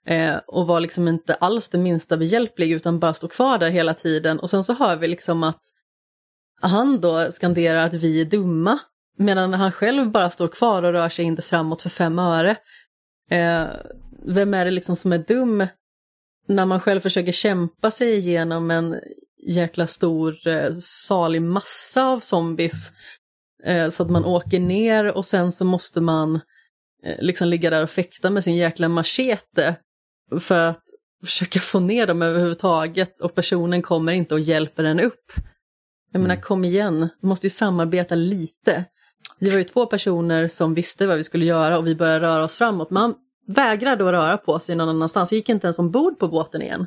Eh, 0.09 0.37
och 0.47 0.67
var 0.67 0.81
liksom 0.81 1.09
inte 1.09 1.35
alls 1.35 1.69
det 1.69 1.79
minsta 1.79 2.17
behjälplig 2.17 2.73
utan 2.73 2.99
bara 2.99 3.15
stod 3.15 3.33
kvar 3.33 3.59
där 3.59 3.71
hela 3.71 3.95
tiden. 3.95 4.41
Och 4.41 4.51
sen 4.51 4.65
så 4.65 4.73
hör 4.75 4.97
vi 4.97 5.09
liksom 5.09 5.43
att 5.43 5.61
han 6.61 7.01
då 7.01 7.31
skanderar 7.31 7.87
att 7.87 7.95
vi 7.95 8.21
är 8.21 8.25
dumma. 8.25 8.79
Medan 9.19 9.55
han 9.55 9.73
själv 9.73 10.11
bara 10.11 10.31
står 10.31 10.49
kvar 10.49 10.83
och 10.83 10.93
rör 10.93 11.09
sig 11.09 11.25
inte 11.25 11.43
framåt 11.43 11.83
för 11.83 11.89
fem 11.89 12.19
öre. 12.19 12.57
Eh, 13.31 13.67
vem 14.27 14.55
är 14.55 14.65
det 14.65 14.71
liksom 14.71 14.97
som 14.97 15.13
är 15.13 15.19
dum 15.19 15.67
när 16.47 16.67
man 16.67 16.81
själv 16.81 17.01
försöker 17.01 17.33
kämpa 17.33 17.91
sig 17.91 18.17
igenom 18.17 18.71
en 18.71 19.01
jäkla 19.47 19.87
stor 19.87 20.47
eh, 20.47 20.71
salig 20.81 21.43
massa 21.43 22.05
av 22.05 22.21
zombies. 22.21 22.93
Eh, 23.65 23.89
så 23.91 24.03
att 24.03 24.11
man 24.11 24.25
åker 24.25 24.61
ner 24.61 25.05
och 25.05 25.27
sen 25.27 25.53
så 25.53 25.65
måste 25.65 26.01
man 26.01 26.35
eh, 27.05 27.17
liksom 27.19 27.49
ligga 27.49 27.71
där 27.71 27.83
och 27.83 27.91
fäkta 27.91 28.31
med 28.31 28.45
sin 28.45 28.57
jäkla 28.57 28.89
machete 28.89 29.77
för 30.41 30.55
att 30.55 30.83
försöka 31.25 31.61
få 31.61 31.81
ner 31.81 32.07
dem 32.07 32.23
överhuvudtaget 32.23 33.21
och 33.21 33.35
personen 33.35 33.83
kommer 33.83 34.13
inte 34.13 34.35
och 34.35 34.41
hjälper 34.41 34.85
en 34.85 35.01
upp. 35.01 35.33
Jag 36.13 36.23
menar 36.23 36.37
kom 36.37 36.65
igen, 36.65 37.09
vi 37.23 37.29
måste 37.29 37.47
ju 37.47 37.51
samarbeta 37.51 38.15
lite. 38.15 38.85
Vi 39.39 39.51
var 39.51 39.59
ju 39.59 39.65
två 39.65 39.87
personer 39.87 40.49
som 40.49 40.75
visste 40.75 41.07
vad 41.07 41.17
vi 41.17 41.25
skulle 41.25 41.45
göra 41.45 41.79
och 41.79 41.87
vi 41.87 41.95
började 41.97 42.21
röra 42.27 42.45
oss 42.45 42.57
framåt. 42.57 42.91
Man 42.91 43.15
vägrade 43.47 44.05
att 44.05 44.11
röra 44.11 44.37
på 44.37 44.59
sig 44.59 44.77
någon 44.77 44.89
annanstans, 44.89 45.33
gick 45.33 45.49
inte 45.49 45.67
ens 45.67 45.79
ombord 45.79 46.19
på 46.19 46.29
båten 46.29 46.63
igen. 46.63 46.87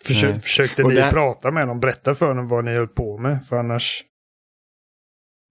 Försö 0.00 0.30
Nej. 0.30 0.40
försökte 0.40 0.82
ni 0.82 0.94
där- 0.94 1.10
prata 1.10 1.50
med 1.50 1.68
dem, 1.68 1.80
berätta 1.80 2.14
för 2.14 2.34
dem 2.34 2.48
vad 2.48 2.64
ni 2.64 2.74
höll 2.74 2.88
på 2.88 3.18
med? 3.18 3.46
För 3.46 3.56
annars... 3.56 4.04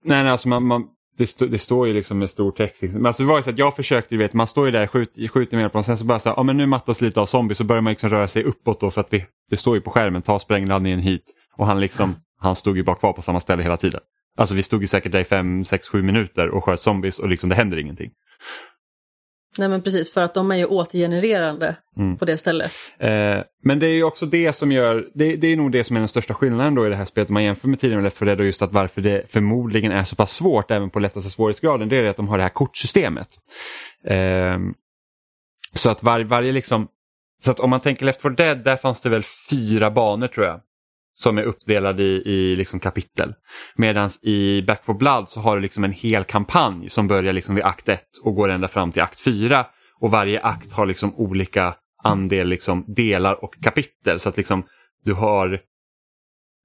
Nej, 0.04 0.22
nej 0.22 0.32
alltså 0.32 0.48
man, 0.48 0.66
man, 0.66 0.84
det, 1.16 1.24
st 1.24 1.46
det 1.46 1.58
står 1.58 1.86
ju 1.86 1.92
liksom 1.92 2.18
med 2.18 2.30
stor 2.30 2.52
text. 2.52 2.82
Liksom. 2.82 3.02
Men 3.02 3.06
alltså 3.06 3.22
det 3.22 3.28
var 3.28 3.36
ju 3.36 3.42
så 3.42 3.50
att 3.50 3.58
jag 3.58 3.76
försökte, 3.76 4.14
du 4.14 4.18
vet, 4.18 4.32
man 4.32 4.46
står 4.46 4.66
ju 4.66 4.72
där, 4.72 4.86
skjut, 4.86 5.30
skjuter 5.30 5.56
med 5.56 5.72
på 5.72 5.78
och 5.78 5.84
sen 5.84 5.98
så 5.98 6.04
bara 6.04 6.18
så 6.18 6.28
här, 6.28 6.36
ja 6.36 6.42
men 6.42 6.56
nu 6.56 6.66
mattas 6.66 7.00
lite 7.00 7.20
av 7.20 7.26
zombies 7.26 7.58
så 7.58 7.64
börjar 7.64 7.82
man 7.82 7.90
liksom 7.90 8.10
röra 8.10 8.28
sig 8.28 8.44
uppåt 8.44 8.80
då 8.80 8.90
för 8.90 9.00
att 9.00 9.12
vi, 9.12 9.26
det 9.50 9.56
står 9.56 9.74
ju 9.74 9.80
på 9.80 9.90
skärmen, 9.90 10.22
ta 10.22 10.38
sprängladdningen 10.40 11.00
hit. 11.00 11.24
Och 11.56 11.66
han 11.66 11.80
liksom, 11.80 12.16
han 12.38 12.56
stod 12.56 12.76
ju 12.76 12.82
bara 12.82 12.96
kvar 12.96 13.12
på 13.12 13.22
samma 13.22 13.40
ställe 13.40 13.62
hela 13.62 13.76
tiden. 13.76 14.00
Alltså 14.36 14.54
vi 14.54 14.62
stod 14.62 14.82
ju 14.82 14.86
säkert 14.88 15.12
där 15.12 15.20
i 15.20 15.24
fem, 15.24 15.64
sex, 15.64 15.88
sju 15.88 16.02
minuter 16.02 16.48
och 16.48 16.64
sköt 16.64 16.80
zombies 16.80 17.18
och 17.18 17.28
liksom 17.28 17.48
det 17.48 17.56
händer 17.56 17.76
ingenting. 17.76 18.10
Nej 19.58 19.68
men 19.68 19.82
precis, 19.82 20.12
för 20.12 20.22
att 20.22 20.34
de 20.34 20.50
är 20.50 20.56
ju 20.56 20.64
återgenererande 20.66 21.76
Mm. 21.98 22.18
på 22.18 22.24
det 22.24 22.36
stället. 22.36 22.72
Eh, 22.98 23.38
men 23.62 23.78
det 23.78 23.86
är 23.86 23.94
ju 23.94 24.04
också 24.04 24.26
det 24.26 24.52
som 24.56 24.72
gör, 24.72 25.08
det, 25.14 25.36
det 25.36 25.46
är 25.46 25.56
nog 25.56 25.72
det 25.72 25.84
som 25.84 25.96
är 25.96 26.00
den 26.00 26.08
största 26.08 26.34
skillnaden 26.34 26.74
då 26.74 26.86
i 26.86 26.88
det 26.88 26.96
här 26.96 27.04
spelet 27.04 27.28
om 27.30 27.34
man 27.34 27.44
jämför 27.44 27.68
med 27.68 27.80
tidigare 27.80 28.02
Left 28.02 28.16
4 28.16 28.26
Dead 28.26 28.40
och 28.40 28.46
just 28.46 28.62
att 28.62 28.72
varför 28.72 29.00
det 29.00 29.30
förmodligen 29.30 29.92
är 29.92 30.04
så 30.04 30.16
pass 30.16 30.32
svårt 30.32 30.70
även 30.70 30.90
på 30.90 30.98
lättaste 31.00 31.30
svårighetsgraden 31.30 31.88
det 31.88 31.96
är 31.96 32.04
att 32.04 32.16
de 32.16 32.28
har 32.28 32.36
det 32.36 32.42
här 32.42 32.50
kortsystemet. 32.50 33.28
Eh, 34.04 34.58
så 35.74 35.90
att 35.90 36.02
var, 36.02 36.20
varje 36.20 36.52
liksom, 36.52 36.88
så 37.44 37.50
att 37.50 37.60
om 37.60 37.70
man 37.70 37.80
tänker 37.80 38.04
Left 38.04 38.22
4 38.22 38.32
Dead 38.32 38.64
där 38.64 38.76
fanns 38.76 39.00
det 39.00 39.08
väl 39.08 39.24
fyra 39.50 39.90
banor 39.90 40.28
tror 40.28 40.46
jag. 40.46 40.60
Som 41.18 41.38
är 41.38 41.42
uppdelade 41.42 42.02
i, 42.02 42.22
i 42.24 42.56
liksom 42.56 42.80
kapitel. 42.80 43.34
Medan 43.76 44.10
i 44.22 44.62
Back 44.62 44.84
for 44.84 44.94
Blood 44.94 45.28
så 45.28 45.40
har 45.40 45.56
du 45.56 45.62
liksom 45.62 45.84
en 45.84 45.92
hel 45.92 46.24
kampanj 46.24 46.90
som 46.90 47.08
börjar 47.08 47.32
liksom 47.32 47.54
vid 47.54 47.64
akt 47.64 47.88
1 47.88 48.02
och 48.22 48.34
går 48.34 48.48
ända 48.48 48.68
fram 48.68 48.92
till 48.92 49.02
akt 49.02 49.20
4. 49.20 49.66
Och 50.00 50.10
varje 50.10 50.40
akt 50.40 50.72
har 50.72 50.86
liksom 50.86 51.14
olika 51.14 51.74
andel 52.02 52.48
liksom 52.48 52.84
delar 52.86 53.44
och 53.44 53.54
kapitel. 53.62 54.20
Så 54.20 54.28
att 54.28 54.36
liksom 54.36 54.62
du 55.04 55.12
har 55.12 55.60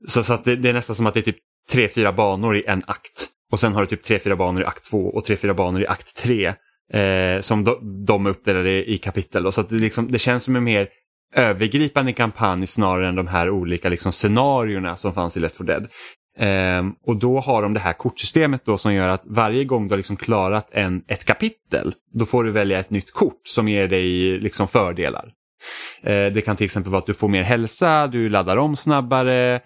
så, 0.08 0.24
så 0.24 0.34
att 0.34 0.46
det, 0.46 0.56
det 0.56 0.70
är 0.70 0.74
nästan 0.74 0.96
som 0.96 1.08
att 1.08 1.14
det 1.14 1.20
är 1.20 1.32
typ 1.32 1.40
tre, 1.70 1.88
fyra 1.88 2.14
banor 2.14 2.58
i 2.58 2.64
en 2.68 2.84
akt. 2.88 3.28
Och 3.52 3.60
sen 3.60 3.74
har 3.74 3.82
du 3.82 3.88
typ 3.88 4.04
tre, 4.04 4.20
fyra 4.20 4.36
banor 4.36 4.62
i 4.62 4.66
akt 4.66 4.86
2 4.86 4.98
och 4.98 5.26
tre, 5.26 5.38
fyra 5.38 5.54
banor 5.54 5.82
i 5.82 5.88
akt 5.88 6.16
3. 6.16 6.54
Eh, 6.94 7.42
som 7.42 7.64
de, 7.64 8.06
de 8.06 8.26
är 8.26 8.30
uppdelade 8.30 8.92
i 8.92 8.98
kapitel. 8.98 9.48
Och 9.48 9.54
så 9.54 9.62
att 9.62 9.70
det, 9.70 9.76
liksom, 9.76 10.12
det 10.12 10.20
känns 10.20 10.44
som 10.44 10.56
en 10.56 10.64
mer 10.64 10.88
övergripande 11.36 12.14
kampanj 12.14 12.68
snarare 12.68 13.08
än 13.08 13.16
de 13.16 13.28
här 13.28 13.50
olika 13.50 13.90
liksom, 13.90 14.12
scenarierna 14.12 14.96
som 14.96 15.14
fanns 15.14 15.38
i 15.38 15.40
Left 15.40 15.58
4 15.58 15.66
Dead. 15.66 15.88
Ehm, 16.38 16.94
och 17.06 17.16
då 17.16 17.40
har 17.40 17.62
de 17.62 17.74
det 17.74 17.80
här 17.80 17.94
kortsystemet 17.94 18.66
då 18.66 18.78
som 18.78 18.94
gör 18.94 19.08
att 19.08 19.24
varje 19.26 19.64
gång 19.64 19.88
du 19.88 19.92
har 19.92 19.98
liksom 19.98 20.18
klarat 20.18 20.70
en, 20.72 21.04
ett 21.08 21.26
kapitel 21.26 21.94
då 22.14 22.26
får 22.26 22.44
du 22.44 22.52
välja 22.52 22.80
ett 22.80 22.90
nytt 22.90 23.12
kort 23.12 23.48
som 23.48 23.68
ger 23.68 23.88
dig 23.88 24.40
liksom 24.40 24.68
fördelar. 24.68 25.32
Eh, 26.04 26.26
det 26.34 26.46
kan 26.46 26.56
till 26.56 26.66
exempel 26.66 26.92
vara 26.92 27.00
att 27.00 27.06
du 27.06 27.14
får 27.14 27.28
mer 27.28 27.44
hälsa, 27.44 28.08
du 28.08 28.30
laddar 28.30 28.58
om 28.58 28.76
snabbare 28.76 29.62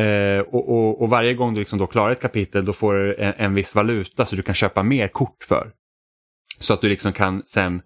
Uh, 0.00 0.40
och, 0.40 0.68
och, 0.68 1.02
och 1.02 1.10
varje 1.10 1.34
gång 1.34 1.54
du 1.54 1.60
liksom 1.60 1.78
då 1.78 1.86
klarar 1.86 2.12
ett 2.12 2.20
kapitel 2.20 2.64
då 2.64 2.72
får 2.72 2.94
du 2.94 3.14
en, 3.14 3.34
en 3.36 3.54
viss 3.54 3.74
valuta 3.74 4.26
så 4.26 4.36
du 4.36 4.42
kan 4.42 4.54
köpa 4.54 4.82
mer 4.82 5.08
kort 5.08 5.44
för. 5.48 5.70
Så 6.60 6.74
att 6.74 6.80
du 6.80 6.88
liksom 6.88 7.12
kan 7.12 7.42
sen 7.46 7.82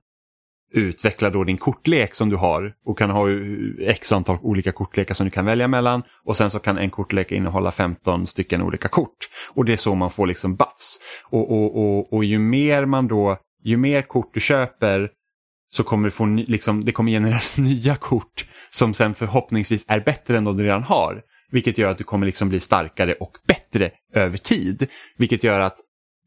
utveckla 0.73 1.31
då 1.31 1.45
din 1.45 1.59
kortlek 1.59 2.15
som 2.15 2.29
du 2.29 2.37
har 2.37 2.75
och 2.85 2.99
kan 2.99 3.11
ha 3.11 3.27
x 3.81 4.13
antal 4.13 4.39
olika 4.43 4.73
kortlekar 4.73 5.15
som 5.15 5.25
du 5.25 5.31
kan 5.31 5.45
välja 5.45 5.69
mellan 5.69 6.03
och 6.25 6.37
sen 6.37 6.51
så 6.51 6.59
kan 6.59 6.79
en 6.79 6.91
kortlek 6.91 7.33
innehålla 7.33 7.73
15 7.73 8.27
stycken 8.27 8.63
olika 8.63 8.89
kort. 8.89 9.29
Och 9.55 9.65
det 9.65 9.73
är 9.73 9.77
så 9.77 9.95
man 9.95 10.11
får 10.11 10.27
liksom 10.27 10.57
buffs. 10.57 10.99
Och, 11.31 11.51
och, 11.53 11.77
och, 11.77 12.13
och 12.13 12.25
ju 12.25 12.39
mer 12.39 12.85
man 12.85 13.09
då, 13.09 13.37
ju 13.65 13.77
mer 13.77 14.03
kort 14.03 14.35
du 14.35 14.41
köper 14.41 15.11
så 15.73 15.85
kommer 15.85 16.05
du 16.05 16.11
få, 16.11 16.27
liksom, 16.27 16.85
det 16.85 16.93
kommer 16.93 17.13
genereras 17.13 17.59
nya 17.59 17.97
kort 17.97 18.45
som 18.71 18.95
sen 18.95 19.15
förhoppningsvis 19.15 19.85
är 19.89 20.01
bättre 20.01 20.39
än 20.39 20.45
de 20.45 20.57
du 20.57 20.65
redan 20.65 20.83
har. 20.83 21.23
Vilket 21.53 21.79
gör 21.79 21.91
att 21.91 21.99
du 21.99 22.05
kommer 22.05 22.27
liksom 22.27 22.49
bli 22.49 22.61
starkare 22.61 23.15
och 23.15 23.33
bättre 23.47 23.91
över 24.15 24.39
tid. 24.39 24.87
Vilket 25.17 25.45
gör 25.45 25.61
att 25.61 25.77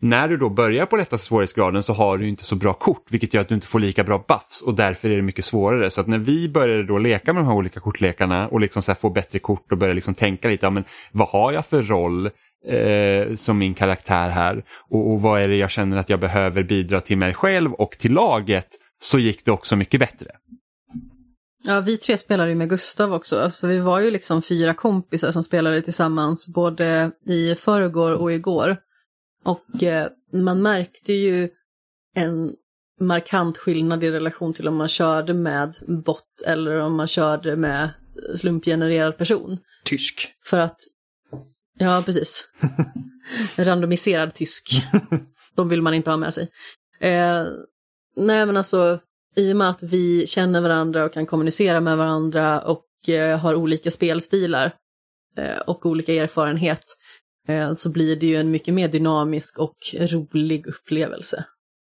när 0.04 0.28
du 0.28 0.38
då 0.38 0.50
börjar 0.50 0.86
på 0.86 0.98
lättaste 0.98 1.28
svårighetsgraden 1.28 1.84
så 1.84 1.94
har 1.94 2.18
du 2.18 2.28
inte 2.28 2.44
så 2.44 2.56
bra 2.56 2.74
kort 2.74 3.06
vilket 3.10 3.34
gör 3.34 3.42
att 3.42 3.50
du 3.50 3.56
inte 3.56 3.68
får 3.68 3.80
lika 3.80 4.04
bra 4.04 4.26
buffs 4.28 4.62
och 4.62 4.74
därför 4.74 5.10
är 5.10 5.16
det 5.16 5.22
mycket 5.22 5.46
svårare. 5.46 5.90
Så 5.90 6.02
att 6.02 6.08
när 6.08 6.18
vi 6.18 6.50
började 6.50 6.84
då 6.84 6.98
leka 6.98 7.34
med 7.34 7.44
de 7.44 7.48
här 7.48 7.56
olika 7.56 7.80
kortlekarna 7.80 8.48
och 8.48 8.60
liksom 8.60 8.82
så 8.82 8.96
få 8.96 9.10
bättre 9.10 9.40
kort 9.40 9.72
och 9.72 9.78
börja 9.78 9.94
liksom 9.94 10.16
tänka 10.16 10.48
lite, 10.48 10.66
ja, 10.66 10.70
men 10.70 10.84
vad 11.12 11.28
har 11.28 11.52
jag 11.52 11.66
för 11.66 11.84
roll 11.84 12.26
eh, 12.68 13.36
som 13.36 13.58
min 13.58 13.74
karaktär 13.74 14.30
här 14.30 14.64
och, 14.90 15.12
och 15.12 15.22
vad 15.22 15.42
är 15.42 15.48
det 15.48 15.56
jag 15.56 15.72
känner 15.72 15.98
att 15.98 16.10
jag 16.10 16.20
behöver 16.20 16.64
bidra 16.64 17.02
till 17.02 17.18
mig 17.18 17.34
själv 17.34 17.74
och 17.74 17.92
till 18.00 18.14
laget 18.14 18.68
så 19.02 19.20
gick 19.20 19.46
det 19.46 19.52
också 19.52 19.76
mycket 19.76 20.00
bättre. 20.00 20.28
Ja, 21.66 21.82
vi 21.82 21.98
tre 21.98 22.18
spelade 22.18 22.50
ju 22.50 22.56
med 22.56 22.70
Gustav 22.70 23.14
också. 23.14 23.40
Alltså, 23.40 23.68
vi 23.68 23.80
var 23.80 24.00
ju 24.00 24.12
liksom 24.12 24.42
fyra 24.42 24.74
kompisar 24.74 25.32
som 25.32 25.44
spelade 25.44 25.82
tillsammans 25.82 26.48
både 26.48 27.12
i 27.26 27.56
förrgår 27.56 28.12
och 28.12 28.32
igår. 28.32 28.78
Och 29.44 29.84
eh, 29.84 30.08
man 30.32 30.62
märkte 30.62 31.14
ju 31.14 31.50
en 32.16 32.54
markant 33.00 33.58
skillnad 33.58 34.04
i 34.04 34.12
relation 34.12 34.54
till 34.54 34.68
om 34.68 34.76
man 34.76 34.88
körde 34.88 35.34
med 35.34 35.78
bot 36.06 36.42
eller 36.46 36.80
om 36.80 36.96
man 36.96 37.08
körde 37.08 37.56
med 37.56 37.90
slumpgenererad 38.38 39.18
person. 39.18 39.58
Tysk. 39.84 40.34
För 40.46 40.60
att, 40.60 40.78
ja 41.80 42.04
precis. 42.06 42.48
Randomiserad 43.56 44.34
tysk. 44.34 44.84
De 45.56 45.70
vill 45.70 45.82
man 45.82 45.94
inte 45.94 46.10
ha 46.10 46.18
med 46.18 46.34
sig. 46.34 46.50
Eh, 47.00 47.46
nej 48.16 48.46
men 48.46 48.58
alltså, 48.58 49.00
i 49.36 49.54
och 49.54 49.58
med 49.58 49.70
att 49.70 49.84
vi 49.84 50.28
känner 50.28 50.62
varandra 50.62 51.06
och 51.06 51.14
kan 51.14 51.26
kommunicera 51.26 51.82
med 51.82 51.98
varandra 51.98 52.62
och 52.62 53.10
eh, 53.10 53.40
har 53.40 53.56
olika 53.56 53.92
spelstilar 53.92 54.76
eh, 55.38 55.58
och 55.58 55.86
olika 55.86 56.14
erfarenhet 56.14 56.86
så 57.76 57.92
blir 57.92 58.16
det 58.16 58.28
ju 58.28 58.36
en 58.36 58.52
mycket 58.52 58.74
mer 58.74 58.88
dynamisk 58.88 59.60
och 59.60 59.78
rolig 59.94 60.68
upplevelse. 60.68 61.46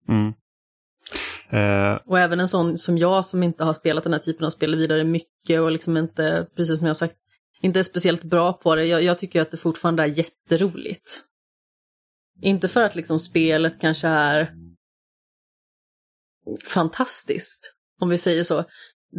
Mm. 0.08 0.32
Uh, 1.52 1.98
och 2.06 2.18
även 2.18 2.40
en 2.40 2.48
sån 2.48 2.78
som 2.78 2.98
jag 2.98 3.26
som 3.26 3.42
inte 3.42 3.64
har 3.64 3.74
spelat 3.74 4.04
den 4.04 4.12
här 4.12 4.20
typen 4.20 4.46
av 4.46 4.50
spel 4.50 4.76
vidare 4.76 5.04
mycket 5.04 5.60
och 5.60 5.72
liksom 5.72 5.96
inte, 5.96 6.46
precis 6.56 6.78
som 6.78 6.86
jag 6.86 6.96
sagt, 6.96 7.16
inte 7.60 7.78
är 7.78 7.82
speciellt 7.82 8.22
bra 8.22 8.52
på 8.52 8.74
det. 8.74 8.84
Jag, 8.84 9.02
jag 9.02 9.18
tycker 9.18 9.40
att 9.40 9.50
det 9.50 9.56
fortfarande 9.56 10.02
är 10.02 10.06
jätteroligt. 10.06 11.22
Inte 12.42 12.68
för 12.68 12.82
att 12.82 12.96
liksom 12.96 13.18
spelet 13.18 13.80
kanske 13.80 14.08
är 14.08 14.54
fantastiskt, 16.66 17.74
om 18.00 18.08
vi 18.08 18.18
säger 18.18 18.42
så. 18.42 18.64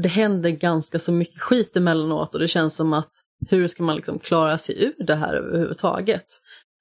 Det 0.04 0.10
händer 0.10 0.50
ganska 0.50 1.00
så 1.00 1.12
mycket 1.12 1.42
skit 1.42 1.76
emellanåt 1.76 2.34
och 2.34 2.40
det 2.40 2.48
känns 2.48 2.76
som 2.76 2.94
att 2.94 3.12
hur 3.50 3.68
ska 3.68 3.84
man 3.84 3.96
liksom 3.96 4.20
klara 4.20 4.58
sig 4.58 4.84
ur 4.84 5.06
det 5.06 5.16
här 5.16 5.34
överhuvudtaget? 5.34 6.26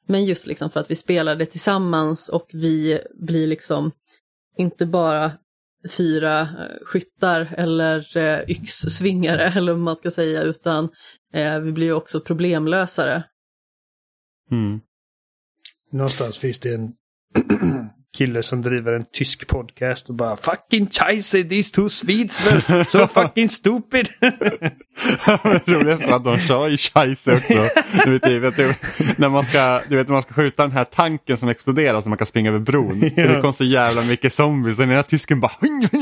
Men 0.07 0.25
just 0.25 0.47
liksom 0.47 0.71
för 0.71 0.81
att 0.81 0.91
vi 0.91 0.95
spelar 0.95 1.37
det 1.37 1.47
tillsammans 1.47 2.29
och 2.29 2.51
vi 2.53 3.01
blir 3.15 3.47
liksom 3.47 3.93
inte 4.57 4.87
bara 4.87 5.33
fyra 5.89 6.41
eh, 6.41 6.87
skyttar 6.87 7.55
eller 7.57 8.17
eh, 8.17 8.51
yxsvingare 8.51 9.43
eller 9.57 9.73
vad 9.73 9.81
man 9.81 9.97
ska 9.97 10.11
säga 10.11 10.43
utan 10.43 10.89
eh, 11.33 11.59
vi 11.59 11.73
blir 11.73 11.93
också 11.93 12.21
problemlösare. 12.21 13.25
Mm. 14.51 14.81
Någonstans 15.91 16.39
finns 16.39 16.59
det 16.59 16.75
en 16.75 16.93
kille 18.15 18.43
som 18.43 18.62
driver 18.62 18.93
en 18.93 19.05
tysk 19.12 19.47
podcast 19.47 20.09
och 20.09 20.15
bara 20.15 20.37
fucking 20.37 20.87
scheisse 20.87 21.45
these 21.45 21.73
two 21.73 21.89
Swedes 21.89 22.41
were 22.47 22.85
so 22.85 23.07
fucking 23.07 23.49
stupid. 23.49 24.09
Roligast 25.67 26.03
är 26.03 26.12
att 26.12 26.25
de 26.25 26.39
kör 26.39 26.69
ju 26.69 26.79
scheisse 26.79 27.37
också. 27.37 27.55
Du 28.05 28.11
vet, 28.11 28.23
du 28.23 28.41
vet, 28.41 28.59
när, 29.19 29.29
man 29.29 29.45
ska, 29.45 29.81
du 29.89 29.97
vet, 29.97 30.09
när 30.09 30.12
man 30.12 30.23
ska 30.23 30.35
skjuta 30.35 30.62
den 30.62 30.73
här 30.73 30.85
tanken 30.85 31.37
som 31.37 31.49
exploderar 31.49 32.03
så 32.03 32.09
man 32.09 32.19
kan 32.19 32.27
springa 32.27 32.51
över 32.51 32.59
bron. 32.59 33.11
Ja. 33.17 33.27
Det 33.27 33.41
kom 33.41 33.53
så 33.53 33.65
jävla 33.65 34.03
mycket 34.03 34.33
zombies 34.33 34.79
och 34.79 34.87
den 34.87 34.97
här 34.97 35.03
tysken 35.03 35.41
bara 35.41 35.53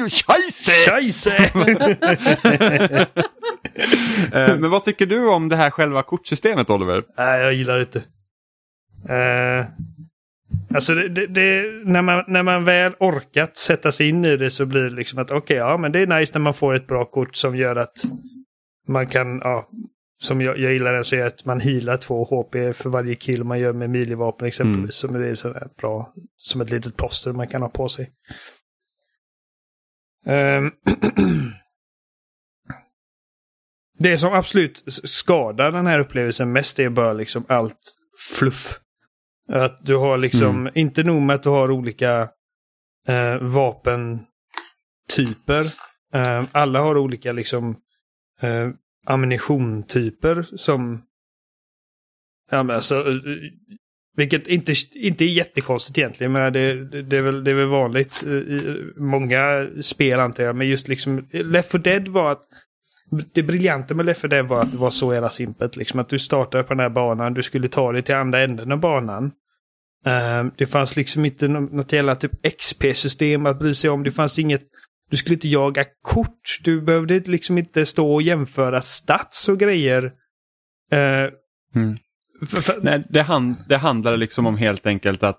scheisse! 0.09 0.91
Scheisse! 0.91 1.51
Eh, 4.33 4.57
men 4.59 4.71
vad 4.71 4.85
tycker 4.85 5.07
du 5.07 5.29
om 5.29 5.49
det 5.49 5.57
här 5.57 5.71
själva 5.71 6.03
kortsystemet 6.03 6.71
Oliver? 6.71 7.03
Nej, 7.19 7.41
jag 7.41 7.53
gillar 7.55 7.77
det 7.77 7.83
inte. 7.83 7.99
Uh, 9.09 9.67
Alltså 10.74 10.94
det, 10.94 11.09
det, 11.09 11.26
det, 11.26 11.64
när, 11.84 12.03
man, 12.03 12.24
när 12.28 12.42
man 12.42 12.64
väl 12.64 12.94
orkat 12.98 13.57
sätta 13.57 13.92
sig 13.92 14.09
in 14.09 14.24
i 14.24 14.36
det 14.36 14.50
så 14.50 14.66
blir 14.66 14.82
det 14.82 14.90
liksom 14.90 15.18
att 15.18 15.30
okej, 15.30 15.38
okay, 15.38 15.57
ja 15.57 15.76
men 15.76 15.92
det 15.92 15.98
är 15.98 16.07
nice 16.07 16.38
när 16.38 16.40
man 16.40 16.55
får 16.55 16.74
ett 16.74 16.86
bra 16.86 17.05
kort 17.05 17.36
som 17.36 17.57
gör 17.57 17.76
att 17.76 18.03
man 18.88 19.07
kan, 19.07 19.38
ja, 19.38 19.68
som 20.22 20.40
jag, 20.40 20.59
jag 20.59 20.72
gillar 20.72 20.92
den 20.92 21.05
så 21.05 21.16
är 21.16 21.26
att 21.26 21.44
man 21.44 21.61
healar 21.61 21.96
två 21.96 22.24
HP 22.24 22.76
för 22.76 22.88
varje 22.88 23.14
kill 23.14 23.44
man 23.44 23.61
gör 23.61 23.72
med 23.72 23.90
milivapen 23.90 24.48
exempelvis. 24.48 25.05
Mm. 25.05 25.14
Som 25.14 25.22
är 25.22 25.34
så 25.34 25.68
bra, 25.80 26.14
som 26.36 26.61
ett 26.61 26.70
litet 26.70 26.96
plåster 26.96 27.32
man 27.32 27.48
kan 27.48 27.62
ha 27.62 27.68
på 27.68 27.88
sig. 27.88 28.11
Um, 30.26 30.72
det 33.98 34.18
som 34.18 34.32
absolut 34.32 34.84
skadar 34.86 35.72
den 35.72 35.86
här 35.86 35.98
upplevelsen 35.98 36.53
mest 36.53 36.78
är 36.78 36.88
bara 36.88 37.12
liksom 37.12 37.44
allt 37.48 37.94
fluff. 38.38 38.78
Att 39.53 39.84
du 39.84 39.96
har 39.96 40.18
liksom, 40.18 40.61
mm. 40.61 40.72
inte 40.74 41.03
nog 41.03 41.22
med 41.22 41.34
att 41.34 41.42
du 41.42 41.48
har 41.48 41.70
olika 41.70 42.28
eh, 43.09 43.36
vapentyper. 43.40 44.26
Eh, 46.14 46.45
alla 46.53 46.80
har 46.80 46.99
olika 46.99 47.33
liksom 47.33 47.76
eh, 48.41 48.70
ammunitiontyper 49.07 50.42
som... 50.42 51.03
Ja, 52.50 52.62
men 52.62 52.76
alltså, 52.76 53.11
eh, 53.11 53.16
vilket 54.16 54.49
inte, 54.49 54.74
inte 54.95 55.24
är 55.24 55.29
jättekonstigt 55.29 55.99
egentligen. 55.99 56.33
Men 56.33 56.53
det, 56.53 56.84
det, 57.03 57.16
är 57.16 57.22
väl, 57.22 57.45
det 57.45 57.50
är 57.50 57.54
väl 57.54 57.68
vanligt 57.68 58.22
i 58.22 58.76
många 58.96 59.68
spel 59.80 60.20
antar 60.20 60.45
jag. 60.45 60.57
Men 60.57 60.68
just 60.68 60.88
liksom 60.88 61.29
Left 61.33 61.72
4 61.72 61.83
Dead 61.83 62.08
var 62.08 62.33
att 62.33 62.42
det 63.33 63.42
briljanta 63.42 63.95
med 63.95 64.07
Left 64.07 64.20
4 64.20 64.29
Dead 64.29 64.49
var 64.49 64.61
att 64.62 64.72
det 64.72 64.79
var 64.79 64.91
så 64.91 65.14
jävla 65.14 65.30
simpelt. 65.30 65.76
Liksom 65.76 66.00
att 66.00 66.08
du 66.08 66.18
startade 66.18 66.64
på 66.64 66.74
den 66.74 66.80
här 66.80 66.91
banan, 66.91 67.34
du 67.34 67.42
skulle 67.42 67.68
ta 67.68 67.92
dig 67.92 68.03
till 68.03 68.14
andra 68.14 68.41
änden 68.41 68.72
av 68.72 68.80
banan. 68.80 69.33
Uh, 70.07 70.53
det 70.57 70.66
fanns 70.66 70.96
liksom 70.96 71.24
inte 71.24 71.49
något 71.49 71.92
jävla 71.92 72.14
typ 72.14 72.33
XP-system 72.58 73.46
att 73.46 73.58
bry 73.58 73.74
sig 73.74 73.91
om. 73.91 74.03
Det 74.03 74.11
fanns 74.11 74.38
inget... 74.38 74.62
Du 75.11 75.16
skulle 75.16 75.34
inte 75.34 75.49
jaga 75.49 75.84
kort. 76.03 76.58
Du 76.64 76.83
behövde 76.83 77.18
liksom 77.18 77.58
inte 77.58 77.87
stå 77.87 78.14
och 78.14 78.22
jämföra 78.22 78.80
stats 78.80 79.49
och 79.49 79.58
grejer. 79.58 80.04
Uh, 80.92 81.30
mm. 81.74 81.99
för, 82.46 82.61
för... 82.61 82.80
Nej, 82.83 83.07
det, 83.08 83.22
hand, 83.22 83.57
det 83.68 83.76
handlar 83.76 84.16
liksom 84.16 84.46
om 84.46 84.57
helt 84.57 84.87
enkelt 84.87 85.22
att 85.22 85.38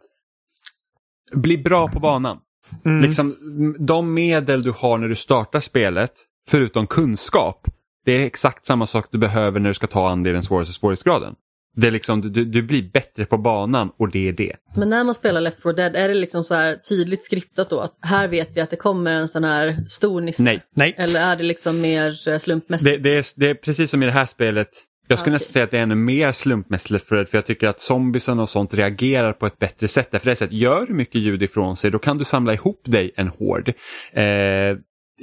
bli 1.34 1.58
bra 1.58 1.88
på 1.88 2.00
banan. 2.00 2.40
Mm. 2.86 3.02
Liksom, 3.02 3.36
de 3.80 4.14
medel 4.14 4.64
du 4.64 4.72
har 4.72 4.98
när 4.98 5.08
du 5.08 5.16
startar 5.16 5.60
spelet, 5.60 6.12
förutom 6.48 6.88
kunskap, 6.88 7.68
det 8.06 8.12
är 8.12 8.26
exakt 8.26 8.66
samma 8.66 8.88
sak 8.88 9.08
du 9.12 9.18
behöver 9.18 9.60
när 9.60 9.70
du 9.70 9.74
ska 9.74 9.88
ta 9.88 10.10
an 10.10 10.24
dig 10.24 10.34
den 10.34 10.44
svåraste 10.44 10.74
svårighetsgraden. 10.74 11.36
Det 11.76 11.88
är 11.88 11.92
liksom, 11.92 12.34
du, 12.34 12.46
du 12.46 12.62
blir 12.62 12.92
bättre 12.92 13.26
på 13.26 13.38
banan 13.38 13.92
och 13.98 14.10
det 14.10 14.28
är 14.28 14.34
det. 14.34 14.56
Men 14.76 14.90
när 14.90 15.04
man 15.04 15.16
spelar 15.16 15.42
Left 15.42 15.64
4 15.64 15.74
Dead, 15.74 15.96
är 15.96 16.08
det 16.08 16.14
liksom 16.14 16.44
så 16.44 16.54
här 16.54 16.76
tydligt 16.76 17.24
skriptat 17.24 17.70
då? 17.70 17.80
Att 17.80 17.98
här 18.02 18.28
vet 18.28 18.58
vi 18.58 18.62
att 18.62 18.70
det 18.70 18.76
kommer 18.76 19.12
en 19.12 19.28
sån 19.28 19.44
här 19.44 19.78
stor 19.88 20.22
nisse? 20.22 20.44
Nej. 20.44 20.62
Nej. 20.76 20.96
Eller 20.98 21.20
är 21.20 21.36
det 21.36 21.44
liksom 21.44 21.82
mer 21.82 22.30
eh, 22.30 22.38
slumpmässigt? 22.38 23.04
Det, 23.04 23.10
det, 23.10 23.18
är, 23.18 23.26
det 23.36 23.50
är 23.50 23.56
precis 23.56 23.92
som 23.92 24.04
i 24.04 24.06
det 24.06 24.12
här 24.12 24.26
spelet. 24.26 24.70
Jag 25.08 25.20
skulle 25.20 25.32
okay. 25.32 25.36
nästan 25.36 25.54
säga 25.54 25.66
att 25.66 25.72
det 25.72 25.78
är 25.78 25.84
ännu 25.84 25.96
mer 25.96 26.32
slumpmässigt 26.32 26.90
Left 26.90 27.10
4 27.10 27.18
Dead, 27.18 27.30
för 27.30 27.38
jag 27.38 27.46
tycker 27.46 27.68
att 27.68 27.80
zombiesen 27.80 28.40
och 28.40 28.50
sånt 28.50 28.74
reagerar 28.74 29.34
på 29.34 29.46
ett 29.46 29.60
bättre 29.60 29.88
sätt. 29.88 30.12
Därför 30.12 30.30
det 30.30 30.36
sätt, 30.36 30.52
gör 30.52 30.86
du 30.86 30.94
mycket 30.94 31.22
ljud 31.22 31.44
ifrån 31.44 31.78
sig, 31.78 31.92
då 31.92 32.00
kan 32.00 32.18
du 32.18 32.26
samla 32.26 32.54
ihop 32.54 32.82
dig 32.86 33.12
en 33.16 33.28
hård. 33.28 33.70
Eh, 34.14 34.24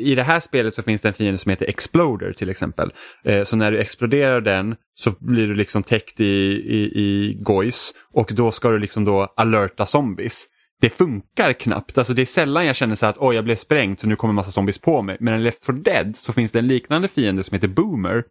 i 0.01 0.15
det 0.15 0.23
här 0.23 0.41
spelet 0.41 0.75
så 0.75 0.83
finns 0.83 1.01
det 1.01 1.09
en 1.09 1.15
fiende 1.15 1.39
som 1.39 1.51
heter 1.51 1.67
Exploder 1.67 2.33
till 2.33 2.49
exempel. 2.51 2.93
Eh, 3.25 3.45
så 3.45 3.57
när 3.57 3.73
du 3.73 3.79
exploderar 3.79 4.41
den 4.41 4.77
så 4.95 5.11
blir 5.21 5.47
du 5.47 5.55
liksom 5.55 5.83
täckt 5.83 6.21
i, 6.21 6.25
i, 6.25 6.91
i 6.95 7.37
gojs 7.41 7.93
och 8.13 8.31
då 8.35 8.53
ska 8.53 8.71
du 8.71 8.79
liksom 8.79 9.05
då 9.05 9.33
alerta 9.37 9.87
zombies. 9.87 10.47
Det 10.81 10.91
funkar 10.91 11.53
knappt, 11.53 11.99
alltså 11.99 12.15
det 12.15 12.23
är 12.23 12.27
sällan 12.27 12.67
jag 12.67 12.77
känner 12.77 12.95
så 12.95 13.07
att 13.07 13.19
oj 13.19 13.35
jag 13.35 13.45
blev 13.45 13.57
sprängd 13.57 14.01
så 14.01 14.07
nu 14.07 14.17
kommer 14.17 14.35
massa 14.35 14.51
zombies 14.51 14.79
på 14.79 15.03
mig. 15.03 15.17
Men 15.21 15.41
i 15.41 15.43
Left 15.43 15.65
4 15.65 15.77
Dead 15.77 16.17
så 16.17 16.33
finns 16.33 16.53
det 16.53 16.59
en 16.59 16.67
liknande 16.67 17.09
fiende 17.09 17.43
som 17.43 17.55
heter 17.55 17.69
Boomer. 17.69 18.25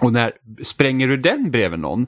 Och 0.00 0.12
när 0.12 0.32
spränger 0.62 1.08
du 1.08 1.16
den 1.16 1.50
bredvid 1.50 1.80
någon 1.80 2.06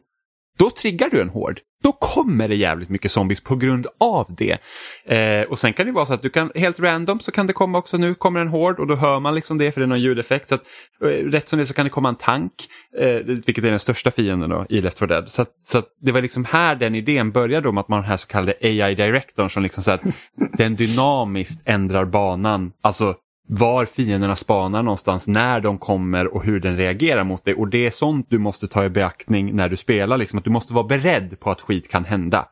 då 0.59 0.70
triggar 0.70 1.09
du 1.10 1.20
en 1.20 1.28
hård. 1.28 1.60
Då 1.82 1.93
kommer 1.93 2.48
det 2.48 2.55
jävligt 2.55 2.89
mycket 2.89 3.10
zombies 3.10 3.40
på 3.40 3.56
grund 3.56 3.86
av 4.01 4.26
det. 4.28 4.59
Eh, 5.05 5.48
och 5.48 5.59
sen 5.59 5.72
kan 5.72 5.86
det 5.86 5.93
vara 5.93 6.06
så 6.06 6.12
att 6.12 6.22
du 6.22 6.31
kan 6.31 6.51
helt 6.55 6.81
random 6.81 7.20
så 7.20 7.31
kan 7.31 7.47
det 7.47 7.52
komma 7.52 7.78
också 7.78 7.97
nu 7.97 8.14
kommer 8.14 8.40
en 8.40 8.48
hård 8.48 8.81
och 8.81 8.86
då 8.86 8.94
hör 8.94 9.20
man 9.20 9.35
liksom 9.35 9.59
det 9.59 9.72
för 9.72 9.81
det 9.81 9.85
är 9.85 9.89
någon 9.89 10.01
ljudeffekt. 10.01 10.48
Så 10.48 10.55
att, 10.55 10.62
eh, 11.02 11.06
rätt 11.06 11.48
som 11.48 11.59
det 11.59 11.66
så 11.66 11.74
kan 11.74 11.86
det 11.86 11.90
komma 11.90 12.09
en 12.09 12.14
tank, 12.14 12.52
eh, 12.98 13.14
vilket 13.24 13.64
är 13.64 13.70
den 13.70 13.78
största 13.78 14.10
fienden 14.10 14.51
då, 14.51 14.66
i 14.68 14.81
Left 14.81 14.98
4 14.98 15.06
Dead. 15.06 15.31
Så, 15.31 15.43
att, 15.43 15.51
så 15.66 15.78
att 15.78 15.86
det 16.01 16.12
var 16.12 16.22
liksom 16.22 16.44
här 16.44 16.74
den 16.74 16.94
idén 16.94 17.31
började 17.31 17.68
om 17.68 17.78
att 17.78 17.89
man 17.89 17.97
har 17.97 18.02
den 18.02 18.10
här 18.10 18.16
så 18.16 18.26
kallade 18.26 18.55
AI-directorn 18.60 19.48
som 19.51 19.62
liksom 19.62 19.82
så 19.82 19.90
att 19.90 20.02
den 20.59 20.76
dynamiskt 20.76 21.62
ändrar 21.64 22.05
banan. 22.05 22.72
Alltså 22.82 23.14
var 23.48 23.86
fienderna 23.86 24.36
spanar 24.36 24.82
någonstans, 24.82 25.28
när 25.28 25.60
de 25.60 25.78
kommer 25.78 26.34
och 26.34 26.44
hur 26.44 26.60
den 26.60 26.76
reagerar 26.76 27.24
mot 27.24 27.44
dig. 27.44 27.54
Och 27.54 27.68
det 27.68 27.86
är 27.86 27.90
sånt 27.90 28.26
du 28.30 28.38
måste 28.38 28.66
ta 28.68 28.84
i 28.84 28.90
beaktning 28.90 29.56
när 29.56 29.68
du 29.68 29.76
spelar, 29.76 30.18
liksom, 30.18 30.38
att 30.38 30.44
du 30.44 30.50
måste 30.50 30.74
vara 30.74 30.86
beredd 30.86 31.40
på 31.40 31.50
att 31.50 31.60
skit 31.60 31.90
kan 31.90 32.04
hända. 32.04 32.48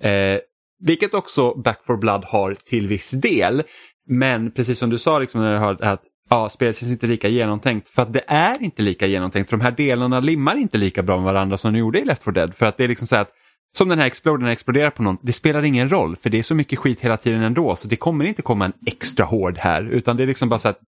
Eh, 0.00 0.38
vilket 0.84 1.14
också 1.14 1.54
Back 1.54 1.80
for 1.86 1.96
Blood 1.96 2.24
har 2.24 2.54
till 2.54 2.86
viss 2.86 3.10
del. 3.10 3.62
Men 4.08 4.52
precis 4.52 4.78
som 4.78 4.90
du 4.90 4.98
sa, 4.98 5.18
liksom, 5.18 5.40
när 5.40 5.52
du 5.52 5.58
hörde 5.58 5.90
att 5.90 6.02
ja, 6.30 6.48
spelet 6.48 6.76
känns 6.76 6.92
inte 6.92 7.06
lika 7.06 7.28
genomtänkt. 7.28 7.88
För 7.88 8.02
att 8.02 8.12
det 8.12 8.24
är 8.26 8.62
inte 8.62 8.82
lika 8.82 9.06
genomtänkt, 9.06 9.50
för 9.50 9.56
de 9.56 9.62
här 9.62 9.70
delarna 9.70 10.20
limmar 10.20 10.56
inte 10.56 10.78
lika 10.78 11.02
bra 11.02 11.16
med 11.16 11.24
varandra 11.24 11.58
som 11.58 11.72
de 11.72 11.78
gjorde 11.78 12.00
i 12.00 12.04
Left 12.04 12.24
4 12.24 12.32
Dead. 12.32 12.54
För 12.54 12.66
att 12.66 12.76
det 12.76 12.84
är 12.84 12.88
liksom 12.88 13.06
så 13.06 13.16
att 13.16 13.30
som 13.76 13.88
den 13.88 13.98
här 13.98 14.06
exploden 14.06 14.48
exploderar 14.48 14.90
på 14.90 15.02
någon, 15.02 15.16
det 15.22 15.32
spelar 15.32 15.62
ingen 15.62 15.88
roll 15.88 16.16
för 16.16 16.30
det 16.30 16.38
är 16.38 16.42
så 16.42 16.54
mycket 16.54 16.78
skit 16.78 17.00
hela 17.00 17.16
tiden 17.16 17.42
ändå 17.42 17.76
så 17.76 17.88
det 17.88 17.96
kommer 17.96 18.24
inte 18.24 18.42
komma 18.42 18.64
en 18.64 18.72
extra 18.86 19.24
hård 19.24 19.58
här 19.58 19.82
utan 19.82 20.16
det 20.16 20.22
är 20.22 20.26
liksom 20.26 20.48
bara 20.48 20.58
så 20.58 20.68
att 20.68 20.78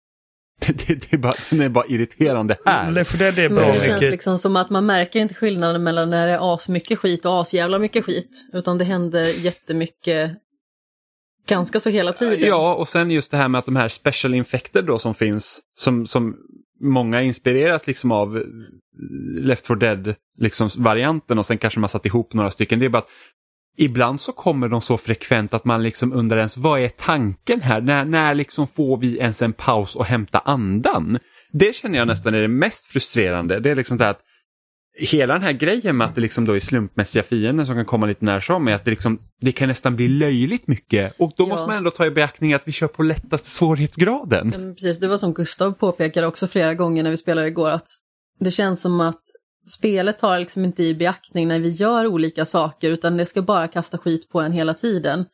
det, 0.67 0.95
det, 0.95 1.13
är 1.13 1.19
bara, 1.19 1.35
den 1.51 1.61
är 1.61 1.69
bara 1.69 1.87
irriterande 1.87 2.57
här. 2.65 3.05
För 3.05 3.19
det, 3.19 3.31
det, 3.31 3.43
är 3.43 3.49
bra 3.49 3.61
Men 3.61 3.75
det 3.75 3.81
känns 3.81 4.03
liksom 4.03 4.39
som 4.39 4.57
att 4.57 4.71
man 4.71 4.87
märker 4.87 5.21
inte 5.21 5.35
skillnaden 5.35 5.83
mellan 5.83 6.11
när 6.11 6.27
det 6.27 6.33
är 6.33 6.55
asmycket 6.55 6.99
skit 6.99 7.25
och 7.25 7.41
asjävla 7.41 7.79
mycket 7.79 8.05
skit. 8.05 8.45
Utan 8.53 8.79
det 8.79 8.85
händer 8.85 9.25
jättemycket 9.25 10.31
ganska 11.47 11.81
så 11.81 11.91
hela 11.91 12.13
tiden. 12.13 12.49
Ja, 12.49 12.75
och 12.75 12.89
sen 12.89 13.11
just 13.11 13.31
det 13.31 13.37
här 13.37 13.49
med 13.49 13.59
att 13.59 13.65
de 13.65 13.77
här 13.77 13.89
special 13.89 14.35
infected 14.35 14.85
då 14.85 14.99
som 14.99 15.15
finns, 15.15 15.61
som, 15.79 16.07
som 16.07 16.37
många 16.85 17.23
inspireras 17.23 17.87
liksom 17.87 18.13
av 18.13 18.37
eh, 18.37 18.43
Left 19.41 19.67
4 19.67 19.77
Dead 19.77 20.15
liksom 20.39 20.71
varianten 20.77 21.39
och 21.39 21.47
sen 21.47 21.59
kanske 21.59 21.81
man 21.81 21.89
satt 21.89 22.07
ihop 22.07 22.33
några 22.33 22.51
stycken. 22.51 22.79
Det 22.79 22.85
är 22.85 22.91
bara 22.91 22.99
att 22.99 23.11
ibland 23.77 24.21
så 24.21 24.33
kommer 24.33 24.69
de 24.69 24.81
så 24.81 24.99
frekvent 24.99 25.55
att 25.55 25.65
man 25.65 25.83
liksom 25.83 26.13
undrar 26.13 26.39
ens 26.39 26.57
vad 26.57 26.81
är 26.81 26.89
tanken 26.89 27.61
här? 27.61 27.81
När, 27.81 28.05
när 28.05 28.35
liksom 28.35 28.67
får 28.67 28.97
vi 28.97 29.19
ens 29.19 29.43
en 29.43 29.53
paus 29.53 29.97
och 29.97 30.05
hämta 30.05 30.39
andan? 30.39 31.19
Det 31.53 31.75
känner 31.75 31.99
jag 31.99 32.07
nästan 32.07 32.35
är 32.35 32.41
det 32.41 32.49
mest 32.49 32.87
frustrerande. 32.87 33.61
Det 33.61 33.71
är 33.71 33.77
liksom 33.77 33.97
det 33.97 34.05
här 34.05 34.11
att 34.11 34.23
hela 34.99 35.35
den 35.35 35.43
här 35.43 35.53
grejen 35.53 35.97
med 35.97 36.07
att 36.07 36.15
det 36.15 36.21
liksom 36.21 36.45
då 36.45 36.57
är 36.57 36.61
slumpmässiga 36.61 37.23
fiender 37.23 37.65
som 37.65 37.75
kan 37.75 37.85
komma 37.85 38.07
lite 38.07 38.25
när 38.25 38.41
som 38.41 38.69
är 38.69 38.75
att 38.75 38.85
det, 38.85 38.91
liksom, 38.91 39.19
det 39.41 39.53
kan 39.53 39.69
nästan 39.69 39.97
bli 39.97 40.09
löjligt 40.09 40.67
mycket 40.67 41.15
och 41.21 41.33
då 41.37 41.45
Ja. 41.45 41.49
måste 41.49 41.67
man 41.67 41.77
ändå 41.77 41.91
ta 41.91 42.07
i 42.07 42.11
beaktning 42.11 42.53
att 42.55 42.63
vi 42.65 42.73
kör 42.73 42.87
på 42.89 43.03
lättaste 43.03 43.51
svårighetsgraden. 43.51 44.53
Ja, 44.59 44.75
Precis, 44.75 44.99
det 45.01 45.09
var 45.09 45.17
som 45.17 45.35
Gustav 45.35 45.73
påpekade 45.73 46.27
också 46.27 46.47
flera 46.47 46.75
gånger 46.75 47.03
när 47.03 47.11
vi 47.11 47.17
spelade 47.17 47.49
igår 47.49 47.69
att 47.71 47.87
det 48.41 48.51
känns 48.51 48.81
som 48.81 49.01
att 49.01 49.21
spelet 49.79 50.19
tar 50.19 50.39
liksom 50.39 50.65
inte 50.65 50.83
i 50.83 50.95
beaktning 50.95 51.49
när 51.49 51.59
vi 51.59 51.69
gör 51.69 52.07
olika 52.07 52.45
saker 52.45 52.91
utan 52.91 53.17
det 53.17 53.27
ska 53.27 53.43
bara 53.43 53.69
kasta 53.69 53.99
skit 53.99 54.29
på 54.29 54.41
en 54.41 54.53
hela 54.53 54.75
tiden. 54.75 55.25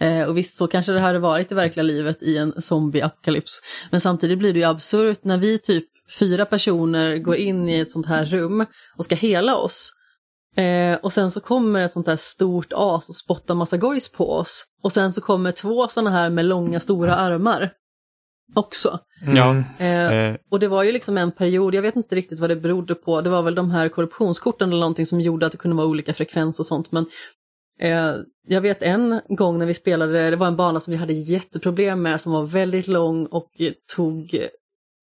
Eh, 0.00 0.22
och 0.22 0.38
visst, 0.38 0.56
så 0.56 0.66
kanske 0.66 0.92
det 0.92 1.00
hade 1.00 1.18
varit 1.18 1.52
i 1.52 1.54
verkliga 1.54 1.82
livet 1.82 2.22
i 2.22 2.36
en 2.38 2.52
zombie-apokalyps. 2.60 3.60
Men 3.90 4.00
samtidigt 4.00 4.38
blir 4.38 4.52
det 4.52 4.58
ju 4.58 4.64
absurt 4.64 5.18
när 5.24 5.38
vi 5.38 5.58
typ 5.58 5.84
fyra 6.18 6.44
personer 6.44 7.18
går 7.18 7.36
in 7.36 7.68
i 7.68 7.78
ett 7.78 7.90
sånt 7.90 8.06
här 8.06 8.26
rum 8.26 8.66
och 8.96 9.04
ska 9.04 9.14
hela 9.14 9.56
oss. 9.56 9.92
Eh, 10.56 10.98
och 11.02 11.12
sen 11.12 11.30
så 11.30 11.40
kommer 11.40 11.80
ett 11.80 11.92
sånt 11.92 12.06
här 12.06 12.16
stort 12.16 12.72
as 12.76 13.08
och 13.08 13.14
spottar 13.14 13.54
massa 13.54 13.76
gojs 13.76 14.12
på 14.12 14.30
oss. 14.30 14.64
Och 14.82 14.92
sen 14.92 15.12
så 15.12 15.20
kommer 15.20 15.52
två 15.52 15.88
såna 15.88 16.10
här 16.10 16.30
med 16.30 16.44
långa 16.44 16.80
stora 16.80 17.16
armar 17.16 17.70
också. 18.54 18.98
Ja. 19.34 19.56
Eh, 19.84 20.36
och 20.50 20.60
det 20.60 20.68
var 20.68 20.82
ju 20.82 20.92
liksom 20.92 21.18
en 21.18 21.32
period, 21.32 21.74
jag 21.74 21.82
vet 21.82 21.96
inte 21.96 22.14
riktigt 22.14 22.40
vad 22.40 22.50
det 22.50 22.56
berodde 22.56 22.94
på, 22.94 23.20
det 23.20 23.30
var 23.30 23.42
väl 23.42 23.54
de 23.54 23.70
här 23.70 23.88
korruptionskorten 23.88 24.68
eller 24.68 24.80
någonting 24.80 25.06
som 25.06 25.20
gjorde 25.20 25.46
att 25.46 25.52
det 25.52 25.58
kunde 25.58 25.76
vara 25.76 25.86
olika 25.86 26.14
frekvens 26.14 26.60
och 26.60 26.66
sånt. 26.66 26.92
Men 26.92 27.06
eh, 27.80 28.14
jag 28.46 28.60
vet 28.60 28.82
en 28.82 29.20
gång 29.28 29.58
när 29.58 29.66
vi 29.66 29.74
spelade, 29.74 30.30
det 30.30 30.36
var 30.36 30.46
en 30.46 30.56
bana 30.56 30.80
som 30.80 30.90
vi 30.90 30.96
hade 30.96 31.12
jätteproblem 31.12 32.02
med 32.02 32.20
som 32.20 32.32
var 32.32 32.46
väldigt 32.46 32.88
lång 32.88 33.26
och 33.26 33.50
tog 33.96 34.48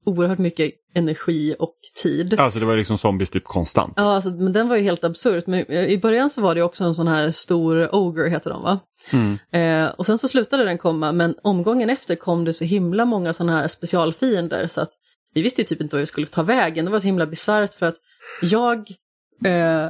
oerhört 0.05 0.39
mycket 0.39 0.71
energi 0.93 1.55
och 1.59 1.75
tid. 2.03 2.39
alltså 2.39 2.59
det 2.59 2.65
var 2.65 2.77
liksom 2.77 2.97
zombies 2.97 3.29
typ 3.29 3.43
konstant. 3.43 3.93
Ja, 3.95 4.15
alltså, 4.15 4.29
men 4.29 4.53
den 4.53 4.69
var 4.69 4.75
ju 4.75 4.83
helt 4.83 5.03
absurt. 5.03 5.47
Men 5.47 5.65
eh, 5.65 5.85
i 5.85 5.97
början 5.97 6.29
så 6.29 6.41
var 6.41 6.55
det 6.55 6.61
också 6.61 6.83
en 6.83 6.93
sån 6.93 7.07
här 7.07 7.31
stor 7.31 7.95
ogre, 7.95 8.29
heter 8.29 8.49
de 8.49 8.61
va? 8.61 8.79
Mm. 9.11 9.37
Eh, 9.51 9.93
och 9.93 10.05
sen 10.05 10.17
så 10.17 10.27
slutade 10.27 10.63
den 10.63 10.77
komma, 10.77 11.11
men 11.11 11.35
omgången 11.41 11.89
efter 11.89 12.15
kom 12.15 12.45
det 12.45 12.53
så 12.53 12.65
himla 12.65 13.05
många 13.05 13.33
sådana 13.33 13.53
här 13.53 13.67
specialfiender 13.67 14.67
så 14.67 14.81
att 14.81 14.91
vi 15.33 15.41
visste 15.41 15.61
ju 15.61 15.65
typ 15.65 15.81
inte 15.81 15.95
vad 15.95 16.01
vi 16.01 16.05
skulle 16.05 16.27
ta 16.27 16.43
vägen. 16.43 16.85
Det 16.85 16.91
var 16.91 16.99
så 16.99 17.05
himla 17.05 17.25
bisarrt 17.25 17.73
för 17.73 17.85
att 17.85 17.95
jag 18.41 18.77
eh, 19.45 19.89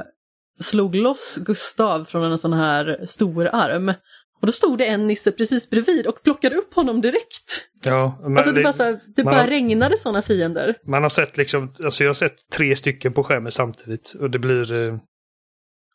slog 0.60 0.94
loss 0.94 1.38
Gustav 1.40 2.04
från 2.04 2.24
en 2.24 2.38
sån 2.38 2.52
här 2.52 3.00
stor 3.04 3.48
arm. 3.52 3.92
Och 4.40 4.46
då 4.46 4.52
stod 4.52 4.78
det 4.78 4.86
en 4.86 5.06
nisse 5.06 5.32
precis 5.32 5.70
bredvid 5.70 6.06
och 6.06 6.22
plockade 6.22 6.56
upp 6.56 6.74
honom 6.74 7.00
direkt. 7.00 7.68
Ja, 7.86 8.18
Alltså 8.24 8.52
det, 8.52 8.58
det- 8.58 8.62
bara, 8.62 8.72
så 8.72 8.82
här, 8.82 9.00
det 9.16 9.24
bara 9.24 9.34
har- 9.34 9.46
regnade 9.46 9.96
sådana 9.96 10.22
fiender. 10.22 10.74
Man 10.84 11.02
har 11.02 11.10
sett 11.10 11.36
liksom, 11.36 11.72
alltså 11.84 12.04
jag 12.04 12.08
har 12.08 12.14
sett 12.14 12.50
tre 12.52 12.76
stycken 12.76 13.12
på 13.12 13.24
skärmen 13.24 13.52
samtidigt 13.52 14.14
och 14.20 14.30
det 14.30 14.38
blir... 14.38 14.72
Eh... 14.72 14.98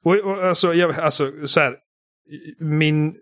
Och, 0.03 0.15
och, 0.15 0.43
alltså, 0.45 0.73
jag, 0.73 0.99
alltså 0.99 1.47
så 1.47 1.59
här, 1.59 1.77
min, 2.59 3.15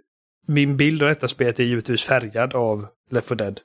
min 0.47 0.77
bild 0.77 1.03
av 1.03 1.09
detta 1.09 1.27
spelet 1.27 1.59
är 1.59 1.63
givetvis 1.63 2.03
färgad 2.03 2.53
av 2.55 2.87
Left 3.11 3.27
4 3.27 3.35
Dead. 3.35 3.59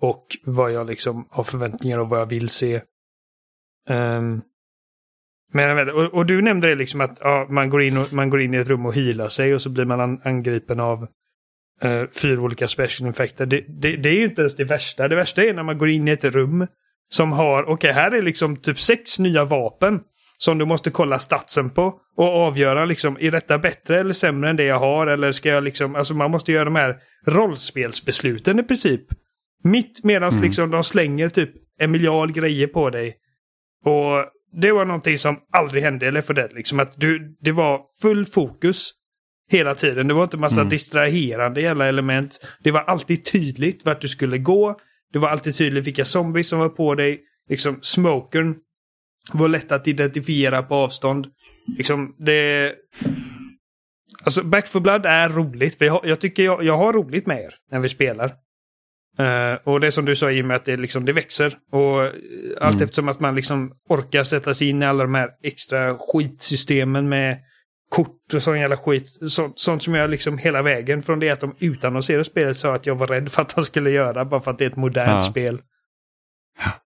Och 0.00 0.26
vad 0.44 0.72
jag 0.72 0.86
liksom 0.86 1.28
har 1.30 1.44
förväntningar 1.44 1.98
och 1.98 2.08
vad 2.08 2.20
jag 2.20 2.26
vill 2.26 2.48
se. 2.48 2.82
Ehm, 3.88 4.42
men, 5.52 5.88
och, 5.90 6.14
och 6.14 6.26
du 6.26 6.42
nämnde 6.42 6.68
det 6.68 6.74
liksom 6.74 7.00
att 7.00 7.18
ja, 7.20 7.46
man, 7.50 7.70
går 7.70 7.82
in 7.82 7.96
och, 7.96 8.12
man 8.12 8.30
går 8.30 8.40
in 8.40 8.54
i 8.54 8.56
ett 8.56 8.68
rum 8.68 8.86
och 8.86 8.94
healar 8.94 9.28
sig 9.28 9.54
och 9.54 9.62
så 9.62 9.70
blir 9.70 9.84
man 9.84 10.00
an, 10.00 10.20
angripen 10.24 10.80
av 10.80 11.08
eh, 11.82 12.02
fyra 12.22 12.40
olika 12.40 12.68
special 12.68 13.06
infecter. 13.06 13.46
Det, 13.46 13.64
det, 13.68 13.96
det 13.96 14.08
är 14.08 14.14
ju 14.14 14.24
inte 14.24 14.40
ens 14.40 14.56
det 14.56 14.64
värsta. 14.64 15.08
Det 15.08 15.16
värsta 15.16 15.44
är 15.44 15.54
när 15.54 15.62
man 15.62 15.78
går 15.78 15.88
in 15.88 16.08
i 16.08 16.10
ett 16.10 16.24
rum 16.24 16.66
som 17.10 17.32
har, 17.32 17.64
okej 17.68 17.92
här 17.92 18.10
är 18.10 18.22
liksom 18.22 18.56
typ 18.56 18.80
sex 18.80 19.18
nya 19.18 19.44
vapen 19.44 20.00
som 20.38 20.58
du 20.58 20.64
måste 20.64 20.90
kolla 20.90 21.18
statsen 21.18 21.70
på 21.70 22.00
och 22.16 22.26
avgöra 22.26 22.84
liksom, 22.84 23.16
är 23.20 23.30
detta 23.30 23.58
bättre 23.58 24.00
eller 24.00 24.12
sämre 24.12 24.50
än 24.50 24.56
det 24.56 24.64
jag 24.64 24.78
har 24.78 25.06
eller 25.06 25.32
ska 25.32 25.48
jag 25.48 25.64
liksom, 25.64 25.94
alltså 25.96 26.14
man 26.14 26.30
måste 26.30 26.52
göra 26.52 26.64
de 26.64 26.74
här 26.74 26.96
rollspelsbesluten 27.26 28.58
i 28.58 28.62
princip. 28.62 29.00
Mitt 29.64 30.04
medan 30.04 30.30
Mm. 30.32 30.42
liksom 30.44 30.70
de 30.70 30.84
slänger 30.84 31.28
typ 31.28 31.50
en 31.78 31.90
miljard 31.90 32.34
grejer 32.34 32.66
på 32.66 32.90
dig. 32.90 33.16
Och 33.84 34.24
det 34.52 34.72
var 34.72 34.84
någonting 34.84 35.18
som 35.18 35.38
aldrig 35.52 35.82
hände 35.82 36.06
eller 36.06 36.20
för 36.20 36.34
det 36.34 36.48
liksom 36.54 36.80
att 36.80 37.00
du, 37.00 37.36
det 37.40 37.52
var 37.52 37.82
full 38.02 38.26
fokus 38.26 38.90
hela 39.50 39.74
tiden. 39.74 40.08
Det 40.08 40.14
var 40.14 40.22
inte 40.24 40.36
massa 40.36 40.60
Mm. 40.60 40.68
distraherande 40.70 41.60
jävla 41.60 41.86
element. 41.86 42.46
Det 42.62 42.70
var 42.70 42.80
alltid 42.80 43.24
tydligt 43.24 43.84
vart 43.84 44.00
du 44.00 44.08
skulle 44.08 44.38
gå. 44.38 44.78
Det 45.12 45.18
var 45.18 45.28
alltid 45.28 45.56
tydligt 45.56 45.86
vilka 45.86 46.04
zombies 46.04 46.48
som 46.48 46.58
var 46.58 46.68
på 46.68 46.94
dig. 46.94 47.20
Liksom 47.48 47.78
smokern 47.82 48.54
var 49.32 49.48
lätt 49.48 49.72
att 49.72 49.88
identifiera 49.88 50.62
på 50.62 50.74
avstånd. 50.74 51.26
Liksom 51.78 52.14
det... 52.18 52.74
Alltså 54.24 54.42
Back 54.44 54.66
for 54.66 54.80
Blood 54.80 55.06
är 55.06 55.28
roligt. 55.28 55.78
För 55.78 55.84
jag, 55.84 56.00
jag 56.04 56.20
tycker 56.20 56.42
jag, 56.42 56.64
jag 56.64 56.76
har 56.76 56.92
roligt 56.92 57.26
med 57.26 57.38
er 57.40 57.54
när 57.70 57.78
vi 57.78 57.88
spelar. 57.88 58.32
Eh, 59.18 59.58
och 59.64 59.80
det 59.80 59.92
som 59.92 60.04
du 60.04 60.16
sa 60.16 60.30
Jimmy, 60.30 60.54
att 60.54 60.64
det, 60.64 60.76
liksom, 60.76 61.04
det 61.04 61.12
växer. 61.12 61.54
Och 61.72 62.04
eh, 62.04 62.12
allt 62.60 62.74
Mm. 62.74 62.84
eftersom 62.84 63.08
att 63.08 63.20
man 63.20 63.34
liksom 63.34 63.72
orkar 63.88 64.24
sätta 64.24 64.54
sig 64.54 64.68
in 64.68 64.82
i 64.82 64.86
alla 64.86 65.02
de 65.04 65.14
här 65.14 65.28
extra 65.42 65.98
skitsystemen 65.98 67.08
med 67.08 67.38
kort 67.90 68.34
och 68.34 68.42
sån 68.42 68.60
jävla 68.60 68.76
skit. 68.76 69.08
Så, 69.30 69.52
sånt 69.54 69.82
som 69.82 69.94
jag 69.94 70.10
liksom 70.10 70.38
hela 70.38 70.62
vägen 70.62 71.02
från 71.02 71.20
det 71.20 71.30
att 71.30 71.40
de 71.40 71.54
utannonserade 71.58 72.24
spelet 72.24 72.56
sa 72.56 72.74
att 72.74 72.86
jag 72.86 72.94
var 72.94 73.06
rädd 73.06 73.32
för 73.32 73.42
att 73.42 73.54
de 73.54 73.64
skulle 73.64 73.90
göra. 73.90 74.24
Bara 74.24 74.40
för 74.40 74.50
att 74.50 74.58
det 74.58 74.64
är 74.64 74.70
ett 74.70 74.76
modernt 74.76 75.24
Ja. 75.24 75.30
spel. 75.30 75.60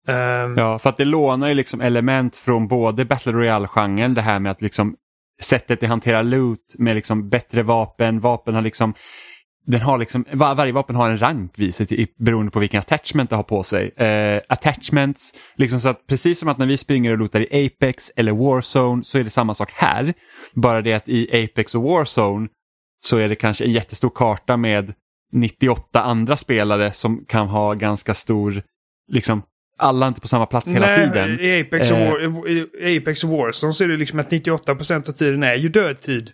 Ehm, 0.08 0.58
Ja, 0.58 0.80
för 0.80 0.90
att 0.90 0.98
det 0.98 1.06
lånar 1.06 1.48
ju 1.48 1.54
liksom 1.54 1.82
element 1.82 2.36
från 2.36 2.68
både 2.68 3.06
Battle 3.06 3.32
Royale-genren, 3.32 4.14
det 4.14 4.22
här 4.22 4.40
med 4.40 4.52
att 4.52 4.62
liksom 4.62 4.96
sättet 5.42 5.84
att 5.84 5.90
hantera 5.90 6.22
loot 6.22 6.76
med 6.78 6.96
liksom 6.96 7.30
bättre 7.30 7.64
vapen, 7.64 8.20
vapen 8.20 8.56
har 8.56 8.62
liksom 8.62 8.94
den 9.66 9.82
har 9.82 9.98
liksom, 9.98 10.26
var, 10.32 10.56
varje 10.56 10.72
vapen 10.72 10.96
har 10.96 11.10
en 11.10 11.22
rank 11.22 11.60
visat 11.60 11.92
i, 11.92 12.08
beroende 12.18 12.52
på 12.52 12.60
vilken 12.60 12.80
attachment 12.80 13.30
det 13.30 13.36
har 13.36 13.44
på 13.44 13.64
sig. 13.64 13.90
Eh, 13.90 14.42
attachments, 14.50 15.34
liksom 15.56 15.80
så 15.80 15.90
att 15.90 16.08
precis 16.08 16.40
som 16.40 16.48
att 16.50 16.58
när 16.58 16.66
vi 16.66 16.78
springer 16.78 17.12
och 17.12 17.18
lootar 17.18 17.54
i 17.54 17.66
Apex 17.66 18.12
eller 18.16 18.32
Warzone 18.32 19.04
så 19.04 19.18
är 19.18 19.24
det 19.24 19.30
samma 19.30 19.54
sak 19.54 19.72
här. 19.72 20.14
Bara 20.54 20.82
det 20.82 20.94
att 20.94 21.10
i 21.10 21.44
Apex 21.44 21.76
och 21.76 21.84
Warzone 21.84 22.48
så 23.04 23.18
är 23.18 23.30
det 23.30 23.36
kanske 23.36 23.66
en 23.66 23.72
jättestor 23.72 24.12
karta 24.16 24.58
med 24.58 24.94
98 25.34 26.02
andra 26.02 26.38
spelare 26.38 26.92
som 26.92 27.26
kan 27.26 27.48
ha 27.48 27.74
ganska 27.74 28.14
stor 28.14 28.64
liksom 29.08 29.44
alla 29.78 30.08
inte 30.08 30.22
på 30.22 30.28
samma 30.28 30.46
plats 30.46 30.72
hela 30.72 30.88
Nej, 30.88 31.08
tiden. 31.08 31.40
I 31.40 31.62
Apex, 31.62 31.92
och 31.92 31.98
Eh. 31.98 32.32
War, 32.32 32.48
i 32.50 32.98
Apex 32.98 33.24
och 33.24 33.30
Warzone 33.30 33.74
så 33.74 33.84
är 33.84 33.88
det 33.88 33.98
liksom 33.98 34.20
att 34.20 34.32
98% 34.32 35.10
av 35.10 35.14
tiden 35.14 35.44
är 35.44 35.56
ju 35.56 35.70
dödtid. 35.70 36.32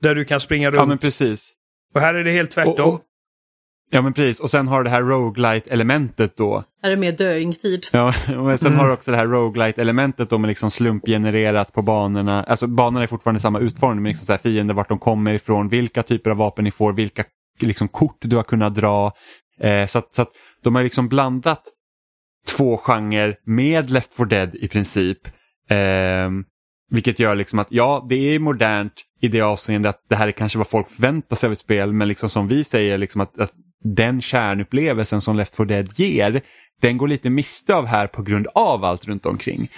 Där 0.00 0.14
du 0.14 0.24
kan 0.24 0.40
springa 0.40 0.70
runt. 0.70 0.80
Ja 0.80 0.86
men 0.86 0.98
precis. 0.98 1.52
Och 1.94 2.00
här 2.00 2.14
är 2.14 2.24
det 2.24 2.30
helt 2.30 2.50
tvärtom. 2.50 2.72
Och- 2.88 2.94
och- 2.94 3.00
Ja 3.90 4.02
men 4.02 4.12
precis, 4.12 4.40
och 4.40 4.50
sen 4.50 4.68
har 4.68 4.84
det 4.84 4.90
här 4.90 5.02
roguelite 5.02 5.70
elementet 5.70 6.36
då. 6.36 6.64
Är 6.82 6.90
det 6.90 6.96
mer 6.96 7.12
döingtid? 7.12 7.86
Ja, 7.92 8.14
men 8.26 8.58
sen 8.58 8.66
Mm. 8.68 8.78
har 8.80 8.86
du 8.86 8.92
också 8.92 9.10
det 9.10 9.16
här 9.16 9.26
roguelite 9.26 9.80
elementet 9.80 10.30
då 10.30 10.38
med 10.38 10.48
liksom 10.48 10.70
slumpgenererat 10.70 11.72
på 11.72 11.82
banorna. 11.82 12.42
Alltså 12.42 12.66
banorna 12.66 13.02
är 13.02 13.06
fortfarande 13.06 13.40
samma 13.40 13.58
utformning 13.58 14.02
men 14.02 14.10
liksom 14.10 14.26
så 14.26 14.32
här 14.32 14.38
fiender 14.38 14.74
vart 14.74 14.88
de 14.88 14.98
kommer 14.98 15.34
ifrån, 15.34 15.68
vilka 15.68 16.02
typer 16.02 16.30
av 16.30 16.36
vapen 16.36 16.64
ni 16.64 16.70
får, 16.70 16.92
vilka 16.92 17.24
liksom 17.60 17.88
kort 17.88 18.16
du 18.20 18.36
har 18.36 18.42
kunnat 18.42 18.74
dra. 18.74 19.12
Eh, 19.60 19.86
så 19.86 19.98
att, 19.98 20.14
så 20.14 20.22
att 20.22 20.30
de 20.62 20.74
har 20.74 20.82
liksom 20.82 21.08
blandat 21.08 21.62
två 22.56 22.76
genrer 22.76 23.36
med 23.46 23.90
Left 23.90 24.14
4 24.16 24.26
Dead 24.26 24.54
i 24.54 24.68
princip. 24.68 25.18
Eh, 25.70 26.30
vilket 26.90 27.18
gör 27.18 27.34
liksom 27.34 27.58
att 27.58 27.66
ja, 27.70 28.06
det 28.08 28.34
är 28.34 28.38
modernt 28.38 28.92
i 29.20 29.28
det 29.28 29.40
avseendet 29.40 29.94
att 29.94 30.02
det 30.08 30.16
här 30.16 30.28
är 30.28 30.32
kanske 30.32 30.58
vad 30.58 30.68
folk 30.68 30.90
förväntar 30.90 31.36
sig 31.36 31.46
av 31.46 31.52
ett 31.52 31.58
spel 31.58 31.92
men 31.92 32.08
liksom 32.08 32.30
som 32.30 32.48
vi 32.48 32.64
säger 32.64 32.98
liksom 32.98 33.20
att, 33.20 33.40
att 33.40 33.52
den 33.84 34.22
kärnupplevelsen 34.22 35.20
som 35.20 35.36
Left 35.36 35.54
4 35.54 35.66
Dead 35.66 35.88
ger 35.98 36.42
den 36.80 36.98
går 36.98 37.08
lite 37.08 37.30
miste 37.30 37.74
av 37.74 37.86
här 37.86 38.06
på 38.06 38.22
grund 38.22 38.46
av 38.54 38.84
allt 38.84 39.04
runt 39.04 39.26
omkring. 39.26 39.70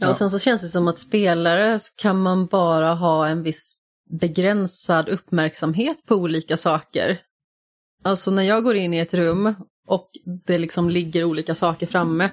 Ja, 0.00 0.10
och 0.10 0.16
sen 0.16 0.30
så 0.30 0.38
känns 0.38 0.62
det 0.62 0.68
som 0.68 0.88
att 0.88 0.98
spelare 0.98 1.78
kan 1.96 2.22
man 2.22 2.46
bara 2.46 2.94
ha 2.94 3.28
en 3.28 3.42
viss 3.42 3.74
begränsad 4.20 5.08
uppmärksamhet 5.08 6.06
på 6.06 6.14
olika 6.14 6.56
saker. 6.56 7.20
Alltså 8.04 8.30
när 8.30 8.42
jag 8.42 8.64
går 8.64 8.74
in 8.76 8.94
i 8.94 8.98
ett 8.98 9.14
rum 9.14 9.54
och 9.86 10.10
det 10.46 10.58
liksom 10.58 10.90
ligger 10.90 11.24
olika 11.24 11.54
saker 11.54 11.86
framme, 11.86 12.30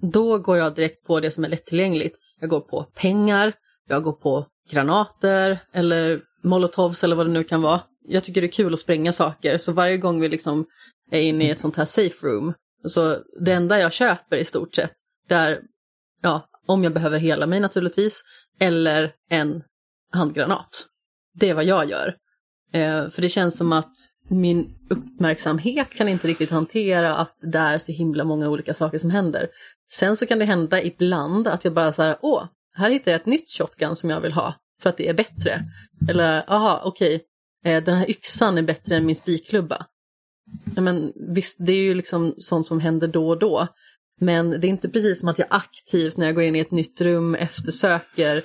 då 0.00 0.38
går 0.38 0.56
jag 0.56 0.74
direkt 0.74 1.06
på 1.06 1.20
det 1.20 1.30
som 1.30 1.44
är 1.44 1.48
lättillgängligt. 1.48 2.16
Jag 2.42 2.50
går 2.50 2.60
på 2.60 2.84
pengar, 2.84 3.52
jag 3.88 4.02
går 4.02 4.12
på 4.12 4.46
granater 4.70 5.58
eller 5.72 6.20
molotovs 6.42 7.04
eller 7.04 7.16
vad 7.16 7.26
det 7.26 7.32
nu 7.32 7.44
kan 7.44 7.62
vara. 7.62 7.80
Jag 8.08 8.24
tycker 8.24 8.40
det 8.40 8.46
är 8.46 8.52
kul 8.52 8.74
att 8.74 8.80
spränga 8.80 9.12
saker, 9.12 9.58
så 9.58 9.72
varje 9.72 9.96
gång 9.96 10.20
vi 10.20 10.28
liksom 10.28 10.66
är 11.10 11.20
inne 11.20 11.44
i 11.44 11.50
ett 11.50 11.60
sånt 11.60 11.76
här 11.76 11.84
safe 11.84 12.26
room, 12.26 12.54
så 12.84 13.18
det 13.40 13.52
enda 13.52 13.78
jag 13.78 13.92
köper 13.92 14.36
i 14.36 14.44
stort 14.44 14.74
sett, 14.74 14.92
där, 15.28 15.50
är 15.50 15.60
ja, 16.22 16.48
om 16.66 16.84
jag 16.84 16.94
behöver 16.94 17.18
hela 17.18 17.46
mig 17.46 17.60
naturligtvis, 17.60 18.22
eller 18.58 19.12
en 19.28 19.62
handgranat. 20.12 20.86
Det 21.34 21.50
är 21.50 21.54
vad 21.54 21.64
jag 21.64 21.90
gör. 21.90 22.16
Eh, 22.72 23.10
för 23.10 23.22
det 23.22 23.28
känns 23.28 23.58
som 23.58 23.72
att 23.72 23.92
min 24.28 24.74
uppmärksamhet 24.90 25.94
kan 25.94 26.08
inte 26.08 26.28
riktigt 26.28 26.50
hantera 26.50 27.16
att 27.16 27.36
det 27.52 27.58
är 27.58 27.78
så 27.78 27.92
himla 27.92 28.24
många 28.24 28.48
olika 28.48 28.74
saker 28.74 28.98
som 28.98 29.10
händer. 29.10 29.48
Sen 29.92 30.16
så 30.16 30.26
kan 30.26 30.38
det 30.38 30.44
hända 30.44 30.82
ibland 30.82 31.48
att 31.48 31.64
jag 31.64 31.74
bara 31.74 31.92
så 31.92 32.02
här, 32.02 32.16
åh, 32.22 32.44
här 32.74 32.90
hittar 32.90 33.12
jag 33.12 33.20
ett 33.20 33.26
nytt 33.26 33.50
shotgun 33.50 33.96
som 33.96 34.10
jag 34.10 34.20
vill 34.20 34.32
ha 34.32 34.54
för 34.82 34.90
att 34.90 34.96
det 34.96 35.08
är 35.08 35.14
bättre. 35.14 35.60
Eller, 36.08 36.50
aha, 36.50 36.82
okej, 36.84 37.20
okay, 37.64 37.80
den 37.80 37.96
här 37.96 38.10
yxan 38.10 38.58
är 38.58 38.62
bättre 38.62 38.96
än 38.96 39.06
min 39.06 39.16
spikklubba. 39.16 39.86
Men 40.76 41.12
visst, 41.34 41.56
det 41.60 41.72
är 41.72 41.82
ju 41.82 41.94
liksom 41.94 42.34
sånt 42.38 42.66
som 42.66 42.80
händer 42.80 43.08
då 43.08 43.28
och 43.28 43.38
då. 43.38 43.68
Men 44.20 44.50
det 44.50 44.66
är 44.66 44.68
inte 44.68 44.88
precis 44.88 45.20
som 45.20 45.28
att 45.28 45.38
jag 45.38 45.48
aktivt 45.50 46.16
när 46.16 46.26
jag 46.26 46.34
går 46.34 46.44
in 46.44 46.56
i 46.56 46.58
ett 46.58 46.70
nytt 46.70 47.00
rum 47.00 47.34
eftersöker 47.34 48.42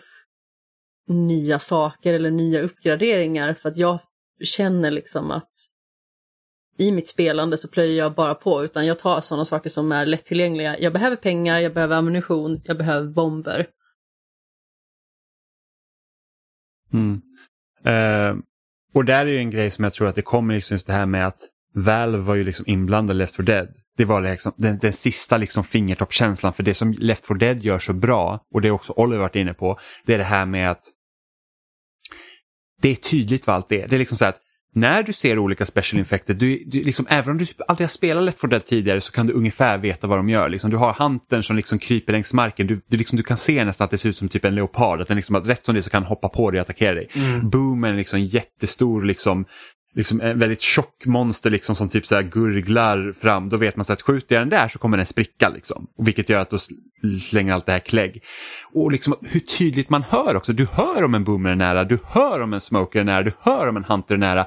nya 1.08 1.60
saker 1.60 2.14
eller 2.14 2.32
nya 2.32 2.62
uppgraderingar 2.62 3.54
för 3.54 3.70
att 3.70 3.78
jag 3.78 4.00
känner 4.44 4.92
liksom 4.92 5.32
att 5.32 5.52
i 6.78 6.92
mitt 6.92 7.08
spelande 7.08 7.58
så 7.58 7.68
plöjer 7.68 7.98
jag 7.98 8.16
bara 8.16 8.36
på 8.36 8.64
utan 8.64 8.86
jag 8.86 9.00
tar 9.00 9.22
sådana 9.22 9.46
saker 9.46 9.70
som 9.70 9.92
är 9.92 10.06
lättillgängliga. 10.06 10.80
Jag 10.80 10.94
behöver 10.94 11.16
pengar, 11.16 11.60
jag 11.60 11.74
behöver 11.74 11.96
ammunition, 11.96 12.62
jag 12.64 12.78
behöver 12.78 13.08
bomber. 13.08 13.68
Mm. 16.94 17.22
Eh, 17.84 18.44
och 18.94 19.06
där 19.06 19.26
är 19.26 19.30
ju 19.30 19.38
en 19.38 19.50
grej 19.50 19.72
som 19.72 19.84
jag 19.84 19.94
tror 19.94 20.08
att 20.08 20.16
det 20.16 20.22
kommer 20.22 20.56
liksom 20.56 20.76
just 20.76 20.88
det 20.88 20.94
här 20.94 21.06
med 21.06 21.28
att 21.28 21.40
Valve 21.74 22.18
var 22.18 22.36
ju 22.36 22.44
liksom 22.44 22.66
inblandad 22.68 23.16
i 23.16 23.20
Left 23.20 23.36
4 23.36 23.46
Dead. 23.46 23.68
Det 23.98 24.06
var 24.06 24.22
liksom 24.22 24.54
den, 24.58 24.78
den 24.78 24.94
sista 24.94 25.38
liksom 25.38 25.64
fingertoppskänslan 25.64 26.54
för 26.54 26.64
det 26.64 26.74
som 26.74 26.94
Left 26.94 27.28
4 27.28 27.38
Dead 27.38 27.60
gör 27.60 27.80
så 27.80 27.94
bra 27.94 28.46
och 28.54 28.62
det 28.62 28.68
är 28.68 28.72
också 28.72 28.94
Oliver 28.96 29.20
varit 29.20 29.36
inne 29.36 29.54
på. 29.54 29.80
Det 30.06 30.14
är 30.14 30.18
det 30.18 30.24
här 30.24 30.46
med 30.46 30.72
att 30.72 30.84
det 32.82 32.90
är 32.90 32.96
tydligt 32.96 33.48
vad 33.48 33.56
allt 33.56 33.72
är. 33.72 33.88
Det 33.88 33.96
är 33.96 34.00
liksom 34.00 34.18
så 34.18 34.26
att 34.26 34.38
när 34.74 35.04
du 35.04 35.14
ser 35.14 35.40
olika 35.40 35.66
special 35.66 36.00
infected, 36.00 36.38
du, 36.38 36.64
du 36.66 36.82
liksom, 36.82 37.08
även 37.10 37.32
om 37.32 37.38
du 37.38 37.46
typ 37.46 37.62
aldrig 37.68 37.86
har 37.86 37.90
spelat 37.90 38.24
Left 38.24 38.42
4 38.42 38.50
Dead 38.50 38.66
tidigare 38.66 39.02
så 39.02 39.12
kan 39.12 39.28
du 39.28 39.34
ungefär 39.34 39.78
veta 39.78 40.08
vad 40.08 40.20
de 40.20 40.30
gör. 40.30 40.50
Liksom, 40.50 40.70
du 40.70 40.78
har 40.78 40.94
huntern 40.94 41.44
som 41.44 41.56
liksom 41.56 41.80
kryper 41.80 42.14
längs 42.14 42.34
marken, 42.34 42.68
du, 42.68 42.82
du, 42.88 42.98
liksom, 42.98 43.18
du 43.18 43.24
kan 43.24 43.38
se 43.38 43.66
nästan 43.66 43.86
att 43.86 43.92
det 43.92 43.98
ser 43.98 44.10
ut 44.10 44.18
som 44.18 44.30
typ 44.30 44.46
en 44.46 44.56
leopard, 44.56 45.02
att 45.02 45.08
den 45.08 45.18
liksom, 45.18 45.36
att 45.36 45.48
rätt 45.48 45.66
som 45.66 45.76
det 45.76 45.84
så 45.84 45.90
kan 45.90 46.04
hoppa 46.04 46.30
på 46.30 46.52
dig 46.52 46.60
och 46.60 46.62
attackera 46.62 46.94
dig. 46.94 47.10
Boomen 47.44 47.94
är 47.94 47.98
liksom 47.98 48.20
jättestor, 48.20 49.04
liksom, 49.04 49.46
liksom 49.98 50.22
en 50.22 50.40
väldigt 50.40 50.62
tjock 50.62 51.06
monster 51.06 51.50
liksom 51.50 51.76
som 51.76 51.90
typ 51.90 52.08
så 52.08 52.16
här 52.16 52.24
gurglar 52.24 53.14
fram. 53.22 53.50
Då 53.50 53.58
vet 53.58 53.76
man 53.76 53.86
så 53.86 53.94
att 53.94 54.02
skjuter 54.02 54.36
jag 54.36 54.42
den 54.42 54.50
där 54.50 54.70
så 54.70 54.80
kommer 54.80 54.98
den 54.98 55.06
spricka. 55.06 55.50
Liksom. 55.50 55.88
Och 55.98 56.08
vilket 56.08 56.30
gör 56.30 56.42
att 56.42 56.50
då 56.50 56.58
slänger 57.22 57.54
allt 57.54 57.66
det 57.66 57.72
här 57.72 57.80
klägg. 57.80 58.24
Och 58.74 58.92
liksom 58.92 59.16
hur 59.22 59.40
tydligt 59.40 59.90
man 59.90 60.04
hör 60.04 60.36
också. 60.36 60.54
Du 60.54 60.68
hör 60.72 61.04
om 61.04 61.16
en 61.16 61.24
boomer 61.24 61.50
är 61.52 61.56
nära, 61.56 61.84
du 61.84 62.00
hör 62.06 62.42
om 62.42 62.54
en 62.54 62.62
smoker 62.62 63.00
är 63.00 63.04
nära, 63.04 63.24
du 63.24 63.32
hör 63.40 63.68
om 63.68 63.78
en 63.78 63.84
hunter 63.84 64.16
är 64.16 64.20
nära. 64.20 64.46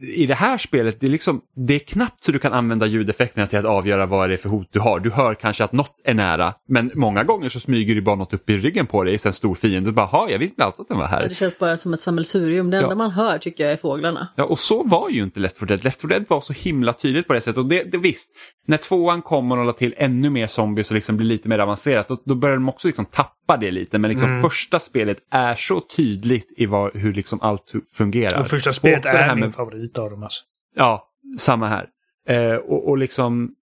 I 0.00 0.26
det 0.26 0.34
här 0.34 0.58
spelet, 0.58 1.00
det 1.00 1.06
är, 1.06 1.10
liksom, 1.10 1.40
det 1.66 1.74
är 1.74 1.78
knappt 1.78 2.24
så 2.24 2.32
du 2.32 2.38
kan 2.38 2.52
använda 2.52 2.86
ljudeffekterna 2.86 3.46
till 3.46 3.58
att 3.58 3.64
avgöra 3.64 4.06
vad 4.06 4.28
det 4.30 4.32
är 4.32 4.36
för 4.36 4.48
hot 4.48 4.68
du 4.70 4.80
har. 4.80 5.00
Du 5.00 5.10
hör 5.10 5.34
kanske 5.34 5.64
att 5.64 5.72
något 5.72 5.94
är 6.04 6.14
nära, 6.14 6.54
men 6.68 6.90
många 6.94 7.24
gånger 7.24 7.48
så 7.48 7.60
smyger 7.60 7.94
det 7.94 8.00
bara 8.00 8.16
något 8.16 8.32
upp 8.34 8.50
i 8.50 8.56
ryggen 8.58 8.86
på 8.86 9.04
dig, 9.04 9.18
så 9.18 9.28
en 9.28 9.32
stor 9.34 9.54
fiende. 9.54 9.90
Du 9.90 9.94
bara, 9.94 10.06
ha, 10.06 10.30
jag 10.30 10.38
visste 10.38 10.52
inte 10.52 10.64
alls 10.64 10.80
att 10.80 10.88
den 10.88 10.98
var 10.98 11.06
här. 11.06 11.28
Det 11.28 11.34
känns 11.34 11.58
bara 11.58 11.76
som 11.76 11.92
ett 11.92 12.00
sammelsurium. 12.00 12.70
Det 12.70 12.76
enda 12.76 12.88
Ja. 12.90 12.94
man 12.94 13.10
hör 13.10 13.38
tycker 13.38 13.64
jag 13.64 13.72
är 13.72 13.76
fåglarna. 13.76 14.28
Ja, 14.36 14.44
och 14.44 14.58
så 14.58 14.82
var 14.82 15.10
ju 15.10 15.22
inte 15.22 15.40
Left 15.40 15.58
4 15.58 15.66
Dead. 15.66 15.84
Left 15.84 16.00
4 16.00 16.08
Dead 16.08 16.24
var 16.28 16.40
så 16.40 16.52
himla 16.52 16.92
tydligt 16.92 17.26
på 17.26 17.34
det 17.34 17.40
sättet. 17.40 17.58
Och 17.58 17.66
det, 17.68 17.82
det 17.92 17.98
visst, 17.98 18.30
när 18.66 18.76
tvåan 18.76 19.22
kommer 19.22 19.58
och 19.58 19.64
la 19.64 19.72
till 19.72 19.94
ännu 19.96 20.30
mer 20.30 20.46
zombies 20.46 20.90
och 20.90 20.94
liksom 20.94 21.16
blir 21.16 21.26
lite 21.26 21.48
mer 21.48 21.58
avancerat, 21.58 22.08
då, 22.08 22.22
då 22.24 22.34
börjar 22.34 22.56
de 22.56 22.68
också 22.68 22.88
liksom 22.88 23.04
tappa 23.04 23.56
det 23.56 23.70
lite. 23.70 23.98
Men 23.98 24.10
liksom 24.10 24.28
Mm. 24.28 24.42
första 24.42 24.80
spelet 24.80 25.18
är 25.30 25.54
så 25.54 25.80
tydligt 25.80 26.52
i 26.56 26.66
vad, 26.66 26.96
hur 26.96 27.14
liksom 27.14 27.40
allt 27.42 27.72
fungerar. 27.96 28.40
Och 28.40 28.46
första 28.46 28.72
spelet 28.72 29.04
här 29.06 29.28
är 29.30 29.34
min 29.34 29.44
med- 29.44 29.54
favorit 29.54 29.85
av 29.94 30.10
dem. 30.10 30.22
Alltså. 30.22 30.44
Ja, 30.74 31.08
samma 31.38 31.68
här. 31.68 31.88
Eh, 32.28 32.54
och, 32.54 32.88
och 32.88 32.98
liksom, 32.98 33.54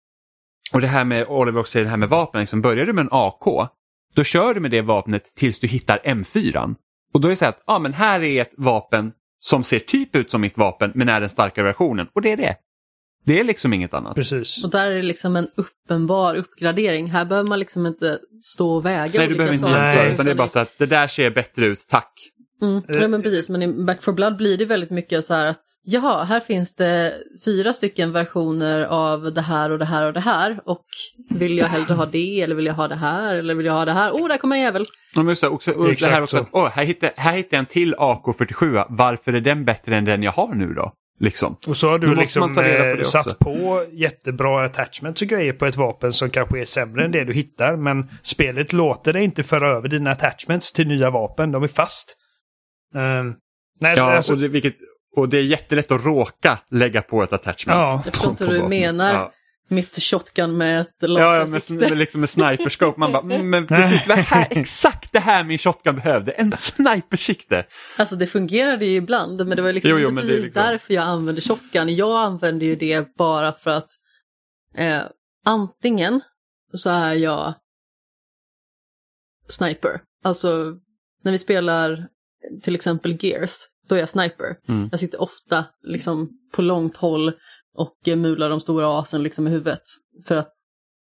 och 0.73 0.81
det 0.81 0.87
här 0.87 1.05
med, 1.05 1.27
Oliver 1.29 1.61
också 1.61 1.71
säger 1.71 1.85
det 1.85 1.91
här 1.91 1.97
med 1.97 2.09
vapen, 2.09 2.41
liksom, 2.41 2.63
börjar 2.63 2.87
du 2.87 2.93
med 2.93 3.03
en 3.03 3.09
AK, 3.13 3.69
då 4.15 4.25
kör 4.25 4.55
du 4.55 4.61
med 4.61 4.71
det 4.71 4.83
vapnet 4.83 5.35
tills 5.35 5.61
du 5.61 5.67
hittar 5.67 5.99
M4. 6.05 6.75
Och 7.15 7.21
då 7.21 7.29
är 7.29 7.31
det 7.31 7.37
så 7.37 7.45
här 7.45 7.53
att, 7.53 7.63
ja 7.67 7.79
men 7.79 7.93
här 7.93 8.23
är 8.23 8.43
ett 8.43 8.55
vapen 8.57 9.13
som 9.41 9.65
ser 9.65 9.79
typ 9.79 10.17
ut 10.17 10.31
som 10.31 10.41
mitt 10.41 10.59
vapen 10.59 10.93
men 10.95 11.09
är 11.09 11.21
den 11.21 11.31
starkare 11.31 11.65
versionen. 11.65 12.07
Och 12.13 12.23
det 12.23 12.33
är 12.33 12.37
det. 12.37 12.57
Det 13.27 13.41
är 13.41 13.45
liksom 13.45 13.73
inget 13.73 13.95
annat. 13.95 14.15
Precis. 14.15 14.65
Och 14.65 14.71
där 14.71 14.91
är 14.91 14.97
det 14.97 15.03
liksom 15.03 15.37
en 15.37 15.49
uppenbar 15.57 16.35
uppgradering. 16.35 17.11
Här 17.11 17.25
behöver 17.25 17.49
man 17.49 17.59
liksom 17.59 17.87
inte 17.87 18.19
stå 18.43 18.75
och 18.75 18.85
väga 18.85 19.19
Nej, 19.19 19.29
du 19.29 19.35
behöver 19.35 19.55
inte 19.55 19.67
jämföra 19.67 20.13
utan 20.13 20.27
det 20.27 20.31
är 20.31 20.37
bara 20.37 20.49
så 20.49 20.59
att 20.59 20.79
det 20.79 20.87
där 20.87 21.09
ser 21.09 21.31
bättre 21.31 21.67
ut, 21.67 21.87
tack. 21.89 22.13
Mm. 22.65 22.83
Eh, 22.89 23.03
Ja 23.03 23.09
men 23.09 23.23
precis, 23.23 23.49
men 23.49 23.63
i 23.63 23.85
Back 23.85 24.03
for 24.03 24.13
Blood 24.13 24.37
blir 24.37 24.59
det 24.59 24.65
väldigt 24.65 24.91
mycket 24.91 25.25
så 25.25 25.35
här 25.35 25.47
att 25.47 25.63
jaha, 25.83 26.25
här 26.25 26.41
finns 26.41 26.75
det 26.75 27.15
fyra 27.45 27.73
stycken 27.73 28.13
versioner 28.13 28.81
av 28.81 29.35
det 29.35 29.41
här 29.41 29.71
och 29.71 29.79
det 29.79 29.85
här 29.85 30.07
och 30.07 30.13
det 30.13 30.21
här 30.21 30.61
och 30.65 30.85
vill 31.31 31.59
jag 31.59 31.67
hellre 31.67 31.95
ha 31.95 32.07
det 32.07 32.41
eller 32.43 32.55
vill 32.55 32.67
jag 32.67 32.75
ha 32.75 32.89
det 32.89 32.95
här 32.95 33.35
eller 33.35 33.55
vill 33.55 33.67
jag 33.67 33.73
ha 33.73 33.85
det 33.85 33.93
här? 33.93 34.13
Oh, 34.13 34.29
där 34.29 34.37
kommer 34.37 34.57
en 34.57 34.63
jävel! 34.63 34.87
Ja, 35.15 35.23
men 35.23 35.37
så, 35.37 35.49
också, 35.49 35.73
och 35.73 35.95
det 35.95 36.07
här 36.07 36.23
också, 36.23 36.37
att, 36.37 36.49
åh, 36.53 36.69
här, 36.69 36.85
hittar, 36.85 37.13
här 37.17 37.37
hittar 37.37 37.57
jag 37.57 37.59
en 37.59 37.67
till 37.67 37.95
AK47, 37.95 38.85
varför 38.89 39.33
är 39.33 39.41
den 39.41 39.65
bättre 39.65 39.97
än 39.97 40.05
den 40.05 40.23
jag 40.23 40.33
har 40.33 40.55
nu 40.55 40.75
då? 40.75 40.93
Liksom. 41.21 41.57
Och 41.69 41.77
så 41.77 41.91
har 41.91 41.99
du 41.99 42.07
måste 42.07 42.21
liksom 42.21 42.55
på 42.55 42.63
eh, 42.63 42.93
också. 42.93 43.11
satt 43.11 43.39
på 43.39 43.85
jättebra 43.93 44.65
attachments 44.65 45.23
och 45.23 45.29
grejer 45.29 45.53
på 45.53 45.67
ett 45.67 45.77
vapen 45.77 46.13
som 46.13 46.31
kanske 46.31 46.61
är 46.61 46.65
sämre 46.65 47.05
än 47.05 47.13
det 47.13 47.25
du 47.25 47.33
hittar. 47.33 47.77
Men 47.77 48.11
spelet 48.23 48.73
låter 48.73 49.13
dig 49.13 49.25
inte 49.25 49.43
föra 49.43 49.69
över 49.69 49.89
dina 49.89 50.11
attachments 50.11 50.73
till 50.73 50.89
nya 50.89 51.11
vapen. 51.11 51.53
De 51.53 51.63
är 51.63 51.69
fast. 51.69 52.17
Ehm, 52.95 53.35
nej, 53.81 53.97
Ja, 53.97 54.17
alltså, 54.17 54.33
och, 54.33 54.39
det, 54.39 54.49
vilket, 54.49 54.77
och 55.17 55.29
det 55.29 55.39
är 55.39 55.43
jättelätt 55.43 55.91
att 55.93 56.05
råka 56.05 56.59
lägga 56.71 57.03
på 57.03 57.23
ett 57.23 57.33
attachment. 57.33 57.77
Ja. 57.77 58.03
Jag 58.05 58.15
förstår 58.15 58.31
inte 58.31 58.47
hur 58.47 58.53
du 58.53 58.69
menar 58.69 59.13
Ja. 59.15 59.33
mitt 59.69 60.03
shotgun 60.03 60.57
med 60.57 60.81
ett 60.81 60.89
Ja, 60.99 61.09
ja 61.09 61.31
med, 61.31 61.39
lasersikte. 61.51 61.89
med, 61.89 61.99
liksom 61.99 62.21
med 62.21 62.31
sniperscope. 62.31 63.01
Man 63.01 63.13
bara, 63.13 63.23
mm, 63.35 63.51
men 63.51 63.67
precis 63.67 64.01
det 64.07 64.15
här, 64.15 64.47
exakt 64.51 65.13
det 65.13 65.19
här 65.21 65.45
min 65.45 65.59
shotgun 65.59 65.95
behövde. 65.97 66.33
En 66.33 66.53
snipersikte. 66.53 67.67
Alltså 67.99 68.17
det 68.17 68.27
fungerade 68.27 68.87
ju 68.87 68.97
ibland, 68.97 69.47
men 69.49 69.57
det 69.57 69.63
var 69.63 69.73
liksom 69.73 69.91
Jo, 69.91 69.99
jo, 69.99 70.09
inte 70.09 70.23
precis 70.23 70.45
liksom- 70.45 70.63
därför 70.63 70.95
jag 70.95 71.05
använde 71.05 71.41
shotgun. 71.41 71.95
Jag 71.97 72.17
använde 72.25 72.65
ju 72.65 72.77
det 72.77 73.17
bara 73.17 73.53
för 73.53 73.71
att 73.71 73.89
eh, 74.77 75.03
antingen 75.45 76.21
så 76.73 76.91
är 76.91 77.13
jag 77.15 77.55
sniper. 79.49 80.01
Alltså 80.25 80.75
när 81.23 81.33
vi 81.33 81.39
spelar 81.39 82.09
till 82.63 82.75
exempel 82.75 83.25
Gears, 83.25 83.57
då 83.89 83.95
är 83.95 83.99
jag 83.99 84.09
sniper. 84.09 84.57
Mm. 84.69 84.89
Jag 84.91 85.01
sitter 85.01 85.23
ofta 85.23 85.65
liksom 85.83 86.31
på 86.53 86.63
långt 86.63 86.97
håll 86.97 87.33
och 87.75 88.09
eh, 88.09 88.17
mular 88.17 88.51
de 88.51 88.61
stora 88.61 88.99
asen 88.99 89.23
liksom 89.23 89.47
i 89.47 89.51
huvudet. 89.51 89.83
För 90.27 90.37
att 90.37 90.51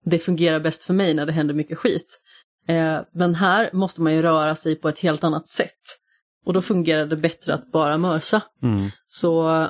det 0.05 0.19
fungerar 0.19 0.61
bäst 0.61 0.83
för 0.83 0.95
mig 0.95 1.15
när 1.15 1.27
det 1.27 1.33
händer 1.33 1.55
mycket 1.55 1.79
skit. 1.79 2.21
Eh, 2.69 3.01
men 3.15 3.35
här 3.35 3.71
måste 3.73 4.01
man 4.01 4.15
ju 4.15 4.23
röra 4.23 4.55
sig 4.55 4.77
på 4.77 4.89
ett 4.89 4.99
helt 4.99 5.25
annat 5.25 5.49
sätt. 5.49 5.99
Och 6.45 6.53
då 6.53 6.63
fungerar 6.63 7.07
det 7.07 7.17
bättre 7.17 7.55
att 7.55 7.73
bara 7.73 7.99
mörsa. 7.99 8.43
Mm. 8.63 8.91
Så 9.07 9.67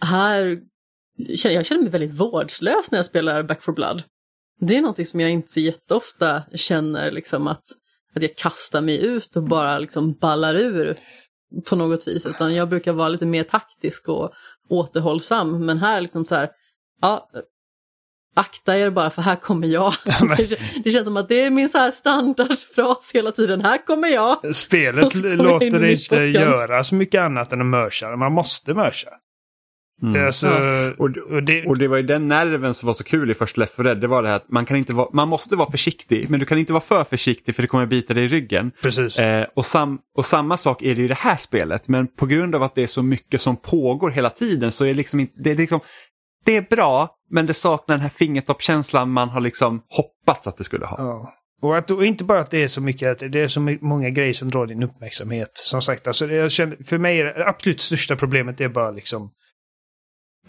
här, 0.00 0.60
jag 1.44 1.66
känner 1.66 1.82
mig 1.82 1.90
väldigt 1.90 2.14
vårdslös 2.14 2.90
när 2.90 2.98
jag 2.98 3.06
spelar 3.06 3.42
Back 3.42 3.62
for 3.62 3.72
Blood. 3.72 4.02
Det 4.60 4.76
är 4.76 4.80
någonting 4.80 5.06
som 5.06 5.20
jag 5.20 5.30
inte 5.30 5.48
så 5.48 5.60
jätteofta 5.60 6.42
känner 6.54 7.10
liksom 7.10 7.46
att, 7.46 7.62
att 8.14 8.22
jag 8.22 8.36
kastar 8.36 8.80
mig 8.80 9.04
ut 9.04 9.36
och 9.36 9.42
bara 9.42 9.78
liksom 9.78 10.12
ballar 10.12 10.54
ur 10.54 10.96
på 11.64 11.76
något 11.76 12.08
vis. 12.08 12.26
Utan 12.26 12.54
jag 12.54 12.68
brukar 12.68 12.92
vara 12.92 13.08
lite 13.08 13.26
mer 13.26 13.44
taktisk 13.44 14.08
och 14.08 14.32
återhållsam. 14.68 15.66
Men 15.66 15.78
här 15.78 16.00
liksom 16.00 16.24
så 16.24 16.34
här, 16.34 16.50
ja, 17.00 17.30
akta 18.34 18.78
er 18.78 18.90
bara 18.90 19.10
för 19.10 19.22
här 19.22 19.36
kommer 19.36 19.68
jag. 19.68 19.92
det 20.84 20.90
känns 20.90 21.04
som 21.04 21.16
att 21.16 21.28
det 21.28 21.44
är 21.44 21.50
min 21.50 21.68
så 21.68 21.78
här 21.78 21.90
standardfras 21.90 23.10
hela 23.14 23.32
tiden, 23.32 23.60
här 23.60 23.86
kommer 23.86 24.08
jag. 24.08 24.56
Spelet 24.56 25.14
låter 25.14 25.84
inte 25.84 26.16
göra 26.16 26.84
så 26.84 26.94
mycket 26.94 27.20
annat 27.20 27.52
än 27.52 27.60
att 27.60 27.66
mörsa, 27.66 28.16
man 28.16 28.32
måste 28.32 28.74
mörsa. 28.74 29.10
Mm. 30.02 30.26
Alltså, 30.26 30.46
ja. 30.46 30.92
och, 30.98 31.10
och, 31.30 31.42
det, 31.42 31.66
och 31.66 31.78
det 31.78 31.88
var 31.88 31.96
ju 31.96 32.02
den 32.02 32.28
nerven 32.28 32.74
som 32.74 32.86
var 32.86 32.94
så 32.94 33.04
kul 33.04 33.30
i 33.30 33.34
första 33.34 33.60
Left 33.60 33.76
4 33.76 33.84
Dead. 33.84 34.00
Det 34.00 34.06
var 34.06 34.22
det 34.22 34.28
här 34.28 34.36
att 34.36 34.50
man, 34.50 34.66
kan 34.66 34.76
inte 34.76 34.92
vara, 34.92 35.08
man 35.12 35.28
måste 35.28 35.56
vara 35.56 35.70
försiktig 35.70 36.30
men 36.30 36.40
du 36.40 36.46
kan 36.46 36.58
inte 36.58 36.72
vara 36.72 36.82
för 36.82 37.04
försiktig 37.04 37.54
för 37.54 37.62
det 37.62 37.68
kommer 37.68 37.86
bita 37.86 38.14
dig 38.14 38.24
i 38.24 38.28
ryggen. 38.28 38.72
Precis. 38.82 39.18
Eh, 39.18 39.46
och, 39.54 39.66
sam, 39.66 39.98
och 40.16 40.26
samma 40.26 40.56
sak 40.56 40.82
är 40.82 40.94
det 40.94 41.02
i 41.02 41.08
det 41.08 41.18
här 41.18 41.36
spelet 41.36 41.88
men 41.88 42.06
på 42.06 42.26
grund 42.26 42.54
av 42.54 42.62
att 42.62 42.74
det 42.74 42.82
är 42.82 42.86
så 42.86 43.02
mycket 43.02 43.40
som 43.40 43.56
pågår 43.56 44.10
hela 44.10 44.30
tiden 44.30 44.72
så 44.72 44.84
är 44.84 44.94
liksom 44.94 45.20
inte, 45.20 45.42
det 45.42 45.50
är 45.50 45.56
liksom 45.56 45.80
det 46.44 46.56
är 46.56 46.62
bra 46.62 47.16
men 47.30 47.46
det 47.46 47.54
saknar 47.54 47.96
den 47.96 48.02
här 48.02 48.08
fingertoppkänslan 48.08 49.10
man 49.10 49.28
har 49.28 49.40
liksom 49.40 49.82
hoppats 49.88 50.46
att 50.46 50.56
det 50.56 50.64
skulle 50.64 50.86
ha. 50.86 50.96
Ja. 50.98 51.34
Och, 51.62 51.76
att, 51.76 51.90
och 51.90 52.04
inte 52.04 52.24
bara 52.24 52.40
att 52.40 52.50
det 52.50 52.62
är 52.62 52.68
så 52.68 52.80
mycket, 52.80 53.10
att 53.10 53.32
det 53.32 53.40
är 53.40 53.48
så 53.48 53.60
många 53.80 54.10
grejer 54.10 54.32
som 54.32 54.50
drar 54.50 54.66
din 54.66 54.82
uppmärksamhet. 54.82 55.50
Som 55.54 55.82
sagt, 55.82 56.06
alltså, 56.06 56.26
jag 56.26 56.52
känner, 56.52 56.76
för 56.84 56.98
mig 56.98 57.20
är 57.20 57.24
det 57.24 57.48
absolut 57.48 57.80
största 57.80 58.16
problemet 58.16 58.60
är 58.60 58.68
bara 58.68 58.90
liksom 58.90 59.30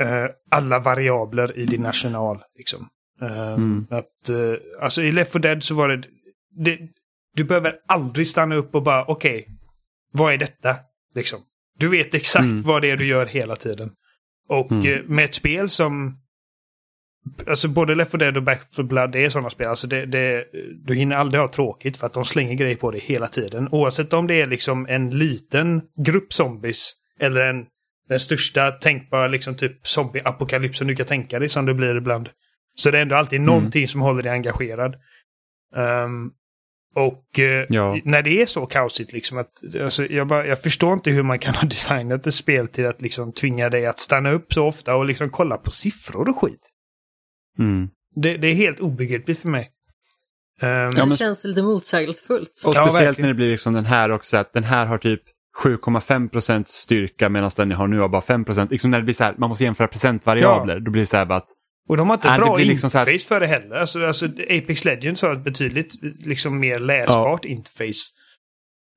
uh, 0.01 0.27
alla 0.51 0.79
variabler 0.79 1.57
i 1.57 1.65
din 1.65 1.81
national. 1.81 2.43
Liksom. 2.57 2.89
Uh, 3.21 3.53
mm. 3.53 3.87
att, 3.89 4.29
uh, 4.29 4.55
alltså 4.81 5.01
i 5.01 5.11
Left 5.11 5.31
4 5.31 5.41
Dead 5.41 5.63
så 5.63 5.75
var 5.75 5.89
det, 5.89 6.03
det, 6.55 6.79
du 7.35 7.43
behöver 7.43 7.75
aldrig 7.87 8.27
stanna 8.27 8.55
upp 8.55 8.75
och 8.75 8.83
bara 8.83 9.05
okej, 9.05 9.41
okay, 9.41 9.55
vad 10.11 10.33
är 10.33 10.37
detta? 10.37 10.75
Liksom. 11.15 11.39
Du 11.79 11.89
vet 11.89 12.13
exakt 12.13 12.43
mm. 12.43 12.61
vad 12.61 12.81
det 12.81 12.91
är 12.91 12.97
du 12.97 13.07
gör 13.07 13.25
hela 13.25 13.55
tiden. 13.55 13.91
Och 14.49 14.71
mm. 14.71 15.05
med 15.05 15.25
ett 15.25 15.33
spel 15.33 15.69
som 15.69 16.23
Alltså 17.47 17.67
både 17.67 17.95
Left 17.95 18.11
4 18.11 18.17
Dead 18.19 18.37
och 18.37 18.43
Back 18.43 18.61
4 18.75 18.83
Blood 18.83 19.11
det 19.11 19.25
är 19.25 19.29
sådana 19.29 19.49
spel. 19.49 19.67
Alltså 19.67 19.87
det, 19.87 20.05
det, 20.05 20.45
du 20.83 20.95
hinner 20.95 21.15
aldrig 21.15 21.41
ha 21.41 21.47
tråkigt 21.47 21.97
för 21.97 22.07
att 22.07 22.13
de 22.13 22.25
slänger 22.25 22.53
grejer 22.53 22.75
på 22.75 22.91
dig 22.91 22.99
hela 22.99 23.27
tiden. 23.27 23.67
Oavsett 23.71 24.13
om 24.13 24.27
det 24.27 24.41
är 24.41 24.45
liksom 24.45 24.87
en 24.89 25.09
liten 25.09 25.81
grupp 26.05 26.33
zombies 26.33 26.93
eller 27.19 27.49
en, 27.49 27.65
den 28.13 28.19
största 28.19 28.71
tänkbara 28.71 29.27
liksom 29.27 29.55
typ 29.55 29.87
zombie-apokalypsen 29.87 30.87
du 30.87 30.95
kan 30.95 31.05
tänka 31.05 31.39
dig 31.39 31.49
som 31.49 31.65
det 31.65 31.73
blir 31.73 31.95
ibland. 31.95 32.29
Så 32.75 32.91
det 32.91 32.97
är 32.97 33.01
ändå 33.01 33.15
alltid 33.15 33.37
mm. 33.37 33.45
någonting 33.45 33.87
som 33.87 34.01
håller 34.01 34.23
dig 34.23 34.31
engagerad. 34.31 34.95
Um, 35.75 36.31
och 36.95 37.39
eh, 37.39 37.65
ja. 37.69 37.97
när 38.03 38.21
det 38.21 38.41
är 38.41 38.45
så 38.45 38.65
kaosigt 38.65 39.13
liksom 39.13 39.37
att 39.37 39.51
alltså, 39.81 40.05
jag, 40.05 40.27
bara, 40.27 40.47
jag 40.47 40.61
förstår 40.61 40.93
inte 40.93 41.11
hur 41.11 41.23
man 41.23 41.39
kan 41.39 41.55
ha 41.55 41.67
designat 41.67 42.27
ett 42.27 42.33
spel 42.33 42.67
till 42.67 42.85
att 42.85 43.01
liksom 43.01 43.33
tvinga 43.33 43.69
dig 43.69 43.85
att 43.85 43.99
stanna 43.99 44.31
upp 44.31 44.53
så 44.53 44.67
ofta 44.67 44.95
och 44.95 45.05
liksom 45.05 45.29
kolla 45.29 45.57
på 45.57 45.71
siffror 45.71 46.29
och 46.29 46.41
skit. 46.41 46.69
Mm. 47.59 47.89
Det, 48.15 48.37
det, 48.37 48.47
är 48.47 48.53
helt 48.53 48.79
obegripligt 48.79 49.39
för 49.39 49.49
mig. 49.49 49.69
Um, 50.61 50.69
ja, 50.69 50.91
men... 50.95 51.09
Det 51.09 51.17
känns 51.17 51.43
lite 51.43 51.61
motsägelsefullt. 51.61 52.63
Och 52.65 52.73
speciellt 52.73 53.17
när 53.17 53.27
det 53.27 53.33
blir 53.33 53.51
liksom 53.51 53.73
den 53.73 53.85
här 53.85 54.11
också, 54.11 54.37
att 54.37 54.53
den 54.53 54.63
här 54.63 54.85
har 54.85 54.97
typ 54.97 55.23
7,5% 55.61 56.63
styrka 56.67 57.29
medan 57.29 57.51
den 57.55 57.69
jag 57.69 57.77
har 57.77 57.87
nu 57.87 57.99
har 57.99 58.09
bara 58.09 58.21
5 58.21 58.45
liksom 58.69 58.89
när 58.89 58.97
det 58.97 59.03
blir 59.03 59.13
så 59.13 59.23
här, 59.23 59.35
man 59.37 59.49
måste 59.49 59.63
jämföra 59.63 59.87
procentvariabler, 59.87 60.73
ja. 60.73 60.79
då 60.79 60.91
blir 60.91 61.01
det 61.01 61.05
så 61.05 61.17
här 61.17 61.25
bara 61.25 61.37
att 61.37 61.49
och 61.89 61.97
de 61.97 62.09
har 62.09 62.15
inte 62.15 62.27
äh, 62.27 62.37
bra 62.37 62.57
liksom 62.57 62.87
interface 62.87 63.11
här... 63.11 63.17
för 63.17 63.39
det 63.39 63.47
heller. 63.47 63.75
Alltså, 63.75 64.05
alltså, 64.05 64.25
Apex 64.25 64.85
Legends 64.85 65.21
har 65.21 65.35
ett 65.35 65.43
betydligt 65.43 65.93
liksom, 66.25 66.59
mer 66.59 66.79
läsbart 66.79 67.45
ja. 67.45 67.51
interface. 67.51 68.03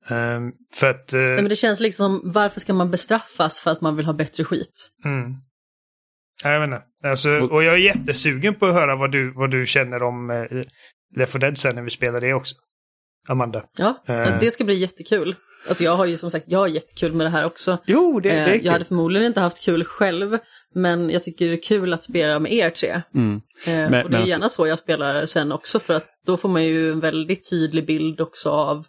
Um, 0.09 0.53
för 0.73 0.87
att... 0.87 1.13
Uh... 1.13 1.19
Nej, 1.19 1.35
men 1.35 1.49
det 1.49 1.55
känns 1.55 1.79
liksom, 1.79 2.21
varför 2.23 2.59
ska 2.59 2.73
man 2.73 2.91
bestraffas 2.91 3.61
för 3.61 3.71
att 3.71 3.81
man 3.81 3.95
vill 3.95 4.05
ha 4.05 4.13
bättre 4.13 4.43
skit? 4.43 4.91
Mm. 5.05 5.33
Jag 6.43 6.59
vet 6.59 6.67
inte. 6.67 6.81
Alltså, 7.03 7.29
och 7.29 7.63
jag 7.63 7.73
är 7.73 7.77
jättesugen 7.77 8.55
på 8.55 8.65
att 8.65 8.73
höra 8.73 8.95
vad 8.95 9.11
du, 9.11 9.33
vad 9.33 9.51
du 9.51 9.65
känner 9.65 10.03
om 10.03 10.29
uh, 10.29 10.63
Left 11.15 11.33
4 11.33 11.39
Dead 11.39 11.57
sen 11.57 11.75
när 11.75 11.81
vi 11.81 11.89
spelar 11.89 12.21
det 12.21 12.33
också. 12.33 12.55
Amanda. 13.27 13.63
Ja, 13.77 14.03
uh... 14.09 14.39
det 14.39 14.51
ska 14.51 14.63
bli 14.63 14.79
jättekul. 14.79 15.35
Alltså 15.67 15.83
jag 15.83 15.95
har 15.95 16.05
ju 16.05 16.17
som 16.17 16.31
sagt, 16.31 16.45
jag 16.47 16.59
har 16.59 16.67
jättekul 16.67 17.13
med 17.13 17.25
det 17.25 17.29
här 17.29 17.45
också. 17.45 17.77
Jo, 17.85 18.19
det, 18.19 18.29
det 18.29 18.35
är 18.35 18.53
kul. 18.53 18.65
Jag 18.65 18.73
hade 18.73 18.85
förmodligen 18.85 19.27
inte 19.27 19.39
haft 19.39 19.61
kul 19.63 19.83
själv, 19.83 20.37
men 20.75 21.09
jag 21.09 21.23
tycker 21.23 21.47
det 21.47 21.53
är 21.53 21.61
kul 21.61 21.93
att 21.93 22.03
spela 22.03 22.39
med 22.39 22.53
er 22.53 22.69
tre. 22.69 23.01
Mm. 23.15 23.41
Men, 23.65 24.03
och 24.05 24.11
det 24.11 24.17
är 24.17 24.25
gärna 24.25 24.49
så 24.49 24.67
jag 24.67 24.79
spelar 24.79 25.25
sen 25.25 25.51
också, 25.51 25.79
för 25.79 25.93
att 25.93 26.07
då 26.25 26.37
får 26.37 26.49
man 26.49 26.65
ju 26.65 26.91
en 26.91 26.99
väldigt 26.99 27.49
tydlig 27.49 27.85
bild 27.85 28.21
också 28.21 28.49
av 28.49 28.85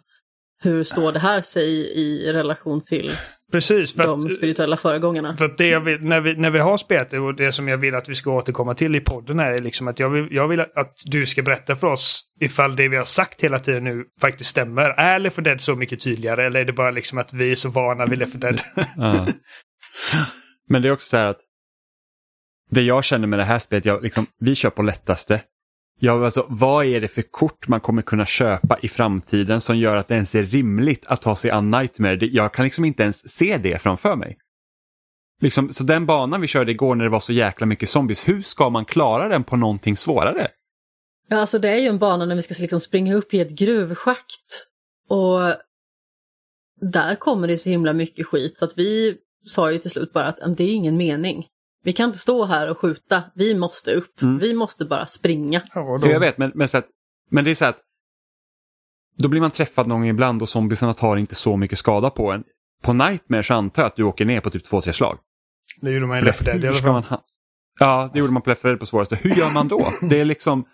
hur 0.63 0.83
står 0.83 1.11
det 1.11 1.19
här 1.19 1.41
sig 1.41 1.69
i 1.95 2.33
relation 2.33 2.81
till 2.81 3.11
Precis, 3.51 3.95
för 3.95 4.03
de 4.03 4.25
att, 4.25 4.33
spirituella 4.33 4.77
föregångarna. 4.77 5.35
För 5.35 5.45
att 5.45 5.57
det 5.57 5.79
vill, 5.79 6.01
när, 6.01 6.21
vi, 6.21 6.35
när 6.35 6.51
vi 6.51 6.59
har 6.59 6.77
spelat 6.77 7.09
det 7.09 7.19
och 7.19 7.35
det 7.35 7.51
som 7.51 7.67
jag 7.67 7.77
vill 7.77 7.95
att 7.95 8.09
vi 8.09 8.15
ska 8.15 8.31
återkomma 8.31 8.75
till 8.75 8.95
i 8.95 8.99
podden 8.99 9.39
är 9.39 9.59
liksom 9.59 9.87
att 9.87 9.99
jag 9.99 10.09
vill, 10.09 10.27
jag 10.31 10.47
vill 10.47 10.59
att 10.59 10.93
du 11.05 11.25
ska 11.25 11.41
berätta 11.41 11.75
för 11.75 11.87
oss 11.87 12.23
ifall 12.39 12.75
det 12.75 12.87
vi 12.87 12.97
har 12.97 13.05
sagt 13.05 13.43
hela 13.43 13.59
tiden 13.59 13.83
nu 13.83 14.05
faktiskt 14.21 14.49
stämmer. 14.49 14.89
Är 14.89 15.19
Left 15.19 15.35
4 15.35 15.43
Dead 15.43 15.61
så 15.61 15.75
mycket 15.75 15.99
tydligare 15.99 16.45
eller 16.45 16.59
är 16.59 16.65
det 16.65 16.73
bara 16.73 16.91
liksom 16.91 17.17
att 17.17 17.33
vi 17.33 17.51
är 17.51 17.55
så 17.55 17.69
vana 17.69 18.05
vid 18.05 18.19
Left 18.19 18.33
4 18.33 18.39
Dead? 18.39 18.61
ja. 18.97 19.27
Men 20.69 20.81
det 20.81 20.87
är 20.87 20.91
också 20.91 21.07
så 21.07 21.17
här 21.17 21.25
att 21.25 21.39
det 22.69 22.81
jag 22.81 23.03
känner 23.03 23.27
med 23.27 23.39
det 23.39 23.45
här 23.45 23.59
spelet, 23.59 23.85
jag, 23.85 24.03
liksom, 24.03 24.25
vi 24.39 24.55
kör 24.55 24.69
på 24.69 24.81
lättaste. 24.81 25.41
Ja, 26.01 26.25
alltså, 26.25 26.45
vad 26.49 26.85
är 26.85 27.01
det 27.01 27.07
för 27.07 27.21
kort 27.21 27.67
man 27.67 27.79
kommer 27.79 28.01
kunna 28.01 28.25
köpa 28.25 28.77
i 28.81 28.87
framtiden 28.87 29.61
som 29.61 29.77
gör 29.77 29.97
att 29.97 30.07
det 30.07 30.15
ens 30.15 30.35
är 30.35 30.43
rimligt 30.43 31.05
att 31.05 31.21
ta 31.21 31.35
sig 31.35 31.51
an 31.51 31.71
Nightmare? 31.71 32.25
Jag 32.25 32.53
kan 32.53 32.65
liksom 32.65 32.85
inte 32.85 33.03
ens 33.03 33.29
se 33.29 33.57
det 33.57 33.81
framför 33.81 34.15
mig. 34.15 34.37
Liksom, 35.41 35.73
så 35.73 35.83
den 35.83 36.05
banan 36.05 36.41
vi 36.41 36.47
körde 36.47 36.71
igår 36.71 36.95
när 36.95 37.03
det 37.03 37.09
var 37.09 37.19
så 37.19 37.33
jäkla 37.33 37.65
mycket 37.65 37.89
zombies, 37.89 38.27
hur 38.27 38.41
ska 38.41 38.69
man 38.69 38.85
klara 38.85 39.27
den 39.27 39.43
på 39.43 39.55
någonting 39.55 39.97
svårare? 39.97 40.47
Ja, 41.27 41.37
alltså 41.37 41.59
det 41.59 41.69
är 41.69 41.77
ju 41.77 41.87
en 41.87 41.99
bana 41.99 42.25
när 42.25 42.35
vi 42.35 42.41
ska 42.41 42.55
liksom 42.59 42.79
springa 42.79 43.15
upp 43.15 43.33
i 43.33 43.39
ett 43.39 43.51
gruvschakt. 43.51 44.67
Och 45.09 45.39
där 46.81 47.15
kommer 47.15 47.47
det 47.47 47.57
så 47.57 47.69
himla 47.69 47.93
mycket 47.93 48.27
skit 48.27 48.57
så 48.57 48.65
att 48.65 48.77
vi 48.77 49.17
sa 49.45 49.71
ju 49.71 49.77
till 49.77 49.91
slut 49.91 50.13
bara 50.13 50.25
att 50.25 50.57
det 50.57 50.63
är 50.63 50.73
ingen 50.73 50.97
mening. 50.97 51.45
Vi 51.83 51.93
kan 51.93 52.05
inte 52.05 52.19
stå 52.19 52.45
här 52.45 52.69
och 52.69 52.77
skjuta, 52.77 53.23
vi 53.35 53.55
måste 53.55 53.93
upp. 53.93 54.21
Mm. 54.21 54.37
Vi 54.37 54.53
måste 54.53 54.85
bara 54.85 55.05
springa. 55.05 55.61
Ja, 55.73 55.99
jag 56.03 56.19
vet, 56.19 56.37
men, 56.37 56.51
men, 56.55 56.67
så 56.67 56.77
att, 56.77 56.87
men 57.31 57.43
det 57.43 57.51
är 57.51 57.55
så 57.55 57.65
att 57.65 57.79
då 59.17 59.27
blir 59.27 59.41
man 59.41 59.51
träffad 59.51 59.87
någon 59.87 59.99
gång 59.99 60.09
ibland 60.09 60.41
och 60.41 60.49
zombiesarna 60.49 60.93
tar 60.93 61.17
inte 61.17 61.35
så 61.35 61.57
mycket 61.57 61.77
skada 61.77 62.09
på 62.09 62.31
en. 62.31 62.43
På 62.81 62.93
Nightmare 62.93 63.43
så 63.43 63.53
antar 63.53 63.81
jag 63.81 63.87
att 63.87 63.95
du 63.95 64.03
åker 64.03 64.25
ner 64.25 64.41
på 64.41 64.49
typ 64.49 64.63
två, 64.63 64.81
tre 64.81 64.93
slag. 64.93 65.19
Det 65.81 65.91
gjorde 65.91 66.05
man 66.05 66.17
i 66.17 66.21
Left 66.21 66.45
Dead 66.45 66.63
i 66.63 66.67
alla 66.67 67.03
fall. 67.03 67.03
Ja, 67.79 68.09
det 68.13 68.19
gjorde 68.19 68.33
man 68.33 68.41
på 68.41 68.49
Left 68.49 68.63
Dead 68.63 68.79
på 68.79 68.85
svåraste. 68.85 69.15
Hur 69.15 69.35
gör 69.35 69.53
man 69.53 69.67
då? 69.67 69.87
Det 70.01 70.19
är 70.19 70.25
liksom 70.25 70.65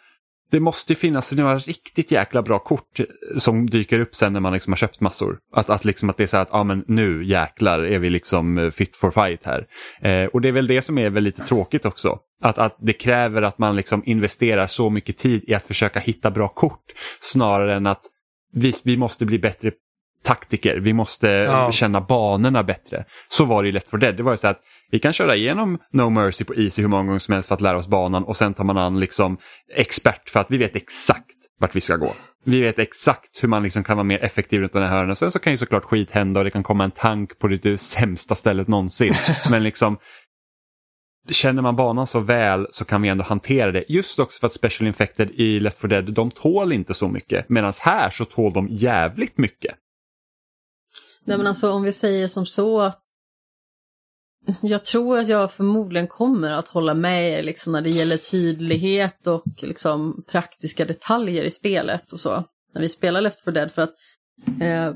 det 0.52 0.60
måste 0.60 0.96
finnas 0.96 1.32
några 1.32 1.60
riktigt 1.60 2.12
jäkla 2.12 2.42
bra 2.42 2.60
kort 2.60 3.00
som 3.38 3.70
dyker 3.70 4.00
upp 4.00 4.16
sen 4.16 4.34
när 4.34 4.40
man 4.40 4.54
liksom 4.54 4.74
har 4.74 4.78
köpt 4.78 5.02
massor. 5.02 5.38
Att, 5.54 5.70
att, 5.70 5.86
liksom 5.86 6.10
att 6.10 6.18
det 6.18 6.24
är 6.24 6.28
så 6.28 6.38
här 6.38 6.42
att 6.42 6.54
ah, 6.54 6.64
men 6.64 6.84
nu 6.88 7.24
jäklar 7.24 7.80
är 7.80 8.00
vi 8.00 8.10
liksom 8.10 8.58
eh, 8.58 8.72
fit 8.72 8.96
for 8.96 9.12
fight 9.12 9.46
här. 9.46 9.68
Eh, 10.02 10.28
och 10.28 10.42
det 10.42 10.48
är 10.48 10.52
väl 10.52 10.68
det 10.68 10.82
som 10.82 10.98
är 10.98 11.10
väl 11.10 11.24
lite 11.24 11.42
tråkigt 11.42 11.86
också. 11.86 12.20
Att, 12.42 12.58
att 12.58 12.78
det 12.80 12.94
kräver 12.94 13.42
att 13.42 13.58
man 13.58 13.76
liksom 13.76 14.04
investerar 14.06 14.68
så 14.68 14.90
mycket 14.90 15.18
tid 15.18 15.44
i 15.48 15.54
att 15.54 15.66
försöka 15.66 16.00
hitta 16.00 16.32
bra 16.32 16.48
kort 16.48 16.86
snarare 17.20 17.76
än 17.76 17.88
att 17.88 18.02
vi, 18.54 18.74
vi 18.84 18.98
måste 18.98 19.26
bli 19.26 19.40
bättre 19.40 19.72
taktiker, 20.26 20.77
vi 20.77 20.93
måste 20.93 21.27
ja. 21.27 21.72
känna 21.72 22.02
banorna 22.02 22.64
bättre. 22.64 23.06
Så 23.27 23.45
var 23.45 23.64
det 23.64 23.69
i 23.69 23.72
Left 23.72 23.91
4 23.91 23.99
Dead, 23.99 24.18
det 24.18 24.23
var 24.23 24.31
ju 24.31 24.38
så 24.38 24.47
att 24.47 24.61
vi 24.91 24.99
kan 24.99 25.14
köra 25.14 25.35
igenom 25.35 25.77
No 25.91 26.10
Mercy 26.10 26.43
på 26.43 26.56
Easy 26.56 26.81
hur 26.81 26.89
många 26.89 27.03
gånger 27.03 27.19
som 27.19 27.34
helst 27.34 27.47
för 27.47 27.56
att 27.56 27.61
lära 27.61 27.77
oss 27.77 27.88
banan 27.88 28.23
och 28.23 28.38
sen 28.38 28.53
tar 28.53 28.64
man 28.64 28.77
an 28.77 28.99
liksom 28.99 29.38
expert 29.76 30.30
för 30.30 30.39
att 30.39 30.52
vi 30.52 30.57
vet 30.57 30.76
exakt 30.76 31.35
vart 31.60 31.76
vi 31.76 31.81
ska 31.81 31.95
gå. 31.95 32.14
Vi 32.45 32.61
vet 32.61 32.80
exakt 32.80 33.43
hur 33.43 33.47
man 33.47 33.64
liksom 33.64 33.84
kan 33.84 33.97
vara 33.97 34.03
mer 34.03 34.23
effektiv 34.23 34.61
runt 34.61 34.73
den 34.73 34.84
här 34.84 34.89
hörnen. 34.89 35.15
Sen 35.15 35.31
så 35.31 35.39
kan 35.39 35.53
ju 35.53 35.57
såklart 35.57 35.84
skit 35.84 36.11
hända 36.11 36.39
och 36.39 36.43
det 36.43 36.52
kan 36.52 36.64
komma 36.64 36.84
en 36.84 36.91
tank 36.91 37.39
på 37.39 37.47
det 37.47 37.77
sämsta 37.77 38.35
stället 38.35 38.68
någonsin. 38.68 39.14
Men 39.49 39.64
liksom 39.64 39.97
känner 41.30 41.61
man 41.61 41.76
banan 41.76 42.07
så 42.07 42.19
väl 42.19 42.68
så 42.72 42.85
kan 42.85 43.02
vi 43.02 43.10
ändå 43.10 43.23
hantera 43.23 43.72
det. 43.72 43.85
Just 43.88 44.19
också 44.19 44.39
för 44.39 44.47
att 44.47 44.53
Special 44.53 44.88
Infected 44.88 45.31
i 45.31 45.60
Left 45.60 45.80
4 45.80 45.89
Dead, 45.89 46.14
de 46.14 46.31
tål 46.31 46.73
inte 46.73 46.93
så 46.93 47.07
mycket. 47.07 47.49
Medan 47.49 47.73
här 47.80 48.10
så 48.10 48.26
tål 48.26 48.53
de 48.53 48.68
jävligt 48.72 49.38
mycket. 49.38 49.76
Nej 51.26 51.38
men 51.38 51.47
alltså 51.47 51.72
om 51.72 51.84
vi 51.84 51.91
säger 51.91 52.27
som 52.27 52.45
så 52.45 52.81
att 52.81 53.02
jag 54.61 54.85
tror 54.85 55.19
att 55.19 55.27
jag 55.27 55.52
förmodligen 55.52 56.07
kommer 56.07 56.52
att 56.52 56.68
hålla 56.68 56.93
med 56.93 57.39
er 57.39 57.43
liksom, 57.43 57.73
när 57.73 57.81
det 57.81 57.89
gäller 57.89 58.18
tydlighet 58.18 59.27
och 59.27 59.45
liksom, 59.57 60.23
praktiska 60.27 60.85
detaljer 60.85 61.43
i 61.43 61.52
spelet 61.52 62.11
och 62.11 62.19
så. 62.19 62.43
När 62.73 62.81
vi 62.81 62.89
spelar 62.89 63.22
Left 63.22 63.43
4 63.43 63.52
Dead 63.52 63.72
för 63.72 63.81
att 63.81 63.93
eh, 64.61 64.93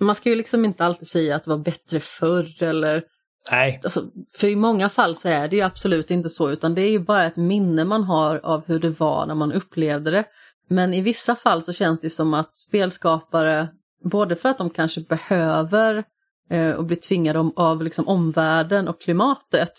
man 0.00 0.14
ska 0.14 0.28
ju 0.28 0.36
liksom 0.36 0.64
inte 0.64 0.84
alltid 0.84 1.08
säga 1.08 1.36
att 1.36 1.44
det 1.44 1.50
var 1.50 1.58
bättre 1.58 2.00
förr 2.00 2.62
eller 2.62 3.04
Nej. 3.50 3.80
Alltså, 3.84 4.04
för 4.36 4.48
i 4.48 4.56
många 4.56 4.88
fall 4.88 5.16
så 5.16 5.28
är 5.28 5.48
det 5.48 5.56
ju 5.56 5.62
absolut 5.62 6.10
inte 6.10 6.30
så, 6.30 6.50
utan 6.50 6.74
det 6.74 6.82
är 6.82 6.90
ju 6.90 6.98
bara 6.98 7.24
ett 7.24 7.36
minne 7.36 7.84
man 7.84 8.04
har 8.04 8.40
av 8.44 8.62
hur 8.66 8.78
det 8.80 8.90
var 8.90 9.26
när 9.26 9.34
man 9.34 9.52
upplevde 9.52 10.10
det. 10.10 10.24
Men 10.68 10.94
i 10.94 11.00
vissa 11.00 11.36
fall 11.36 11.62
så 11.62 11.72
känns 11.72 12.00
det 12.00 12.10
som 12.10 12.34
att 12.34 12.52
spelskapare, 12.52 13.68
både 14.04 14.36
för 14.36 14.48
att 14.48 14.58
de 14.58 14.70
kanske 14.70 15.00
behöver 15.00 16.04
eh, 16.50 16.70
och 16.72 16.84
blir 16.84 16.96
tvingade 16.96 17.38
om, 17.38 17.52
av 17.56 17.82
liksom 17.82 18.08
omvärlden 18.08 18.88
och 18.88 19.00
klimatet, 19.00 19.72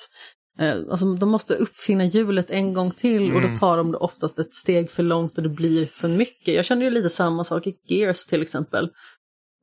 eh, 0.60 0.76
alltså 0.91 1.14
de 1.14 1.30
måste 1.30 1.56
uppfinna 1.56 2.06
hjulet 2.06 2.49
en 2.49 2.73
gång 2.73 2.91
till 2.91 3.34
och 3.35 3.41
då 3.41 3.47
Mm. 3.47 3.60
tar 3.60 3.77
de 3.77 3.91
det 3.91 3.97
oftast 3.97 4.39
ett 4.39 4.53
steg 4.53 4.91
för 4.91 5.03
långt 5.03 5.38
och 5.38 5.43
det 5.43 5.49
blir 5.49 5.85
för 5.85 6.07
mycket. 6.07 6.56
Jag 6.56 6.65
känner 6.65 6.85
ju 6.85 6.89
lite 6.91 7.10
samma 7.10 7.43
sak 7.43 7.68
i 7.68 7.76
Gears 7.88 8.26
till 8.26 8.41
exempel. 8.41 8.89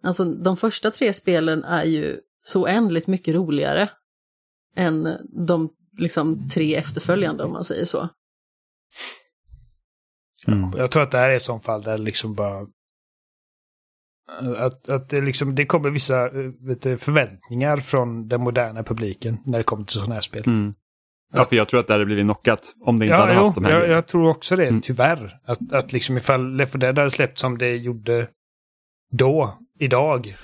Alltså 0.02 0.24
de 0.24 0.56
första 0.56 0.90
tre 0.90 1.12
spelen 1.12 1.64
är 1.64 1.84
ju 1.84 2.20
så 2.42 2.62
oändligt 2.62 3.06
mycket 3.06 3.34
roligare 3.34 3.90
än 4.76 5.08
de 5.46 5.70
liksom 5.98 6.48
tre 6.48 6.74
efterföljande 6.74 7.44
om 7.44 7.52
man 7.52 7.64
säger 7.64 7.84
så. 7.84 8.08
Mm. 10.46 10.70
Jag 10.76 10.90
tror 10.90 11.02
att 11.02 11.10
det 11.10 11.18
här 11.18 11.30
är 11.30 11.36
ett 11.36 11.42
sånt 11.42 11.64
fall 11.64 11.82
där 11.82 11.98
liksom 11.98 12.34
bara... 12.34 12.66
Att, 14.56 14.88
att 14.88 15.08
det, 15.08 15.20
liksom, 15.20 15.54
det 15.54 15.66
kommer 15.66 15.90
vissa 15.90 16.24
eh, 16.26 16.50
du, 16.82 16.98
förväntningar 16.98 17.76
från 17.76 18.28
den 18.28 18.40
moderna 18.40 18.82
publiken 18.82 19.38
när 19.44 19.58
det 19.58 19.64
kommer 19.64 19.84
till 19.84 19.94
sådana 19.94 20.14
här 20.14 20.20
spel. 20.22 20.42
Mm. 20.46 20.74
Ja, 21.34 21.44
för 21.44 21.56
jag 21.56 21.68
tror 21.68 21.80
att 21.80 21.86
det 21.86 21.92
hade 21.92 22.04
blivit 22.04 22.24
knockat 22.24 22.74
om 22.80 22.98
det 22.98 23.04
inte 23.04 23.16
hade 23.16 23.32
Ja, 23.32 23.42
haft 23.44 23.54
de 23.54 23.64
jo, 23.64 23.70
här 23.70 23.80
jag, 23.80 23.88
jag 23.88 24.06
tror 24.06 24.28
också 24.28 24.56
det, 24.56 24.66
Mm. 24.66 24.80
tyvärr. 24.80 25.38
Att, 25.44 25.72
att 25.72 25.92
liksom 25.92 26.16
ifall 26.16 26.56
Left 26.56 26.72
4 26.72 26.80
Dead 26.80 26.98
hade 26.98 27.10
släppt 27.10 27.38
som 27.38 27.58
det 27.58 27.76
gjorde 27.76 28.28
då, 29.12 29.58
idag, 29.78 30.34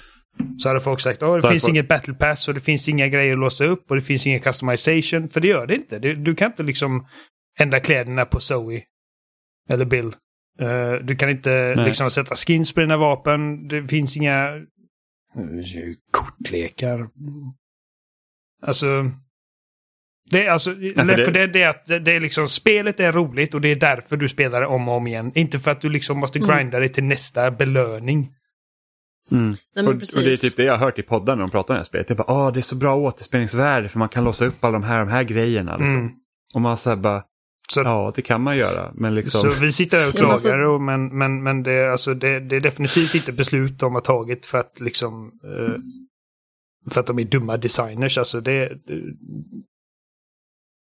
så 0.58 0.68
hade 0.68 0.80
folk 0.80 1.00
sagt 1.00 1.22
att 1.22 1.34
det 1.36 1.42
Så 1.42 1.48
finns 1.48 1.68
inget 1.68 1.88
battle 1.88 2.14
pass 2.14 2.48
och 2.48 2.54
det 2.54 2.60
finns 2.60 2.88
inga 2.88 3.08
grejer 3.08 3.32
att 3.32 3.38
låsa 3.38 3.64
upp 3.64 3.90
och 3.90 3.96
det 3.96 4.02
finns 4.02 4.26
ingen 4.26 4.40
customization. 4.40 5.28
För 5.28 5.40
det 5.40 5.48
gör 5.48 5.66
det 5.66 5.74
inte. 5.74 5.98
Det, 5.98 6.14
du 6.14 6.34
kan 6.34 6.50
inte 6.50 6.62
liksom 6.62 7.06
ändra 7.60 7.80
kläderna 7.80 8.24
på 8.24 8.40
Zoe. 8.40 8.82
Eller 9.70 9.84
Bill. 9.84 10.12
Eh, 10.60 10.92
du 10.92 11.16
kan 11.16 11.30
inte 11.30 11.72
Nej. 11.76 11.84
liksom 11.84 12.10
sätta 12.10 12.34
skins 12.34 12.72
på 12.74 12.80
dina 12.80 12.96
vapen. 12.96 13.68
Det 13.68 13.88
finns 13.88 14.16
inga 14.16 14.48
kortlekar. 16.10 17.08
Alltså... 18.62 19.10
Det 20.30 20.46
är 20.46 20.50
alltså, 20.50 20.70
för 20.74 20.94
för 20.94 21.16
det- 21.16 21.30
det, 21.32 21.46
det, 21.46 21.62
är 21.62 21.68
att 21.68 21.86
det, 21.86 21.98
det 21.98 22.12
är 22.12 22.20
liksom, 22.20 22.48
spelet 22.48 23.00
är 23.00 23.12
roligt 23.12 23.54
och 23.54 23.60
det 23.60 23.68
är 23.68 23.76
därför 23.76 24.16
du 24.16 24.28
spelar 24.28 24.60
det 24.60 24.66
om 24.66 24.88
och 24.88 24.94
om 24.94 25.06
igen. 25.06 25.32
Inte 25.34 25.58
för 25.58 25.70
att 25.70 25.80
du 25.80 25.88
liksom 25.88 26.18
måste 26.18 26.38
Mm. 26.38 26.50
grinda 26.56 26.78
dig 26.78 26.88
till 26.88 27.04
nästa 27.04 27.50
belöning. 27.50 28.32
Mm. 29.30 29.54
Nej, 29.76 29.86
Och, 29.86 29.92
och 29.94 29.98
det 29.98 30.32
är 30.32 30.36
typ 30.36 30.56
det 30.56 30.62
jag 30.64 30.72
har 30.72 30.78
hört 30.86 30.98
i 30.98 31.02
podden 31.02 31.38
när 31.38 31.44
de 31.46 31.50
pratar 31.50 31.74
om 31.74 31.76
det 31.76 31.80
här 31.80 31.84
spelet. 31.84 32.08
Det 32.08 32.14
är 32.14 32.16
bara, 32.16 32.32
Åh, 32.32 32.52
det 32.52 32.60
är 32.60 32.62
så 32.62 32.76
bra 32.76 32.96
återspelningsvärde 32.96 33.88
för 33.88 33.98
man 33.98 34.08
kan 34.08 34.24
låsa 34.24 34.44
upp 34.44 34.64
alla 34.64 34.72
de 34.78 34.82
här, 34.82 34.98
de 34.98 35.08
här 35.08 35.22
grejerna. 35.22 35.76
Liksom. 35.76 35.98
Mm. 36.00 36.12
Och 36.54 36.60
man 36.60 36.76
säger 36.76 36.96
bara, 36.96 37.22
Så, 37.72 37.80
ja 37.80 38.12
det 38.16 38.22
kan 38.22 38.40
man 38.42 38.56
göra. 38.56 38.92
Men 38.94 39.14
liksom, 39.14 39.40
så 39.40 39.60
vi 39.60 39.72
sitter 39.72 39.98
där 39.98 40.08
och 40.08 40.14
klagar, 40.14 40.32
alltså- 40.32 40.52
och, 40.52 40.80
men, 40.80 41.18
men, 41.18 41.42
men 41.42 41.62
det, 41.62 41.72
är 41.72 41.88
alltså, 41.88 42.14
det, 42.14 42.40
det 42.40 42.56
är 42.56 42.60
definitivt 42.60 43.14
inte 43.14 43.32
beslut 43.32 43.78
de 43.78 43.94
har 43.94 44.00
tagit 44.00 44.46
för 44.46 44.58
att 44.58 44.80
liksom... 44.80 45.40
eh, 45.44 45.82
för 46.92 47.00
att 47.00 47.06
de 47.06 47.18
är 47.18 47.24
dumma 47.24 47.56
designers. 47.56 48.18
Alltså 48.18 48.40
det... 48.40 48.68
det 48.68 49.02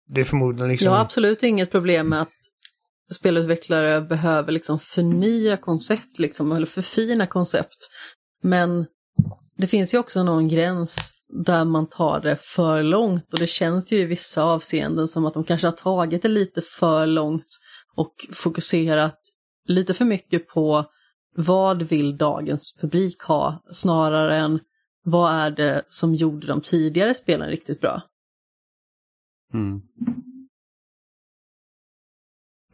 det 0.07 0.21
är 0.21 0.25
förmodligen 0.25 0.69
liksom... 0.69 0.85
Jag 0.85 0.91
har 0.91 1.01
absolut 1.01 1.43
inget 1.43 1.71
problem 1.71 2.09
med 2.09 2.21
att 2.21 2.33
spelutvecklare 3.13 4.01
behöver 4.01 4.51
liksom 4.51 4.79
förnya 4.79 5.57
koncept 5.57 6.19
liksom, 6.19 6.51
eller 6.51 6.65
förfina 6.65 7.27
koncept. 7.27 7.77
Men 8.41 8.85
det 9.57 9.67
finns 9.67 9.93
ju 9.93 9.97
också 9.97 10.23
någon 10.23 10.47
gräns 10.47 11.12
där 11.45 11.65
man 11.65 11.89
tar 11.89 12.19
det 12.19 12.37
för 12.41 12.83
långt 12.83 13.33
och 13.33 13.39
det 13.39 13.47
känns 13.47 13.93
ju 13.93 13.97
i 13.97 14.05
vissa 14.05 14.43
avseenden 14.43 15.07
som 15.07 15.25
att 15.25 15.33
de 15.33 15.43
kanske 15.43 15.67
har 15.67 15.71
tagit 15.71 16.21
det 16.21 16.27
lite 16.27 16.61
för 16.61 17.05
långt 17.05 17.47
och 17.95 18.13
fokuserat 18.33 19.19
lite 19.67 19.93
för 19.93 20.05
mycket 20.05 20.47
på 20.47 20.85
vad 21.35 21.83
vill 21.83 22.17
dagens 22.17 22.77
publik 22.81 23.21
ha 23.21 23.63
snarare 23.71 24.37
än 24.37 24.59
vad 25.05 25.33
är 25.33 25.51
det 25.51 25.83
som 25.87 26.15
gjorde 26.15 26.47
de 26.47 26.61
tidigare 26.61 27.13
spelen 27.13 27.49
riktigt 27.49 27.81
bra. 27.81 28.01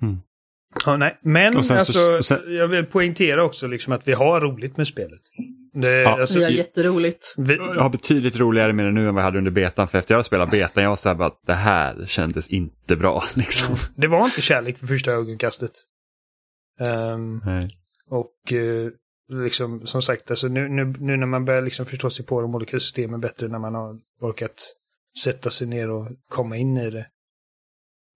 mm. 0.02 0.18
Ja, 0.86 0.98
nej. 0.98 1.20
Men 1.22 1.54
sen 1.54 1.64
så- 1.64 1.74
alltså, 1.74 2.24
sen- 2.24 2.56
jag 2.56 2.68
vill 2.68 2.86
poängtera 2.86 3.44
också 3.44 3.68
liksom 3.68 3.94
att 3.94 4.08
vi 4.08 4.14
har 4.14 4.42
roligt 4.42 4.78
med 4.78 4.88
spelet. 4.88 5.22
Det, 5.74 6.02
Ja. 6.02 6.22
alltså, 6.22 6.40
Vi 6.40 6.44
har 6.46 6.52
jätteroligt. 6.52 7.36
vi, 7.38 7.56
Jag 7.56 7.82
har 7.82 7.90
betydligt 7.90 8.36
roligare 8.36 8.74
med 8.74 8.86
det 8.86 8.92
nu 8.92 9.08
än 9.08 9.16
vad 9.16 9.22
jag 9.22 9.26
hade 9.26 9.38
under 9.38 9.52
betan. 9.52 9.88
För 9.88 9.98
efter 9.98 10.16
jag 10.16 10.26
spelat 10.26 10.52
betan, 10.52 10.84
jag 10.84 10.90
var 10.90 10.96
så 10.96 11.10
här 11.10 11.16
bara 11.16 11.28
att 11.28 11.42
det 11.46 11.54
här 11.54 12.06
kändes 12.06 12.50
inte 12.50 12.96
bra. 12.96 13.24
Liksom. 13.36 13.76
det 13.96 14.08
var 14.08 14.26
inte 14.26 14.42
kärlek 14.42 14.78
för 14.78 14.88
första 14.88 15.12
ögonkastet. 15.12 15.72
Nej. 17.46 17.70
och 18.10 18.54
eh, 18.54 18.90
liksom, 19.44 19.88
som 19.88 20.02
sagt, 20.02 20.30
alltså, 20.32 20.48
nu, 20.48 20.68
nu, 20.70 20.86
nu 21.00 21.18
när 21.18 21.26
man 21.28 21.46
börjar 21.46 21.62
liksom 21.62 21.86
förstå 21.86 22.10
sig 22.10 22.26
på 22.26 22.42
de 22.42 22.56
olika 22.56 22.80
systemen 22.80 23.20
bättre 23.22 23.48
när 23.48 23.60
man 23.60 23.76
har 23.76 24.00
orkat 24.22 24.76
sätta 25.24 25.50
sig 25.50 25.68
ner 25.68 25.90
och 25.90 26.08
komma 26.30 26.58
in 26.58 26.78
i 26.78 26.90
det. 26.90 27.08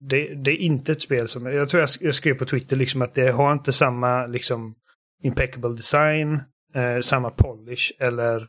Det, 0.00 0.34
det 0.34 0.50
är 0.50 0.56
inte 0.56 0.92
ett 0.92 1.02
spel 1.02 1.28
som, 1.28 1.46
jag 1.46 1.68
tror 1.68 1.80
jag, 1.80 1.86
sk- 1.88 1.98
jag 2.04 2.14
skrev 2.14 2.34
på 2.34 2.44
Twitter 2.44 2.76
liksom 2.76 3.02
att 3.02 3.14
det 3.14 3.30
har 3.30 3.52
inte 3.52 3.72
samma 3.72 4.26
liksom 4.26 4.74
impeccable 5.22 5.70
design, 5.70 6.40
eh, 6.74 7.00
samma 7.00 7.30
polish 7.30 7.92
eller 7.98 8.48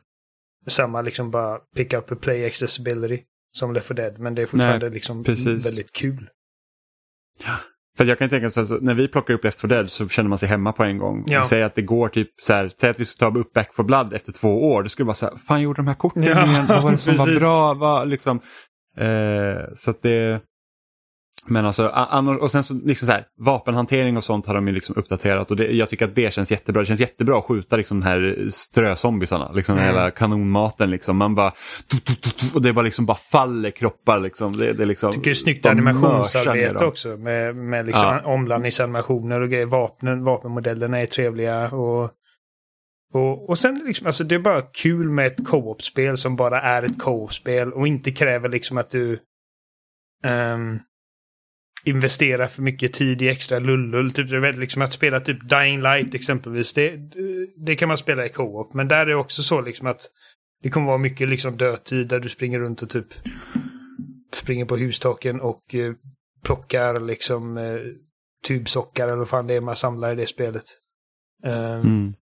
samma 0.68 1.02
liksom 1.02 1.32
bara 1.32 1.58
pick 1.76 1.94
up 1.94 2.12
and 2.12 2.22
play 2.22 2.46
accessibility 2.46 3.24
som 3.54 3.74
Left 3.74 3.88
4 3.88 3.96
Dead. 3.96 4.20
Men 4.20 4.36
det 4.36 4.42
är 4.42 4.46
fortfarande 4.46 4.90
liksom 4.90 5.24
precis. 5.24 5.66
väldigt 5.66 5.92
kul. 5.92 6.30
För 7.98 8.06
jag 8.06 8.20
kan 8.20 8.30
tänka 8.30 8.50
så 8.50 8.66
här, 8.66 8.80
när 8.82 8.94
vi 8.94 9.08
plockar 9.08 9.34
upp 9.34 9.44
Left 9.44 9.62
4 9.62 9.70
Dead 9.70 9.92
så 9.92 10.10
känner 10.10 10.30
man 10.30 10.40
sig 10.40 10.50
hemma 10.50 10.74
på 10.74 10.84
en 10.84 10.98
gång. 10.98 11.24
Ja. 11.28 11.46
Säger 11.46 11.66
att 11.66 11.76
det 11.76 11.82
går 11.82 12.10
typ 12.10 12.30
så 12.42 12.54
här, 12.54 12.72
säg 12.80 12.90
att 12.90 13.00
vi 13.00 13.06
ska 13.06 13.32
ta 13.32 13.40
upp 13.40 13.54
Back 13.54 13.76
4 13.76 13.84
Blood 13.84 14.14
efter 14.14 14.32
två 14.32 14.72
år. 14.72 14.84
Då 14.84 14.90
skulle 14.90 15.06
vara 15.06 15.16
så 15.16 15.26
här, 15.26 15.38
fan 15.38 15.62
gjorde 15.62 15.78
de 15.78 15.88
här 15.88 15.96
korten 15.96 16.24
Ja, 16.24 16.46
igen? 16.46 16.66
Vad 16.68 16.84
var 16.84 16.92
det 16.92 16.98
som 16.98 17.18
var 17.18 17.40
bra? 17.40 17.74
Vad, 17.74 18.08
liksom, 18.08 18.42
eh, 18.98 19.74
så 19.76 19.92
att 19.92 20.02
det... 20.02 20.42
Men 21.48 21.66
alltså, 21.66 21.88
och 22.42 22.52
sen 22.52 22.64
så 22.64 22.74
liksom 22.74 23.06
så 23.06 23.12
här, 23.12 23.26
vapenhantering 23.40 24.18
och 24.18 24.24
sånt 24.24 24.46
har 24.46 24.54
de 24.54 24.68
ju 24.68 24.74
liksom 24.74 24.96
uppdaterat 24.98 25.52
och 25.52 25.58
det, 25.58 25.72
jag 25.72 25.90
tycker 25.90 26.06
att 26.06 26.16
det 26.16 26.34
känns 26.34 26.52
jättebra. 26.52 26.82
Det 26.82 26.86
känns 26.86 27.00
jättebra 27.00 27.38
att 27.38 27.46
skjuta 27.46 27.76
liksom 27.76 28.00
de 28.00 28.06
här 28.06 28.48
strözombisarna, 28.50 29.52
liksom 29.52 29.76
Mm. 29.78 29.88
hela 29.88 30.12
kanonmaten 30.12 30.90
liksom. 30.90 31.18
Man 31.18 31.36
bara, 31.36 31.54
och 32.54 32.62
det 32.62 32.74
bara 32.74 32.86
liksom 32.86 33.06
bara 33.06 33.18
faller 33.18 33.72
kroppar 33.72 34.20
liksom. 34.20 34.52
Det, 34.54 34.74
det 34.74 34.86
liksom 34.86 35.12
tycker 35.12 35.24
det 35.24 35.30
är 35.30 35.34
snyggt 35.34 35.66
animationsarbete 35.66 36.86
också. 36.86 37.08
Med, 37.18 37.56
med 37.56 37.86
liksom 37.86 38.04
Ja. 38.24 38.34
omlandningsanimationer 38.34 39.42
och 39.42 39.50
grejer. 39.50 39.66
Vapnen, 39.66 40.24
vapenmodellerna 40.24 41.02
är 41.02 41.06
trevliga. 41.06 41.70
Och, 41.72 42.12
och, 43.14 43.50
och 43.50 43.60
sen 43.60 43.82
liksom, 43.86 44.08
alltså 44.08 44.24
det 44.24 44.36
är 44.36 44.40
bara 44.40 44.62
kul 44.62 45.10
med 45.10 45.28
ett 45.28 45.48
co-op-spel 45.48 46.18
som 46.18 46.36
bara 46.36 46.62
är 46.62 46.84
ett 46.84 47.00
co-op-spel 47.00 47.74
och 47.74 47.88
inte 47.88 48.12
kräver 48.12 48.50
liksom 48.50 48.78
att 48.78 48.90
du 48.90 49.20
ehm, 50.24 50.80
investerar 51.86 52.48
för 52.48 52.62
mycket 52.62 52.94
tid 52.94 53.22
i 53.22 53.30
extra 53.30 53.60
lullull. 53.60 54.12
Typ, 54.12 54.58
liksom 54.58 54.82
att 54.82 54.94
spela 54.94 55.20
typ 55.20 55.50
Dying 55.50 55.82
Light 55.82 56.16
exempelvis. 56.16 56.74
Det, 56.74 57.00
det 57.66 57.76
kan 57.76 57.88
man 57.88 57.98
spela 57.98 58.26
i 58.26 58.30
co-op. 58.30 58.74
Men 58.74 58.88
där 58.88 58.98
är 58.98 59.06
det 59.06 59.16
också 59.16 59.44
så 59.44 59.62
liksom 59.62 59.88
att 59.88 60.02
det 60.64 60.70
kommer 60.70 60.88
vara 60.88 60.98
mycket 60.98 61.30
liksom 61.30 61.58
dödtid 61.58 62.08
där 62.08 62.20
du 62.20 62.30
springer 62.30 62.60
runt 62.60 62.82
och 62.82 62.90
typ 62.90 63.08
springer 64.34 64.66
på 64.66 64.78
hustaken 64.78 65.42
och 65.42 65.76
eh, 65.76 65.94
plockar 66.44 67.00
liksom 67.00 67.58
eh, 67.58 67.80
tubsockar 68.48 69.08
eller 69.08 69.18
vad 69.18 69.30
fan 69.30 69.48
det 69.48 69.54
är 69.54 69.62
man 69.62 69.76
samlar 69.76 70.12
i 70.12 70.16
det 70.16 70.28
spelet. 70.28 70.64
Ehm, 71.44 71.82
Mm. 71.82 72.14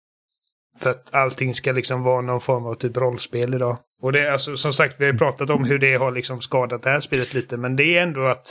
För 0.79 0.89
att 0.89 1.13
allting 1.13 1.53
ska 1.53 1.71
liksom 1.71 2.03
vara 2.03 2.21
någon 2.21 2.41
form 2.41 2.65
av 2.65 2.75
typ 2.75 2.97
rollspel 2.97 3.53
idag. 3.53 3.77
Och 4.01 4.11
det 4.11 4.19
är 4.19 4.31
alltså 4.31 4.57
som 4.57 4.73
sagt, 4.73 4.95
vi 4.99 5.05
har 5.05 5.11
ju 5.11 5.17
pratat 5.17 5.49
om 5.49 5.63
hur 5.63 5.79
det 5.79 5.95
har 5.95 6.11
liksom 6.11 6.41
skadat 6.41 6.83
det 6.83 6.89
här 6.89 6.99
spelet 6.99 7.33
lite, 7.33 7.57
men 7.57 7.75
det 7.75 7.97
är 7.97 8.01
ändå 8.01 8.25
att 8.25 8.47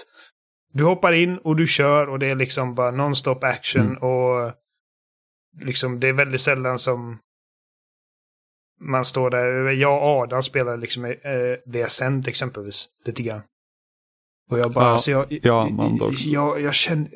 du 0.73 0.85
hoppar 0.85 1.13
in 1.13 1.39
och 1.39 1.57
du 1.57 1.67
kör 1.67 2.09
och 2.09 2.19
det 2.19 2.27
är 2.31 2.35
liksom 2.35 2.75
bara 2.75 2.91
non-stop 2.91 3.39
action 3.45 3.87
Mm. 3.87 3.99
och 4.03 4.53
liksom 5.61 6.01
det 6.01 6.09
är 6.09 6.13
väldigt 6.13 6.41
sällan 6.41 6.79
som 6.79 7.19
man 8.81 9.05
står 9.05 9.31
där. 9.31 9.71
Jag 9.71 10.03
och 10.03 10.09
Adam 10.23 10.43
spelar 10.43 10.77
liksom 10.77 11.05
eh, 11.05 11.85
Ascent 11.85 12.29
exempelvis, 12.29 12.89
lite 13.05 13.23
grann. 13.23 13.41
Och 14.51 14.59
jag 14.59 14.73
bara, 14.73 14.85
Ja, 14.85 14.91
alltså 14.91 15.11
jag, 15.11 15.27
ja, 15.43 15.69
också. 16.01 16.25
jag, 16.29 16.61
jag 16.61 16.75
känner 16.75 17.09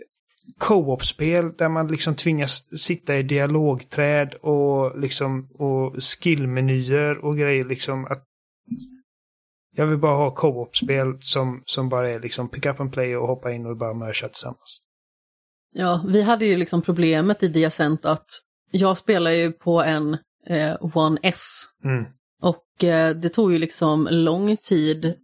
co-op-spel 0.58 1.52
där 1.58 1.68
man 1.68 1.88
liksom 1.88 2.14
tvingas 2.14 2.80
sitta 2.80 3.16
i 3.16 3.22
dialogträd 3.22 4.34
och 4.34 4.98
liksom 5.00 5.48
och 5.54 6.02
skillmenyer 6.02 7.18
och 7.24 7.36
grejer 7.36 7.64
liksom 7.64 8.04
att 8.04 8.24
Jag 9.76 9.86
vill 9.86 9.98
bara 9.98 10.16
ha 10.16 10.34
co-op-spel 10.34 11.16
som, 11.20 11.62
som 11.66 11.88
bara 11.88 12.10
är 12.10 12.20
liksom 12.20 12.48
pick 12.48 12.66
up 12.66 12.80
and 12.80 12.92
play 12.92 13.16
och 13.16 13.28
hoppa 13.28 13.52
in 13.52 13.66
och 13.66 13.76
bara 13.76 13.94
mörsa 13.94 14.28
tillsammans. 14.28 14.80
Ja, 15.74 16.04
vi 16.08 16.22
hade 16.22 16.46
ju 16.46 16.56
liksom 16.56 16.82
problemet 16.82 17.42
i 17.42 17.48
Diacent 17.48 18.04
att 18.04 18.26
jag 18.70 18.98
spelar 18.98 19.30
ju 19.30 19.52
på 19.52 19.82
en 19.82 20.18
eh, 20.46 20.96
One 20.96 21.18
S. 21.22 21.44
Mm. 21.84 22.04
Och 22.42 22.84
eh, 22.84 23.16
det 23.16 23.28
tog 23.28 23.52
ju 23.52 23.58
liksom 23.58 24.08
lång 24.10 24.56
tid 24.56 25.14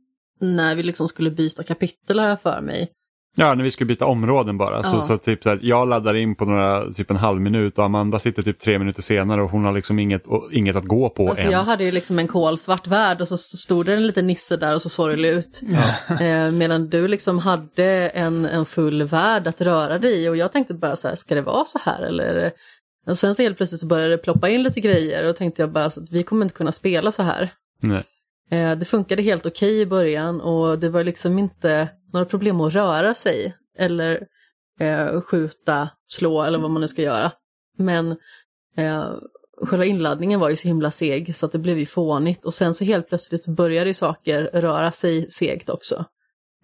när 0.41 0.77
vi 0.77 0.83
liksom 0.83 1.09
skulle 1.09 1.31
byta 1.31 1.63
kapitel 1.63 2.17
jag 2.17 2.41
för 2.41 2.61
mig. 2.61 2.89
Ja, 3.37 3.55
när 3.55 3.65
vi 3.65 3.71
skulle 3.71 3.89
byta 3.89 4.07
områden 4.07 4.59
bara. 4.59 4.83
Så, 4.83 4.97
Ja. 4.97 5.03
så 5.03 5.19
typ 5.19 5.43
så 5.43 5.49
här, 5.49 5.59
jag 5.63 5.89
laddar 5.89 6.15
in 6.15 6.35
på 6.35 6.45
några, 6.45 6.91
typ 6.93 7.11
en 7.11 7.17
halv 7.17 7.41
minut 7.41 7.79
och 7.79 7.85
Amanda 7.85 8.19
sitter 8.19 8.43
typ 8.43 8.59
tre 8.59 8.79
minuter 8.79 9.03
senare 9.03 9.43
och 9.43 9.51
hon 9.51 9.65
har 9.65 9.73
liksom 9.73 9.99
inget, 9.99 10.27
och, 10.27 10.53
inget 10.53 10.77
att 10.77 10.85
gå 10.85 11.09
på 11.11 11.29
Alltså 11.29 11.45
än. 11.47 11.51
jag 11.53 11.63
hade 11.63 11.85
ju 11.85 11.91
liksom 11.91 12.19
en 12.19 12.29
kolsvart 12.29 12.87
värld 12.87 13.21
och 13.21 13.29
så 13.29 13.37
stod 13.37 13.87
det 13.87 13.95
en 13.95 14.07
liten 14.07 14.27
nisse 14.27 14.57
där 14.57 14.75
och 14.75 14.83
så 14.83 14.89
sorglig 14.89 15.29
ut. 15.29 15.61
Eh, 16.21 16.51
medan 16.53 16.89
du 16.89 17.09
liksom 17.09 17.39
hade 17.39 18.09
en, 18.09 18.45
en 18.45 18.67
full 18.67 19.03
värld 19.03 19.47
att 19.47 19.61
röra 19.61 19.99
dig 19.99 20.25
i 20.25 20.29
och 20.29 20.37
jag 20.37 20.53
tänkte 20.53 20.75
bara 20.75 20.97
så 20.97 21.09
här, 21.09 21.15
ska 21.15 21.35
det 21.35 21.43
vara 21.43 21.65
så 21.65 21.79
här 21.83 22.03
eller? 22.03 22.53
Och 23.07 23.19
sen 23.19 23.35
så 23.35 23.43
helt 23.43 23.57
plötsligt 23.57 23.81
så 23.81 23.87
började 23.87 24.11
det 24.17 24.19
ploppa 24.19 24.49
in 24.49 24.63
lite 24.63 24.81
grejer 24.81 25.29
och 25.29 25.37
tänkte 25.37 25.63
jag 25.63 25.71
bara 25.73 25.91
så 25.91 26.03
att 26.03 26.11
vi 26.11 26.23
kommer 26.23 26.45
inte 26.47 26.55
kunna 26.55 26.73
spela 26.73 27.13
så 27.13 27.23
här. 27.23 27.53
Nej. 27.81 28.03
Eh, 28.51 28.73
det 28.79 28.85
funkade 28.85 29.23
helt 29.23 29.47
okej 29.47 29.81
i 29.81 29.87
början 29.87 30.41
och 30.41 30.79
det 30.79 30.89
var 30.89 31.05
liksom 31.05 31.39
inte 31.39 31.89
några 32.13 32.27
problem 32.27 32.61
att 32.61 32.73
röra 32.73 33.15
sig 33.15 33.57
eller 33.79 34.27
eh, 34.81 35.21
skjuta, 35.21 35.89
slå 36.09 36.43
eller 36.43 36.59
vad 36.59 36.71
man 36.71 36.81
nu 36.81 36.89
ska 36.89 37.03
göra. 37.03 37.33
Men 37.79 38.11
eh, 38.77 39.11
själva 39.63 39.85
inladdningen 39.85 40.41
var 40.41 40.51
ju 40.51 40.57
så 40.57 40.69
himla 40.69 40.91
seg 40.91 41.37
så 41.37 41.47
att 41.47 41.53
det 41.53 41.59
blev 41.59 41.79
ju 41.79 41.87
fånigt 41.87 42.45
och 42.45 42.55
sen 42.55 42.75
så 42.75 42.85
helt 42.85 43.09
plötsligt 43.09 43.47
började 43.47 43.91
ju 43.91 43.95
saker 43.95 44.51
röra 44.55 44.91
sig 44.91 45.31
segt 45.31 45.69
också. 45.69 46.05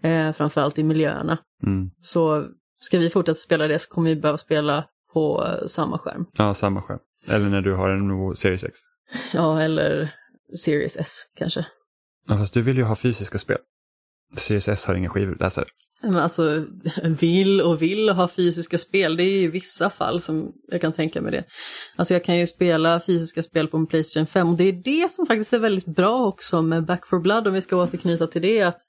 Eh, 0.03 0.33
framförallt 0.33 0.79
i 0.79 0.85
miljöerna. 0.85 1.39
Mm. 1.67 1.91
Så 2.01 2.47
ska 2.81 2.99
vi 2.99 3.11
fortsätta 3.11 3.35
spela 3.35 3.67
det 3.67 3.79
så 3.79 3.89
kommer 3.89 4.11
vi 4.11 4.17
behöva 4.17 4.39
spela 4.39 4.85
på 5.13 5.47
samma 5.67 5.99
skärm. 5.99 6.27
Ja, 6.33 6.55
samma 6.55 6.83
skärm. 6.83 6.99
Eller 7.29 7.49
när 7.49 7.61
du 7.61 7.75
har 7.75 7.89
en 7.89 8.37
Series 8.37 8.65
X. 8.65 8.79
Ja, 9.33 9.63
eller 9.63 10.15
Series 10.65 10.97
S 10.97 11.23
kanske. 11.37 11.67
Ja, 12.27 12.39
fast 12.39 12.55
du 12.55 12.63
vill 12.63 12.77
ju 12.77 12.83
ha 12.83 12.97
fysiska 12.97 13.39
spel. 13.39 13.59
Series 14.37 14.69
S 14.69 14.85
har 14.85 14.95
ingen 14.95 15.11
skivläsare. 15.11 15.65
Men 16.03 16.17
alltså, 16.17 16.65
vill 17.03 17.61
och 17.61 17.83
vill 17.83 18.09
ha 18.09 18.29
fysiska 18.29 18.79
spel, 18.79 19.17
det 19.17 19.23
är 19.23 19.43
i 19.43 19.49
vissa 19.49 19.91
fall 19.91 20.21
som 20.21 20.53
jag 20.69 20.81
kan 20.81 20.93
tänka 20.93 21.23
mig 21.23 21.33
det. 21.33 21.45
Alltså 21.97 22.15
jag 22.15 22.25
kan 22.25 22.39
ju 22.39 22.47
spela 22.47 23.01
fysiska 23.07 23.43
spel 23.43 23.69
på 23.69 23.77
en 23.77 23.87
Playstation 23.87 24.27
5 24.27 24.49
och 24.49 24.57
det 24.57 24.65
är 24.65 24.73
det 24.73 25.13
som 25.13 25.27
faktiskt 25.27 25.53
är 25.53 25.59
väldigt 25.59 25.97
bra 25.97 26.27
också 26.27 26.63
med 26.63 26.85
Back 26.87 27.07
for 27.07 27.19
Blood 27.21 27.47
om 27.47 27.55
vi 27.55 27.61
ska 27.61 27.77
återknyta 27.77 28.27
till 28.27 28.43
det. 28.43 28.63
att 28.63 28.81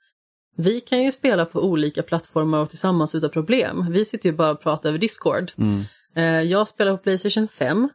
Vi 0.58 0.82
kan 0.82 1.04
ju 1.04 1.12
spela 1.12 1.46
på 1.46 1.64
olika 1.64 2.04
plattformar 2.04 2.60
och 2.60 2.70
tillsammans 2.70 3.16
utan 3.16 3.30
problem. 3.30 3.92
Vi 3.92 4.06
sitter 4.06 4.30
ju 4.30 4.36
bara 4.36 4.52
och 4.52 4.62
pratar 4.62 4.90
över 4.90 5.00
Discord. 5.00 5.52
Mm. 5.58 5.82
Eh, 6.16 6.52
Jag 6.52 6.68
spelar 6.68 6.98
på 6.98 7.04
Playstation 7.04 7.48
5 7.48 7.90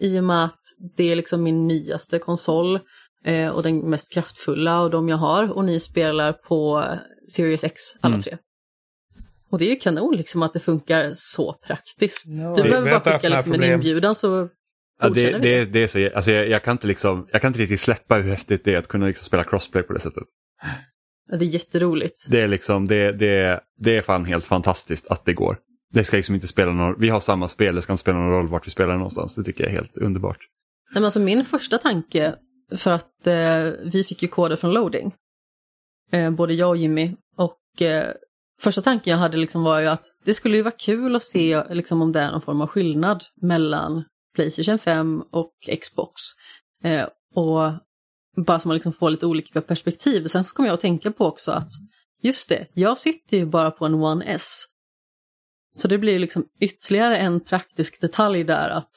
i 0.00 0.18
och 0.18 0.24
med 0.24 0.44
att 0.44 0.60
det 0.96 1.12
är 1.12 1.16
liksom 1.16 1.42
min 1.42 1.66
nyaste 1.66 2.18
konsol 2.18 2.80
eh, 3.26 3.48
och 3.50 3.62
den 3.62 3.78
mest 3.90 4.12
kraftfulla 4.12 4.80
av 4.80 4.90
de 4.90 5.08
jag 5.08 5.16
har. 5.16 5.52
Och 5.52 5.64
ni 5.64 5.80
spelar 5.80 6.32
på 6.32 6.84
Series 7.30 7.64
X 7.64 7.80
alla 8.00 8.14
Mm. 8.14 8.20
tre. 8.22 8.38
Och 9.50 9.58
det 9.58 9.64
är 9.64 9.70
ju 9.70 9.76
kanon 9.76 10.16
liksom 10.16 10.42
att 10.42 10.52
det 10.52 10.60
funkar 10.60 11.10
så 11.14 11.52
praktiskt. 11.66 12.24
Ja, 12.26 12.54
du 12.56 12.62
vi- 12.62 12.68
behöver 12.68 12.90
bara 13.00 13.18
skicka 13.18 13.36
liksom 13.36 13.52
en 13.54 13.72
inbjudan 13.72 14.14
så 14.14 14.48
Ja, 15.00 15.08
det, 15.08 15.24
vi 15.26 15.32
det. 15.32 15.38
det, 15.38 15.64
det 15.64 15.82
är 15.82 15.86
så, 16.10 16.16
alltså 16.16 16.30
jag, 16.30 16.48
jag, 16.48 16.62
kan 16.64 16.72
inte 16.72 16.86
liksom, 16.86 17.28
jag 17.32 17.40
kan 17.42 17.48
inte 17.48 17.58
riktigt 17.60 17.80
släppa 17.80 18.14
hur 18.16 18.30
häftigt 18.30 18.64
det 18.64 18.74
är 18.74 18.78
att 18.78 18.88
kunna 18.88 19.06
liksom 19.06 19.24
spela 19.24 19.44
crossplay 19.44 19.82
på 19.82 19.92
det 19.92 20.00
sättet. 20.00 20.22
Ja, 21.30 21.36
det 21.36 21.44
är 21.44 21.48
jätteroligt. 21.48 22.26
Det 22.28 22.40
är, 22.40 22.48
liksom, 22.48 22.86
det, 22.86 23.12
det, 23.12 23.60
det 23.78 23.96
är 23.96 24.02
fan 24.02 24.24
helt 24.24 24.44
fantastiskt 24.44 25.06
att 25.06 25.24
det 25.24 25.32
går. 25.34 25.58
Det 25.92 26.04
ska 26.04 26.16
liksom 26.16 26.34
inte 26.34 26.46
spela 26.46 26.72
någon, 26.72 27.00
vi 27.00 27.08
har 27.08 27.20
samma 27.20 27.48
spel, 27.48 27.74
det 27.74 27.82
ska 27.82 27.92
inte 27.92 28.00
spela 28.00 28.18
någon 28.18 28.30
roll 28.30 28.48
vart 28.48 28.66
vi 28.66 28.70
spelar 28.70 28.94
någonstans. 28.94 29.34
Det 29.34 29.44
tycker 29.44 29.64
jag 29.64 29.72
är 29.72 29.76
helt 29.76 29.98
underbart. 29.98 30.38
Nej, 30.38 30.94
men 30.94 31.04
alltså 31.04 31.20
min 31.20 31.44
första 31.44 31.78
tanke, 31.78 32.34
för 32.74 32.90
att 32.90 33.26
eh, 33.26 33.72
vi 33.92 34.04
fick 34.08 34.22
ju 34.22 34.28
koder 34.28 34.56
från 34.56 34.72
loading, 34.72 35.14
eh, 36.12 36.30
både 36.30 36.54
jag 36.54 36.68
och 36.68 36.76
Jimmy, 36.76 37.16
och 37.36 37.82
eh, 37.82 38.12
första 38.60 38.82
tanken 38.82 39.10
jag 39.10 39.18
hade 39.18 39.36
liksom 39.36 39.62
var 39.62 39.80
ju 39.80 39.86
att 39.86 40.04
det 40.24 40.34
skulle 40.34 40.56
ju 40.56 40.62
vara 40.62 40.74
kul 40.78 41.16
att 41.16 41.22
se 41.22 41.62
liksom, 41.70 42.02
om 42.02 42.12
det 42.12 42.20
är 42.20 42.30
någon 42.30 42.42
form 42.42 42.60
av 42.60 42.66
skillnad 42.66 43.24
mellan 43.42 44.04
Playstation 44.34 44.78
5 44.78 45.22
och 45.30 45.52
Xbox. 45.80 46.20
Eh, 46.84 47.08
och 47.34 47.72
bara 48.36 48.58
så 48.58 48.68
man 48.68 48.74
liksom 48.74 48.92
får 48.92 49.10
lite 49.10 49.26
olika 49.26 49.62
perspektiv. 49.62 50.26
Sen 50.26 50.44
så 50.44 50.54
kommer 50.54 50.68
jag 50.68 50.74
att 50.74 50.80
tänka 50.80 51.12
på 51.12 51.26
också 51.26 51.52
att 51.52 51.70
just 52.22 52.48
det, 52.48 52.66
jag 52.74 52.98
sitter 52.98 53.36
ju 53.36 53.46
bara 53.46 53.70
på 53.70 53.86
en 53.86 53.94
One 53.94 54.24
S. 54.24 54.64
Så 55.76 55.88
det 55.88 55.98
blir 55.98 56.12
ju 56.12 56.18
liksom 56.18 56.44
ytterligare 56.60 57.16
en 57.16 57.40
praktisk 57.40 58.00
detalj 58.00 58.44
där 58.44 58.68
att 58.68 58.92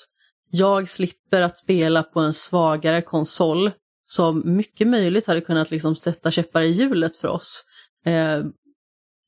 jag 0.52 0.90
slipper 0.90 1.42
att 1.42 1.58
spela 1.58 2.04
på 2.04 2.20
en 2.20 2.34
svagare 2.34 3.02
konsol 3.02 3.72
som 4.06 4.42
mycket 4.46 4.88
möjligt 4.88 5.28
hade 5.28 5.42
kunnat 5.42 5.72
liksom 5.72 5.96
sätta 5.96 6.32
käppar 6.32 6.62
i 6.62 6.72
hjulet 6.72 7.18
för 7.18 7.28
oss. 7.28 7.64
Eh, 8.06 8.44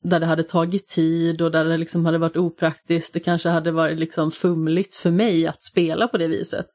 där 0.04 0.20
det 0.20 0.26
hade 0.26 0.42
tagit 0.42 0.88
tid 0.88 1.42
och 1.42 1.50
där 1.50 1.64
det 1.64 1.76
liksom 1.76 2.06
hade 2.06 2.18
varit 2.18 2.36
opraktiskt. 2.36 3.14
Det 3.14 3.20
kanske 3.20 3.48
hade 3.48 3.70
varit 3.70 3.98
liksom 3.98 4.30
fumligt 4.30 4.96
för 4.96 5.10
mig 5.10 5.46
att 5.46 5.62
spela 5.62 6.08
på 6.08 6.18
det 6.18 6.28
viset. 6.28 6.66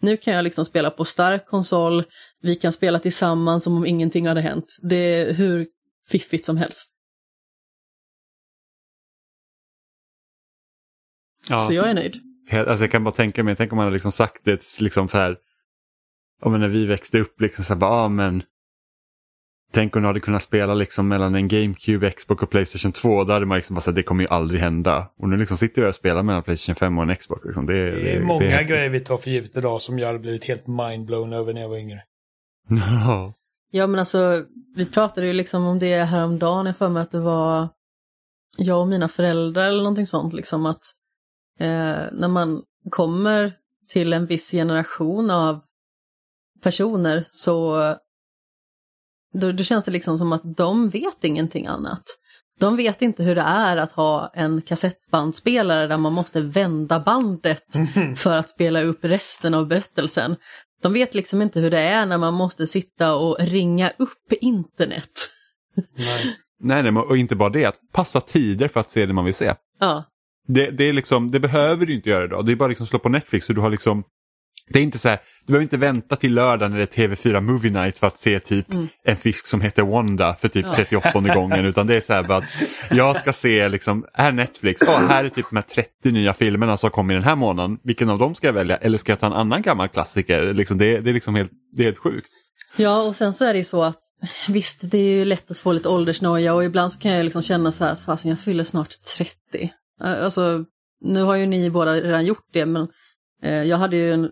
Nu 0.00 0.16
kan 0.16 0.34
jag 0.34 0.44
liksom 0.44 0.64
spela 0.64 0.90
på 0.90 1.04
stark 1.04 1.46
konsol, 1.46 2.04
vi 2.42 2.56
kan 2.56 2.72
spela 2.72 2.98
tillsammans 2.98 3.64
som 3.64 3.76
om 3.76 3.86
ingenting 3.86 4.26
hade 4.26 4.40
hänt. 4.40 4.78
Det 4.82 4.96
är 4.96 5.32
hur 5.32 5.66
fiffigt 6.10 6.44
som 6.44 6.56
helst. 6.56 6.96
Ja. 11.48 11.66
Så 11.66 11.72
jag 11.72 11.90
är 11.90 11.94
nöjd. 11.94 12.29
Alltså 12.52 12.84
jag 12.84 12.90
kan 12.90 13.04
bara 13.04 13.14
tänka 13.14 13.44
mig, 13.44 13.56
tänk 13.56 13.72
om 13.72 13.76
man 13.76 13.84
hade 13.84 13.94
liksom 13.94 14.12
sagt 14.12 14.44
det 14.44 14.80
liksom 14.80 15.08
så 15.08 15.16
här, 15.18 15.36
när 16.44 16.68
vi 16.68 16.86
växte 16.86 17.20
upp, 17.20 17.40
liksom 17.40 17.64
så 17.64 17.72
här, 17.72 17.80
bara, 17.80 18.02
ja, 18.02 18.08
men 18.08 18.42
Tänk 19.72 19.96
om 19.96 20.02
du 20.02 20.08
hade 20.08 20.20
kunnat 20.20 20.42
spela 20.42 20.74
liksom 20.74 21.08
mellan 21.08 21.34
en 21.34 21.48
GameCube, 21.48 22.10
Xbox 22.10 22.42
och 22.42 22.50
Playstation 22.50 22.92
2. 22.92 23.24
Då 23.24 23.32
hade 23.32 23.46
man 23.46 23.56
liksom 23.56 23.74
bara 23.74 23.80
sagt 23.80 23.94
det 23.94 24.02
kommer 24.02 24.22
ju 24.24 24.28
aldrig 24.30 24.60
hända. 24.60 25.10
Och 25.18 25.28
nu 25.28 25.36
liksom 25.36 25.56
sitter 25.56 25.82
jag 25.82 25.88
och 25.88 25.94
spelar 25.94 26.22
mellan 26.22 26.42
Playstation 26.42 26.74
5 26.74 26.98
och 26.98 27.04
en 27.10 27.16
Xbox. 27.16 27.44
Liksom. 27.44 27.66
Det, 27.66 27.76
är- 27.76 27.92
Det 27.92 28.10
är 28.12 28.20
det 28.20 28.26
många 28.26 28.44
häftigt. 28.44 28.68
grejer 28.68 28.90
vi 28.90 29.00
tar 29.00 29.16
för 29.18 29.30
givet 29.30 29.56
idag 29.56 29.82
som 29.82 29.98
jag 29.98 30.06
hade 30.06 30.18
blivit 30.18 30.44
helt 30.44 30.66
mindblown 30.66 31.32
över 31.32 31.52
när 31.52 31.60
jag 31.60 31.68
var 31.68 31.76
yngre. 31.76 32.02
Ja. 33.06 33.34
Ja 33.70 33.86
men 33.86 33.98
alltså, 34.00 34.44
vi 34.76 34.86
pratade 34.86 35.26
ju 35.26 35.32
liksom 35.32 35.66
om 35.66 35.78
det 35.78 35.94
häromdagen, 36.04 36.66
jag 36.66 36.76
för 36.76 36.88
mig 36.88 37.02
att 37.02 37.12
det 37.12 37.20
var 37.20 37.68
jag 38.58 38.80
och 38.80 38.88
mina 38.88 39.08
föräldrar 39.08 39.64
eller 39.68 39.78
någonting 39.82 40.06
sånt, 40.06 40.32
liksom 40.32 40.66
att 40.66 40.82
eh, 41.60 42.04
när 42.12 42.28
man 42.28 42.62
kommer 42.90 43.52
till 43.88 44.12
en 44.12 44.26
viss 44.26 44.50
generation 44.50 45.30
av 45.30 45.60
personer 46.62 47.24
så 47.26 47.76
då, 49.32 49.52
då 49.52 49.64
känns 49.64 49.84
det 49.84 49.90
liksom 49.90 50.18
som 50.18 50.32
att 50.32 50.56
de 50.56 50.88
vet 50.88 51.24
ingenting 51.24 51.66
annat. 51.66 52.02
De 52.58 52.76
vet 52.76 53.02
inte 53.02 53.22
hur 53.22 53.34
det 53.34 53.40
är 53.40 53.76
att 53.76 53.92
ha 53.92 54.30
en 54.34 54.62
kassettbandspelare 54.62 55.86
där 55.86 55.96
man 55.96 56.12
måste 56.12 56.40
vända 56.40 57.00
bandet 57.00 57.64
för 58.16 58.36
att 58.36 58.50
spela 58.50 58.82
upp 58.82 59.04
resten 59.04 59.54
av 59.54 59.66
berättelsen. 59.66 60.36
De 60.82 60.92
vet 60.92 61.14
liksom 61.14 61.42
inte 61.42 61.60
hur 61.60 61.70
det 61.70 61.78
är 61.78 62.06
när 62.06 62.18
man 62.18 62.34
måste 62.34 62.66
sitta 62.66 63.14
och 63.14 63.36
ringa 63.40 63.90
upp 63.98 64.32
internet. 64.40 65.10
Nej. 65.96 66.36
Nej, 66.62 66.82
nej, 66.82 67.02
och 67.02 67.16
inte 67.16 67.36
bara 67.36 67.50
det, 67.50 67.64
att 67.64 67.78
passa 67.92 68.20
tider 68.20 68.68
för 68.68 68.80
att 68.80 68.90
se 68.90 69.06
det 69.06 69.12
man 69.12 69.24
vill 69.24 69.34
se. 69.34 69.54
Ja, 69.78 70.04
Det, 70.54 70.70
det, 70.70 70.84
är 70.84 70.92
liksom, 70.92 71.30
det 71.30 71.40
behöver 71.40 71.86
du 71.86 71.94
inte 71.94 72.10
göra 72.10 72.24
idag. 72.24 72.46
Det 72.46 72.52
är 72.52 72.56
bara 72.56 72.68
liksom 72.68 72.86
slå 72.86 72.98
på 72.98 73.08
Netflix 73.08 73.48
och 73.48 73.54
du 73.54 73.60
har 73.60 73.70
liksom 73.70 74.02
det 74.72 74.78
är 74.78 74.82
inte 74.82 74.98
så 74.98 75.08
här, 75.08 75.18
du 75.46 75.46
behöver 75.46 75.62
inte 75.62 75.76
vänta 75.76 76.16
till 76.16 76.34
lördag 76.34 76.70
när 76.70 76.78
det 76.78 76.98
är 76.98 77.08
TV4 77.08 77.40
Movie 77.40 77.70
Night 77.70 77.98
för 77.98 78.06
att 78.06 78.18
se 78.18 78.40
typ 78.40 78.72
Mm. 78.72 78.88
en 79.04 79.16
fisk 79.16 79.46
som 79.46 79.60
heter 79.60 79.82
Wanda 79.82 80.34
för 80.34 80.48
typ 80.48 80.66
Ja. 80.66 80.72
38 80.76 81.20
gången 81.34 81.64
utan 81.64 81.86
det 81.86 81.96
är 81.96 82.00
så 82.00 82.12
här 82.12 82.32
att 82.32 82.44
jag 82.90 83.16
ska 83.16 83.32
se 83.32 83.68
liksom, 83.68 84.04
här 84.14 84.32
Netflix, 84.32 84.80
ja, 84.86 85.00
här 85.08 85.24
är 85.24 85.28
typ 85.28 85.46
de 85.50 85.56
här 85.56 85.62
30 85.62 86.10
nya 86.10 86.34
filmerna 86.34 86.76
som 86.76 86.90
kommer 86.90 87.14
i 87.14 87.16
den 87.16 87.24
här 87.24 87.36
månaden, 87.36 87.78
vilken 87.84 88.10
av 88.10 88.18
dem 88.18 88.34
ska 88.34 88.46
jag 88.46 88.54
välja 88.54 88.76
eller 88.76 88.98
ska 88.98 89.12
jag 89.12 89.20
ta 89.20 89.26
en 89.26 89.32
annan 89.32 89.62
gammal 89.62 89.88
klassiker? 89.88 90.54
Liksom, 90.54 90.78
det, 90.78 91.00
det 91.00 91.10
är 91.10 91.14
liksom 91.14 91.34
helt, 91.34 91.50
det 91.76 91.82
är 91.82 91.84
helt 91.84 91.98
sjukt. 91.98 92.30
Ja, 92.76 93.02
och 93.02 93.16
sen 93.16 93.32
så 93.32 93.44
är 93.44 93.52
det 93.52 93.58
ju 93.58 93.64
så 93.64 93.82
att 93.82 93.98
visst, 94.48 94.90
det 94.90 94.98
är 94.98 95.10
ju 95.18 95.24
lätt 95.24 95.50
att 95.50 95.58
få 95.58 95.72
lite 95.72 95.88
åldersnoja 95.88 96.54
och 96.54 96.64
ibland 96.64 96.92
så 96.92 96.98
kan 96.98 97.10
jag 97.12 97.24
liksom 97.24 97.42
känna 97.42 97.72
så 97.72 97.84
här 97.84 97.92
att 97.92 98.00
fasen, 98.00 98.30
jag 98.30 98.40
fyller 98.40 98.64
snart 98.64 98.90
30. 99.16 99.70
Eh, 100.00 100.24
alltså, 100.24 100.64
nu 101.00 101.22
har 101.22 101.36
ju 101.36 101.46
ni 101.46 101.70
båda 101.70 101.94
redan 101.94 102.24
gjort 102.24 102.48
det, 102.52 102.66
men 102.66 102.88
eh, 103.42 103.62
jag 103.62 103.76
hade 103.76 103.96
ju 103.96 104.12
en 104.12 104.30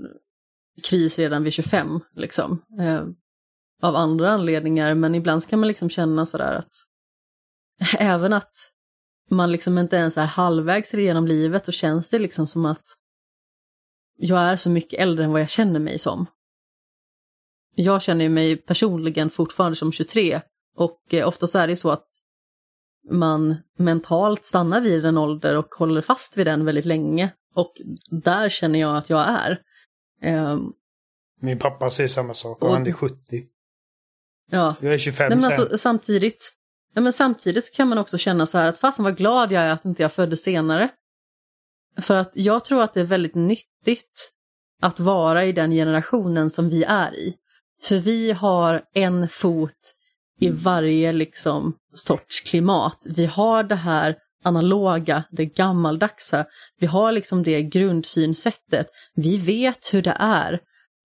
kris 0.83 1.19
redan 1.19 1.45
vid 1.45 1.53
25, 1.53 2.01
liksom. 2.15 2.63
Eh, 2.81 3.05
av 3.83 3.97
andra 3.97 4.31
anledningar, 4.31 4.95
men 4.95 5.15
ibland 5.15 5.49
kan 5.49 5.61
man 5.61 5.69
liksom 5.69 5.91
känna 5.91 6.27
sådär 6.27 6.55
att 6.55 6.73
även 7.99 8.33
att 8.33 8.53
man 9.31 9.53
liksom 9.53 9.79
inte 9.79 9.97
ens 9.97 10.19
är 10.19 10.27
halvvägs 10.27 10.95
genom 10.95 11.27
livet, 11.27 11.65
då 11.65 11.73
känns 11.73 12.11
det 12.11 12.19
liksom 12.19 12.47
som 12.47 12.67
att 12.67 12.85
jag 14.17 14.41
är 14.41 14.57
så 14.57 14.71
mycket 14.71 15.01
äldre 15.01 15.25
än 15.25 15.33
vad 15.33 15.41
jag 15.41 15.51
känner 15.51 15.81
mig 15.81 15.99
som. 15.99 16.27
Jag 17.75 18.03
känner 18.03 18.25
ju 18.25 18.29
mig 18.29 18.57
personligen 18.57 19.31
fortfarande 19.31 19.77
som 19.77 19.93
23 19.93 20.41
Och 20.77 21.15
eh, 21.15 21.29
ofta 21.29 21.47
så 21.47 21.59
är 21.59 21.67
det 21.67 21.77
så 21.77 21.91
att 21.91 22.07
man 23.11 23.57
mentalt 23.79 24.45
stannar 24.45 24.81
vid 24.81 25.05
en 25.05 25.19
ålder 25.19 25.57
och 25.57 25.75
håller 25.75 26.01
fast 26.01 26.37
vid 26.37 26.47
den 26.47 26.65
väldigt 26.65 26.85
länge. 26.85 27.33
Och 27.55 27.73
där 28.11 28.49
känner 28.49 28.79
jag 28.79 28.97
att 28.97 29.11
jag 29.11 29.27
är. 29.29 29.61
Um, 30.53 30.73
Min 31.41 31.59
pappa 31.59 31.91
säger 31.91 32.09
samma 32.09 32.35
sak 32.35 32.63
och, 32.63 32.69
och 32.69 32.75
han 32.75 32.87
är 32.87 32.93
70. 32.93 33.17
Ja. 34.51 34.77
Jag 34.81 34.95
är 34.95 34.99
25 34.99 35.29
Nej, 35.29 35.37
men 35.37 35.45
alltså, 35.45 35.77
samtidigt, 35.77 36.53
ja, 36.95 37.01
men 37.01 37.13
samtidigt 37.13 37.65
så 37.65 37.73
kan 37.75 37.89
man 37.89 37.99
också 37.99 38.19
känna 38.19 38.47
så 38.47 38.59
här 38.59 38.67
att 38.67 38.79
fasen 38.79 39.05
vad 39.05 39.17
glad 39.17 39.53
jag 39.53 39.63
är 39.63 39.71
att 39.71 39.85
inte 39.85 40.03
jag 40.03 40.13
föddes 40.13 40.43
senare. 40.43 40.91
För 42.01 42.15
att 42.15 42.31
jag 42.35 42.65
tror 42.65 42.83
att 42.83 42.95
det 42.95 43.01
är 43.01 43.05
väldigt 43.05 43.35
nyttigt 43.35 44.33
att 44.83 45.01
vara 45.01 45.45
i 45.45 45.53
den 45.53 45.71
generationen 45.71 46.51
som 46.51 46.69
vi 46.69 46.85
är 46.85 47.15
i. 47.15 47.35
För 47.83 47.99
vi 47.99 48.33
har 48.33 48.83
en 48.95 49.29
fot 49.29 49.95
i 50.41 50.51
varje 50.51 51.13
liksom 51.13 51.75
sorts 51.95 52.41
klimat. 52.41 53.03
Vi 53.05 53.27
har 53.27 53.63
det 53.63 53.75
här 53.75 54.17
analoga, 54.45 55.25
det 55.31 55.47
gammaldagsa. 55.47 56.45
Vi 56.81 56.87
har 56.87 57.13
liksom 57.13 57.43
det 57.43 57.63
grundsynsättet. 57.63 58.87
Vi 59.15 59.37
vet 59.37 59.95
hur 59.95 60.03
det 60.03 60.17
är 60.19 60.61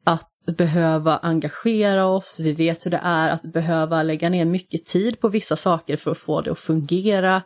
att 0.06 0.30
behöva 0.58 1.18
engagera 1.18 2.06
oss, 2.06 2.40
vi 2.40 2.54
vet 2.54 2.86
hur 2.86 2.92
det 2.92 3.02
är 3.04 3.30
att 3.30 3.42
behöva 3.42 4.04
lägga 4.04 4.30
ner 4.30 4.46
mycket 4.46 4.86
tid 4.86 5.20
på 5.20 5.30
vissa 5.30 5.56
saker 5.56 5.98
för 5.98 6.12
att 6.12 6.18
få 6.18 6.42
det 6.42 6.52
att 6.52 6.60
fungera. 6.60 7.42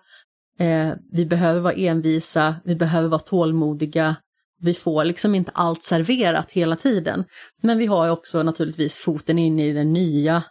Eh, 0.59 0.93
vi 1.11 1.25
behöver 1.25 1.59
vara 1.59 1.73
envisa, 1.73 2.55
vi 2.65 2.75
behöver 2.75 3.09
vara 3.09 3.19
tålmodiga. 3.19 4.15
Vi 4.59 4.73
får 4.73 5.03
liksom 5.03 5.35
inte 5.35 5.51
allt 5.53 5.83
serverat 5.83 6.51
hela 6.51 6.75
tiden. 6.75 7.23
Men 7.61 7.77
vi 7.77 7.85
har 7.85 8.09
också 8.09 8.43
naturligtvis 8.43 8.97
foten 8.97 9.39
in 9.39 9.59
i 9.59 9.73
den 9.73 9.93
nya 9.93 10.43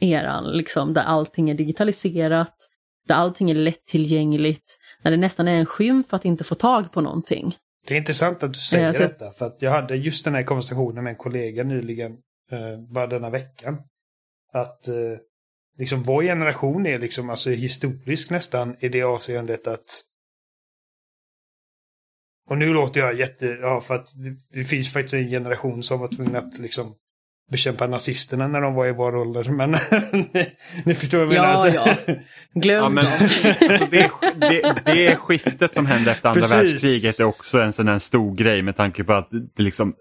eran, 0.00 0.52
liksom, 0.52 0.94
där 0.94 1.02
allting 1.02 1.50
är 1.50 1.54
digitaliserat, 1.54 2.54
där 3.08 3.14
allting 3.14 3.50
är 3.50 3.54
lättillgängligt, 3.54 4.78
där 5.02 5.10
det 5.10 5.16
nästan 5.16 5.48
är 5.48 5.54
en 5.54 5.66
skymf 5.66 6.14
att 6.14 6.24
inte 6.24 6.44
få 6.44 6.54
tag 6.54 6.92
på 6.92 7.00
någonting. 7.00 7.56
Det 7.88 7.94
är 7.94 7.98
intressant 7.98 8.42
att 8.42 8.52
du 8.52 8.58
säger 8.58 9.02
eh, 9.02 9.08
detta, 9.08 9.32
för 9.32 9.46
att 9.46 9.62
jag 9.62 9.70
hade 9.70 9.96
just 9.96 10.24
den 10.24 10.34
här 10.34 10.42
konversationen 10.42 11.04
med 11.04 11.10
en 11.10 11.16
kollega 11.16 11.64
nyligen, 11.64 12.12
eh, 12.50 12.78
bara 12.92 13.06
denna 13.06 13.30
veckan. 13.30 13.78
Att 14.52 14.88
eh, 14.88 14.94
liksom 15.78 16.02
vår 16.02 16.22
generation 16.22 16.86
är 16.86 16.98
liksom 16.98 17.30
alltså 17.30 17.50
historisk 17.50 18.30
nästan 18.30 18.76
i 18.80 18.88
det 18.88 19.02
avseendet 19.02 19.66
att 19.66 20.04
och 22.48 22.58
nu 22.58 22.72
låter 22.72 23.00
jag 23.00 23.18
jätte, 23.18 23.46
ja 23.46 23.80
för 23.80 23.94
att 23.94 24.08
det 24.50 24.64
finns 24.64 24.92
faktiskt 24.92 25.14
en 25.14 25.28
generation 25.28 25.82
som 25.82 26.00
var 26.00 26.08
tvungen 26.08 26.36
att 26.36 26.58
liksom 26.58 26.94
bekämpa 27.50 27.86
nazisterna 27.86 28.48
när 28.48 28.60
de 28.60 28.74
var 28.74 28.86
i 28.86 28.92
vår 28.92 29.16
ålder. 29.16 29.50
Men 29.50 29.70
ni, 30.32 30.46
ni 30.84 30.94
förstår 30.94 31.24
vad 31.24 31.34
jag 31.34 31.42
menar. 31.42 31.66
Ja, 31.66 31.96
ja. 32.06 32.14
Glöm 32.54 32.82
ja, 32.82 32.88
men, 32.88 33.04
det, 33.90 34.10
det, 34.40 34.74
det 34.84 35.16
skiftet 35.16 35.74
som 35.74 35.86
hände 35.86 36.10
efter 36.10 36.28
andra 36.28 36.40
Precis. 36.40 36.56
världskriget 36.56 37.20
är 37.20 37.24
också 37.24 37.60
en 37.60 37.72
sån 37.72 38.00
stor 38.00 38.34
grej 38.34 38.62
med 38.62 38.76
tanke 38.76 39.04
på 39.04 39.12
att 39.12 39.28
det 39.56 39.62
liksom, 39.62 39.94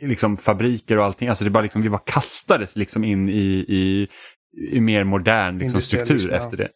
liksom 0.00 0.36
fabriker 0.36 0.98
och 0.98 1.04
allting, 1.04 1.28
alltså 1.28 1.44
det 1.44 1.50
bara 1.50 1.62
liksom, 1.62 1.82
vi 1.82 1.90
bara 1.90 2.02
kastades 2.06 2.76
liksom 2.76 3.04
in 3.04 3.28
i, 3.28 3.64
i, 3.68 4.08
i 4.72 4.80
mer 4.80 5.04
modern 5.04 5.58
liksom, 5.58 5.80
struktur 5.80 6.32
efter 6.32 6.56
det. 6.56 6.68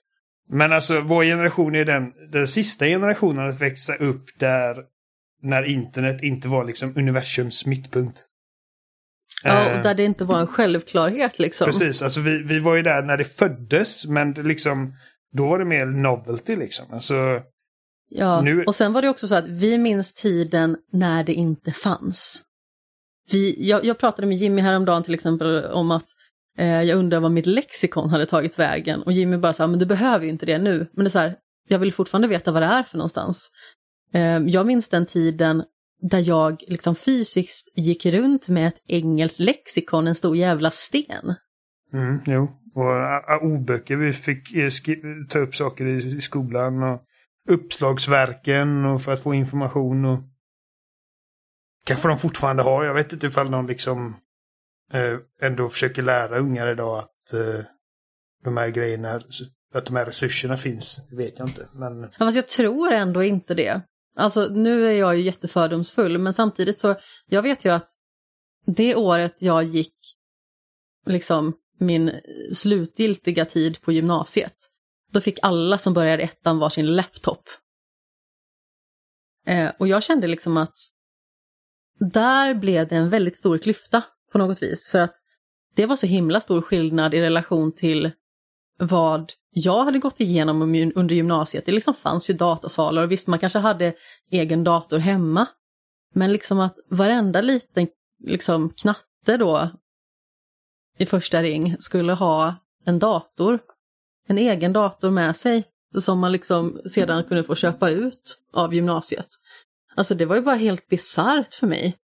Men 0.48 0.72
alltså 0.72 1.00
vår 1.00 1.24
generation 1.24 1.74
är 1.74 1.84
den, 1.84 2.12
den 2.32 2.48
sista 2.48 2.86
generationen 2.86 3.48
att 3.48 3.60
växa 3.60 3.94
upp 3.94 4.24
där 4.38 4.76
när 5.42 5.62
internet 5.62 6.22
inte 6.22 6.48
var 6.48 6.64
liksom 6.64 6.96
universums 6.96 7.66
mittpunkt. 7.66 8.26
Ja, 9.43 9.66
och 9.66 9.77
eh. 9.77 9.82
där 9.82 9.94
det 9.94 10.05
inte 10.05 10.24
var 10.24 10.40
en 10.40 10.47
självklarhet 10.47 11.39
liksom. 11.39 11.64
Precis, 11.64 12.02
alltså 12.02 12.20
vi, 12.20 12.43
vi 12.43 12.60
var 12.60 12.77
ju 12.77 12.82
där 12.82 13.02
när 13.02 13.16
det 13.16 13.24
föddes, 13.24 14.06
men 14.06 14.32
liksom, 14.32 14.94
då 15.36 15.48
var 15.48 15.59
det 15.59 15.64
mer 15.64 15.86
novelty 15.86 16.56
liksom. 16.56 16.86
Alltså, 16.93 17.14
ja, 18.09 18.40
nu... 18.40 18.64
och 18.64 18.74
sen 18.74 18.93
var 18.93 19.02
det 19.02 19.09
också 19.09 19.28
så 19.28 19.35
att 19.35 19.48
vi 19.48 19.78
minns 19.78 20.14
tiden 20.14 20.77
när 20.93 21.24
det 21.24 21.35
inte 21.35 21.73
fanns. 21.73 22.43
Vi, 23.31 23.69
jag, 23.69 23.85
jag 23.85 23.98
pratade 23.98 24.28
med 24.28 24.36
Jimmy 24.36 24.62
häromdagen 24.62 25.02
till 25.02 25.14
exempel 25.14 25.64
om 25.64 25.90
att 25.90 26.06
eh, 26.59 26.82
jag 26.82 26.98
undrar 26.98 27.20
vad 27.20 27.31
mitt 27.31 27.47
lexikon 27.47 28.10
hade 28.10 28.27
tagit 28.27 28.59
vägen 28.59 29.02
och 29.02 29.12
Jimmy 29.12 29.36
bara 29.36 29.52
sa, 29.52 29.66
men 29.66 29.78
du 29.78 29.86
behöver 29.86 30.24
ju 30.24 30.31
inte 30.31 30.47
det 30.47 30.59
nu. 30.59 30.86
Men 30.93 31.05
det 31.05 31.09
är 31.09 31.10
så 31.10 31.19
här, 31.19 31.36
jag 31.69 31.78
vill 31.78 31.93
fortfarande 31.93 32.28
veta 32.28 32.52
vad 32.52 32.62
det 32.62 32.66
är 32.66 32.82
för 32.82 32.98
någonstans. 32.98 33.51
Eh, 34.14 34.39
jag 34.39 34.66
minns 34.66 34.89
den 34.89 35.06
tiden 35.06 35.64
där 36.02 36.28
jag 36.28 36.62
liksom 36.68 36.94
fysiskt 36.94 37.72
gick 37.76 38.06
runt 38.06 38.48
med 38.48 38.68
ett 38.68 38.82
engelskt 38.86 39.40
lexikon, 39.40 40.06
en 40.06 40.14
stor 40.14 40.36
jävla 40.36 40.70
sten. 40.70 41.34
Mm, 41.92 42.20
jo, 42.26 42.48
och 42.74 43.42
ordböcker 43.42 43.96
vi 43.96 44.12
fick 44.12 44.54
eh, 44.54 44.70
ta 45.28 45.38
upp 45.38 45.56
saker 45.56 45.86
i 45.86 46.20
skolan 46.20 46.82
och 46.82 47.02
uppslagsverken 47.48 48.84
och 48.84 49.02
för 49.02 49.12
att 49.12 49.22
få 49.22 49.34
information 49.34 50.04
och 50.04 50.18
kanske 51.84 52.08
de 52.08 52.18
fortfarande 52.18 52.62
har. 52.62 52.84
Jag 52.84 52.94
vet 52.94 53.12
inte 53.12 53.26
ifall 53.26 53.50
de 53.50 53.66
liksom 53.66 54.16
eh, 54.92 55.18
ändå 55.42 55.68
försöker 55.68 56.02
lära 56.02 56.38
ungar 56.38 56.72
idag 56.72 56.98
att 56.98 57.32
eh, 57.32 57.64
de 58.44 58.56
här 58.56 58.68
grejerna, 58.68 59.20
att 59.74 59.86
de 59.86 59.96
här 59.96 60.04
resurserna 60.04 60.56
finns. 60.56 61.00
Det 61.10 61.16
vet 61.16 61.38
jag 61.38 61.48
inte. 61.48 61.68
Men... 61.72 62.02
Ja, 62.02 62.08
fast 62.18 62.36
jag 62.36 62.48
tror 62.48 62.92
ändå 62.92 63.22
inte 63.22 63.54
det. 63.54 63.82
Alltså 64.16 64.48
nu 64.48 64.86
är 64.86 64.93
jag 64.93 65.16
ju 65.16 65.22
jättefördomsfull 65.22 66.18
men 66.18 66.34
samtidigt 66.34 66.78
så, 66.78 66.94
jag 67.26 67.43
vet 67.43 67.64
ju 67.64 67.70
att 67.70 67.89
det 68.66 68.94
året 68.94 69.36
jag 69.39 69.64
gick 69.64 69.97
liksom 71.06 71.52
min 71.78 72.12
slutgiltiga 72.52 73.44
tid 73.44 73.80
på 73.80 73.93
gymnasiet, 73.93 74.55
då 75.12 75.20
fick 75.20 75.39
alla 75.43 75.78
som 75.78 75.94
började 75.94 76.22
ettan 76.22 76.59
varsin 76.59 76.97
laptop. 76.97 77.48
Eh, 79.47 79.70
och 79.78 79.89
jag 79.89 80.02
kände 80.02 80.26
liksom 80.26 80.56
att 80.56 80.76
där 81.98 82.55
blev 82.55 82.89
det 82.89 82.97
en 82.97 83.10
väldigt 83.10 83.36
stor 83.36 83.59
klyfta 83.59 84.02
på 84.32 84.39
något 84.39 84.62
vis. 84.62 84.89
För 84.89 84.98
att 84.98 85.14
det 85.74 85.86
var 85.86 85.97
så 85.97 86.06
himla 86.06 86.40
stor 86.40 86.62
skillnad 86.62 87.14
i 87.14 87.20
relation 87.20 87.72
till 87.72 88.10
vad 88.82 89.32
jag 89.50 89.84
hade 89.84 89.98
gått 89.98 90.20
igenom 90.20 90.62
under 90.94 91.14
gymnasiet. 91.14 91.66
Det 91.66 91.72
liksom 91.72 91.94
fanns 91.94 92.30
ju 92.30 92.34
datasalar 92.34 93.02
och 93.02 93.12
visst, 93.12 93.28
man 93.28 93.38
kanske 93.38 93.59
hade 93.59 93.94
egen 94.30 94.64
dator 94.64 94.98
hemma. 94.98 95.46
Men 96.14 96.32
liksom 96.32 96.60
att 96.60 96.76
varenda 96.90 97.40
liten 97.40 97.88
liksom, 98.24 98.70
knatte 98.70 99.36
då 99.36 99.70
i 100.98 101.06
första 101.06 101.42
ring 101.42 101.76
skulle 101.78 102.12
ha 102.12 102.54
en 102.84 102.98
dator, 102.98 103.59
en 104.28 104.38
egen 104.38 104.72
dator 104.72 105.10
med 105.10 105.36
sig 105.36 105.64
som 105.98 106.18
man 106.18 106.32
liksom 106.32 106.80
sedan 106.86 107.24
kunde 107.24 107.44
få 107.44 107.54
köpa 107.54 107.90
ut 107.90 108.38
av 108.52 108.74
gymnasiet. 108.74 109.26
Alltså 109.94 110.14
det 110.14 110.26
var 110.26 110.36
ju 110.36 110.42
bara 110.42 110.56
helt 110.56 110.88
bisarrt 110.88 111.54
för 111.54 111.66
mig. 111.66 111.96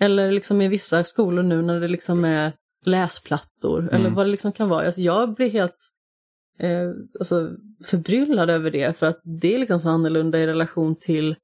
Eller 0.00 0.32
liksom 0.32 0.62
i 0.62 0.68
vissa 0.68 1.04
skolor 1.04 1.42
nu 1.42 1.62
när 1.62 1.80
det 1.80 1.88
liksom 1.88 2.24
är 2.24 2.52
läsplattor 2.84 3.80
mm. 3.80 3.94
eller 3.94 4.10
vad 4.10 4.26
det 4.26 4.30
liksom 4.30 4.52
kan 4.52 4.68
vara. 4.68 4.86
Alltså 4.86 5.00
jag 5.00 5.34
blir 5.34 5.50
helt 5.50 5.89
eh, 6.60 6.90
alltså, 7.18 7.56
förbryllad 7.84 8.50
över 8.50 8.70
det 8.70 8.98
för 8.98 9.06
att 9.06 9.20
det 9.24 9.54
är 9.54 9.58
liksom 9.58 9.80
så 9.80 9.88
annorlunda 9.88 10.38
i 10.38 10.46
relation 10.46 10.96
till 10.96 11.36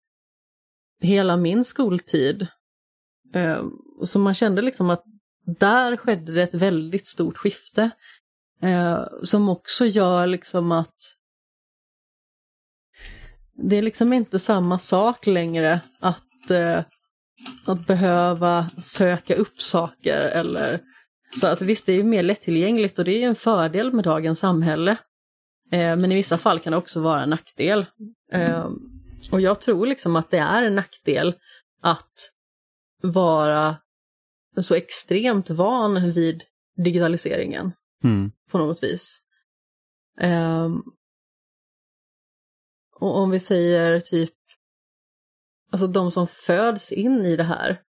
hela 1.00 1.36
min 1.36 1.64
skoltid. 1.64 2.46
Eh, 3.34 3.64
så 4.04 4.18
man 4.18 4.34
kände 4.34 4.62
liksom 4.62 4.90
att 4.90 5.04
där 5.46 5.96
skedde 5.96 6.32
det 6.32 6.42
ett 6.42 6.54
väldigt 6.54 7.06
stort 7.06 7.36
skifte. 7.36 7.90
Eh, 8.62 9.04
som 9.22 9.48
också 9.48 9.86
gör 9.86 10.26
liksom 10.26 10.72
att 10.72 10.96
det 13.54 13.76
är 13.76 13.82
liksom 13.82 14.12
inte 14.12 14.38
samma 14.38 14.78
sak 14.78 15.26
längre 15.26 15.80
att, 16.00 16.50
eh, 16.50 16.80
att 17.66 17.86
behöva 17.86 18.70
söka 18.78 19.34
upp 19.34 19.62
saker 19.62 20.20
eller 20.20 20.80
så 21.40 21.46
alltså 21.46 21.64
visst, 21.64 21.86
det 21.86 21.92
är 21.92 21.96
ju 21.96 22.04
mer 22.04 22.22
lättillgängligt 22.22 22.98
och 22.98 23.04
det 23.04 23.12
är 23.12 23.18
ju 23.18 23.24
en 23.24 23.36
fördel 23.36 23.92
med 23.92 24.04
dagens 24.04 24.38
samhälle. 24.38 24.96
Eh, 25.70 25.96
men 25.96 26.12
i 26.12 26.14
vissa 26.14 26.38
fall 26.38 26.60
kan 26.60 26.70
det 26.70 26.76
också 26.76 27.00
vara 27.00 27.22
en 27.22 27.30
nackdel. 27.30 27.86
Eh, 28.32 28.70
och 29.32 29.40
jag 29.40 29.60
tror 29.60 29.86
liksom 29.86 30.16
att 30.16 30.30
det 30.30 30.38
är 30.38 30.62
en 30.62 30.74
nackdel 30.74 31.34
att 31.80 32.32
vara 33.02 33.76
så 34.60 34.74
extremt 34.74 35.50
van 35.50 36.12
vid 36.12 36.42
digitaliseringen 36.76 37.72
mm. 38.04 38.32
på 38.50 38.58
något 38.58 38.82
vis. 38.82 39.22
Eh, 40.20 40.68
och 43.00 43.16
om 43.16 43.30
vi 43.30 43.38
säger 43.38 44.00
typ, 44.00 44.34
alltså 45.72 45.86
de 45.86 46.10
som 46.10 46.26
föds 46.26 46.92
in 46.92 47.26
i 47.26 47.36
det 47.36 47.44
här, 47.44 47.82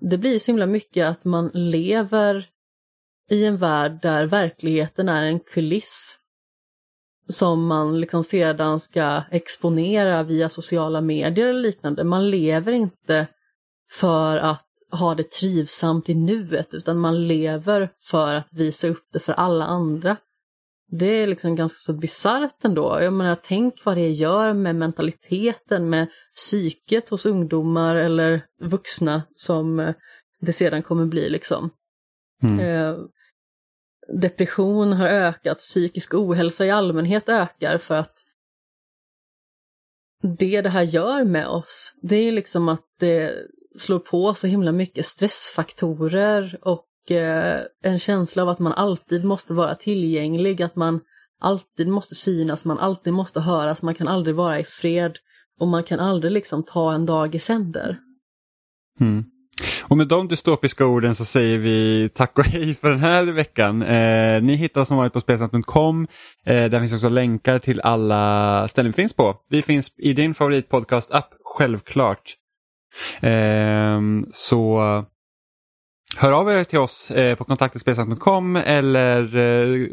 det 0.00 0.18
blir 0.18 0.38
så 0.38 0.46
himla 0.46 0.66
mycket 0.66 1.06
att 1.06 1.24
man 1.24 1.50
lever 1.54 2.50
i 3.30 3.44
en 3.44 3.56
värld 3.56 3.98
där 4.02 4.26
verkligheten 4.26 5.08
är 5.08 5.22
en 5.22 5.40
kuliss 5.40 6.18
som 7.28 7.66
man 7.66 8.00
liksom 8.00 8.24
sedan 8.24 8.80
ska 8.80 9.22
exponera 9.30 10.22
via 10.22 10.48
sociala 10.48 11.00
medier 11.00 11.46
eller 11.46 11.60
liknande. 11.60 12.04
Man 12.04 12.30
lever 12.30 12.72
inte 12.72 13.26
för 13.90 14.36
att 14.36 14.66
ha 14.90 15.14
det 15.14 15.30
trivsamt 15.30 16.08
i 16.08 16.14
nuet 16.14 16.74
utan 16.74 16.98
man 16.98 17.26
lever 17.26 17.90
för 18.02 18.34
att 18.34 18.52
visa 18.52 18.88
upp 18.88 19.06
det 19.12 19.18
för 19.18 19.32
alla 19.32 19.64
andra. 19.64 20.16
Det 20.90 21.06
är 21.06 21.26
liksom 21.26 21.56
ganska 21.56 21.76
så 21.78 21.92
bisarrt 21.92 22.64
ändå. 22.64 22.98
Jag 23.00 23.12
menar, 23.12 23.36
tänk 23.42 23.84
vad 23.84 23.96
det 23.96 24.10
gör 24.10 24.52
med 24.52 24.76
mentaliteten, 24.76 25.90
med 25.90 26.08
psyket 26.34 27.08
hos 27.08 27.26
ungdomar 27.26 27.96
eller 27.96 28.40
vuxna 28.60 29.22
som 29.36 29.80
eh, 29.80 29.94
det 30.40 30.52
sedan 30.52 30.82
kommer 30.82 31.04
bli 31.04 31.28
liksom. 31.28 31.70
Mm. 32.42 32.60
Depression 34.08 34.92
har 34.92 35.06
ökat, 35.06 35.58
psykisk 35.58 36.14
ohälsa 36.14 36.66
i 36.66 36.70
allmänhet 36.70 37.28
ökar 37.28 37.78
för 37.78 37.94
att 37.94 38.14
det 40.22 40.60
det 40.60 40.70
här 40.70 40.82
gör 40.82 41.24
med 41.24 41.46
oss, 41.48 41.94
det 42.02 42.16
är 42.16 42.32
liksom 42.32 42.68
att 42.68 42.84
det 43.00 43.32
slår 43.76 43.98
på 43.98 44.34
så 44.34 44.46
himla 44.46 44.72
mycket 44.72 45.06
stressfaktorer 45.06 46.58
och 46.62 47.10
eh, 47.10 47.60
en 47.82 47.98
känsla 47.98 48.42
av 48.42 48.48
att 48.48 48.58
man 48.58 48.72
alltid 48.72 49.24
måste 49.24 49.52
vara 49.52 49.74
tillgänglig, 49.74 50.62
att 50.62 50.76
man 50.76 51.00
alltid 51.40 51.88
måste 51.88 52.14
synas, 52.14 52.64
man 52.64 52.78
alltid 52.78 53.12
måste 53.12 53.40
höras, 53.40 53.82
man 53.82 53.94
kan 53.94 54.08
aldrig 54.08 54.36
vara 54.36 54.60
i 54.60 54.64
fred 54.64 55.18
och 55.60 55.68
man 55.68 55.82
kan 55.82 56.00
aldrig 56.00 56.32
liksom 56.32 56.62
ta 56.62 56.94
en 56.94 57.06
dag 57.06 57.34
i 57.34 57.38
sänder. 57.38 58.00
Mm. 59.00 59.24
Och 59.88 59.96
med 59.96 60.08
de 60.08 60.28
dystopiska 60.28 60.86
orden 60.86 61.14
så 61.14 61.24
säger 61.24 61.58
vi 61.58 62.08
tack 62.14 62.38
och 62.38 62.44
hej 62.44 62.74
för 62.74 62.90
den 62.90 63.00
här 63.00 63.24
veckan. 63.24 63.82
Eh, 63.82 64.42
ni 64.42 64.54
hittar 64.54 64.80
oss 64.80 64.88
som 64.88 64.96
vanligt 64.96 65.12
på 65.12 65.20
spelsnack.com. 65.20 66.06
Eh, 66.46 66.64
där 66.64 66.80
finns 66.80 66.92
också 66.92 67.08
länkar 67.08 67.58
till 67.58 67.80
alla 67.80 68.68
ställen 68.68 68.92
vi 68.92 68.96
finns 68.96 69.12
på. 69.12 69.36
Vi 69.50 69.62
finns 69.62 69.92
i 69.98 70.12
din 70.12 70.34
favoritpodcast-app, 70.34 71.28
självklart. 71.44 72.36
Eh, 73.20 74.00
så 74.32 74.80
hör 76.16 76.32
av 76.32 76.50
er 76.50 76.64
till 76.64 76.78
oss 76.78 77.10
eh, 77.10 77.36
på 77.36 77.44
kontaktetspelsnack.com 77.44 78.56
eller 78.56 79.36
eh, 79.36 79.88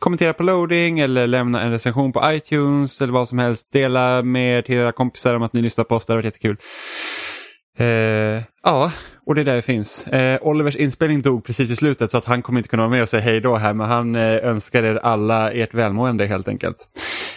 kommentera 0.00 0.32
på 0.32 0.42
loading 0.42 0.98
eller 0.98 1.26
lämna 1.26 1.62
en 1.62 1.70
recension 1.70 2.12
på 2.12 2.22
iTunes 2.24 3.02
eller 3.02 3.12
vad 3.12 3.28
som 3.28 3.38
helst. 3.38 3.68
Dela 3.72 4.22
med 4.22 4.58
er 4.58 4.62
till 4.62 4.74
era 4.74 4.92
kompisar 4.92 5.34
om 5.34 5.42
att 5.42 5.52
ni 5.52 5.62
lyssnar 5.62 5.84
på 5.84 5.94
oss, 5.94 6.06
det 6.06 6.12
har 6.12 6.18
varit 6.18 6.24
jättekul. 6.24 6.56
Eh, 7.78 8.42
ja, 8.62 8.92
och 9.26 9.34
det 9.34 9.40
är 9.40 9.44
där 9.44 9.56
det 9.56 9.62
finns. 9.62 10.06
Eh, 10.06 10.38
Olivers 10.42 10.76
inspelning 10.76 11.22
dog 11.22 11.44
precis 11.44 11.70
i 11.70 11.76
slutet 11.76 12.10
så 12.10 12.18
att 12.18 12.24
han 12.24 12.42
kommer 12.42 12.58
inte 12.58 12.68
kunna 12.68 12.82
vara 12.82 12.90
med 12.90 13.02
och 13.02 13.08
säga 13.08 13.22
hej 13.22 13.40
då 13.40 13.56
här 13.56 13.74
men 13.74 13.88
han 13.88 14.14
eh, 14.14 14.36
önskar 14.36 14.82
er 14.82 14.96
alla 15.02 15.52
ert 15.52 15.74
välmående 15.74 16.26
helt 16.26 16.48
enkelt. 16.48 16.76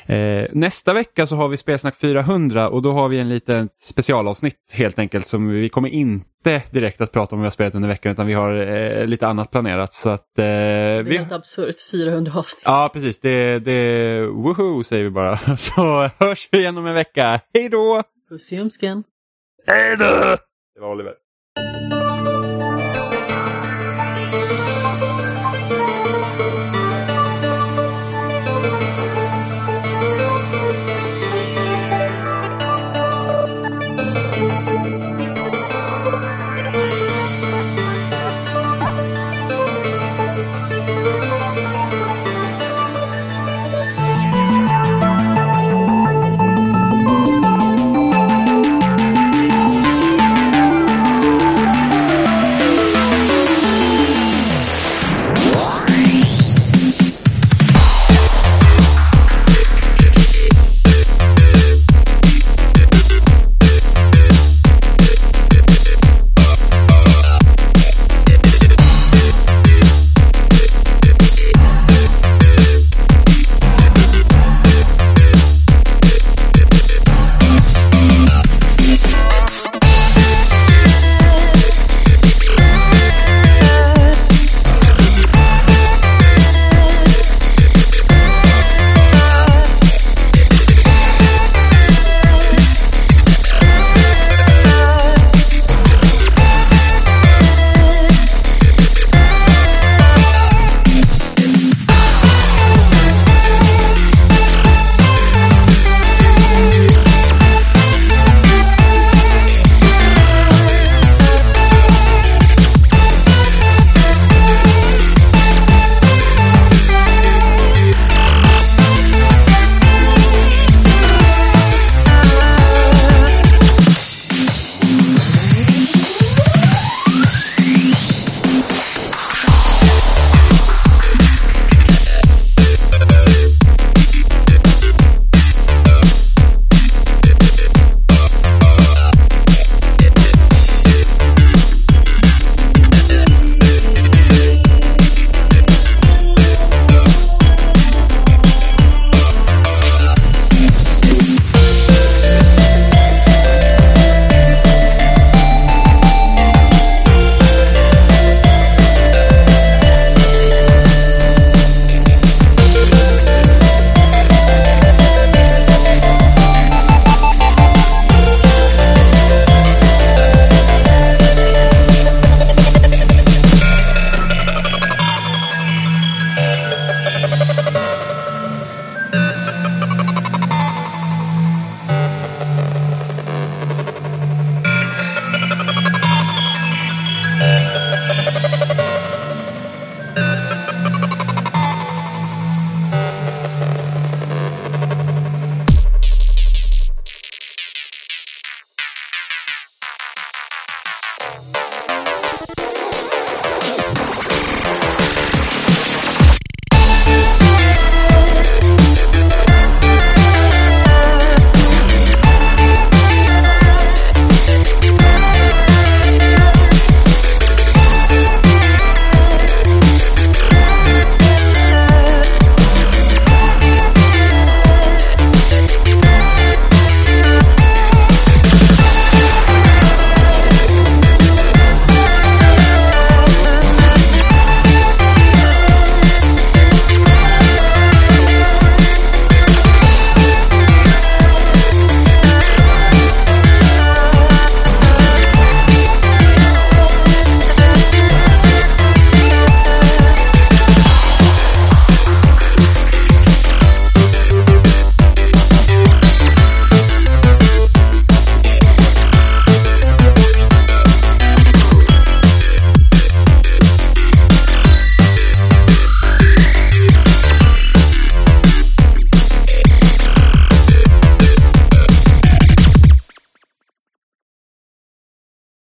Eh, 0.05 0.45
nästa 0.51 0.93
vecka 0.93 1.27
så 1.27 1.35
har 1.35 1.47
vi 1.47 1.57
Spelsnack 1.57 1.95
400 1.95 2.69
och 2.69 2.81
då 2.81 2.91
har 2.91 3.09
vi 3.09 3.19
en 3.19 3.30
liten 3.30 3.69
specialavsnitt 3.84 4.55
helt 4.73 4.99
enkelt 4.99 5.27
som 5.27 5.47
vi 5.49 5.69
kommer 5.69 5.89
inte 5.89 6.61
direkt 6.72 7.01
att 7.01 7.11
prata 7.11 7.35
om 7.35 7.39
vad 7.39 7.43
vi 7.43 7.47
har 7.47 7.51
spelat 7.51 7.76
under 7.76 7.89
veckan 7.89 8.11
utan 8.11 8.27
vi 8.27 8.34
har 8.34 8.53
eh, 8.55 9.05
lite 9.07 9.27
annat 9.27 9.51
planerat. 9.51 9.93
Så 9.93 10.09
att, 10.09 10.39
eh, 10.39 10.43
Det 10.43 11.03
vi... 11.05 11.18
är 11.18 11.22
ett 11.22 11.31
absurt 11.31 11.76
400 11.91 12.31
avsnitt. 12.35 12.63
Ja 12.65 12.89
precis, 12.93 13.19
det, 13.19 13.59
det 13.59 14.27
woho 14.27 14.84
säger 14.84 15.03
vi 15.03 15.09
bara. 15.09 15.38
Så 15.57 16.09
hörs 16.19 16.49
vi 16.51 16.59
igen 16.59 16.77
om 16.77 16.85
en 16.85 16.93
vecka. 16.93 17.39
Hej 17.53 17.69
då! 17.69 18.03
Puss 18.30 18.53
i 18.53 18.59
ömsken. 18.59 19.03
Hej 19.67 19.97
då! 19.97 20.38
Det 20.75 20.81
var 20.81 20.91
Oliver. 20.91 21.13